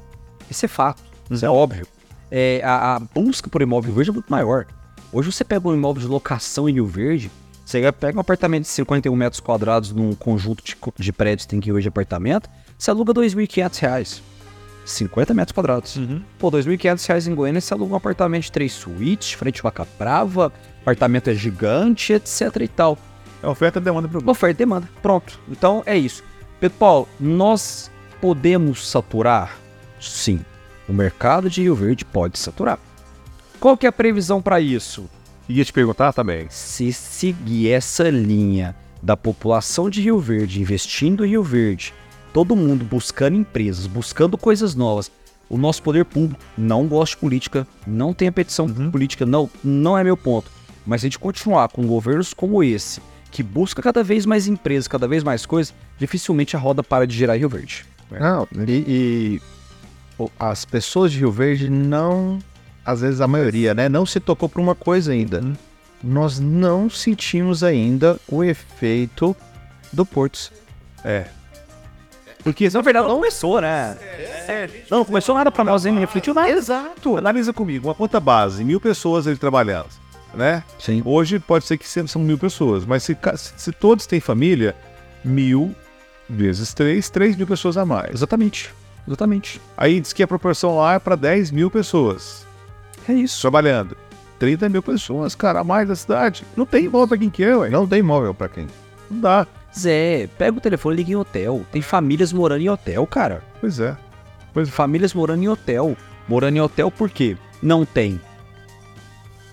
Esse 0.49 0.65
é 0.65 0.67
fato, 0.67 1.01
isso 1.29 1.45
é 1.45 1.49
óbvio. 1.49 1.87
É, 2.31 2.61
a, 2.63 2.95
a 2.95 2.99
busca 2.99 3.47
por 3.47 3.61
imóvel 3.61 3.89
Rio 3.89 3.95
Verde 3.95 4.09
é 4.09 4.13
muito 4.13 4.29
maior. 4.29 4.65
Hoje 5.11 5.31
você 5.31 5.43
pega 5.43 5.67
um 5.67 5.73
imóvel 5.73 6.01
de 6.01 6.07
locação 6.07 6.67
em 6.67 6.73
Rio 6.73 6.87
Verde, 6.87 7.31
você 7.65 7.91
pega 7.91 8.17
um 8.17 8.21
apartamento 8.21 8.63
de 8.63 8.69
51 8.69 9.15
metros 9.15 9.39
quadrados 9.39 9.91
num 9.91 10.13
conjunto 10.13 10.63
de, 10.63 10.75
de 10.97 11.13
prédios 11.13 11.45
que 11.45 11.51
tem 11.51 11.59
que 11.59 11.71
hoje 11.71 11.87
apartamento, 11.87 12.49
você 12.77 12.91
aluga 12.91 13.13
2.500 13.13 13.79
reais. 13.79 14.23
50 14.85 15.33
metros 15.33 15.53
quadrados. 15.53 15.97
Pô, 16.37 16.51
2.500 16.51 17.07
reais 17.07 17.27
em 17.27 17.33
Goiânia, 17.33 17.61
você 17.61 17.73
aluga 17.73 17.93
um 17.93 17.97
apartamento 17.97 18.43
de 18.43 18.51
três 18.51 18.73
suítes, 18.73 19.31
frente 19.31 19.59
a 19.61 19.63
Vaca 19.63 19.87
Brava, 19.97 20.51
apartamento 20.81 21.29
é 21.29 21.33
gigante, 21.33 22.11
etc 22.11 22.55
e 22.59 22.67
tal. 22.67 22.97
É 23.41 23.47
oferta 23.47 23.79
e 23.79 23.81
demanda 23.81 24.07
para 24.07 24.29
Oferta 24.29 24.61
e 24.61 24.65
demanda. 24.65 24.89
Pronto. 25.01 25.39
Então 25.49 25.83
é 25.85 25.97
isso. 25.97 26.23
Pedro 26.59 26.77
Paulo, 26.77 27.09
nós 27.19 27.89
podemos 28.21 28.89
saturar? 28.89 29.57
Sim. 29.99 30.41
O 30.87 30.93
mercado 30.93 31.49
de 31.49 31.61
Rio 31.61 31.75
Verde 31.75 32.05
pode 32.05 32.37
saturar. 32.37 32.79
Qual 33.59 33.77
que 33.77 33.85
é 33.85 33.89
a 33.89 33.93
previsão 33.93 34.41
para 34.41 34.59
isso? 34.59 35.09
Ia 35.47 35.65
te 35.65 35.73
perguntar 35.73 36.13
também. 36.13 36.47
Se 36.49 36.93
seguir 36.93 37.69
essa 37.69 38.09
linha 38.09 38.75
da 39.01 39.17
população 39.17 39.89
de 39.89 40.01
Rio 40.01 40.19
Verde 40.19 40.61
investindo 40.61 41.25
em 41.25 41.29
Rio 41.29 41.43
Verde, 41.43 41.93
todo 42.31 42.55
mundo 42.55 42.85
buscando 42.85 43.35
empresas, 43.35 43.85
buscando 43.85 44.37
coisas 44.37 44.73
novas, 44.73 45.11
o 45.49 45.57
nosso 45.57 45.83
poder 45.83 46.05
público 46.05 46.41
não 46.57 46.87
gosta 46.87 47.15
de 47.15 47.19
política, 47.19 47.67
não 47.85 48.13
tem 48.13 48.29
a 48.29 48.31
petição 48.31 48.67
política, 48.89 49.25
não, 49.25 49.49
não 49.63 49.97
é 49.97 50.03
meu 50.03 50.15
ponto. 50.15 50.49
Mas 50.85 51.01
se 51.01 51.07
a 51.07 51.09
gente 51.09 51.19
continuar 51.19 51.67
com 51.69 51.85
governos 51.85 52.33
como 52.33 52.63
esse, 52.63 53.01
que 53.29 53.43
busca 53.43 53.81
cada 53.81 54.03
vez 54.03 54.25
mais 54.25 54.47
empresas, 54.47 54.87
cada 54.87 55.07
vez 55.07 55.23
mais 55.23 55.45
coisas, 55.45 55.73
dificilmente 55.97 56.55
a 56.55 56.59
roda 56.59 56.81
para 56.81 57.05
de 57.05 57.15
girar 57.15 57.35
em 57.35 57.39
Rio 57.39 57.49
Verde. 57.49 57.85
Não, 58.11 58.47
e, 58.67 58.71
e 58.87 59.41
as 60.39 60.65
pessoas 60.65 61.11
de 61.11 61.19
Rio 61.19 61.31
Verde 61.31 61.69
não, 61.69 62.39
às 62.85 63.01
vezes 63.01 63.21
a 63.21 63.27
maioria, 63.27 63.73
né, 63.73 63.87
não 63.87 64.05
se 64.05 64.19
tocou 64.19 64.49
por 64.49 64.59
uma 64.59 64.75
coisa 64.75 65.11
ainda. 65.11 65.41
Nós 66.03 66.39
não 66.39 66.89
sentimos 66.89 67.63
ainda 67.63 68.19
o 68.27 68.43
efeito 68.43 69.35
do 69.91 70.05
Porto. 70.05 70.51
É. 71.03 71.27
Porque, 72.43 72.69
Na 72.69 72.81
verdade, 72.81 73.07
não 73.07 73.15
começou, 73.15 73.61
né? 73.61 73.97
Não, 74.91 74.97
não 74.99 75.05
começou 75.05 75.33
nada 75.33 75.49
para 75.49 75.63
nós? 75.63 75.85
Não 75.85 75.97
refletiu 75.97 76.33
nada. 76.33 76.49
Exato. 76.49 77.15
Analisa 77.15 77.53
comigo. 77.53 77.87
Uma 77.87 77.95
conta 77.95 78.19
base, 78.19 78.65
mil 78.65 78.81
pessoas 78.81 79.25
ele 79.25 79.37
trabalhando, 79.37 79.87
né? 80.33 80.61
Sim. 80.77 81.01
Hoje 81.05 81.39
pode 81.39 81.63
ser 81.63 81.77
que 81.77 81.87
sejam 81.87 82.07
são 82.07 82.21
mil 82.21 82.37
pessoas, 82.37 82.85
mas 82.85 83.03
se, 83.03 83.17
se 83.55 83.71
todos 83.71 84.05
têm 84.05 84.19
família, 84.19 84.75
mil 85.23 85.73
vezes 86.29 86.73
três, 86.73 87.09
três 87.09 87.37
mil 87.37 87.47
pessoas 87.47 87.77
a 87.77 87.85
mais. 87.85 88.13
Exatamente. 88.13 88.73
Exatamente. 89.07 89.61
Aí 89.77 90.01
diz 90.01 90.11
que 90.11 90.23
a 90.23 90.27
proporção 90.27 90.77
lá 90.77 90.95
é 90.95 90.99
para 90.99 91.15
10 91.15 91.51
mil 91.51 91.69
pessoas 91.69 92.42
É 93.07 93.13
isso. 93.13 93.41
trabalhando. 93.41 93.97
30 94.39 94.67
mil 94.69 94.83
pessoas, 94.83 95.35
cara, 95.35 95.61
a 95.61 95.63
mais 95.63 95.87
da 95.87 95.95
cidade. 95.95 96.43
Não 96.55 96.65
tem 96.65 96.85
imóvel 96.85 97.07
pra 97.07 97.17
quem 97.17 97.29
quer, 97.29 97.55
ué. 97.55 97.69
Não 97.69 97.87
tem 97.87 97.99
imóvel 97.99 98.33
pra 98.33 98.49
quem. 98.49 98.67
Não 99.09 99.19
dá. 99.21 99.47
Zé, 99.77 100.27
pega 100.37 100.57
o 100.57 100.61
telefone 100.61 100.95
e 100.95 100.97
liga 100.97 101.11
em 101.11 101.15
hotel. 101.15 101.65
Tem 101.71 101.81
famílias 101.81 102.33
morando 102.33 102.61
em 102.61 102.69
hotel, 102.69 103.07
cara. 103.07 103.41
Pois 103.61 103.79
é. 103.79 103.95
Famílias 104.67 105.13
morando 105.13 105.43
em 105.43 105.47
hotel. 105.47 105.95
Morando 106.27 106.57
em 106.57 106.61
hotel 106.61 106.91
por 106.91 107.09
quê? 107.09 107.37
Não 107.61 107.85
tem. 107.85 108.19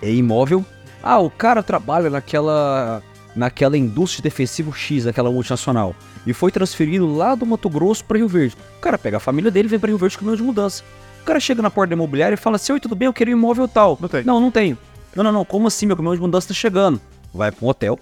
É 0.02 0.10
imóvel. 0.10 0.64
Ah, 1.02 1.18
o 1.18 1.30
cara 1.30 1.62
trabalha 1.62 2.10
naquela 2.10 3.02
naquela 3.34 3.76
indústria 3.78 4.22
defensiva 4.22 4.72
X, 4.72 5.06
aquela 5.06 5.30
multinacional, 5.30 5.94
e 6.26 6.32
foi 6.32 6.50
transferido 6.50 7.14
lá 7.14 7.34
do 7.34 7.46
Mato 7.46 7.68
Grosso 7.68 8.04
para 8.04 8.18
Rio 8.18 8.28
Verde. 8.28 8.56
O 8.78 8.80
cara 8.80 8.98
pega 8.98 9.18
a 9.18 9.20
família 9.20 9.50
dele 9.50 9.68
e 9.68 9.70
vem 9.70 9.78
para 9.78 9.88
Rio 9.88 9.98
Verde 9.98 10.18
com 10.18 10.24
medo 10.24 10.36
de 10.36 10.42
mudança. 10.42 10.82
O 11.22 11.24
cara 11.24 11.40
chega 11.40 11.62
na 11.62 11.70
porta 11.70 11.90
da 11.90 11.94
imobiliária 11.94 12.34
e 12.34 12.38
fala 12.38 12.56
assim: 12.56 12.72
Oi, 12.72 12.80
tudo 12.80 12.94
bem? 12.94 13.06
Eu 13.06 13.12
quero 13.12 13.30
um 13.30 13.34
imóvel 13.34 13.68
tal. 13.68 13.98
Não 14.00 14.08
tem. 14.08 14.24
Não, 14.24 14.40
não 14.40 14.50
tenho. 14.50 14.76
Não, 15.14 15.24
não, 15.24 15.32
não. 15.32 15.44
Como 15.44 15.68
assim? 15.68 15.86
Meu 15.86 15.96
caminhão 15.96 16.14
de 16.14 16.20
mudança 16.20 16.48
tá 16.48 16.54
chegando. 16.54 17.00
Vai 17.32 17.52
para 17.52 17.64
um 17.64 17.68
hotel, 17.68 17.98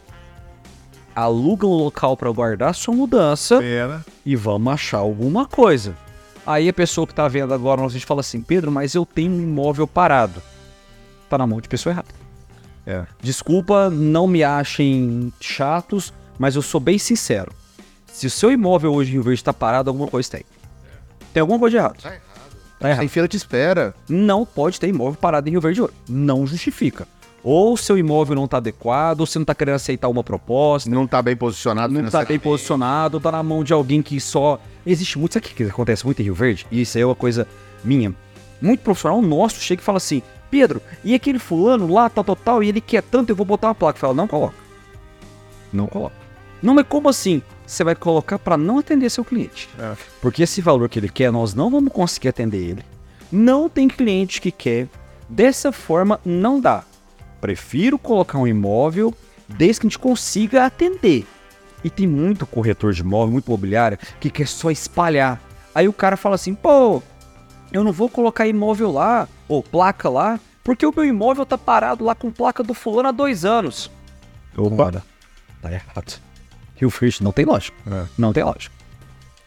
aluga 1.14 1.66
um 1.66 1.74
local 1.74 2.16
para 2.16 2.30
guardar 2.30 2.74
sua 2.74 2.94
mudança 2.94 3.58
Pena. 3.58 4.04
e 4.24 4.36
vamos 4.36 4.72
achar 4.72 4.98
alguma 4.98 5.46
coisa. 5.46 5.94
Aí 6.46 6.68
a 6.68 6.72
pessoa 6.72 7.06
que 7.06 7.14
tá 7.14 7.28
vendo 7.28 7.52
agora, 7.52 7.84
a 7.84 7.88
gente 7.88 8.06
fala 8.06 8.20
assim, 8.20 8.40
Pedro, 8.40 8.70
mas 8.70 8.94
eu 8.94 9.04
tenho 9.04 9.32
um 9.32 9.40
imóvel 9.40 9.86
parado. 9.86 10.40
Tá 11.28 11.36
na 11.36 11.46
mão 11.46 11.60
de 11.60 11.68
pessoa 11.68 11.92
errada. 11.92 12.08
É. 12.86 13.04
Desculpa, 13.20 13.90
não 13.90 14.26
me 14.26 14.42
achem 14.42 15.30
chatos, 15.40 16.12
mas 16.38 16.56
eu 16.56 16.62
sou 16.62 16.80
bem 16.80 16.96
sincero. 16.96 17.52
Se 18.06 18.26
o 18.26 18.30
seu 18.30 18.50
imóvel 18.50 18.94
hoje 18.94 19.10
em 19.10 19.14
Rio 19.14 19.22
Verde 19.24 19.44
tá 19.44 19.52
parado, 19.52 19.90
alguma 19.90 20.08
coisa 20.08 20.30
tem. 20.30 20.44
Tem 21.34 21.40
alguma 21.42 21.58
coisa 21.58 21.72
de 21.72 21.76
errado. 21.76 21.98
Errado. 22.02 22.20
Tá 22.78 22.88
errado. 22.88 23.00
Tem 23.00 23.08
fila 23.08 23.28
de 23.28 23.36
espera. 23.36 23.94
Não 24.08 24.46
pode 24.46 24.78
ter 24.78 24.88
imóvel 24.88 25.18
parado 25.20 25.48
em 25.48 25.52
Rio 25.52 25.60
Verde 25.60 25.82
hoje. 25.82 25.92
Não 26.08 26.46
justifica. 26.46 27.06
Ou 27.42 27.76
seu 27.76 27.96
imóvel 27.96 28.34
não 28.34 28.48
tá 28.48 28.56
adequado, 28.56 29.20
ou 29.20 29.26
você 29.26 29.38
não 29.38 29.46
tá 29.46 29.54
querendo 29.54 29.76
aceitar 29.76 30.08
uma 30.08 30.24
proposta, 30.24 30.90
Não 30.90 31.06
tá 31.06 31.22
bem 31.22 31.36
posicionado. 31.36 31.92
não 31.92 32.10
tá 32.10 32.24
bem 32.24 32.38
posicionado, 32.38 33.20
tá 33.20 33.30
na 33.30 33.42
mão 33.42 33.62
de 33.62 33.72
alguém 33.72 34.02
que 34.02 34.20
só. 34.20 34.60
Existe 34.84 35.18
muito. 35.18 35.34
Sabe 35.34 35.46
o 35.46 35.48
que 35.48 35.54
que 35.54 35.70
acontece 35.70 36.04
muito 36.04 36.20
em 36.20 36.24
Rio 36.24 36.34
Verde? 36.34 36.66
E 36.70 36.80
isso 36.80 36.98
aí 36.98 37.02
é 37.02 37.06
uma 37.06 37.14
coisa 37.14 37.46
minha. 37.84 38.12
Muito 38.60 38.80
profissional 38.80 39.22
nosso 39.22 39.60
chega 39.60 39.80
e 39.80 39.84
fala 39.84 39.98
assim: 39.98 40.20
Pedro, 40.50 40.82
e 41.04 41.14
aquele 41.14 41.38
fulano 41.38 41.92
lá, 41.92 42.10
tal, 42.10 42.24
tal, 42.24 42.36
tal, 42.36 42.62
e 42.62 42.68
ele 42.68 42.80
quer 42.80 43.02
tanto, 43.02 43.30
eu 43.30 43.36
vou 43.36 43.46
botar 43.46 43.68
uma 43.68 43.74
placa. 43.74 43.98
Fala, 43.98 44.14
não 44.14 44.26
coloca. 44.26 44.54
Não 45.72 45.86
coloca. 45.86 46.14
Não, 46.60 46.74
mas 46.74 46.86
como 46.88 47.08
assim? 47.08 47.40
Você 47.68 47.84
vai 47.84 47.94
colocar 47.94 48.38
para 48.38 48.56
não 48.56 48.78
atender 48.78 49.10
seu 49.10 49.22
cliente. 49.22 49.68
É. 49.78 49.94
Porque 50.22 50.42
esse 50.42 50.62
valor 50.62 50.88
que 50.88 50.98
ele 50.98 51.10
quer, 51.10 51.30
nós 51.30 51.52
não 51.52 51.70
vamos 51.70 51.92
conseguir 51.92 52.28
atender 52.28 52.56
ele. 52.56 52.84
Não 53.30 53.68
tem 53.68 53.86
cliente 53.86 54.40
que 54.40 54.50
quer. 54.50 54.88
Dessa 55.28 55.70
forma, 55.70 56.18
não 56.24 56.58
dá. 56.58 56.82
Prefiro 57.42 57.98
colocar 57.98 58.38
um 58.38 58.46
imóvel 58.46 59.14
desde 59.46 59.82
que 59.82 59.86
a 59.86 59.90
gente 59.90 59.98
consiga 59.98 60.64
atender. 60.64 61.26
E 61.84 61.90
tem 61.90 62.06
muito 62.06 62.46
corretor 62.46 62.94
de 62.94 63.02
imóvel, 63.02 63.32
muito 63.32 63.48
imobiliário, 63.48 63.98
que 64.18 64.30
quer 64.30 64.48
só 64.48 64.70
espalhar. 64.70 65.38
Aí 65.74 65.86
o 65.86 65.92
cara 65.92 66.16
fala 66.16 66.36
assim, 66.36 66.54
pô, 66.54 67.02
eu 67.70 67.84
não 67.84 67.92
vou 67.92 68.08
colocar 68.08 68.46
imóvel 68.46 68.90
lá, 68.90 69.28
ou 69.46 69.62
placa 69.62 70.08
lá, 70.08 70.40
porque 70.64 70.86
o 70.86 70.92
meu 70.96 71.04
imóvel 71.04 71.44
tá 71.44 71.58
parado 71.58 72.02
lá 72.02 72.14
com 72.14 72.30
placa 72.30 72.62
do 72.62 72.72
fulano 72.72 73.10
há 73.10 73.12
dois 73.12 73.44
anos. 73.44 73.90
Opa. 74.56 75.02
Tá 75.60 75.70
errado. 75.70 76.27
Rio 76.78 76.88
Verde 76.88 77.22
não 77.22 77.32
tem 77.32 77.44
lógica. 77.44 77.76
É. 77.90 78.06
Não 78.16 78.32
tem 78.32 78.42
lógica. 78.44 78.74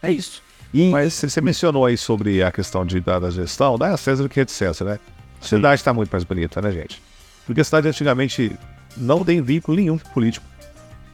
É 0.02 0.10
isso. 0.10 0.42
E 0.72 0.90
Mas 0.90 1.14
você 1.14 1.40
mencionou 1.40 1.84
aí 1.84 1.96
sobre 1.98 2.42
a 2.42 2.50
questão 2.50 2.84
de, 2.84 3.00
da, 3.00 3.18
da 3.18 3.30
gestão, 3.30 3.76
dá 3.76 3.88
a 3.88 3.96
César 3.96 4.24
o 4.24 4.28
que 4.28 4.40
é 4.40 4.44
de 4.44 4.52
César, 4.52 4.84
né? 4.84 4.98
A 5.40 5.44
cidade 5.44 5.80
está 5.80 5.92
muito 5.92 6.10
mais 6.10 6.24
bonita, 6.24 6.62
né, 6.62 6.70
gente? 6.70 7.02
Porque 7.44 7.60
a 7.60 7.64
cidade 7.64 7.88
antigamente 7.88 8.56
não 8.96 9.24
tem 9.24 9.42
vínculo 9.42 9.76
nenhum 9.76 9.98
político. 9.98 10.46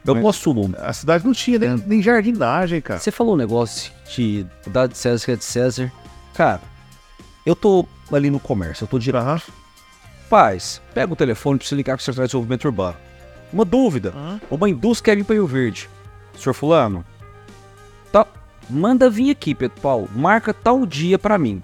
eu 0.05 0.13
mas- 0.15 0.23
posso. 0.23 0.53
A 0.77 0.93
cidade 0.93 1.25
não 1.25 1.33
tinha 1.33 1.59
nem, 1.59 1.77
nem 1.85 2.01
jardinagem, 2.01 2.79
cara. 2.79 2.99
Você 2.99 3.11
falou 3.11 3.33
um 3.33 3.37
negócio 3.37 3.91
de 4.15 4.45
dar 4.67 4.87
de 4.87 4.97
César 4.97 5.25
que 5.25 5.31
é 5.31 5.35
de 5.35 5.43
César. 5.43 5.91
Cara, 6.33 6.61
eu 7.45 7.55
tô 7.55 7.85
ali 8.11 8.29
no 8.29 8.39
comércio, 8.39 8.83
eu 8.83 8.87
tô 8.87 8.97
direto. 8.99 9.21
Aham. 9.21 9.41
Paz, 10.29 10.79
pega 10.93 11.11
o 11.11 11.15
telefone 11.15 11.57
pra 11.57 11.67
você 11.67 11.75
ligar 11.75 11.97
com 11.97 12.01
o 12.01 12.03
secretário 12.03 12.27
de 12.27 12.31
desenvolvimento 12.31 12.65
urbano. 12.65 12.97
Uma 13.51 13.65
dúvida. 13.65 14.13
Uma 14.49 14.69
indústria 14.69 15.15
quer 15.15 15.17
vir 15.17 15.25
pra 15.25 15.33
Rio 15.33 15.47
Verde. 15.47 15.89
Senhor 16.39 16.53
fulano, 16.53 17.05
tá, 18.11 18.25
manda 18.69 19.09
vir 19.09 19.31
aqui, 19.31 19.53
Pedro 19.53 19.79
Paulo. 19.81 20.09
Marca 20.15 20.53
tal 20.53 20.85
dia 20.85 21.19
pra 21.19 21.37
mim. 21.37 21.61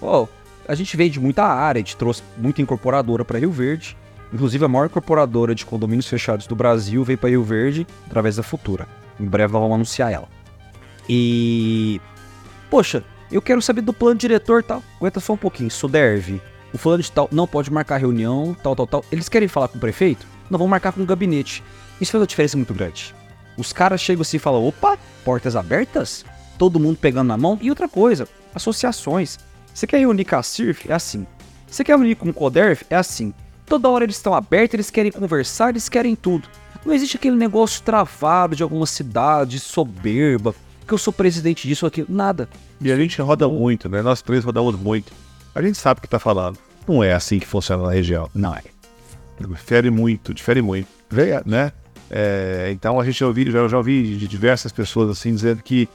Ó, 0.00 0.26
a 0.66 0.74
gente 0.74 0.96
veio 0.96 1.10
de 1.10 1.20
muita 1.20 1.44
área, 1.44 1.78
a 1.78 1.82
gente 1.82 1.96
trouxe 1.96 2.22
muita 2.36 2.62
incorporadora 2.62 3.24
pra 3.24 3.38
Rio 3.38 3.50
Verde. 3.50 3.96
Inclusive 4.32 4.64
a 4.64 4.68
maior 4.68 4.86
incorporadora 4.86 5.54
de 5.54 5.66
condomínios 5.66 6.08
fechados 6.08 6.46
do 6.46 6.56
Brasil 6.56 7.04
veio 7.04 7.18
pra 7.18 7.28
Rio 7.28 7.42
Verde 7.42 7.86
através 8.06 8.36
da 8.36 8.42
Futura. 8.42 8.88
Em 9.20 9.26
breve 9.26 9.52
nós 9.52 9.60
vamos 9.60 9.74
anunciar 9.74 10.10
ela. 10.10 10.28
E. 11.08 12.00
Poxa, 12.70 13.04
eu 13.30 13.42
quero 13.42 13.60
saber 13.60 13.82
do 13.82 13.92
plano 13.92 14.16
diretor 14.16 14.62
tal. 14.62 14.82
Aguenta 14.96 15.20
só 15.20 15.34
um 15.34 15.36
pouquinho. 15.36 15.70
Suderve, 15.70 16.40
o 16.72 16.78
fulano 16.78 17.02
de 17.02 17.12
tal 17.12 17.28
não 17.30 17.46
pode 17.46 17.70
marcar 17.70 17.98
reunião, 17.98 18.56
tal, 18.62 18.74
tal, 18.74 18.86
tal. 18.86 19.04
Eles 19.12 19.28
querem 19.28 19.48
falar 19.48 19.68
com 19.68 19.76
o 19.76 19.80
prefeito? 19.80 20.26
Não 20.48 20.58
vão 20.58 20.68
marcar 20.68 20.92
com 20.92 21.02
o 21.02 21.06
gabinete. 21.06 21.62
Isso 22.00 22.12
faz 22.12 22.20
uma 22.20 22.26
diferença 22.26 22.56
muito 22.56 22.72
grande. 22.72 23.14
Os 23.56 23.72
caras 23.72 24.00
chegam 24.00 24.22
assim 24.22 24.36
e 24.36 24.40
falam: 24.40 24.66
opa, 24.66 24.98
portas 25.24 25.56
abertas? 25.56 26.24
Todo 26.58 26.80
mundo 26.80 26.98
pegando 26.98 27.28
na 27.28 27.36
mão. 27.36 27.58
E 27.60 27.70
outra 27.70 27.88
coisa, 27.88 28.28
associações. 28.54 29.38
Você 29.74 29.86
quer 29.86 29.98
reunir 29.98 30.24
com 30.24 30.36
a 30.36 30.42
CIRF? 30.42 30.90
É 30.90 30.94
assim. 30.94 31.26
Você 31.66 31.82
quer 31.82 31.96
reunir 31.96 32.14
com 32.16 32.28
o 32.28 32.34
CODERF? 32.34 32.84
É 32.90 32.96
assim. 32.96 33.32
Toda 33.64 33.88
hora 33.88 34.04
eles 34.04 34.16
estão 34.16 34.34
abertos, 34.34 34.74
eles 34.74 34.90
querem 34.90 35.10
conversar, 35.10 35.70
eles 35.70 35.88
querem 35.88 36.14
tudo. 36.14 36.46
Não 36.84 36.92
existe 36.92 37.16
aquele 37.16 37.36
negócio 37.36 37.82
travado 37.82 38.56
de 38.56 38.62
alguma 38.62 38.86
cidade, 38.86 39.58
soberba, 39.60 40.54
que 40.86 40.92
eu 40.92 40.98
sou 40.98 41.12
presidente 41.12 41.66
disso 41.66 41.86
ou 41.86 41.88
aquilo. 41.88 42.08
Nada. 42.10 42.48
E 42.80 42.92
a 42.92 42.96
gente 42.96 43.20
roda 43.22 43.48
muito, 43.48 43.88
né? 43.88 44.02
Nós 44.02 44.20
três 44.20 44.44
rodamos 44.44 44.76
muito. 44.76 45.12
A 45.54 45.62
gente 45.62 45.78
sabe 45.78 45.98
o 45.98 46.02
que 46.02 46.08
tá 46.08 46.18
falando. 46.18 46.58
Não 46.86 47.02
é 47.02 47.12
assim 47.12 47.38
que 47.38 47.46
funciona 47.46 47.84
na 47.84 47.92
região. 47.92 48.28
Não 48.34 48.54
é. 48.54 48.62
Difere 49.40 49.90
muito, 49.90 50.34
difere 50.34 50.60
muito. 50.60 50.88
Né? 51.46 51.72
É, 52.14 52.68
então 52.70 53.00
a 53.00 53.04
gente 53.04 53.18
já 53.18 53.26
ouvi, 53.26 53.50
já, 53.50 53.66
já 53.66 53.76
ouvi 53.78 54.16
de 54.18 54.28
diversas 54.28 54.70
pessoas 54.70 55.08
assim 55.08 55.34
dizendo 55.34 55.62
que 55.62 55.88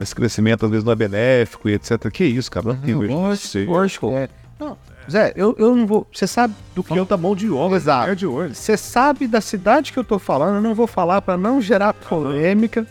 esse 0.00 0.14
crescimento 0.14 0.64
às 0.64 0.70
vezes 0.70 0.84
não 0.84 0.92
é 0.92 0.96
benéfico 0.96 1.68
e 1.68 1.74
etc. 1.74 2.10
Que 2.10 2.24
isso, 2.24 2.50
cara? 2.50 2.68
Não 2.68 2.76
tem 2.76 2.94
lógico, 2.94 3.70
Lógico. 3.70 4.10
É, 4.12 4.30
não, 4.58 4.78
Zé, 5.10 5.34
eu, 5.36 5.54
eu 5.58 5.76
não 5.76 5.86
vou. 5.86 6.06
Você 6.10 6.26
sabe 6.26 6.54
do 6.74 6.82
que 6.82 6.96
eu 6.96 7.04
tá 7.04 7.18
mão 7.18 7.36
de 7.36 7.50
obra, 7.50 7.76
Exato. 7.76 8.10
é 8.10 8.14
de 8.14 8.26
olho. 8.26 8.54
Você 8.54 8.74
sabe 8.74 9.26
da 9.26 9.42
cidade 9.42 9.92
que 9.92 9.98
eu 9.98 10.04
tô 10.04 10.18
falando, 10.18 10.56
eu 10.56 10.62
não 10.62 10.74
vou 10.74 10.86
falar 10.86 11.20
para 11.20 11.36
não 11.36 11.60
gerar 11.60 11.92
polêmica, 11.92 12.86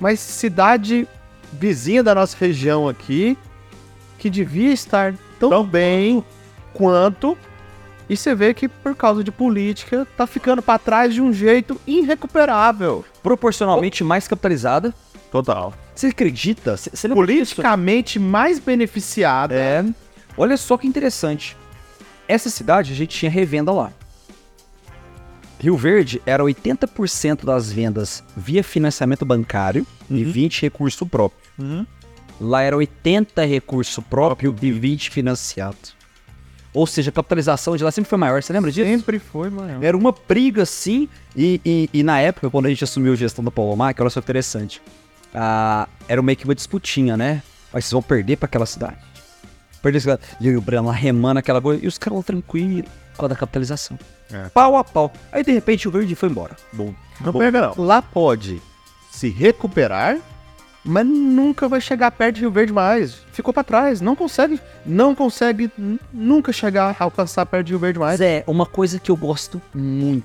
mas 0.00 0.18
cidade 0.18 1.06
vizinha 1.52 2.02
da 2.02 2.14
nossa 2.14 2.34
região 2.38 2.88
aqui, 2.88 3.36
que 4.18 4.30
devia 4.30 4.72
estar 4.72 5.14
tão 5.38 5.64
bem 5.64 6.24
quanto, 6.72 7.36
e 8.08 8.16
você 8.16 8.34
vê 8.34 8.54
que 8.54 8.68
por 8.68 8.94
causa 8.94 9.22
de 9.24 9.30
política 9.30 10.06
tá 10.16 10.26
ficando 10.26 10.62
para 10.62 10.78
trás 10.78 11.12
de 11.12 11.20
um 11.20 11.32
jeito 11.32 11.80
irrecuperável. 11.86 13.04
Proporcionalmente 13.22 14.04
mais 14.04 14.28
capitalizada. 14.28 14.94
Total. 15.30 15.74
Você 15.94 16.08
acredita? 16.08 16.76
Você? 16.76 17.08
Politicamente 17.08 18.18
mais 18.18 18.58
beneficiada. 18.58 19.54
É. 19.54 19.84
Olha 20.36 20.56
só 20.56 20.76
que 20.76 20.86
interessante. 20.86 21.56
Essa 22.28 22.50
cidade 22.50 22.92
a 22.92 22.96
gente 22.96 23.16
tinha 23.16 23.30
revenda 23.30 23.72
lá. 23.72 23.92
Rio 25.58 25.76
Verde 25.76 26.20
era 26.26 26.44
80% 26.44 27.44
das 27.44 27.72
vendas 27.72 28.22
via 28.36 28.62
financiamento 28.62 29.24
bancário 29.24 29.86
e 30.10 30.22
20 30.22 30.62
recurso 30.62 31.06
próprio. 31.06 31.40
Lá 32.38 32.62
era 32.62 32.76
80 32.76 33.44
recurso 33.46 34.02
próprio 34.02 34.54
e 34.60 34.70
20 34.70 35.10
financiado. 35.10 35.95
Ou 36.76 36.86
seja, 36.86 37.08
a 37.08 37.12
capitalização 37.12 37.74
de 37.74 37.82
lá 37.82 37.90
sempre 37.90 38.10
foi 38.10 38.18
maior. 38.18 38.42
Você 38.42 38.52
lembra 38.52 38.70
disso? 38.70 38.86
Sempre 38.86 39.18
foi, 39.18 39.48
mano. 39.48 39.82
Era 39.82 39.96
uma 39.96 40.14
briga 40.28 40.62
assim, 40.62 41.08
e, 41.34 41.58
e, 41.64 41.88
e 41.90 42.02
na 42.02 42.20
época, 42.20 42.50
quando 42.50 42.66
a 42.66 42.68
gente 42.68 42.84
assumiu 42.84 43.14
a 43.14 43.16
gestão 43.16 43.42
da 43.42 43.50
Paulo 43.50 43.74
Mac, 43.74 43.98
olha 43.98 44.10
só 44.10 44.20
que 44.20 44.26
interessante. 44.26 44.82
Ah, 45.34 45.88
era 46.06 46.20
meio 46.20 46.36
que 46.36 46.44
uma 46.44 46.54
disputinha, 46.54 47.16
né? 47.16 47.42
Mas 47.72 47.86
vocês 47.86 47.92
vão 47.92 48.02
perder 48.02 48.36
pra 48.36 48.44
aquela 48.44 48.66
cidade. 48.66 48.98
Perder 49.80 50.00
cidade. 50.00 50.20
E 50.38 50.48
eu 50.48 50.52
e 50.52 50.56
o 50.58 50.60
Breno 50.60 50.88
lá 50.88 50.92
remando 50.92 51.38
aquela 51.38 51.62
coisa, 51.62 51.82
e 51.82 51.88
os 51.88 51.96
caras 51.96 52.18
lá 52.18 52.22
tranquilos, 52.22 52.84
por 53.12 53.20
causa 53.20 53.28
da 53.30 53.40
capitalização. 53.40 53.98
É. 54.30 54.50
Pau 54.50 54.76
a 54.76 54.84
pau. 54.84 55.10
Aí 55.32 55.42
de 55.42 55.52
repente 55.52 55.88
o 55.88 55.90
verde 55.90 56.14
foi 56.14 56.28
embora. 56.28 56.56
Bom. 56.74 56.92
Não 57.22 57.32
pega, 57.32 57.72
não. 57.74 57.84
Lá 57.86 58.02
pode 58.02 58.60
se 59.10 59.30
recuperar, 59.30 60.18
mas 60.86 61.04
nunca 61.04 61.68
vai 61.68 61.80
chegar 61.80 62.10
perto 62.12 62.36
de 62.36 62.40
Rio 62.42 62.50
Verde 62.50 62.72
mais. 62.72 63.18
Ficou 63.32 63.52
pra 63.52 63.64
trás, 63.64 64.00
não 64.00 64.14
consegue, 64.14 64.60
não 64.84 65.14
consegue 65.14 65.70
nunca 66.12 66.52
chegar 66.52 66.96
a 66.98 67.04
alcançar 67.04 67.44
perto 67.44 67.66
de 67.66 67.72
Rio 67.72 67.80
Verde 67.80 67.98
mais. 67.98 68.20
É 68.20 68.44
uma 68.46 68.64
coisa 68.64 69.00
que 69.00 69.10
eu 69.10 69.16
gosto 69.16 69.60
muito 69.74 70.24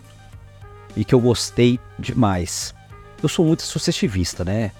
e 0.95 1.03
que 1.03 1.15
eu 1.15 1.19
gostei 1.19 1.79
demais. 1.97 2.75
Eu 3.21 3.27
sou 3.27 3.45
muito 3.45 3.61
associativista, 3.61 4.45
né? 4.45 4.71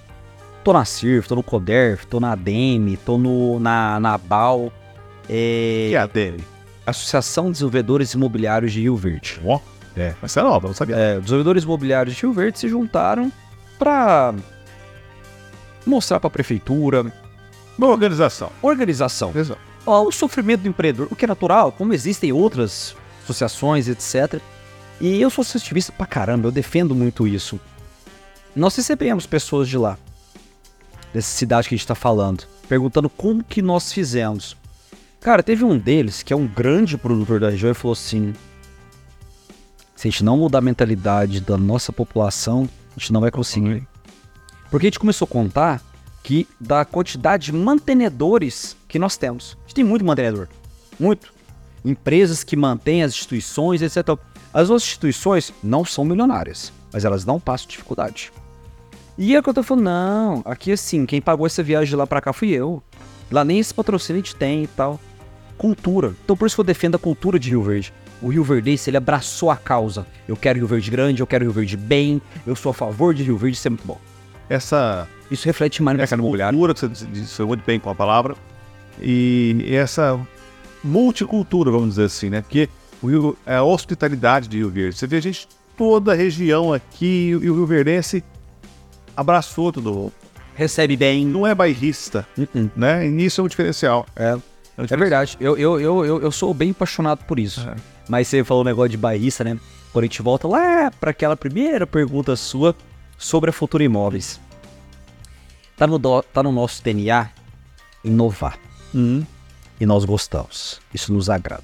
Tô 0.63 0.71
na 0.71 0.85
CIRF, 0.85 1.27
tô 1.27 1.35
no 1.35 1.43
CODERF, 1.43 2.05
tô 2.05 2.19
na 2.19 2.33
ADEME, 2.33 2.97
tô 2.97 3.17
no, 3.17 3.59
na, 3.59 3.99
na 3.99 4.17
BAL. 4.17 4.71
É, 5.27 5.87
Que 5.89 5.95
é 5.95 5.97
a 5.97 6.05
dele? 6.05 6.43
Associação 6.85 7.45
de 7.45 7.53
Desenvolvedores 7.53 8.13
Imobiliários 8.13 8.71
de 8.71 8.81
Rio 8.81 8.95
Verde. 8.95 9.39
Ó. 9.43 9.59
É. 9.97 10.13
Mas 10.21 10.37
é 10.37 10.41
nova, 10.41 10.67
não 10.67 10.75
sabia. 10.75 10.95
É, 10.95 11.19
desenvolvedores 11.19 11.63
imobiliários 11.63 12.15
de 12.15 12.21
Rio 12.21 12.33
Verde 12.33 12.59
se 12.59 12.67
juntaram 12.67 13.31
para 13.79 14.33
mostrar 15.85 16.19
para 16.19 16.27
a 16.27 16.31
prefeitura 16.31 17.11
Boa 17.77 17.93
organização. 17.93 18.51
organização. 18.61 19.31
Exato. 19.35 19.59
Ó, 19.85 20.03
o 20.03 20.11
sofrimento 20.11 20.61
do 20.61 20.69
empreendedor, 20.69 21.07
o 21.09 21.15
que 21.15 21.25
é 21.25 21.27
natural, 21.27 21.71
como 21.71 21.93
existem 21.93 22.31
outras 22.31 22.95
associações, 23.23 23.87
etc. 23.87 24.39
E 24.99 25.19
eu 25.19 25.29
sou 25.29 25.41
associativista 25.41 25.91
pra 25.91 26.05
caramba, 26.05 26.47
eu 26.47 26.51
defendo 26.51 26.93
muito 26.93 27.27
isso. 27.27 27.59
Nós 28.55 28.75
recebemos 28.75 29.25
pessoas 29.25 29.67
de 29.67 29.77
lá, 29.77 29.97
dessa 31.13 31.35
cidade 31.35 31.67
que 31.67 31.75
a 31.75 31.77
gente 31.77 31.87
tá 31.87 31.95
falando, 31.95 32.43
perguntando 32.67 33.09
como 33.09 33.43
que 33.43 33.61
nós 33.61 33.91
fizemos. 33.91 34.55
Cara, 35.19 35.41
teve 35.41 35.63
um 35.63 35.77
deles, 35.77 36.21
que 36.21 36.33
é 36.33 36.35
um 36.35 36.47
grande 36.47 36.97
produtor 36.97 37.39
da 37.39 37.49
região, 37.49 37.71
e 37.71 37.73
falou 37.73 37.93
assim: 37.93 38.33
se 39.95 40.07
a 40.07 40.11
gente 40.11 40.23
não 40.23 40.37
mudar 40.37 40.59
a 40.59 40.61
mentalidade 40.61 41.39
da 41.39 41.57
nossa 41.57 41.93
população, 41.93 42.69
a 42.95 42.99
gente 42.99 43.13
não 43.13 43.21
vai 43.21 43.31
conseguir. 43.31 43.87
Porque 44.71 44.87
a 44.87 44.89
gente 44.89 44.99
começou 44.99 45.25
a 45.25 45.29
contar 45.29 45.81
que 46.23 46.47
da 46.59 46.85
quantidade 46.85 47.47
de 47.47 47.51
mantenedores 47.51 48.77
que 48.87 48.97
nós 48.97 49.17
temos. 49.17 49.57
A 49.59 49.67
gente 49.67 49.75
tem 49.75 49.83
muito 49.83 50.05
mantenedor. 50.05 50.47
Muito. 50.97 51.33
Empresas 51.83 52.41
que 52.43 52.55
mantêm 52.55 53.03
as 53.03 53.11
instituições, 53.11 53.81
etc. 53.81 54.17
As 54.53 54.69
outras 54.69 54.83
instituições 54.83 55.53
não 55.61 55.83
são 55.83 56.05
milionárias, 56.05 56.71
mas 56.91 57.03
elas 57.03 57.25
não 57.25 57.39
passam 57.39 57.67
dificuldade. 57.67 58.31
E 59.17 59.35
é 59.35 59.41
que 59.41 59.49
eu 59.49 59.53
tô 59.53 59.61
falando, 59.61 59.83
não, 59.83 60.41
aqui 60.45 60.71
assim, 60.71 61.05
quem 61.05 61.21
pagou 61.21 61.45
essa 61.45 61.61
viagem 61.61 61.95
lá 61.95 62.07
pra 62.07 62.21
cá 62.21 62.31
fui 62.31 62.51
eu. 62.51 62.81
Lá 63.29 63.43
nem 63.43 63.59
esse 63.59 63.73
patrocínio 63.73 64.21
a 64.21 64.23
gente 64.23 64.35
tem 64.35 64.63
e 64.63 64.67
tal. 64.67 64.99
Cultura. 65.57 66.15
Então 66.23 66.37
por 66.37 66.45
isso 66.45 66.55
que 66.55 66.61
eu 66.61 66.65
defendo 66.65 66.95
a 66.95 66.99
cultura 66.99 67.37
de 67.37 67.49
Rio 67.49 67.61
Verde. 67.61 67.93
O 68.21 68.29
Rio 68.29 68.43
Verdense, 68.43 68.89
ele 68.89 68.97
abraçou 68.97 69.49
a 69.49 69.57
causa. 69.57 70.05
Eu 70.27 70.37
quero 70.37 70.59
Rio 70.59 70.67
Verde 70.67 70.89
grande, 70.91 71.21
eu 71.21 71.27
quero 71.27 71.43
Rio 71.43 71.53
Verde 71.53 71.75
bem, 71.75 72.21
eu 72.45 72.55
sou 72.55 72.69
a 72.69 72.73
favor 72.73 73.13
de 73.13 73.23
Rio 73.23 73.37
Verde, 73.37 73.59
é 73.65 73.69
muito 73.69 73.85
bom. 73.85 73.99
Essa 74.51 75.07
Isso 75.29 75.45
reflete 75.45 75.81
mais 75.81 75.97
essa 75.97 76.17
cultura, 76.17 76.73
que 76.73 76.81
você 76.81 77.05
disse 77.05 77.41
muito 77.43 77.63
bem 77.65 77.79
com 77.79 77.89
a 77.89 77.95
palavra, 77.95 78.35
e 79.01 79.65
essa 79.71 80.19
multicultura, 80.83 81.71
vamos 81.71 81.91
dizer 81.91 82.03
assim, 82.03 82.29
né? 82.29 82.41
Porque 82.41 82.67
o 83.01 83.07
Rio, 83.07 83.37
é 83.45 83.55
a 83.55 83.63
hospitalidade 83.63 84.49
de 84.49 84.57
Rio 84.57 84.69
Verde. 84.69 84.97
Você 84.97 85.07
vê 85.07 85.17
a 85.17 85.21
gente, 85.21 85.47
toda 85.77 86.11
a 86.11 86.15
região 86.15 86.73
aqui, 86.73 87.29
e 87.29 87.49
o 87.49 87.55
Rio 87.55 87.65
Verdense 87.65 88.21
abraçou 89.15 89.71
todo 89.71 89.93
mundo. 89.93 90.13
Recebe 90.53 90.97
bem. 90.97 91.25
Não 91.25 91.47
é 91.47 91.55
bairrista, 91.55 92.27
Uh-uh. 92.37 92.69
né? 92.75 93.07
E 93.07 93.25
isso 93.25 93.39
é 93.39 93.43
um 93.45 93.47
diferencial. 93.47 94.05
É, 94.17 94.35
um 94.35 94.37
é 94.37 94.81
diferencial. 94.83 94.99
verdade. 94.99 95.37
Eu, 95.39 95.57
eu, 95.57 95.79
eu, 95.79 96.05
eu, 96.05 96.21
eu 96.23 96.31
sou 96.31 96.53
bem 96.53 96.71
apaixonado 96.71 97.23
por 97.23 97.39
isso. 97.39 97.61
É. 97.61 97.75
Mas 98.09 98.27
você 98.27 98.43
falou 98.43 98.63
um 98.63 98.65
negócio 98.65 98.89
de 98.89 98.97
bairrista, 98.97 99.45
né? 99.45 99.57
Quando 99.93 100.03
a 100.03 100.07
gente 100.07 100.21
volta 100.21 100.45
lá 100.45 100.91
pra 100.99 101.11
aquela 101.11 101.37
primeira 101.37 101.87
pergunta 101.87 102.35
sua 102.35 102.75
sobre 103.21 103.49
a 103.49 103.53
Futura 103.53 103.83
Imóveis. 103.83 104.39
Tá 105.77 105.87
no, 105.87 105.97
do- 105.97 106.21
tá 106.23 106.43
no 106.43 106.51
nosso 106.51 106.83
DNA 106.83 107.29
inovar. 108.03 108.57
Hum. 108.93 109.23
E 109.79 109.85
nós 109.85 110.05
gostamos. 110.05 110.79
Isso 110.93 111.11
nos 111.13 111.29
agrada. 111.29 111.63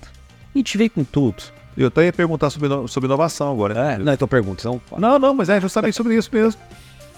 E 0.55 0.57
a 0.57 0.59
gente 0.59 0.77
veio 0.77 0.89
com 0.89 1.03
tudo. 1.03 1.43
Eu 1.75 1.87
até 1.89 2.05
ia 2.05 2.13
perguntar 2.13 2.49
sobre, 2.49 2.69
sobre 2.87 3.07
inovação 3.07 3.51
agora. 3.51 3.73
né? 3.73 3.93
É, 3.93 3.97
não, 3.99 4.13
então 4.13 4.27
pergunta. 4.27 4.61
Então, 4.61 4.81
Não, 4.97 5.19
não, 5.19 5.33
mas 5.33 5.49
é 5.49 5.61
justamente 5.61 5.95
sobre 5.95 6.15
isso 6.15 6.29
mesmo. 6.33 6.59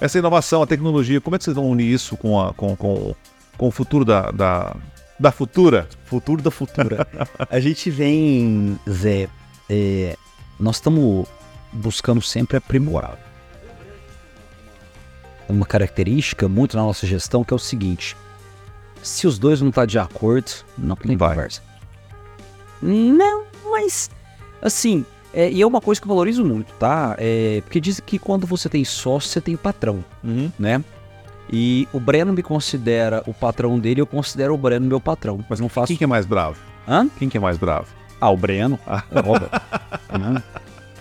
Essa 0.02 0.18
inovação, 0.20 0.62
a 0.62 0.68
tecnologia, 0.68 1.22
como 1.22 1.36
é 1.36 1.38
que 1.40 1.46
vocês 1.46 1.56
vão 1.56 1.70
unir 1.70 1.86
isso 1.94 2.18
com, 2.18 2.40
a, 2.40 2.54
com, 2.54 2.76
com, 2.76 3.16
com 3.58 3.68
o 3.68 3.72
futuro 3.72 4.04
da, 4.04 4.32
da, 4.32 4.76
da 5.20 5.32
futura? 5.32 5.88
futuro 6.06 6.42
da 6.42 6.52
futura. 6.52 7.08
a 7.50 7.60
gente 7.62 7.90
vem, 7.90 8.78
Zé, 8.90 9.30
é, 9.70 10.18
nós 10.60 10.78
estamos 10.78 11.26
buscando 11.72 12.22
sempre 12.22 12.58
aprimorar. 12.58 13.18
Uma 15.50 15.66
característica 15.66 16.47
muito 16.47 16.78
na 16.78 16.84
nossa 16.84 17.08
gestão 17.08 17.43
que 17.43 17.54
é 17.54 17.56
o 17.56 17.60
seguinte: 17.60 18.16
se 19.02 19.28
os 19.28 19.39
dois 19.39 19.62
não 19.62 19.70
estão 19.70 19.86
de 19.86 19.97
acordo, 19.97 20.52
não 20.78 20.95
tem 20.95 21.18
Vai. 21.18 21.30
conversa. 21.30 21.62
Não, 22.82 23.43
mas 23.70 24.10
assim, 24.62 25.06
é, 25.34 25.52
e 25.52 25.62
é 25.62 25.68
uma 25.68 25.82
coisa 25.82 26.00
que 26.00 26.06
eu 26.08 26.10
valorizo 26.10 26.45
muito, 26.45 26.72
tá? 26.74 27.16
É, 27.18 27.62
porque 27.66 27.80
dizem 27.80 28.04
que 28.06 28.18
quando 28.18 28.47
você 28.47 28.70
tem 28.70 28.86
sócio, 28.86 29.30
você 29.30 29.41
tem 29.41 29.58
patrão, 29.58 30.04
né? 30.58 30.84
E 31.52 31.88
o 31.91 32.00
Breno 32.00 32.32
me 32.32 32.43
considera 32.43 33.24
o 33.26 33.34
patrão 33.34 33.80
dele, 33.80 34.02
eu 34.02 34.06
considero 34.06 34.54
o 34.54 34.58
Breno 34.58 34.86
meu 34.86 35.02
patrão. 35.02 35.43
Mas 35.50 35.60
não 35.60 35.68
faço. 35.68 35.88
Quem 35.88 35.97
que 35.97 36.04
é 36.04 36.08
mais 36.08 36.26
bravo? 36.26 36.60
Hã? 36.88 37.10
Quem 37.18 37.28
que 37.28 37.38
é 37.38 37.39
mais 37.39 37.58
bravo? 37.58 37.88
Ah, 38.22 38.30
o 38.30 38.38
Breno. 38.38 38.80
É 38.88 39.20
óbvio. 39.20 39.50
Né? 40.12 40.43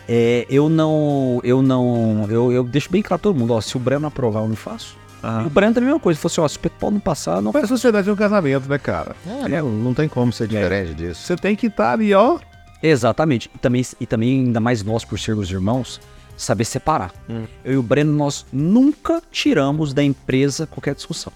É, 0.08 0.46
eu 0.48 0.68
não. 0.68 1.40
Eu 1.44 1.60
não. 1.60 2.26
Eu, 2.30 2.50
eu 2.50 2.64
deixo 2.64 2.90
bem 2.90 3.02
claro 3.02 3.20
pra 3.20 3.30
todo 3.30 3.38
mundo, 3.38 3.52
ó. 3.52 3.60
Se 3.60 3.76
o 3.76 3.80
Breno 3.80 4.06
aprovar, 4.06 4.42
eu 4.42 4.48
não 4.48 4.56
faço. 4.56 4.96
O 5.44 5.50
Breno 5.50 5.74
também 5.74 5.88
é 5.88 5.90
a 5.90 5.94
mesma 5.94 6.00
coisa. 6.00 6.16
Se 6.16 6.22
fosse, 6.22 6.40
ó, 6.40 6.48
se 6.48 6.56
o 6.56 6.60
Petpau 6.60 6.90
não 6.90 7.00
passar, 7.00 7.42
não 7.42 7.52
Mas 7.52 7.64
a 7.64 7.66
sociedade 7.66 8.08
é 8.08 8.12
um 8.12 8.16
casamento, 8.16 8.68
né, 8.68 8.78
cara? 8.78 9.16
É, 9.26 9.60
não 9.60 9.92
tem 9.92 10.08
como 10.08 10.32
ser 10.32 10.48
diferente 10.48 10.94
disso. 10.94 11.20
Você 11.22 11.36
tem 11.36 11.56
que 11.56 11.66
estar 11.66 11.92
ali, 11.92 12.14
ó. 12.14 12.38
Exatamente. 12.82 13.50
E 13.54 13.58
também, 13.58 13.84
e 14.00 14.06
também, 14.06 14.44
ainda 14.46 14.60
mais 14.60 14.82
nós, 14.82 15.04
por 15.04 15.18
sermos 15.18 15.50
irmãos, 15.50 16.00
saber 16.36 16.64
separar. 16.64 17.12
Eu 17.64 17.74
e 17.74 17.76
o 17.76 17.82
Breno, 17.82 18.12
nós 18.12 18.46
nunca 18.52 19.20
tiramos 19.30 19.92
da 19.92 20.02
empresa 20.02 20.66
qualquer 20.66 20.94
discussão. 20.94 21.32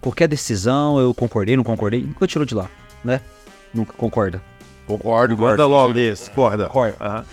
Qualquer 0.00 0.28
decisão, 0.28 0.98
eu 0.98 1.14
concordei, 1.14 1.56
não 1.56 1.64
concordei, 1.64 2.02
nunca 2.02 2.26
tirou 2.26 2.44
de 2.44 2.54
lá, 2.54 2.68
né? 3.02 3.20
Nunca 3.72 3.94
concorda. 3.94 4.42
Concordo, 4.86 5.36
guarda 5.36 5.64
logo. 5.64 5.94
Concorda. 6.34 6.66
Concorda. 6.66 6.96
Aham. 7.00 7.24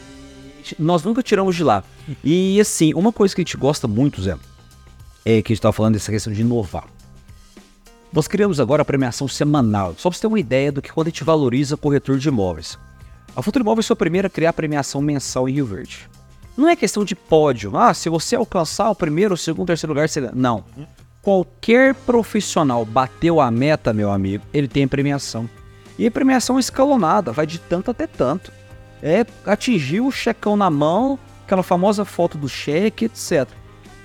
Nós 0.78 1.03
nunca 1.03 1.24
tiramos 1.24 1.55
de 1.55 1.63
lá. 1.63 1.84
E 2.24 2.59
assim, 2.59 2.93
uma 2.93 3.11
coisa 3.11 3.34
que 3.34 3.41
a 3.41 3.43
gente 3.43 3.57
gosta 3.57 3.88
muito, 3.88 4.22
Zé, 4.22 4.38
é 5.26 5.41
que 5.41 5.51
a 5.51 5.55
gente 5.55 5.61
tava 5.61 5.74
falando 5.74 5.93
dessa 5.93 6.11
questão 6.11 6.32
de 6.32 6.41
inovar. 6.41 6.86
Nós 8.11 8.28
criamos 8.28 8.59
agora 8.59 8.82
a 8.82 8.86
premiação 8.86 9.28
semanal, 9.28 9.93
só 9.97 10.09
pra 10.09 10.15
você 10.15 10.22
ter 10.22 10.28
uma 10.28 10.39
ideia 10.39 10.72
do 10.72 10.82
que 10.82 10.91
quando 10.91 11.07
a 11.07 11.09
gente 11.11 11.24
valoriza 11.24 11.78
corretor 11.78 12.17
de 12.17 12.28
imóveis. 12.28 12.78
A 13.36 13.41
Futuro 13.41 13.63
Imóveis 13.63 13.86
foi 13.86 13.93
a 13.93 13.97
primeira 13.97 14.28
a 14.28 14.30
criar 14.30 14.49
a 14.49 14.53
premiação 14.53 15.01
mensal 15.01 15.47
em 15.47 15.53
Rio 15.53 15.65
Verde. 15.65 16.09
Não 16.57 16.67
é 16.67 16.76
questão 16.76 17.05
de 17.05 17.15
pódio. 17.15 17.78
Ah, 17.78 17.93
se 17.93 18.09
você 18.09 18.36
alcançar 18.36 18.89
o 18.89 18.95
primeiro, 18.95 19.36
o 19.36 19.38
segundo, 19.38 19.63
o 19.63 19.67
terceiro 19.67 19.93
lugar, 19.93 20.09
você... 20.09 20.30
Não. 20.34 20.65
Qualquer 21.22 21.93
profissional 21.93 22.84
bateu 22.84 23.39
a 23.39 23.51
meta, 23.51 23.93
meu 23.93 24.11
amigo, 24.11 24.43
ele 24.51 24.67
tem 24.67 24.88
premiação. 24.88 25.49
E 25.97 26.07
a 26.07 26.11
premiação 26.11 26.57
é 26.57 26.59
escalonada, 26.59 27.32
vai 27.32 27.45
de 27.45 27.59
tanto 27.59 27.91
até 27.91 28.07
tanto. 28.07 28.51
É, 29.01 29.25
atingiu 29.45 30.07
o 30.07 30.11
checão 30.11 30.57
na 30.57 30.69
mão, 30.69 31.17
aquela 31.45 31.63
famosa 31.63 32.03
foto 32.05 32.37
do 32.37 32.49
cheque, 32.49 33.05
etc. 33.05 33.47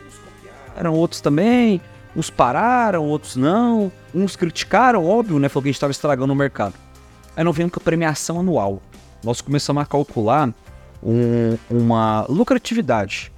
Uns 0.06 0.14
copiaram, 0.16 0.94
outros 0.94 1.20
também, 1.20 1.80
uns 2.16 2.30
pararam, 2.30 3.04
outros 3.04 3.34
não, 3.36 3.90
uns 4.14 4.36
criticaram, 4.36 5.04
óbvio, 5.04 5.38
né? 5.38 5.48
Falou 5.48 5.62
que 5.62 5.68
a 5.68 5.70
gente 5.72 5.76
estava 5.76 5.90
estragando 5.90 6.32
o 6.32 6.36
mercado. 6.36 6.74
Aí 7.36 7.42
nós 7.42 7.56
vemos 7.56 7.72
com 7.72 7.80
a 7.80 7.82
premiação 7.82 8.38
anual. 8.38 8.80
Nós 9.24 9.40
começamos 9.40 9.82
a 9.82 9.86
calcular 9.86 10.52
um- 11.02 11.56
uma 11.68 12.24
lucratividade 12.28 13.32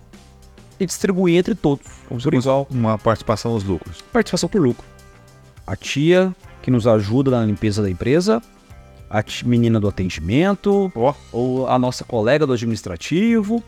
e 0.78 0.84
distribuir 0.84 1.38
entre 1.38 1.54
todos. 1.54 1.86
Por 2.22 2.34
igual. 2.34 2.66
Uma 2.70 2.98
participação 2.98 3.54
nos 3.54 3.64
lucros. 3.64 4.02
Participação 4.12 4.48
por 4.48 4.60
lucro. 4.60 4.84
A 5.66 5.74
tia 5.74 6.34
que 6.60 6.70
nos 6.70 6.86
ajuda 6.86 7.30
na 7.30 7.44
limpeza 7.46 7.80
da 7.80 7.88
empresa, 7.88 8.42
a 9.08 9.22
menina 9.44 9.78
do 9.78 9.88
atendimento, 9.88 10.90
Ó. 10.94 11.14
ou 11.32 11.68
a 11.68 11.78
nossa 11.78 12.04
colega 12.04 12.46
do 12.46 12.52
administrativo, 12.52 13.62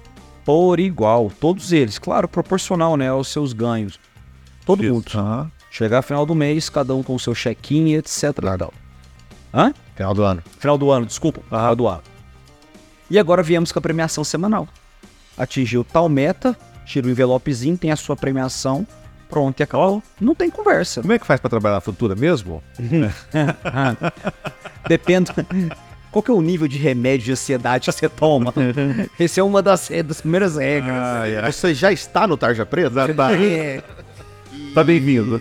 por 0.45 0.81
igual. 0.81 1.31
Todos 1.41 1.73
eles, 1.73 1.99
claro, 1.99 2.29
proporcional 2.29 2.97
né, 2.97 3.09
aos 3.09 3.29
seus 3.29 3.53
ganhos. 3.53 3.99
Todo 4.65 4.83
mundo. 4.83 5.11
Aham. 5.15 5.51
Chegar 5.71 6.03
final 6.03 6.25
do 6.25 6.35
mês, 6.35 6.69
cada 6.69 6.95
um 6.95 7.03
com 7.03 7.15
o 7.15 7.21
seu 7.21 7.35
chequinho, 7.35 7.99
etc. 7.99 8.39
Hã? 9.53 9.73
Final 9.95 10.15
do 10.15 10.23
ano. 10.23 10.43
Final 10.59 10.79
do 10.79 10.91
ano, 10.91 11.07
desculpa. 11.07 11.41
Final 11.49 11.77
do 11.77 11.87
ano. 11.87 12.03
E 13.11 13.19
agora 13.19 13.43
viemos 13.43 13.73
com 13.73 13.79
a 13.79 13.83
premiação 13.83 14.25
semanal. 14.25 14.67
Atingiu 15.37 15.85
tal 15.85 16.09
meta, 16.09 16.57
tira 16.85 17.07
o 17.07 17.11
envelopezinho, 17.11 17.77
tem 17.77 17.91
a 17.91 17.97
sua 17.97 18.17
premiação, 18.17 18.87
pronto, 19.29 19.61
e 19.61 19.63
acabou. 19.63 20.03
Não 20.21 20.35
tem 20.35 20.51
conversa. 20.51 21.01
Como 21.01 21.13
é 21.13 21.19
que 21.19 21.27
faz 21.27 21.41
pra 21.41 21.51
trabalhar 21.51 21.77
na 21.77 21.81
futura 21.81 22.15
mesmo? 22.15 22.63
Depende. 24.89 25.33
Qual 26.11 26.23
que 26.23 26.31
é 26.31 26.35
o 26.35 26.41
nível 26.41 26.67
de 26.67 26.79
remédio 26.79 27.27
de 27.27 27.33
ansiedade 27.33 27.87
que 27.87 27.93
você 27.93 28.09
toma? 28.09 28.53
Esse 29.21 29.41
é 29.41 29.43
uma 29.43 29.63
das, 29.63 29.91
é 29.91 30.03
das 30.03 30.21
primeiras 30.21 30.57
regras. 30.57 31.55
Você 31.55 31.75
já 31.75 31.93
está 31.93 32.27
no 32.27 32.37
Tarja 32.37 32.65
Preta? 32.65 33.13
Tá. 33.15 33.29
É. 33.39 33.83
Tá 34.75 34.83
bem-vindo. 34.83 35.41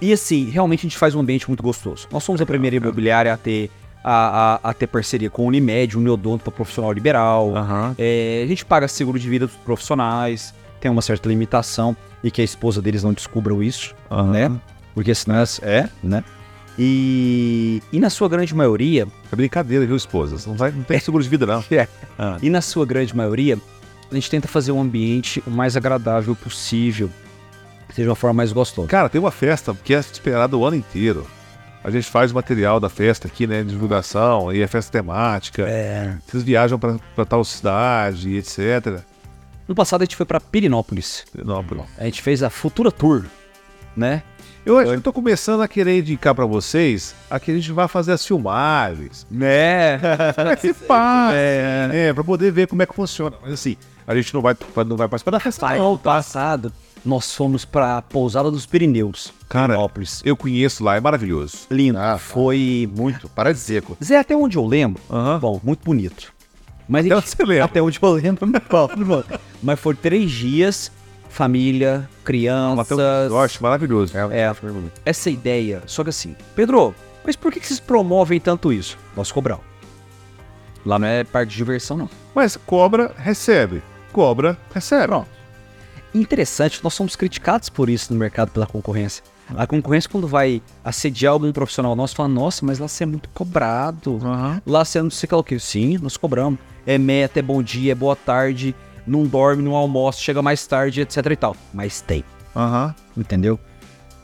E 0.00 0.12
assim, 0.12 0.50
realmente 0.50 0.80
a 0.80 0.82
gente 0.82 0.98
faz 0.98 1.14
um 1.14 1.20
ambiente 1.20 1.48
muito 1.48 1.62
gostoso. 1.62 2.06
Nós 2.10 2.22
somos 2.22 2.40
a 2.40 2.46
primeira 2.46 2.76
imobiliária 2.76 3.32
a 3.32 3.36
ter, 3.36 3.70
a, 4.04 4.60
a, 4.62 4.70
a 4.70 4.74
ter 4.74 4.86
parceria 4.86 5.30
com 5.30 5.44
o 5.44 5.46
Unimed, 5.46 5.96
Uniodonto 5.96 6.44
para 6.44 6.52
profissional 6.52 6.92
liberal. 6.92 7.56
Aham. 7.56 7.94
É, 7.98 8.42
a 8.44 8.46
gente 8.46 8.64
paga 8.64 8.86
seguro 8.88 9.18
de 9.18 9.28
vida 9.28 9.46
dos 9.46 9.56
profissionais, 9.56 10.54
tem 10.80 10.90
uma 10.90 11.02
certa 11.02 11.28
limitação 11.28 11.96
e 12.26 12.30
que 12.30 12.40
a 12.40 12.44
esposa 12.44 12.82
deles 12.82 13.04
não 13.04 13.12
descubram 13.12 13.62
isso, 13.62 13.94
Aham. 14.10 14.32
né? 14.32 14.52
Porque 14.92 15.14
senão 15.14 15.36
é, 15.36 15.44
é, 15.62 15.88
né? 16.02 16.24
E, 16.76 17.80
e 17.92 18.00
na 18.00 18.10
sua 18.10 18.28
grande 18.28 18.52
maioria, 18.52 19.06
É 19.32 19.36
brincadeira, 19.36 19.86
viu, 19.86 19.94
esposas? 19.94 20.44
Não, 20.44 20.54
vai, 20.56 20.72
não 20.72 20.82
tem 20.82 20.98
seguro 20.98 21.22
de 21.22 21.30
vida, 21.30 21.46
não. 21.46 21.64
É. 21.70 21.86
Ah. 22.18 22.36
E 22.42 22.50
na 22.50 22.60
sua 22.60 22.84
grande 22.84 23.14
maioria, 23.16 23.56
a 24.10 24.14
gente 24.14 24.28
tenta 24.28 24.48
fazer 24.48 24.72
um 24.72 24.80
ambiente 24.80 25.40
o 25.46 25.50
mais 25.50 25.76
agradável 25.76 26.34
possível, 26.34 27.08
seja 27.94 28.10
uma 28.10 28.16
forma 28.16 28.34
mais 28.34 28.52
gostosa. 28.52 28.88
Cara, 28.88 29.08
tem 29.08 29.20
uma 29.20 29.30
festa 29.30 29.72
que 29.84 29.94
é 29.94 30.00
esperada 30.00 30.56
o 30.56 30.64
ano 30.64 30.76
inteiro. 30.76 31.24
A 31.84 31.90
gente 31.92 32.08
faz 32.08 32.32
o 32.32 32.34
material 32.34 32.80
da 32.80 32.88
festa 32.88 33.28
aqui, 33.28 33.46
né? 33.46 33.62
Divulgação, 33.62 34.52
e 34.52 34.62
é 34.62 34.66
festa 34.66 34.90
temática. 34.90 35.62
É. 35.62 36.16
Vocês 36.26 36.42
viajam 36.42 36.76
pra 36.76 37.24
tal 37.24 37.44
cidade, 37.44 38.36
etc. 38.36 39.04
No 39.68 39.74
passado 39.74 40.02
a 40.02 40.04
gente 40.04 40.16
foi 40.16 40.26
pra 40.26 40.40
Pirinópolis. 40.40 41.24
Não, 41.44 41.62
Bruno. 41.62 41.86
A 41.98 42.04
gente 42.04 42.22
fez 42.22 42.42
a 42.42 42.50
Futura 42.50 42.90
Tour, 42.92 43.24
né? 43.96 44.22
Eu 44.64 44.78
acho 44.78 44.90
que 44.90 44.96
eu 44.96 45.00
tô 45.00 45.12
começando 45.12 45.60
a 45.60 45.68
querer 45.68 46.00
indicar 46.00 46.34
pra 46.34 46.44
vocês 46.44 47.14
a 47.30 47.38
que 47.38 47.52
a 47.52 47.54
gente 47.54 47.70
vai 47.70 47.86
fazer 47.86 48.12
as 48.12 48.26
filmagens. 48.26 49.24
Né? 49.30 50.00
Se 50.60 50.74
pá, 50.74 51.30
é, 51.34 51.88
é, 52.08 52.12
pra 52.12 52.24
poder 52.24 52.50
ver 52.50 52.66
como 52.66 52.82
é 52.82 52.86
que 52.86 52.94
funciona. 52.94 53.36
Mas 53.42 53.52
assim, 53.52 53.76
a 54.06 54.14
gente 54.16 54.34
não 54.34 54.40
vai, 54.42 54.56
não 54.84 54.96
vai 54.96 55.06
participar 55.08 55.30
da 55.30 55.38
festa, 55.40 55.68
não, 55.76 55.90
Ano 55.90 55.98
tá? 55.98 56.14
passado, 56.14 56.72
nós 57.04 57.32
fomos 57.32 57.64
pra 57.64 58.02
Pousada 58.02 58.50
dos 58.50 58.66
Pirineus. 58.66 59.32
Cara, 59.48 59.74
Pirinópolis. 59.74 60.20
eu 60.24 60.36
conheço 60.36 60.82
lá, 60.82 60.96
é 60.96 61.00
maravilhoso. 61.00 61.58
Lindo. 61.70 61.98
Ah, 61.98 62.18
foi 62.18 62.90
Muito. 62.96 63.28
Paradisíaco. 63.28 63.96
Zé, 64.02 64.18
até 64.18 64.36
onde 64.36 64.56
eu 64.58 64.66
lembro, 64.66 65.00
bom, 65.40 65.60
muito 65.62 65.84
bonito. 65.84 66.34
Mas 66.88 67.04
a 67.10 67.18
Até 67.18 67.26
gente- 67.26 67.42
onde. 67.42 67.60
Até 67.60 67.82
onde 67.82 67.98
eu 68.00 68.12
lembro. 68.12 68.50
Mas 69.62 69.80
foram 69.80 69.98
três 70.00 70.30
dias, 70.30 70.90
família, 71.28 72.08
crianças. 72.24 72.90
Eu 73.30 73.38
acho 73.40 73.62
maravilhoso. 73.62 74.12
É, 74.30 74.54
essa 75.04 75.28
ideia. 75.30 75.82
Só 75.86 76.02
que 76.04 76.10
assim, 76.10 76.36
Pedro, 76.54 76.94
mas 77.24 77.34
por 77.36 77.52
que 77.52 77.60
que 77.60 77.66
vocês 77.66 77.80
promovem 77.80 78.38
tanto 78.40 78.72
isso? 78.72 78.96
Nós 79.16 79.32
cobramos. 79.32 79.64
Lá 80.84 80.98
não 80.98 81.08
é 81.08 81.24
parte 81.24 81.50
de 81.50 81.56
diversão, 81.56 81.96
não. 81.96 82.08
Mas 82.34 82.56
cobra, 82.56 83.12
recebe. 83.18 83.82
Cobra, 84.12 84.56
recebe. 84.72 85.06
Pronto. 85.08 85.28
Interessante, 86.16 86.80
nós 86.82 86.94
somos 86.94 87.14
criticados 87.14 87.68
por 87.68 87.90
isso 87.90 88.12
no 88.12 88.18
mercado 88.18 88.50
pela 88.50 88.66
concorrência. 88.66 89.22
A 89.54 89.66
concorrência, 89.66 90.08
quando 90.10 90.26
vai 90.26 90.62
assediar 90.82 91.34
algum 91.34 91.52
profissional 91.52 91.94
nosso, 91.94 92.16
fala, 92.16 92.28
nossa, 92.28 92.64
mas 92.64 92.78
lá 92.78 92.88
você 92.88 93.04
é 93.04 93.06
muito 93.06 93.28
cobrado. 93.28 94.18
Aham. 94.22 94.62
Lá 94.66 94.84
você 94.84 95.00
não 95.00 95.10
sei 95.10 95.28
o 95.30 95.42
que. 95.42 95.58
Sim, 95.58 95.98
nós 95.98 96.16
cobramos. 96.16 96.58
É 96.86 96.96
meta, 96.96 97.38
é 97.38 97.42
bom 97.42 97.62
dia, 97.62 97.92
é 97.92 97.94
boa 97.94 98.16
tarde, 98.16 98.74
não 99.06 99.24
dorme, 99.26 99.62
não 99.62 99.76
almoça, 99.76 100.18
chega 100.20 100.40
mais 100.40 100.66
tarde, 100.66 101.02
etc 101.02 101.26
e 101.26 101.36
tal. 101.36 101.56
Mas 101.72 102.00
tem, 102.00 102.24
Aham. 102.56 102.94
entendeu? 103.16 103.60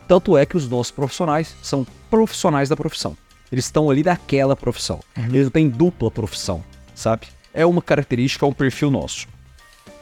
Tanto 0.09 0.37
é 0.37 0.47
que 0.47 0.57
os 0.57 0.69
nossos 0.69 0.91
profissionais 0.91 1.55
são 1.63 1.87
profissionais 2.11 2.69
da 2.69 2.77
profissão. 2.77 3.17
Eles 3.51 3.67
estão 3.67 3.91
ali 3.91 4.03
daquela 4.03 4.57
profissão. 4.57 5.01
Eles 5.17 5.45
não 5.45 5.51
têm 5.51 5.69
dupla 5.69 6.11
profissão, 6.11 6.65
sabe? 6.95 7.27
É 7.53 7.67
uma 7.67 7.83
característica, 7.83 8.47
é 8.47 8.49
um 8.49 8.53
perfil 8.53 8.91
nosso. 8.91 9.29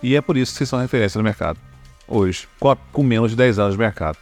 E 0.03 0.15
é 0.15 0.21
por 0.21 0.37
isso 0.37 0.53
que 0.53 0.59
vocês 0.59 0.69
são 0.69 0.79
referência 0.79 1.19
no 1.19 1.25
mercado. 1.25 1.59
Hoje, 2.13 2.49
com, 2.93 3.05
menos 3.05 3.31
de 3.31 3.37
10 3.37 3.61
anos 3.61 3.75
de 3.75 3.79
mercado. 3.79 4.19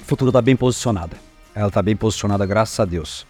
A 0.00 0.04
Futura 0.04 0.30
tá 0.30 0.40
bem 0.40 0.54
posicionada. 0.54 1.16
Ela 1.52 1.68
tá 1.68 1.82
bem 1.82 1.96
posicionada, 1.96 2.46
graças 2.46 2.78
a 2.78 2.84
Deus. 2.84 3.26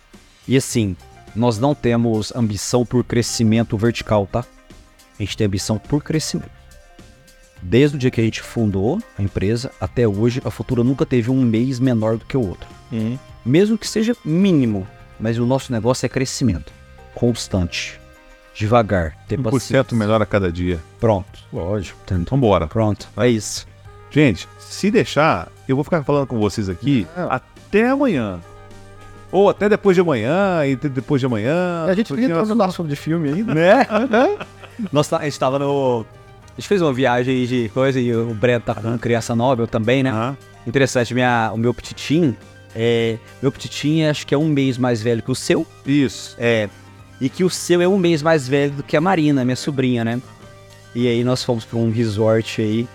E 0.47 0.59
assim, 0.59 0.95
nós 1.35 1.59
não 1.59 1.75
temos 1.75 2.37
ambição 2.37 2.85
por 2.85 3.03
crescimento 3.03 3.79
vertical, 3.79 4.29
tá? 4.31 4.45
A 5.19 5.23
gente 5.23 5.39
tem 5.39 5.47
ambição 5.47 5.79
por 5.79 6.05
crescimento. 6.05 6.51
Desde 7.63 7.97
o 7.97 7.99
dia 7.99 8.11
que 8.11 8.21
a 8.21 8.25
gente 8.25 8.43
fundou 8.43 9.01
a 9.19 9.23
empresa 9.23 9.71
até 9.81 10.07
hoje, 10.07 10.43
a 10.45 10.51
Futura 10.51 10.85
nunca 10.85 11.07
teve 11.07 11.31
um 11.31 11.41
mês 11.41 11.81
menor 11.81 12.19
do 12.19 12.27
que 12.27 12.37
o 12.37 12.47
outro. 12.47 12.69
Mesmo 13.43 13.79
que 13.79 13.89
seja 13.89 14.15
mínimo, 14.23 14.87
mas 15.19 15.39
o 15.39 15.47
nosso 15.47 15.73
negócio 15.73 16.05
é 16.05 16.11
crescimento. 16.11 16.71
Constante. 17.15 17.99
Devagar. 18.55 19.17
Ter 19.29 19.39
1% 19.39 19.93
melhor 19.95 20.23
a 20.23 20.27
cada 20.27 20.51
dia. 20.53 20.79
Pronto. 21.01 21.27
Lógico. 21.53 21.99
Então 22.13 22.39
bora. 22.39 22.67
Pronto. 22.67 23.09
É 23.17 23.29
isso. 23.29 23.67
Gente, 24.11 24.49
se 24.59 24.91
deixar, 24.91 25.49
eu 25.69 25.75
vou 25.77 25.85
ficar 25.85 26.03
falando 26.05 26.27
com 26.27 26.39
vocês 26.39 26.69
aqui 26.69 27.07
até 27.29 27.89
amanhã. 27.89 28.39
Ou 29.33 29.51
até 29.51 29.69
depois 29.69 29.97
de 29.97 30.01
amanhã, 30.01 30.65
e 30.65 30.77
de- 30.77 30.89
depois 30.89 31.19
de 31.21 31.27
amanhã. 31.27 31.87
A 31.89 31.95
gente 31.95 32.13
fica 32.15 32.25
entrando 32.25 32.55
no 32.55 32.63
assunto 32.63 32.89
de 32.89 32.95
filme 32.95 33.29
ainda. 33.31 33.53
Né? 33.53 33.85
Nós 34.93 35.09
tá- 35.09 35.19
a 35.19 35.25
gente 35.25 35.39
tava 35.39 35.59
no. 35.59 36.07
A 36.57 36.61
gente 36.61 36.69
fez 36.69 36.81
uma 36.81 36.93
viagem 36.93 37.45
de 37.47 37.69
coisa 37.75 37.99
e 37.99 38.15
o 38.15 38.33
Breno 38.33 38.61
tá 38.61 38.77
com 38.77 38.97
criança 38.97 39.35
nova, 39.35 39.63
eu 39.63 39.67
também, 39.67 40.05
né? 40.05 40.11
Aham. 40.11 40.37
Interessante, 40.65 41.13
minha, 41.13 41.51
o 41.53 41.59
meu 41.59 41.75
petitim. 41.75 42.37
É, 42.77 43.19
meu 43.43 43.51
petitim 43.51 44.03
acho 44.05 44.25
que 44.27 44.33
é 44.35 44.39
um 44.39 44.49
mês 44.49 44.79
mais 44.79 45.03
velho 45.03 45.21
que 45.23 45.31
o 45.33 45.35
seu. 45.35 45.67
Isso. 45.85 46.37
É. 46.39 46.69
E 47.21 47.29
que 47.29 47.45
o 47.45 47.51
seu 47.51 47.81
é 47.81 47.89
um 47.89 47.99
mês 47.99 48.23
mais 48.23 48.49
velho 48.49 48.73
do 48.73 48.83
que 48.83 48.97
a 48.97 49.01
Marina, 49.01 49.45
minha 49.45 49.57
sobrinha, 49.57 50.05
né? 50.05 50.21
E 50.95 51.09
aí 51.09 51.25
nós 51.25 51.43
fomos 51.43 51.65
pra 51.65 51.79
um 51.79 51.91
resort 51.91 52.61
aí. 52.61 52.89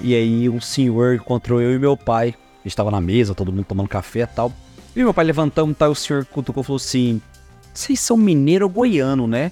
E 0.00 0.14
aí 0.14 0.48
um 0.48 0.60
senhor 0.60 1.14
encontrou 1.14 1.60
eu 1.60 1.74
e 1.74 1.78
meu 1.78 1.96
pai. 1.96 2.34
A 2.64 2.68
gente 2.68 2.76
tava 2.76 2.90
na 2.90 3.00
mesa, 3.00 3.34
todo 3.34 3.52
mundo 3.52 3.64
tomando 3.64 3.88
café 3.88 4.20
e 4.20 4.26
tal. 4.26 4.52
E 4.94 5.00
meu 5.00 5.14
pai 5.14 5.24
levantamos 5.24 5.74
e 5.74 5.76
tal, 5.76 5.88
e 5.88 5.92
o 5.92 5.94
senhor 5.94 6.24
cutucou 6.26 6.62
e 6.62 6.66
falou 6.66 6.76
assim: 6.76 7.20
Vocês 7.72 7.98
são 7.98 8.16
mineiro 8.16 8.66
ou 8.66 8.70
goiano, 8.70 9.26
né? 9.26 9.50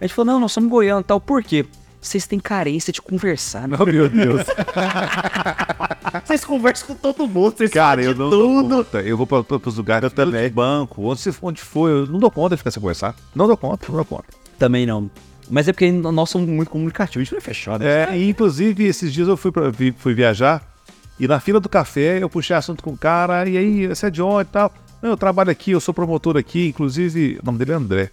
A 0.00 0.04
gente 0.04 0.14
falou, 0.14 0.34
não, 0.34 0.40
nós 0.40 0.52
somos 0.52 0.68
goiano 0.70 1.00
e 1.00 1.04
tal. 1.04 1.20
Por 1.20 1.42
quê? 1.42 1.64
Vocês 2.04 2.26
têm 2.26 2.38
carência 2.38 2.92
de 2.92 3.00
conversar, 3.00 3.66
né? 3.66 3.76
Oh, 3.80 3.86
meu 3.86 4.08
Deus. 4.08 4.42
Vocês 6.24 6.44
conversam 6.44 6.88
com 6.88 6.94
todo 6.94 7.26
mundo, 7.26 7.56
vocês 7.56 7.70
Cara, 7.70 8.02
eu 8.02 8.12
de 8.12 8.18
não 8.20 8.30
tudo. 8.30 8.68
dou 8.68 8.84
conta. 8.84 9.00
Eu 9.00 9.16
vou 9.16 9.26
pra, 9.26 9.42
pros 9.42 9.76
lugares 9.76 10.10
de 10.12 10.48
banco, 10.50 11.02
onde, 11.02 11.20
onde 11.42 11.60
for, 11.62 11.88
eu 11.90 12.06
não 12.06 12.18
dou 12.18 12.30
conta 12.30 12.54
de 12.54 12.58
ficar 12.58 12.70
sem 12.70 12.80
conversar. 12.80 13.14
Não 13.34 13.46
dou 13.46 13.56
conta, 13.56 13.86
não 13.88 13.96
dou 13.96 14.04
conta. 14.04 14.24
Também 14.58 14.86
não. 14.86 15.10
Mas 15.50 15.66
é 15.68 15.72
porque 15.72 15.90
nós 15.90 16.30
somos 16.30 16.48
muito 16.48 16.70
comunicativos, 16.70 17.20
a 17.20 17.24
gente 17.24 17.32
não 17.32 17.38
é 17.38 17.40
fechado. 17.40 17.82
né? 17.84 18.10
É, 18.12 18.18
e 18.18 18.28
inclusive 18.30 18.84
esses 18.84 19.12
dias 19.12 19.26
eu 19.28 19.36
fui, 19.36 19.50
pra, 19.50 19.70
vi- 19.70 19.94
fui 19.96 20.14
viajar 20.14 20.62
e 21.18 21.26
na 21.26 21.40
fila 21.40 21.58
do 21.60 21.68
café 21.68 22.22
eu 22.22 22.28
puxei 22.30 22.54
assunto 22.56 22.82
com 22.82 22.90
o 22.90 22.96
cara, 22.96 23.48
e 23.48 23.56
aí, 23.58 23.86
você 23.88 24.06
é 24.06 24.10
de 24.10 24.22
onde 24.22 24.48
e 24.48 24.52
tal? 24.52 24.72
Não, 25.02 25.10
eu 25.10 25.16
trabalho 25.16 25.50
aqui, 25.50 25.72
eu 25.72 25.80
sou 25.80 25.92
promotor 25.92 26.36
aqui, 26.36 26.68
inclusive, 26.68 27.38
o 27.42 27.46
nome 27.46 27.58
dele 27.58 27.72
é 27.72 27.74
André. 27.74 28.10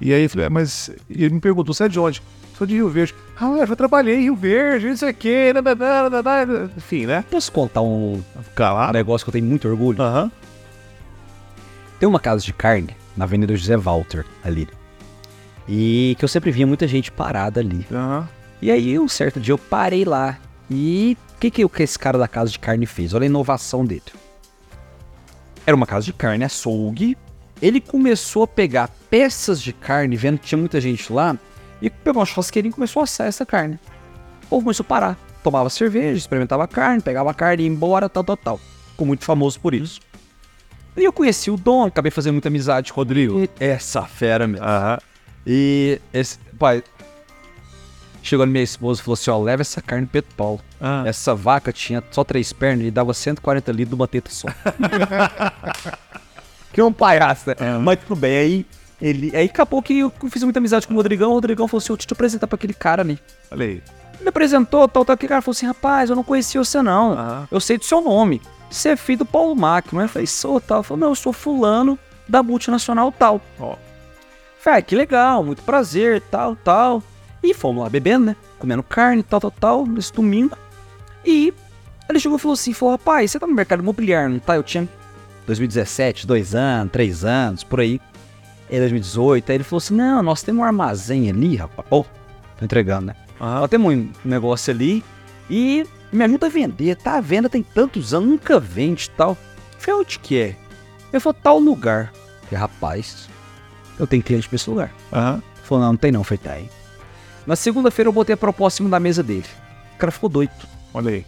E 0.00 0.12
aí 0.12 0.22
eu 0.22 0.30
falei, 0.30 0.46
"É, 0.46 0.48
mas 0.48 0.90
e 1.08 1.24
ele 1.24 1.34
me 1.34 1.40
perguntou, 1.40 1.74
você 1.74 1.84
é 1.84 1.88
de 1.88 1.98
onde? 1.98 2.22
Sou 2.60 2.66
de 2.66 2.74
Rio 2.74 2.90
Verde. 2.90 3.14
Ah, 3.40 3.56
eu 3.56 3.66
já 3.66 3.74
trabalhei 3.74 4.16
em 4.16 4.22
Rio 4.24 4.36
Verde, 4.36 4.88
não 4.88 4.96
sei 4.98 5.12
o 5.12 5.14
quê, 5.14 5.50
nananã, 5.50 6.10
nananã. 6.10 6.70
enfim, 6.76 7.06
né? 7.06 7.24
Posso 7.30 7.50
contar 7.50 7.80
um, 7.80 8.16
um 8.16 8.22
Calado. 8.54 8.92
negócio 8.92 9.24
que 9.24 9.30
eu 9.30 9.32
tenho 9.32 9.46
muito 9.46 9.66
orgulho? 9.66 10.02
Aham. 10.02 10.30
Tem 11.98 12.06
uma 12.06 12.20
casa 12.20 12.44
de 12.44 12.52
carne 12.52 12.94
na 13.16 13.24
Avenida 13.24 13.56
José 13.56 13.78
Walter, 13.78 14.26
ali. 14.44 14.68
E 15.66 16.14
que 16.18 16.24
eu 16.26 16.28
sempre 16.28 16.50
via 16.50 16.66
muita 16.66 16.86
gente 16.86 17.10
parada 17.10 17.60
ali. 17.60 17.86
Aham. 17.90 18.28
E 18.60 18.70
aí, 18.70 18.98
um 18.98 19.08
certo 19.08 19.40
dia, 19.40 19.54
eu 19.54 19.58
parei 19.58 20.04
lá. 20.04 20.36
E 20.70 21.16
o 21.34 21.40
que, 21.40 21.50
que, 21.50 21.64
o 21.64 21.68
que 21.70 21.82
esse 21.82 21.98
cara 21.98 22.18
da 22.18 22.28
casa 22.28 22.50
de 22.50 22.58
carne 22.58 22.84
fez? 22.84 23.14
Olha 23.14 23.22
a 23.22 23.26
inovação 23.26 23.86
dele. 23.86 24.02
Era 25.64 25.74
uma 25.74 25.86
casa 25.86 26.04
de 26.04 26.12
carne, 26.12 26.44
açougue. 26.44 27.16
Ele 27.62 27.80
começou 27.80 28.42
a 28.42 28.46
pegar 28.46 28.90
peças 29.08 29.62
de 29.62 29.72
carne, 29.72 30.14
vendo 30.14 30.38
que 30.38 30.48
tinha 30.48 30.58
muita 30.58 30.78
gente 30.78 31.10
lá, 31.10 31.38
e 31.80 31.88
pegou 31.88 32.20
uma 32.20 32.26
churrasqueirinha 32.26 32.70
e 32.70 32.74
começou 32.74 33.00
a 33.00 33.04
assar 33.04 33.26
essa 33.26 33.46
carne. 33.46 33.78
Ou 34.48 34.60
começou 34.60 34.84
a 34.84 34.88
parar. 34.88 35.18
Tomava 35.42 35.70
cerveja, 35.70 36.18
experimentava 36.18 36.64
a 36.64 36.68
carne, 36.68 37.00
pegava 37.00 37.30
a 37.30 37.34
carne 37.34 37.62
e 37.62 37.66
ia 37.66 37.72
embora, 37.72 38.08
tal, 38.08 38.22
tal, 38.22 38.36
tal. 38.36 38.60
Ficou 38.90 39.06
muito 39.06 39.24
famoso 39.24 39.58
por 39.60 39.72
isso. 39.72 40.00
E 40.96 41.04
eu 41.04 41.12
conheci 41.12 41.50
o 41.50 41.56
dono, 41.56 41.86
acabei 41.86 42.10
fazendo 42.10 42.34
muita 42.34 42.48
amizade 42.48 42.92
com 42.92 43.00
o 43.00 43.02
Rodrigo. 43.02 43.48
Essa 43.58 44.02
fera 44.02 44.46
mesmo. 44.46 44.66
Aham. 44.66 44.98
E 45.46 45.98
esse, 46.12 46.38
pai, 46.58 46.82
chegou 48.22 48.44
na 48.44 48.52
minha 48.52 48.64
esposa 48.64 49.00
e 49.00 49.04
falou 49.04 49.14
assim: 49.14 49.30
ó, 49.30 49.38
leva 49.38 49.62
essa 49.62 49.80
carne 49.80 50.06
pro 50.06 50.20
Pedro 50.20 50.36
Paulo. 50.36 50.60
Ah. 50.80 51.04
Essa 51.06 51.34
vaca 51.34 51.72
tinha 51.72 52.02
só 52.10 52.24
três 52.24 52.52
pernas 52.52 52.86
e 52.86 52.90
dava 52.90 53.14
140 53.14 53.72
litros 53.72 53.88
de 53.88 53.94
uma 53.94 54.08
teta 54.08 54.30
só. 54.30 54.48
que 56.72 56.82
um 56.82 56.92
palhaço, 56.92 57.50
né? 57.50 57.56
Mas 57.80 58.00
tudo 58.00 58.16
bem, 58.16 58.36
aí 58.36 58.66
ele. 59.00 59.34
Aí 59.34 59.46
acabou 59.46 59.82
que 59.82 59.98
eu 59.98 60.12
fiz 60.30 60.42
muita 60.42 60.58
amizade 60.58 60.86
com 60.86 60.94
o 60.94 60.96
Rodrigão. 60.96 61.30
O 61.30 61.34
Rodrigão 61.34 61.66
falou 61.68 61.78
assim: 61.78 61.92
eu 61.92 61.96
te 61.96 62.06
te 62.06 62.12
apresentar 62.12 62.46
pra 62.46 62.56
aquele 62.56 62.74
cara 62.74 63.02
ali. 63.02 63.18
Olha 63.50 63.66
aí. 63.66 63.82
Me 64.20 64.28
apresentou, 64.28 64.86
tal, 64.86 65.04
tal. 65.04 65.14
Aquele 65.14 65.28
cara 65.28 65.42
falou 65.42 65.52
assim: 65.52 65.66
rapaz, 65.66 66.10
eu 66.10 66.16
não 66.16 66.22
conhecia 66.22 66.62
você 66.62 66.82
não. 66.82 67.46
Eu 67.50 67.60
sei 67.60 67.78
do 67.78 67.84
seu 67.84 68.00
nome. 68.00 68.40
Você 68.70 68.90
é 68.90 68.96
filho 68.96 69.20
do 69.20 69.26
Paulo 69.26 69.56
Mac, 69.56 69.92
não 69.92 70.00
é? 70.00 70.04
Eu 70.04 70.08
falei, 70.08 70.26
sou 70.26 70.60
tal. 70.60 70.82
Falei, 70.82 71.00
não, 71.00 71.08
eu 71.08 71.14
sou 71.14 71.32
fulano 71.32 71.98
da 72.28 72.42
multinacional 72.42 73.10
tal. 73.10 73.40
Ó. 73.58 73.74
Falei, 74.60 74.78
ah, 74.78 74.82
que 74.82 74.94
legal, 74.94 75.42
muito 75.42 75.62
prazer, 75.62 76.20
tal, 76.30 76.54
tal. 76.54 77.02
E 77.42 77.52
fomos 77.52 77.82
lá 77.82 77.88
bebendo, 77.88 78.26
né? 78.26 78.36
Comendo 78.58 78.82
carne, 78.82 79.22
tal, 79.22 79.40
tal, 79.40 79.50
tal, 79.50 79.86
nesse 79.86 80.12
domingo. 80.12 80.56
E 81.24 81.52
ele 82.08 82.20
chegou 82.20 82.38
e 82.38 82.40
falou 82.40 82.52
assim, 82.52 82.72
falou, 82.72 82.92
rapaz, 82.92 83.30
você 83.30 83.40
tá 83.40 83.46
no 83.46 83.54
mercado 83.54 83.80
imobiliário, 83.80 84.30
não 84.30 84.38
tá? 84.38 84.54
Eu 84.54 84.62
tinha 84.62 84.88
2017, 85.46 86.26
dois 86.26 86.54
anos, 86.54 86.92
três 86.92 87.24
anos, 87.24 87.64
por 87.64 87.80
aí. 87.80 88.00
Em 88.70 88.78
2018, 88.78 89.50
aí 89.50 89.56
ele 89.56 89.64
falou 89.64 89.78
assim, 89.78 89.94
não, 89.94 90.22
nós 90.22 90.42
temos 90.42 90.60
um 90.60 90.64
armazém 90.64 91.28
ali, 91.28 91.56
rapaz. 91.56 91.86
Ô, 91.90 92.04
tô 92.56 92.64
entregando, 92.64 93.06
né? 93.06 93.16
Aham. 93.40 93.60
Nós 93.60 93.70
temos 93.70 93.92
um 93.92 94.10
negócio 94.24 94.72
ali 94.72 95.02
e 95.50 95.84
me 96.12 96.24
ajuda 96.24 96.46
a 96.46 96.50
vender, 96.50 96.96
tá? 96.96 97.14
A 97.16 97.20
venda 97.20 97.48
tem 97.48 97.62
tantos 97.62 98.14
anos, 98.14 98.28
nunca 98.28 98.60
vende 98.60 99.06
e 99.06 99.16
tal. 99.16 99.36
Falei, 99.76 100.00
onde 100.00 100.18
que 100.20 100.38
é? 100.38 100.56
Eu 101.12 101.20
falei, 101.20 101.40
tal 101.42 101.58
lugar. 101.58 102.12
Falei, 102.44 102.60
rapaz, 102.60 103.28
eu 103.98 104.06
tenho 104.06 104.22
cliente 104.22 104.48
pra 104.48 104.56
esse 104.56 104.70
lugar. 104.70 104.94
Aham. 105.12 105.42
Ele 105.56 105.64
falou, 105.64 105.84
não, 105.84 105.92
não 105.92 105.98
tem 105.98 106.12
não. 106.12 106.20
Eu 106.20 106.24
falei, 106.24 106.38
tem. 106.38 106.70
Na 107.46 107.56
segunda-feira 107.56 108.08
eu 108.08 108.12
botei 108.12 108.34
a 108.34 108.36
proposta 108.36 108.76
em 108.76 108.78
cima 108.84 108.90
da 108.90 109.00
mesa 109.00 109.22
dele. 109.22 109.46
O 109.96 109.98
cara 109.98 110.12
ficou 110.12 110.28
doido. 110.28 110.52
Olha 110.94 111.10
aí. 111.10 111.26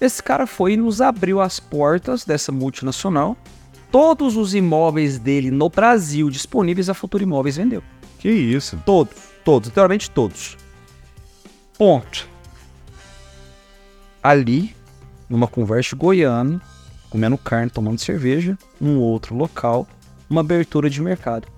Esse 0.00 0.20
cara 0.22 0.46
foi 0.46 0.72
e 0.72 0.76
nos 0.76 1.00
abriu 1.00 1.40
as 1.40 1.60
portas 1.60 2.24
dessa 2.24 2.50
multinacional. 2.50 3.36
Todos 3.90 4.36
os 4.36 4.54
imóveis 4.54 5.18
dele 5.18 5.50
no 5.50 5.68
Brasil 5.68 6.28
disponíveis 6.28 6.88
a 6.88 6.94
Futura 6.94 7.22
Imóveis 7.22 7.56
vendeu. 7.56 7.82
Que 8.18 8.30
isso. 8.30 8.80
Todos, 8.84 9.14
todos, 9.44 9.68
literalmente 9.68 10.10
todos. 10.10 10.56
Ponto. 11.76 12.28
Ali, 14.22 14.74
numa 15.28 15.46
conversa 15.46 15.96
goiano, 15.96 16.60
comendo 17.08 17.38
carne, 17.38 17.70
tomando 17.70 17.98
cerveja, 17.98 18.58
num 18.80 18.98
outro 18.98 19.34
local, 19.34 19.86
uma 20.28 20.40
abertura 20.40 20.90
de 20.90 21.00
mercado. 21.00 21.48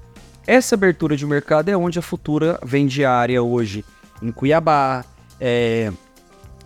Essa 0.47 0.74
abertura 0.74 1.16
de 1.16 1.27
mercado 1.27 1.69
é 1.69 1.77
onde 1.77 1.98
a 1.98 2.02
Futura 2.02 2.61
vende 2.65 3.05
área 3.05 3.43
hoje 3.43 3.85
em 4.23 4.31
Cuiabá, 4.31 5.05
é, 5.40 5.93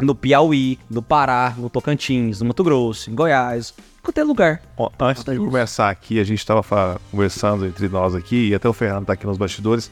no 0.01 0.15
Piauí, 0.15 0.79
no 0.91 1.03
Pará, 1.03 1.55
no 1.57 1.71
Tocantins, 1.71 2.41
no 2.41 2.47
Mato 2.47 2.65
Grosso, 2.65 3.11
em 3.11 3.15
Goiás, 3.15 3.75
em 3.79 4.03
qualquer 4.03 4.25
lugar. 4.25 4.62
Ó, 4.77 4.91
antes 4.99 5.25
de 5.25 5.37
começar 5.37 5.91
aqui, 5.91 6.19
a 6.21 6.25
gente 6.25 6.39
estava 6.39 6.62
conversando 7.11 7.66
entre 7.66 7.89
nós 7.89 8.15
aqui, 8.15 8.49
e 8.49 8.55
até 8.55 8.69
o 8.69 8.73
Fernando 8.73 9.07
tá 9.07 9.12
aqui 9.12 9.27
nos 9.27 9.39
bastidores, 9.39 9.91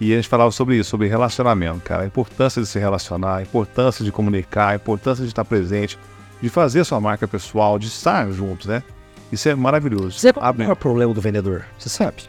e 0.00 0.12
a 0.12 0.16
gente 0.16 0.28
falava 0.28 0.50
sobre 0.50 0.76
isso, 0.76 0.90
sobre 0.90 1.08
relacionamento, 1.08 1.80
cara. 1.80 2.02
A 2.02 2.06
importância 2.06 2.60
de 2.60 2.68
se 2.68 2.78
relacionar, 2.78 3.36
a 3.36 3.42
importância 3.42 4.04
de 4.04 4.10
comunicar, 4.10 4.70
a 4.70 4.74
importância 4.74 5.22
de 5.22 5.30
estar 5.30 5.44
presente, 5.44 5.98
de 6.40 6.48
fazer 6.48 6.80
a 6.80 6.84
sua 6.84 7.00
marca 7.00 7.28
pessoal, 7.28 7.78
de 7.78 7.86
estar 7.86 8.30
juntos, 8.32 8.66
né? 8.66 8.82
Isso 9.30 9.48
é 9.48 9.54
maravilhoso. 9.54 10.18
Você 10.18 10.32
qual 10.32 10.54
é 10.58 10.72
o 10.72 10.76
problema 10.76 11.14
do 11.14 11.20
vendedor? 11.20 11.64
Você 11.78 11.88
sabe? 11.88 12.24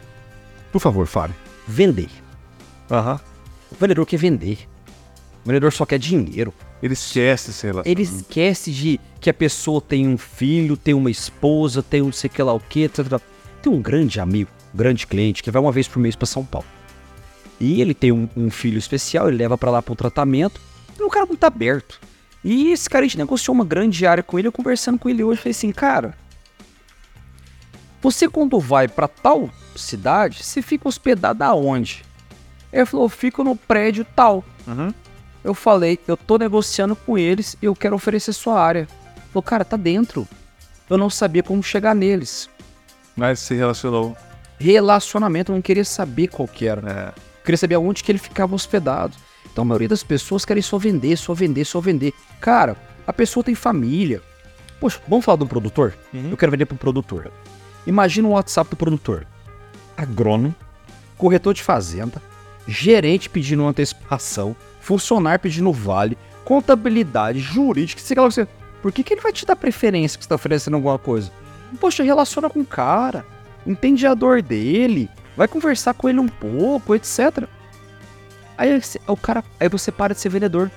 Por 0.72 0.80
favor, 0.80 1.06
fale. 1.06 1.34
Vender. 1.66 2.08
Aham. 2.90 3.20
O 3.70 3.74
vendedor 3.74 4.06
quer 4.06 4.16
vender. 4.16 4.68
O 5.44 5.48
vendedor 5.48 5.72
só 5.72 5.84
quer 5.84 5.98
dinheiro. 5.98 6.54
Ele 6.84 6.92
esquece 6.92 7.50
esse 7.50 7.66
relacionamento. 7.66 7.88
Ele 7.88 8.02
esquece 8.02 8.70
de 8.70 9.00
que 9.18 9.30
a 9.30 9.32
pessoa 9.32 9.80
tem 9.80 10.06
um 10.06 10.18
filho, 10.18 10.76
tem 10.76 10.92
uma 10.92 11.10
esposa, 11.10 11.82
tem 11.82 12.02
um 12.02 12.06
não 12.06 12.12
sei 12.12 12.28
que 12.28 12.42
lá 12.42 12.52
o 12.52 12.60
que, 12.60 12.82
etc. 12.82 13.18
Tem 13.62 13.72
um 13.72 13.80
grande 13.80 14.20
amigo, 14.20 14.50
um 14.74 14.76
grande 14.76 15.06
cliente 15.06 15.42
que 15.42 15.50
vai 15.50 15.62
uma 15.62 15.72
vez 15.72 15.88
por 15.88 15.98
mês 15.98 16.14
para 16.14 16.26
São 16.26 16.44
Paulo. 16.44 16.66
E 17.58 17.80
ele 17.80 17.94
tem 17.94 18.12
um, 18.12 18.28
um 18.36 18.50
filho 18.50 18.76
especial, 18.76 19.28
ele 19.28 19.38
leva 19.38 19.56
para 19.56 19.70
lá 19.70 19.80
para 19.80 19.94
o 19.94 19.96
tratamento. 19.96 20.60
E 21.00 21.02
um 21.02 21.08
cara 21.08 21.24
muito 21.24 21.42
aberto. 21.44 21.98
E 22.44 22.70
esse 22.70 22.90
cara, 22.90 23.06
a 23.06 23.08
gente 23.08 23.16
negociou 23.16 23.54
uma 23.54 23.64
grande 23.64 24.06
área 24.06 24.22
com 24.22 24.38
ele, 24.38 24.48
eu 24.48 24.52
conversando 24.52 24.98
com 24.98 25.08
ele 25.08 25.24
hoje, 25.24 25.40
falei 25.40 25.52
assim, 25.52 25.72
cara, 25.72 26.14
você 28.02 28.28
quando 28.28 28.60
vai 28.60 28.88
para 28.88 29.08
tal 29.08 29.48
cidade, 29.74 30.44
você 30.44 30.60
fica 30.60 30.86
hospedado 30.86 31.42
aonde? 31.44 32.04
Ele 32.70 32.84
falou, 32.84 33.06
eu 33.06 33.10
fico 33.10 33.42
no 33.42 33.56
prédio 33.56 34.04
tal. 34.14 34.44
Uhum. 34.66 34.92
Eu 35.44 35.52
falei, 35.52 35.98
eu 36.08 36.16
tô 36.16 36.38
negociando 36.38 36.96
com 36.96 37.18
eles 37.18 37.54
e 37.60 37.66
eu 37.66 37.76
quero 37.76 37.94
oferecer 37.94 38.32
sua 38.32 38.58
área. 38.58 38.88
Falou, 39.30 39.42
cara, 39.42 39.64
tá 39.64 39.76
dentro. 39.76 40.26
Eu 40.88 40.96
não 40.96 41.10
sabia 41.10 41.42
como 41.42 41.62
chegar 41.62 41.94
neles. 41.94 42.48
Mas 43.14 43.40
se 43.40 43.54
relacionou. 43.54 44.16
Relacionamento, 44.58 45.52
eu 45.52 45.54
não 45.54 45.62
queria 45.62 45.84
saber 45.84 46.28
qual 46.28 46.48
que 46.48 46.66
era. 46.66 46.90
É. 46.90 47.20
Queria 47.44 47.58
saber 47.58 47.74
aonde 47.74 48.02
que 48.02 48.10
ele 48.10 48.18
ficava 48.18 48.54
hospedado. 48.54 49.14
Então 49.52 49.62
a 49.62 49.64
maioria 49.66 49.88
das 49.88 50.02
pessoas 50.02 50.44
querem 50.44 50.62
só 50.62 50.78
vender, 50.78 51.16
só 51.16 51.34
vender, 51.34 51.64
só 51.66 51.80
vender. 51.80 52.14
Cara, 52.40 52.76
a 53.06 53.12
pessoa 53.12 53.44
tem 53.44 53.54
família. 53.54 54.22
Poxa, 54.80 55.00
vamos 55.06 55.24
falar 55.24 55.38
de 55.38 55.44
um 55.44 55.48
produtor? 55.48 55.94
Eu 56.12 56.36
quero 56.36 56.52
vender 56.52 56.66
para 56.66 56.74
um 56.74 56.78
produtor. 56.78 57.30
Imagina 57.86 58.28
o 58.28 58.32
WhatsApp 58.32 58.70
do 58.70 58.76
produtor. 58.76 59.26
Agrônomo, 59.96 60.54
corretor 61.18 61.54
de 61.54 61.62
fazenda, 61.62 62.20
gerente 62.66 63.28
pedindo 63.28 63.62
uma 63.62 63.70
antecipação, 63.70 64.56
funcionário 64.84 65.40
pedindo 65.40 65.72
vale, 65.72 66.16
contabilidade, 66.44 67.40
jurídica, 67.40 68.00
sei 68.00 68.16
lá 68.16 68.24
o 68.24 68.28
que 68.28 68.34
você. 68.34 68.48
Por 68.82 68.92
que, 68.92 69.02
que 69.02 69.14
ele 69.14 69.20
vai 69.22 69.32
te 69.32 69.46
dar 69.46 69.56
preferência 69.56 70.18
que 70.18 70.24
você 70.24 70.26
está 70.26 70.34
oferecendo 70.34 70.74
alguma 70.74 70.98
coisa? 70.98 71.32
Poxa, 71.80 72.02
relaciona 72.02 72.50
com 72.50 72.60
o 72.60 72.66
cara, 72.66 73.24
entende 73.66 74.06
a 74.06 74.12
dor 74.14 74.42
dele, 74.42 75.08
vai 75.36 75.48
conversar 75.48 75.94
com 75.94 76.08
ele 76.08 76.20
um 76.20 76.28
pouco, 76.28 76.94
etc. 76.94 77.44
Aí, 78.58 78.80
você- 78.80 79.00
o 79.08 79.16
cara, 79.16 79.42
aí 79.58 79.68
você 79.68 79.90
para 79.90 80.14
de 80.14 80.20
ser 80.20 80.28
vendedor. 80.28 80.70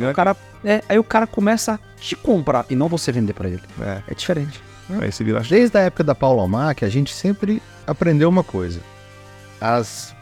É. 0.00 0.10
O 0.10 0.14
cara, 0.14 0.34
é, 0.64 0.82
aí 0.88 0.98
o 0.98 1.04
cara 1.04 1.26
começa 1.26 1.74
a 1.74 1.78
te 2.00 2.16
comprar 2.16 2.64
e 2.70 2.74
não 2.74 2.88
você 2.88 3.12
vender 3.12 3.34
pra 3.34 3.48
ele. 3.48 3.62
É. 3.80 4.02
É 4.08 4.14
diferente. 4.14 4.60
Vira 5.20 5.40
Desde 5.40 5.76
a 5.76 5.82
época 5.82 6.04
da 6.04 6.14
Paula 6.14 6.46
Mac, 6.48 6.82
a 6.82 6.88
gente 6.88 7.12
sempre 7.12 7.62
aprendeu 7.86 8.28
uma 8.28 8.42
coisa. 8.44 8.80
As 9.60 10.15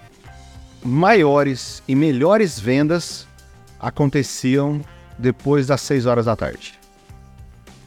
maiores 0.85 1.83
e 1.89 1.95
melhores 1.95 2.61
vendas 2.61 3.27
aconteciam 3.81 4.81
depois 5.19 5.67
das 5.67 5.81
6 5.81 6.07
horas 6.07 6.27
da 6.27 6.37
tarde. 6.37 6.79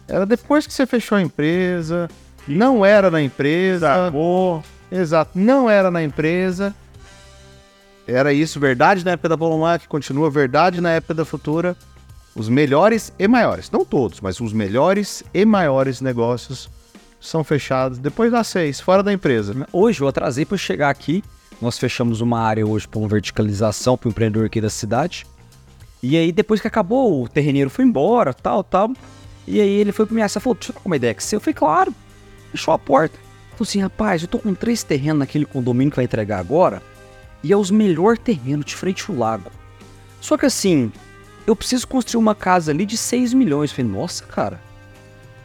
Era 0.08 0.26
depois 0.26 0.66
que 0.66 0.74
você 0.74 0.86
fechou 0.86 1.18
a 1.18 1.22
empresa, 1.22 2.10
não 2.48 2.86
era 2.86 3.12
na 3.12 3.22
empresa. 3.22 3.88
Sacou. 3.88 4.64
Exato, 4.92 5.32
não 5.36 5.70
era 5.70 5.92
na 5.92 6.02
empresa. 6.02 6.74
Era 8.08 8.32
isso, 8.32 8.60
verdade 8.60 9.04
na 9.04 9.12
época 9.12 9.30
da 9.30 9.38
Polomac, 9.38 9.86
continua 9.88 10.32
verdade 10.32 10.80
na 10.80 10.92
época 10.92 11.14
da 11.14 11.26
Futura. 11.26 11.76
Os 12.34 12.48
melhores 12.48 13.12
e 13.20 13.28
maiores, 13.28 13.70
não 13.70 13.84
todos, 13.84 14.22
mas 14.22 14.40
os 14.40 14.54
melhores 14.54 15.24
e 15.34 15.44
maiores 15.44 16.00
negócios 16.00 16.70
são 17.20 17.44
fechados 17.44 17.98
depois 17.98 18.32
das 18.32 18.48
seis, 18.48 18.80
fora 18.80 19.04
da 19.04 19.12
empresa. 19.12 19.68
Hoje 19.74 20.02
eu 20.02 20.08
atrasei 20.08 20.46
para 20.46 20.58
chegar 20.58 20.90
aqui. 20.90 21.24
Nós 21.62 21.80
fechamos 21.80 22.22
uma 22.22 22.40
área 22.40 22.66
hoje 22.66 22.88
para 22.88 23.00
uma 23.00 23.08
verticalização 23.08 23.98
para 23.98 24.08
o 24.08 24.12
empreendedor 24.12 24.46
aqui 24.46 24.62
da 24.62 24.70
cidade. 24.70 25.26
E 26.04 26.16
aí 26.16 26.32
depois 26.32 26.62
que 26.62 26.68
acabou, 26.68 27.24
o 27.24 27.28
terreneiro 27.28 27.70
foi 27.70 27.84
embora, 27.84 28.34
tal, 28.34 28.64
tal. 28.64 28.92
E 29.48 29.60
aí 29.60 29.70
ele 29.70 29.92
foi 29.92 30.06
para 30.06 30.14
minha 30.14 30.26
e 30.26 30.30
falou: 30.30 30.56
"Deixa 30.56 30.72
eu 30.72 30.82
uma 30.86 30.96
ideia 30.96 31.16
com 31.16 31.22
você". 31.22 31.36
Eu 31.36 31.40
falei: 31.40 31.56
"Claro". 31.56 31.96
Fechou 32.52 32.74
a 32.74 32.80
porta. 32.80 33.18
Falou 33.52 33.68
assim: 33.68 33.80
"Rapaz, 33.80 34.22
eu 34.22 34.28
tô 34.28 34.38
com 34.38 34.54
três 34.54 34.84
terrenos 34.84 35.20
naquele 35.20 35.46
condomínio 35.46 35.90
que 35.90 35.96
vai 35.96 36.06
entregar 36.06 36.40
agora, 36.40 36.82
e 37.44 37.52
é 37.52 37.58
os 37.58 37.72
melhores 37.72 38.20
terrenos 38.20 38.66
de 38.66 38.76
frente 38.76 39.10
ao 39.10 39.18
lago. 39.18 39.52
Só 40.22 40.38
que 40.38 40.46
assim, 40.46 40.92
eu 41.48 41.56
preciso 41.56 41.88
construir 41.88 42.22
uma 42.22 42.36
casa 42.36 42.72
ali 42.72 42.86
de 42.86 42.98
6 42.98 43.34
milhões". 43.34 43.72
Eu 43.72 43.78
falei: 43.78 43.92
"Nossa, 43.92 44.24
cara, 44.26 44.62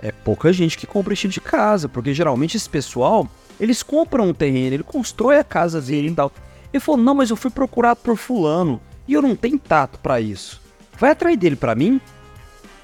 é 0.02 0.12
pouca 0.12 0.52
gente 0.52 0.76
que 0.76 0.86
compra 0.86 1.14
esse 1.14 1.22
tipo 1.22 1.32
de 1.32 1.40
casa, 1.40 1.88
porque 1.88 2.12
geralmente 2.12 2.56
esse 2.56 2.68
pessoal, 2.68 3.26
eles 3.62 3.82
compram 3.82 4.28
um 4.28 4.34
terreno, 4.34 4.74
ele 4.74 4.82
constrói 4.82 5.38
a 5.38 5.44
casa 5.44 5.80
dele 5.80 6.08
e 6.08 6.14
tal. 6.14 6.32
Ele 6.72 6.80
falou: 6.80 7.00
"Não, 7.00 7.14
mas 7.14 7.30
eu 7.30 7.36
fui 7.36 7.50
procurado 7.50 8.00
por 8.02 8.16
fulano 8.16 8.80
e 9.06 9.12
eu 9.12 9.22
não 9.22 9.36
tenho 9.36 9.58
tato 9.58 9.98
pra 10.00 10.20
isso. 10.20 10.60
Vai 10.98 11.12
atrás 11.12 11.36
dele 11.38 11.54
pra 11.54 11.74
mim 11.74 12.00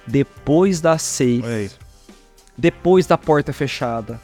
depois 0.07 0.81
das 0.81 1.03
seis, 1.03 1.45
depois 2.57 3.07
da 3.07 3.19
porta 3.19 3.53
fechada. 3.53 4.21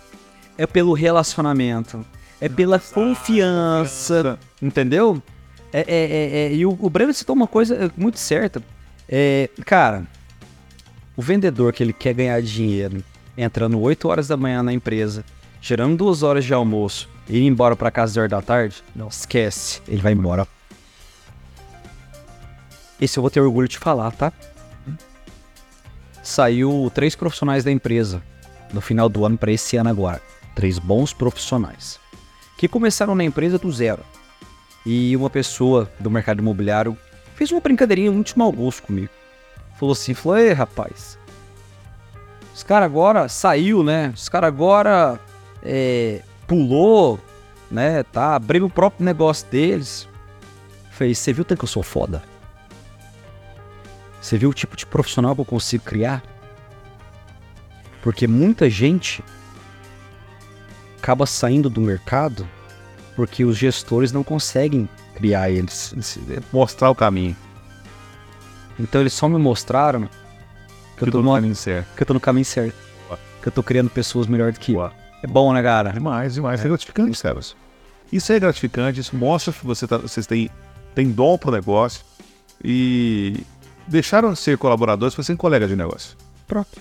É 0.56 0.66
pelo 0.66 0.92
relacionamento, 0.92 2.06
é 2.40 2.48
pela 2.48 2.78
confiança, 2.78 4.38
entendeu? 4.62 5.20
É, 5.72 5.80
é, 5.80 5.84
é, 5.88 6.46
é- 6.46 6.54
e 6.54 6.64
o, 6.64 6.78
o 6.80 6.88
Breno 6.88 7.12
citou 7.12 7.34
uma 7.34 7.48
coisa 7.48 7.74
é, 7.74 7.90
muito 7.96 8.18
certa. 8.20 8.62
É, 9.08 9.50
cara, 9.66 10.06
o 11.16 11.20
vendedor 11.22 11.72
que 11.72 11.82
ele 11.82 11.92
quer 11.92 12.14
ganhar 12.14 12.40
dinheiro, 12.40 13.02
entrando 13.36 13.80
8 13.80 14.08
horas 14.08 14.28
da 14.28 14.36
manhã 14.36 14.62
na 14.62 14.72
empresa, 14.72 15.24
tirando 15.64 15.96
duas 15.96 16.22
horas 16.22 16.44
de 16.44 16.52
almoço 16.52 17.08
e 17.26 17.38
ir 17.38 17.46
embora 17.46 17.74
pra 17.74 17.90
casa 17.90 18.12
às 18.12 18.16
horas 18.18 18.30
da 18.30 18.42
tarde, 18.42 18.84
não 18.94 19.08
esquece, 19.08 19.80
ele 19.88 20.02
vai 20.02 20.12
embora. 20.12 20.46
Esse 23.00 23.18
eu 23.18 23.22
vou 23.22 23.30
ter 23.30 23.40
orgulho 23.40 23.66
de 23.66 23.78
falar, 23.78 24.10
tá? 24.12 24.30
Saiu 26.22 26.92
três 26.94 27.16
profissionais 27.16 27.64
da 27.64 27.72
empresa 27.72 28.22
no 28.74 28.82
final 28.82 29.08
do 29.08 29.24
ano 29.24 29.38
pra 29.38 29.52
esse 29.52 29.78
ano 29.78 29.88
agora. 29.88 30.20
Três 30.54 30.78
bons 30.78 31.14
profissionais 31.14 31.98
que 32.58 32.68
começaram 32.68 33.14
na 33.14 33.24
empresa 33.24 33.58
do 33.58 33.72
zero. 33.72 34.04
E 34.84 35.16
uma 35.16 35.30
pessoa 35.30 35.90
do 35.98 36.10
mercado 36.10 36.40
imobiliário 36.40 36.96
fez 37.34 37.50
uma 37.50 37.60
brincadeirinha 37.60 38.12
muito 38.12 38.34
de 38.34 38.38
mau 38.38 38.52
gosto 38.52 38.82
comigo. 38.82 39.10
Falou 39.78 39.92
assim, 39.94 40.12
falou, 40.12 40.38
ei 40.38 40.52
rapaz, 40.52 41.18
os 42.54 42.62
caras 42.62 42.84
agora 42.84 43.30
saiu, 43.30 43.82
né? 43.82 44.12
Os 44.14 44.28
caras 44.28 44.48
agora 44.48 45.18
é, 45.64 46.22
pulou, 46.46 47.18
né? 47.70 48.02
Tá 48.02 48.34
abrindo 48.34 48.66
o 48.66 48.70
próprio 48.70 49.04
negócio 49.04 49.48
deles. 49.48 50.08
Falei, 50.90 51.14
você 51.14 51.32
viu 51.32 51.44
tanto 51.44 51.58
que 51.58 51.64
eu 51.64 51.68
sou 51.68 51.82
foda? 51.82 52.22
Você 54.20 54.38
viu 54.38 54.50
o 54.50 54.54
tipo 54.54 54.76
de 54.76 54.86
profissional 54.86 55.34
que 55.34 55.40
eu 55.40 55.44
consigo 55.44 55.84
criar? 55.84 56.22
Porque 58.02 58.26
muita 58.26 58.70
gente 58.70 59.24
acaba 60.98 61.26
saindo 61.26 61.68
do 61.68 61.80
mercado 61.80 62.48
porque 63.16 63.44
os 63.44 63.56
gestores 63.56 64.12
não 64.12 64.24
conseguem 64.24 64.88
criar 65.14 65.50
eles. 65.50 65.94
Mostrar 66.52 66.90
o 66.90 66.94
caminho. 66.94 67.36
Então 68.78 69.00
eles 69.00 69.12
só 69.12 69.28
me 69.28 69.38
mostraram 69.38 70.08
que 70.96 71.04
eu, 71.04 71.10
tô 71.10 71.22
no 71.22 71.32
caminho 71.32 71.54
certo. 71.54 71.94
que 71.94 72.02
eu 72.02 72.06
tô 72.06 72.14
no 72.14 72.20
caminho 72.20 72.44
certo. 72.44 72.74
Que 73.42 73.48
eu 73.48 73.52
tô 73.52 73.62
criando 73.62 73.90
pessoas 73.90 74.26
melhor 74.26 74.52
do 74.52 74.60
que 74.60 74.72
eu. 74.72 75.03
É 75.24 75.26
bom, 75.26 75.54
né, 75.54 75.62
cara? 75.62 75.90
Demais, 75.90 76.34
demais. 76.34 76.60
Isso 76.60 76.66
é 76.66 76.68
gratificante, 76.68 77.18
Sebas. 77.18 77.56
Isso 78.12 78.30
é 78.30 78.38
gratificante, 78.38 79.00
isso 79.00 79.16
mostra 79.16 79.54
que 79.54 79.64
você 79.64 79.86
tá, 79.86 79.96
vocês 79.96 80.26
têm, 80.26 80.50
têm 80.94 81.10
dom 81.10 81.38
pro 81.38 81.50
negócio 81.50 82.04
e 82.62 83.40
deixaram 83.88 84.34
de 84.34 84.38
ser 84.38 84.58
colaboradores 84.58 85.14
para 85.14 85.24
serem 85.24 85.38
colegas 85.38 85.70
de 85.70 85.76
negócio. 85.76 86.14
Pronto. 86.46 86.78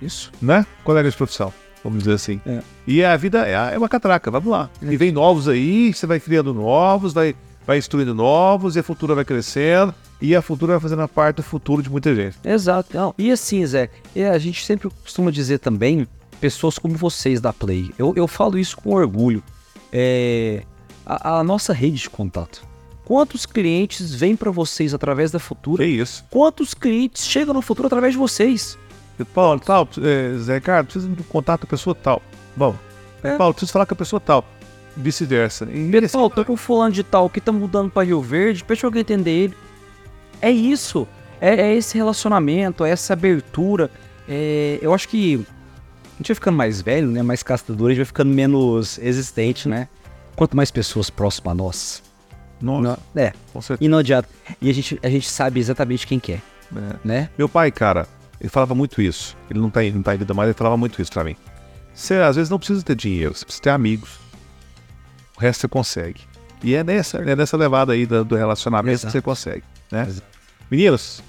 Isso. 0.00 0.30
Né? 0.40 0.64
Colegas 0.84 1.12
de 1.12 1.16
profissão, 1.16 1.52
vamos 1.82 1.98
dizer 1.98 2.14
assim. 2.14 2.40
É. 2.46 2.62
E 2.86 3.04
a 3.04 3.16
vida 3.16 3.44
é, 3.44 3.74
é 3.74 3.78
uma 3.78 3.88
catraca, 3.88 4.30
vamos 4.30 4.48
lá. 4.48 4.70
E 4.80 4.96
vem 4.96 5.10
novos 5.10 5.48
aí, 5.48 5.92
você 5.92 6.06
vai 6.06 6.20
criando 6.20 6.54
novos, 6.54 7.12
vai, 7.12 7.34
vai 7.66 7.78
instruindo 7.78 8.14
novos, 8.14 8.76
e 8.76 8.78
a 8.78 8.82
futura 8.84 9.12
vai 9.12 9.24
crescendo, 9.24 9.92
e 10.22 10.36
a 10.36 10.40
futura 10.40 10.74
vai 10.74 10.80
fazendo 10.80 11.02
a 11.02 11.08
parte 11.08 11.38
do 11.38 11.42
futuro 11.42 11.82
de 11.82 11.90
muita 11.90 12.14
gente. 12.14 12.38
Exato. 12.44 12.96
Não, 12.96 13.12
E 13.18 13.32
assim, 13.32 13.66
Zé, 13.66 13.90
é, 14.14 14.30
a 14.30 14.38
gente 14.38 14.64
sempre 14.64 14.88
costuma 15.02 15.32
dizer 15.32 15.58
também, 15.58 16.06
pessoas 16.36 16.78
como 16.78 16.94
vocês 16.94 17.40
da 17.40 17.52
Play. 17.52 17.90
Eu, 17.98 18.12
eu 18.16 18.26
falo 18.28 18.58
isso 18.58 18.76
com 18.76 18.90
orgulho. 18.94 19.42
É, 19.92 20.62
a, 21.04 21.38
a 21.38 21.44
nossa 21.44 21.72
rede 21.72 21.96
de 22.02 22.10
contato. 22.10 22.62
Quantos 23.04 23.46
clientes 23.46 24.12
vêm 24.14 24.34
para 24.34 24.50
vocês 24.50 24.92
através 24.92 25.30
da 25.30 25.38
Futura? 25.38 25.84
isso. 25.84 26.24
Quantos 26.30 26.74
clientes 26.74 27.24
chegam 27.24 27.54
no 27.54 27.62
Futura 27.62 27.86
através 27.86 28.14
de 28.14 28.18
vocês? 28.18 28.76
Paulo, 29.32 29.60
tal, 29.60 29.88
é, 30.02 30.36
Zé 30.38 30.56
Ricardo, 30.56 30.86
precisa 30.86 31.08
de 31.08 31.20
um 31.20 31.24
contato 31.24 31.60
com 31.60 31.66
a 31.66 31.70
pessoa 31.70 31.94
tal. 31.94 32.20
Bom, 32.54 32.74
É. 33.22 33.36
Paulo, 33.36 33.54
preciso 33.54 33.72
falar 33.72 33.86
com 33.86 33.94
a 33.94 33.96
pessoa 33.96 34.20
tal. 34.20 34.44
Vice-versa. 34.96 35.66
Pessoal, 35.90 36.28
tô 36.28 36.44
com 36.44 36.56
fulano 36.56 36.92
de 36.92 37.02
tal 37.02 37.28
que 37.30 37.40
tá 37.40 37.52
mudando 37.52 37.90
para 37.90 38.02
Rio 38.06 38.20
Verde, 38.20 38.64
deixa 38.66 38.86
alguém 38.86 39.00
entender 39.02 39.30
ele. 39.30 39.56
É 40.40 40.50
isso. 40.50 41.06
É, 41.40 41.68
é 41.68 41.74
esse 41.74 41.96
relacionamento, 41.96 42.84
é 42.84 42.90
essa 42.90 43.12
abertura. 43.12 43.90
É, 44.28 44.78
eu 44.82 44.92
acho 44.92 45.08
que 45.08 45.46
a 46.16 46.18
gente 46.18 46.28
vai 46.28 46.34
ficando 46.34 46.56
mais 46.56 46.80
velho, 46.80 47.08
né? 47.08 47.22
Mais 47.22 47.42
castador, 47.42 47.86
a 47.86 47.90
gente 47.90 47.98
vai 47.98 48.06
ficando 48.06 48.32
menos 48.32 48.98
existente, 48.98 49.68
né? 49.68 49.88
Quanto 50.34 50.56
mais 50.56 50.70
pessoas 50.70 51.08
próximas 51.10 51.52
a 51.52 51.54
nós. 51.54 52.02
Nossa, 52.60 52.82
Não- 53.14 53.22
é, 53.22 53.32
com 53.52 53.60
certeza. 53.60 53.84
e 53.84 53.88
não 53.88 53.98
adianta. 53.98 54.28
E 54.60 54.70
a 54.70 54.72
gente, 54.72 54.98
a 55.02 55.08
gente 55.10 55.28
sabe 55.28 55.60
exatamente 55.60 56.06
quem 56.06 56.18
quer, 56.18 56.40
É. 56.74 56.96
né? 57.04 57.30
Meu 57.36 57.48
pai, 57.48 57.70
cara, 57.70 58.06
ele 58.40 58.48
falava 58.48 58.74
muito 58.74 59.00
isso. 59.02 59.36
Ele 59.50 59.58
não 59.60 59.68
tá, 59.70 59.82
não 59.82 60.02
tá 60.02 60.14
em 60.14 60.18
vida 60.18 60.32
mais, 60.32 60.48
ele 60.48 60.56
falava 60.58 60.76
muito 60.76 61.00
isso 61.00 61.12
pra 61.12 61.22
mim. 61.22 61.36
Você 61.94 62.14
às 62.14 62.36
vezes 62.36 62.50
não 62.50 62.58
precisa 62.58 62.82
ter 62.82 62.94
dinheiro, 62.96 63.34
você 63.34 63.44
precisa 63.44 63.62
ter 63.62 63.70
amigos. 63.70 64.18
O 65.36 65.40
resto 65.40 65.60
você 65.62 65.68
consegue. 65.68 66.20
E 66.62 66.74
é 66.74 66.82
nessa, 66.82 67.18
é 67.18 67.36
nessa 67.36 67.56
levada 67.58 67.92
aí 67.92 68.06
do, 68.06 68.24
do 68.24 68.36
relacionamento 68.36 68.94
Exato. 68.94 69.06
que 69.08 69.12
você 69.12 69.22
consegue, 69.22 69.62
né? 69.92 70.06
Exato. 70.08 70.26
Meninos, 70.70 71.22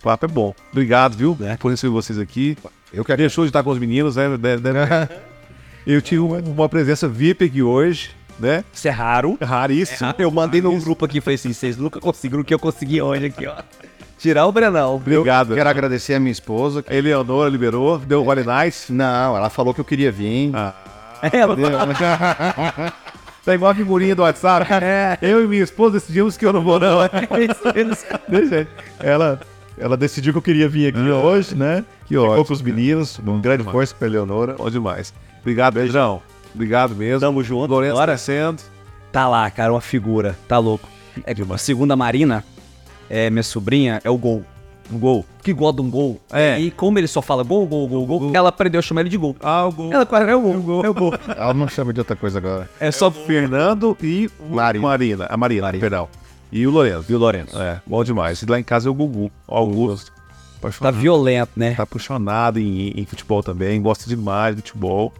o 0.00 0.02
papo 0.04 0.26
é 0.26 0.28
bom. 0.28 0.54
Obrigado, 0.70 1.16
viu, 1.16 1.36
É. 1.40 1.56
por 1.56 1.70
receber 1.70 1.92
vocês 1.92 2.18
aqui. 2.18 2.56
Eu 2.92 3.04
que 3.04 3.16
deixou 3.16 3.44
de 3.44 3.48
estar 3.48 3.62
com 3.62 3.70
os 3.70 3.78
meninos, 3.78 4.16
né? 4.16 4.28
né? 4.28 5.08
Eu 5.86 6.00
tive 6.00 6.20
uma, 6.20 6.38
uma 6.38 6.68
presença 6.68 7.08
VIP 7.08 7.44
aqui 7.44 7.62
hoje. 7.62 8.10
né? 8.38 8.64
Isso 8.72 8.86
é 8.86 8.90
raro. 8.90 9.36
Raríssimo. 9.40 10.14
Eu 10.18 10.30
mandei 10.30 10.60
no 10.62 10.78
grupo 10.78 11.04
aqui 11.04 11.18
e 11.18 11.20
falei 11.20 11.34
assim: 11.34 11.52
vocês 11.52 11.76
nunca 11.76 11.98
conseguiram 11.98 12.42
o 12.42 12.44
que 12.44 12.54
eu 12.54 12.58
consegui 12.58 13.02
hoje 13.02 13.26
aqui, 13.26 13.46
ó. 13.46 13.56
Tirar 14.18 14.46
o 14.46 14.52
Brenão. 14.52 14.94
Obrigado. 14.96 15.54
Quero 15.54 15.68
agradecer 15.68 16.14
a 16.14 16.20
minha 16.20 16.30
esposa. 16.30 16.84
A 16.86 16.94
Eleonora 16.94 17.50
liberou, 17.50 17.98
deu 17.98 18.24
Vale 18.24 18.44
Nice. 18.44 18.92
Não, 18.92 19.36
ela 19.36 19.50
falou 19.50 19.74
que 19.74 19.80
eu 19.80 19.84
queria 19.84 20.12
vir. 20.12 20.52
Ah. 20.54 20.74
Ela 21.32 21.56
Tá 23.44 23.54
igual 23.54 23.72
a 23.72 23.74
figurinha 23.74 24.14
do 24.14 24.22
WhatsApp. 24.22 24.72
É. 24.72 25.18
Eu 25.20 25.42
e 25.42 25.48
minha 25.48 25.64
esposa 25.64 25.94
decidimos 25.94 26.36
que 26.36 26.46
eu 26.46 26.52
não 26.52 26.62
vou, 26.62 26.78
não. 26.78 27.00
Isso, 27.04 28.00
Deixa 28.28 28.56
aí. 28.56 28.68
Ela, 29.00 29.40
ela 29.78 29.96
decidiu 29.96 30.32
que 30.32 30.38
eu 30.38 30.42
queria 30.42 30.68
vir 30.68 30.88
aqui 30.88 31.00
hoje, 31.00 31.54
né? 31.54 31.84
Que 32.06 32.14
Ficou 32.14 32.28
ótimo. 32.28 32.44
com 32.46 32.52
os 32.52 32.62
meninos. 32.62 33.18
Uma 33.18 33.38
grande 33.38 33.64
força 33.64 33.94
pra 33.98 34.06
Eleonora. 34.08 34.54
Bom 34.54 34.70
demais. 34.70 35.12
Obrigado, 35.40 35.74
Pedrão. 35.74 36.22
Obrigado 36.54 36.94
mesmo. 36.94 37.20
Tamo 37.20 37.42
junto. 37.42 37.70
Lourenço 37.70 37.94
Bora. 37.94 38.12
crescendo. 38.12 38.62
Tá 39.10 39.28
lá, 39.28 39.50
cara, 39.50 39.72
uma 39.72 39.80
figura. 39.80 40.36
Tá 40.46 40.58
louco. 40.58 40.88
É 41.24 41.34
uma 41.42 41.58
segunda 41.58 41.94
Marina, 41.94 42.42
é, 43.10 43.28
minha 43.28 43.42
sobrinha, 43.42 44.00
é 44.02 44.10
o 44.10 44.16
gol. 44.16 44.42
Um 44.90 44.98
gol. 44.98 45.24
Que 45.42 45.52
gosta 45.52 45.80
de 45.80 45.88
um 45.88 45.90
gol. 45.90 46.20
É. 46.32 46.58
E 46.58 46.70
como 46.70 46.98
ele 46.98 47.06
só 47.06 47.22
fala 47.22 47.42
gol, 47.42 47.66
gol, 47.66 47.86
gol, 47.88 48.06
gol, 48.06 48.30
ela 48.34 48.48
aprendeu 48.50 48.78
a 48.78 48.82
chamar 48.82 49.02
ele 49.02 49.10
de 49.10 49.16
gol. 49.16 49.34
Ah, 49.40 49.66
o 49.66 49.72
gol. 49.72 49.92
Ela 49.92 50.04
quase 50.04 50.30
é 50.30 50.34
o 50.36 50.40
gol. 50.40 50.84
É 50.84 50.88
o 50.90 50.94
gol. 50.94 51.14
Ela 51.36 51.54
não 51.54 51.68
chama 51.68 51.92
de 51.92 52.00
outra 52.00 52.14
coisa 52.16 52.38
agora. 52.38 52.68
É 52.80 52.90
só 52.90 53.10
Fernando 53.10 53.96
e 54.02 54.30
o 54.38 54.54
Marina. 54.56 54.86
Marina. 54.86 55.26
A 55.30 55.36
Marina, 55.36 55.62
Marina. 55.62 55.80
perdão. 55.80 56.08
E 56.52 56.66
o 56.66 56.70
Lourenço. 56.70 57.10
E 57.10 57.14
o 57.14 57.18
Lourenço. 57.18 57.58
É, 57.58 57.80
bom 57.86 58.04
demais. 58.04 58.40
E 58.42 58.46
lá 58.46 58.60
em 58.60 58.62
casa 58.62 58.88
é 58.88 58.90
o 58.90 58.94
Gugu. 58.94 59.30
O 59.48 59.54
Augusto. 59.56 60.12
Tá 60.12 60.68
Apaixonado. 60.68 60.98
violento, 60.98 61.50
né? 61.56 61.74
Tá 61.74 61.82
apaixonado 61.82 62.58
em, 62.60 62.90
em 62.94 63.04
futebol 63.06 63.42
também. 63.42 63.80
Gosta 63.82 64.08
demais 64.08 64.54
de 64.54 64.62
futebol. 64.62 65.12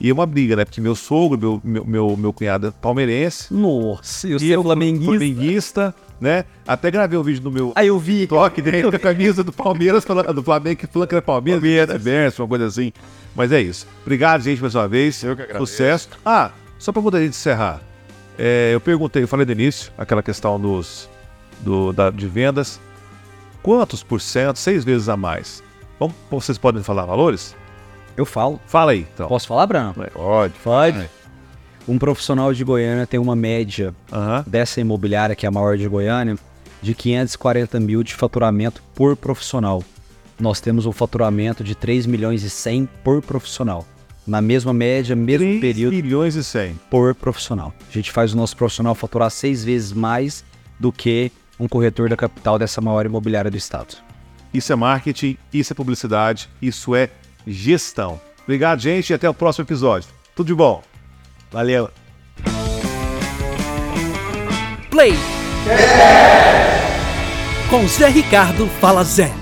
E 0.00 0.10
é 0.10 0.12
uma 0.12 0.26
briga, 0.26 0.56
né? 0.56 0.64
Porque 0.64 0.80
meu 0.80 0.94
sogro, 0.94 1.38
meu, 1.38 1.60
meu, 1.62 1.84
meu, 1.86 2.16
meu 2.16 2.32
cunhado 2.32 2.66
é 2.66 2.70
palmeirense. 2.70 3.52
Nossa, 3.54 4.26
e 4.28 4.34
o 4.34 4.38
seu 4.40 4.48
eu 4.48 4.62
flamenguista. 4.62 5.06
flamenguista, 5.10 5.94
né? 6.20 6.44
Até 6.66 6.90
gravei 6.90 7.18
um 7.18 7.22
vídeo 7.22 7.42
no 7.44 7.50
meu 7.50 7.72
Aí 7.76 7.86
eu 7.88 7.98
vi. 7.98 8.26
toque 8.26 8.60
dentro 8.62 8.90
da 8.90 8.98
camisa 8.98 9.44
do 9.44 9.52
Palmeiras, 9.52 10.04
falando- 10.04 10.32
do 10.34 10.42
Flamengo, 10.42 10.76
que 10.80 10.86
falando 10.86 11.08
que 11.08 11.14
era 11.14 11.22
Palmeiras, 11.22 11.62
vice-versa, 11.62 12.42
uma 12.42 12.48
coisa 12.48 12.66
assim. 12.66 12.92
Mas 13.36 13.52
é 13.52 13.60
isso. 13.60 13.86
Obrigado, 14.02 14.42
gente, 14.42 14.60
mais 14.60 14.74
uma 14.74 14.88
vez. 14.88 15.22
Eu 15.22 15.36
que 15.36 15.42
agradeço. 15.42 15.66
Sucesso. 15.66 16.08
Ah, 16.24 16.50
só 16.78 16.92
pra 16.92 17.00
poder 17.02 17.26
encerrar. 17.26 17.80
É, 18.38 18.70
eu 18.72 18.80
perguntei, 18.80 19.22
eu 19.22 19.28
falei 19.28 19.44
no 19.44 19.52
início, 19.52 19.92
aquela 19.98 20.22
questão 20.22 20.58
dos, 20.58 21.08
do, 21.60 21.92
da, 21.92 22.10
de 22.10 22.26
vendas. 22.26 22.80
Quantos 23.62 24.02
por 24.02 24.20
cento, 24.20 24.56
seis 24.58 24.84
vezes 24.84 25.08
a 25.08 25.16
mais? 25.16 25.62
Vamos, 25.98 26.16
vocês 26.30 26.56
podem 26.56 26.82
falar 26.82 27.04
valores? 27.04 27.54
Eu 28.16 28.24
falo. 28.24 28.60
Fala 28.66 28.92
aí, 28.92 29.06
então. 29.14 29.28
Posso 29.28 29.46
falar, 29.46 29.66
Bruno? 29.66 29.94
Pode. 30.12 30.54
Pode. 30.64 31.10
Um 31.86 31.98
profissional 31.98 32.52
de 32.52 32.64
Goiânia 32.64 33.06
tem 33.06 33.18
uma 33.20 33.36
média 33.36 33.94
Aham. 34.12 34.44
dessa 34.46 34.80
imobiliária, 34.80 35.34
que 35.34 35.44
é 35.44 35.48
a 35.48 35.52
maior 35.52 35.76
de 35.76 35.88
Goiânia, 35.88 36.36
de 36.80 36.94
540 36.94 37.78
mil 37.80 38.02
de 38.02 38.14
faturamento 38.14 38.82
por 38.94 39.16
profissional. 39.16 39.82
Nós 40.38 40.60
temos 40.60 40.86
um 40.86 40.92
faturamento 40.92 41.62
de 41.62 41.74
3 41.74 42.06
milhões 42.06 42.42
e 42.42 42.50
100 42.50 42.88
por 43.04 43.20
profissional. 43.20 43.84
Na 44.26 44.40
mesma 44.40 44.72
média, 44.72 45.16
mesmo 45.16 45.46
3 45.46 45.60
período 45.60 45.94
milhões 45.94 46.34
e 46.36 46.44
100. 46.44 46.78
por 46.90 47.14
profissional. 47.14 47.74
A 47.88 47.92
gente 47.92 48.12
faz 48.12 48.32
o 48.32 48.36
nosso 48.36 48.56
profissional 48.56 48.94
faturar 48.94 49.30
seis 49.30 49.64
vezes 49.64 49.92
mais 49.92 50.44
do 50.78 50.92
que 50.92 51.32
um 51.58 51.66
corretor 51.66 52.08
da 52.08 52.16
capital 52.16 52.58
dessa 52.58 52.80
maior 52.80 53.04
imobiliária 53.04 53.50
do 53.50 53.56
estado. 53.56 53.96
Isso 54.52 54.72
é 54.72 54.76
marketing, 54.76 55.36
isso 55.52 55.72
é 55.72 55.76
publicidade, 55.76 56.48
isso 56.60 56.94
é 56.94 57.10
gestão. 57.46 58.20
Obrigado, 58.42 58.80
gente, 58.80 59.10
e 59.10 59.14
até 59.14 59.28
o 59.28 59.34
próximo 59.34 59.64
episódio. 59.64 60.08
Tudo 60.34 60.48
de 60.48 60.54
bom. 60.54 60.82
Valeu. 61.50 61.90
Play. 64.90 65.14
Com 67.68 67.86
Zé 67.86 68.08
Ricardo 68.08 68.66
Fala 68.80 69.04
Zé. 69.04 69.32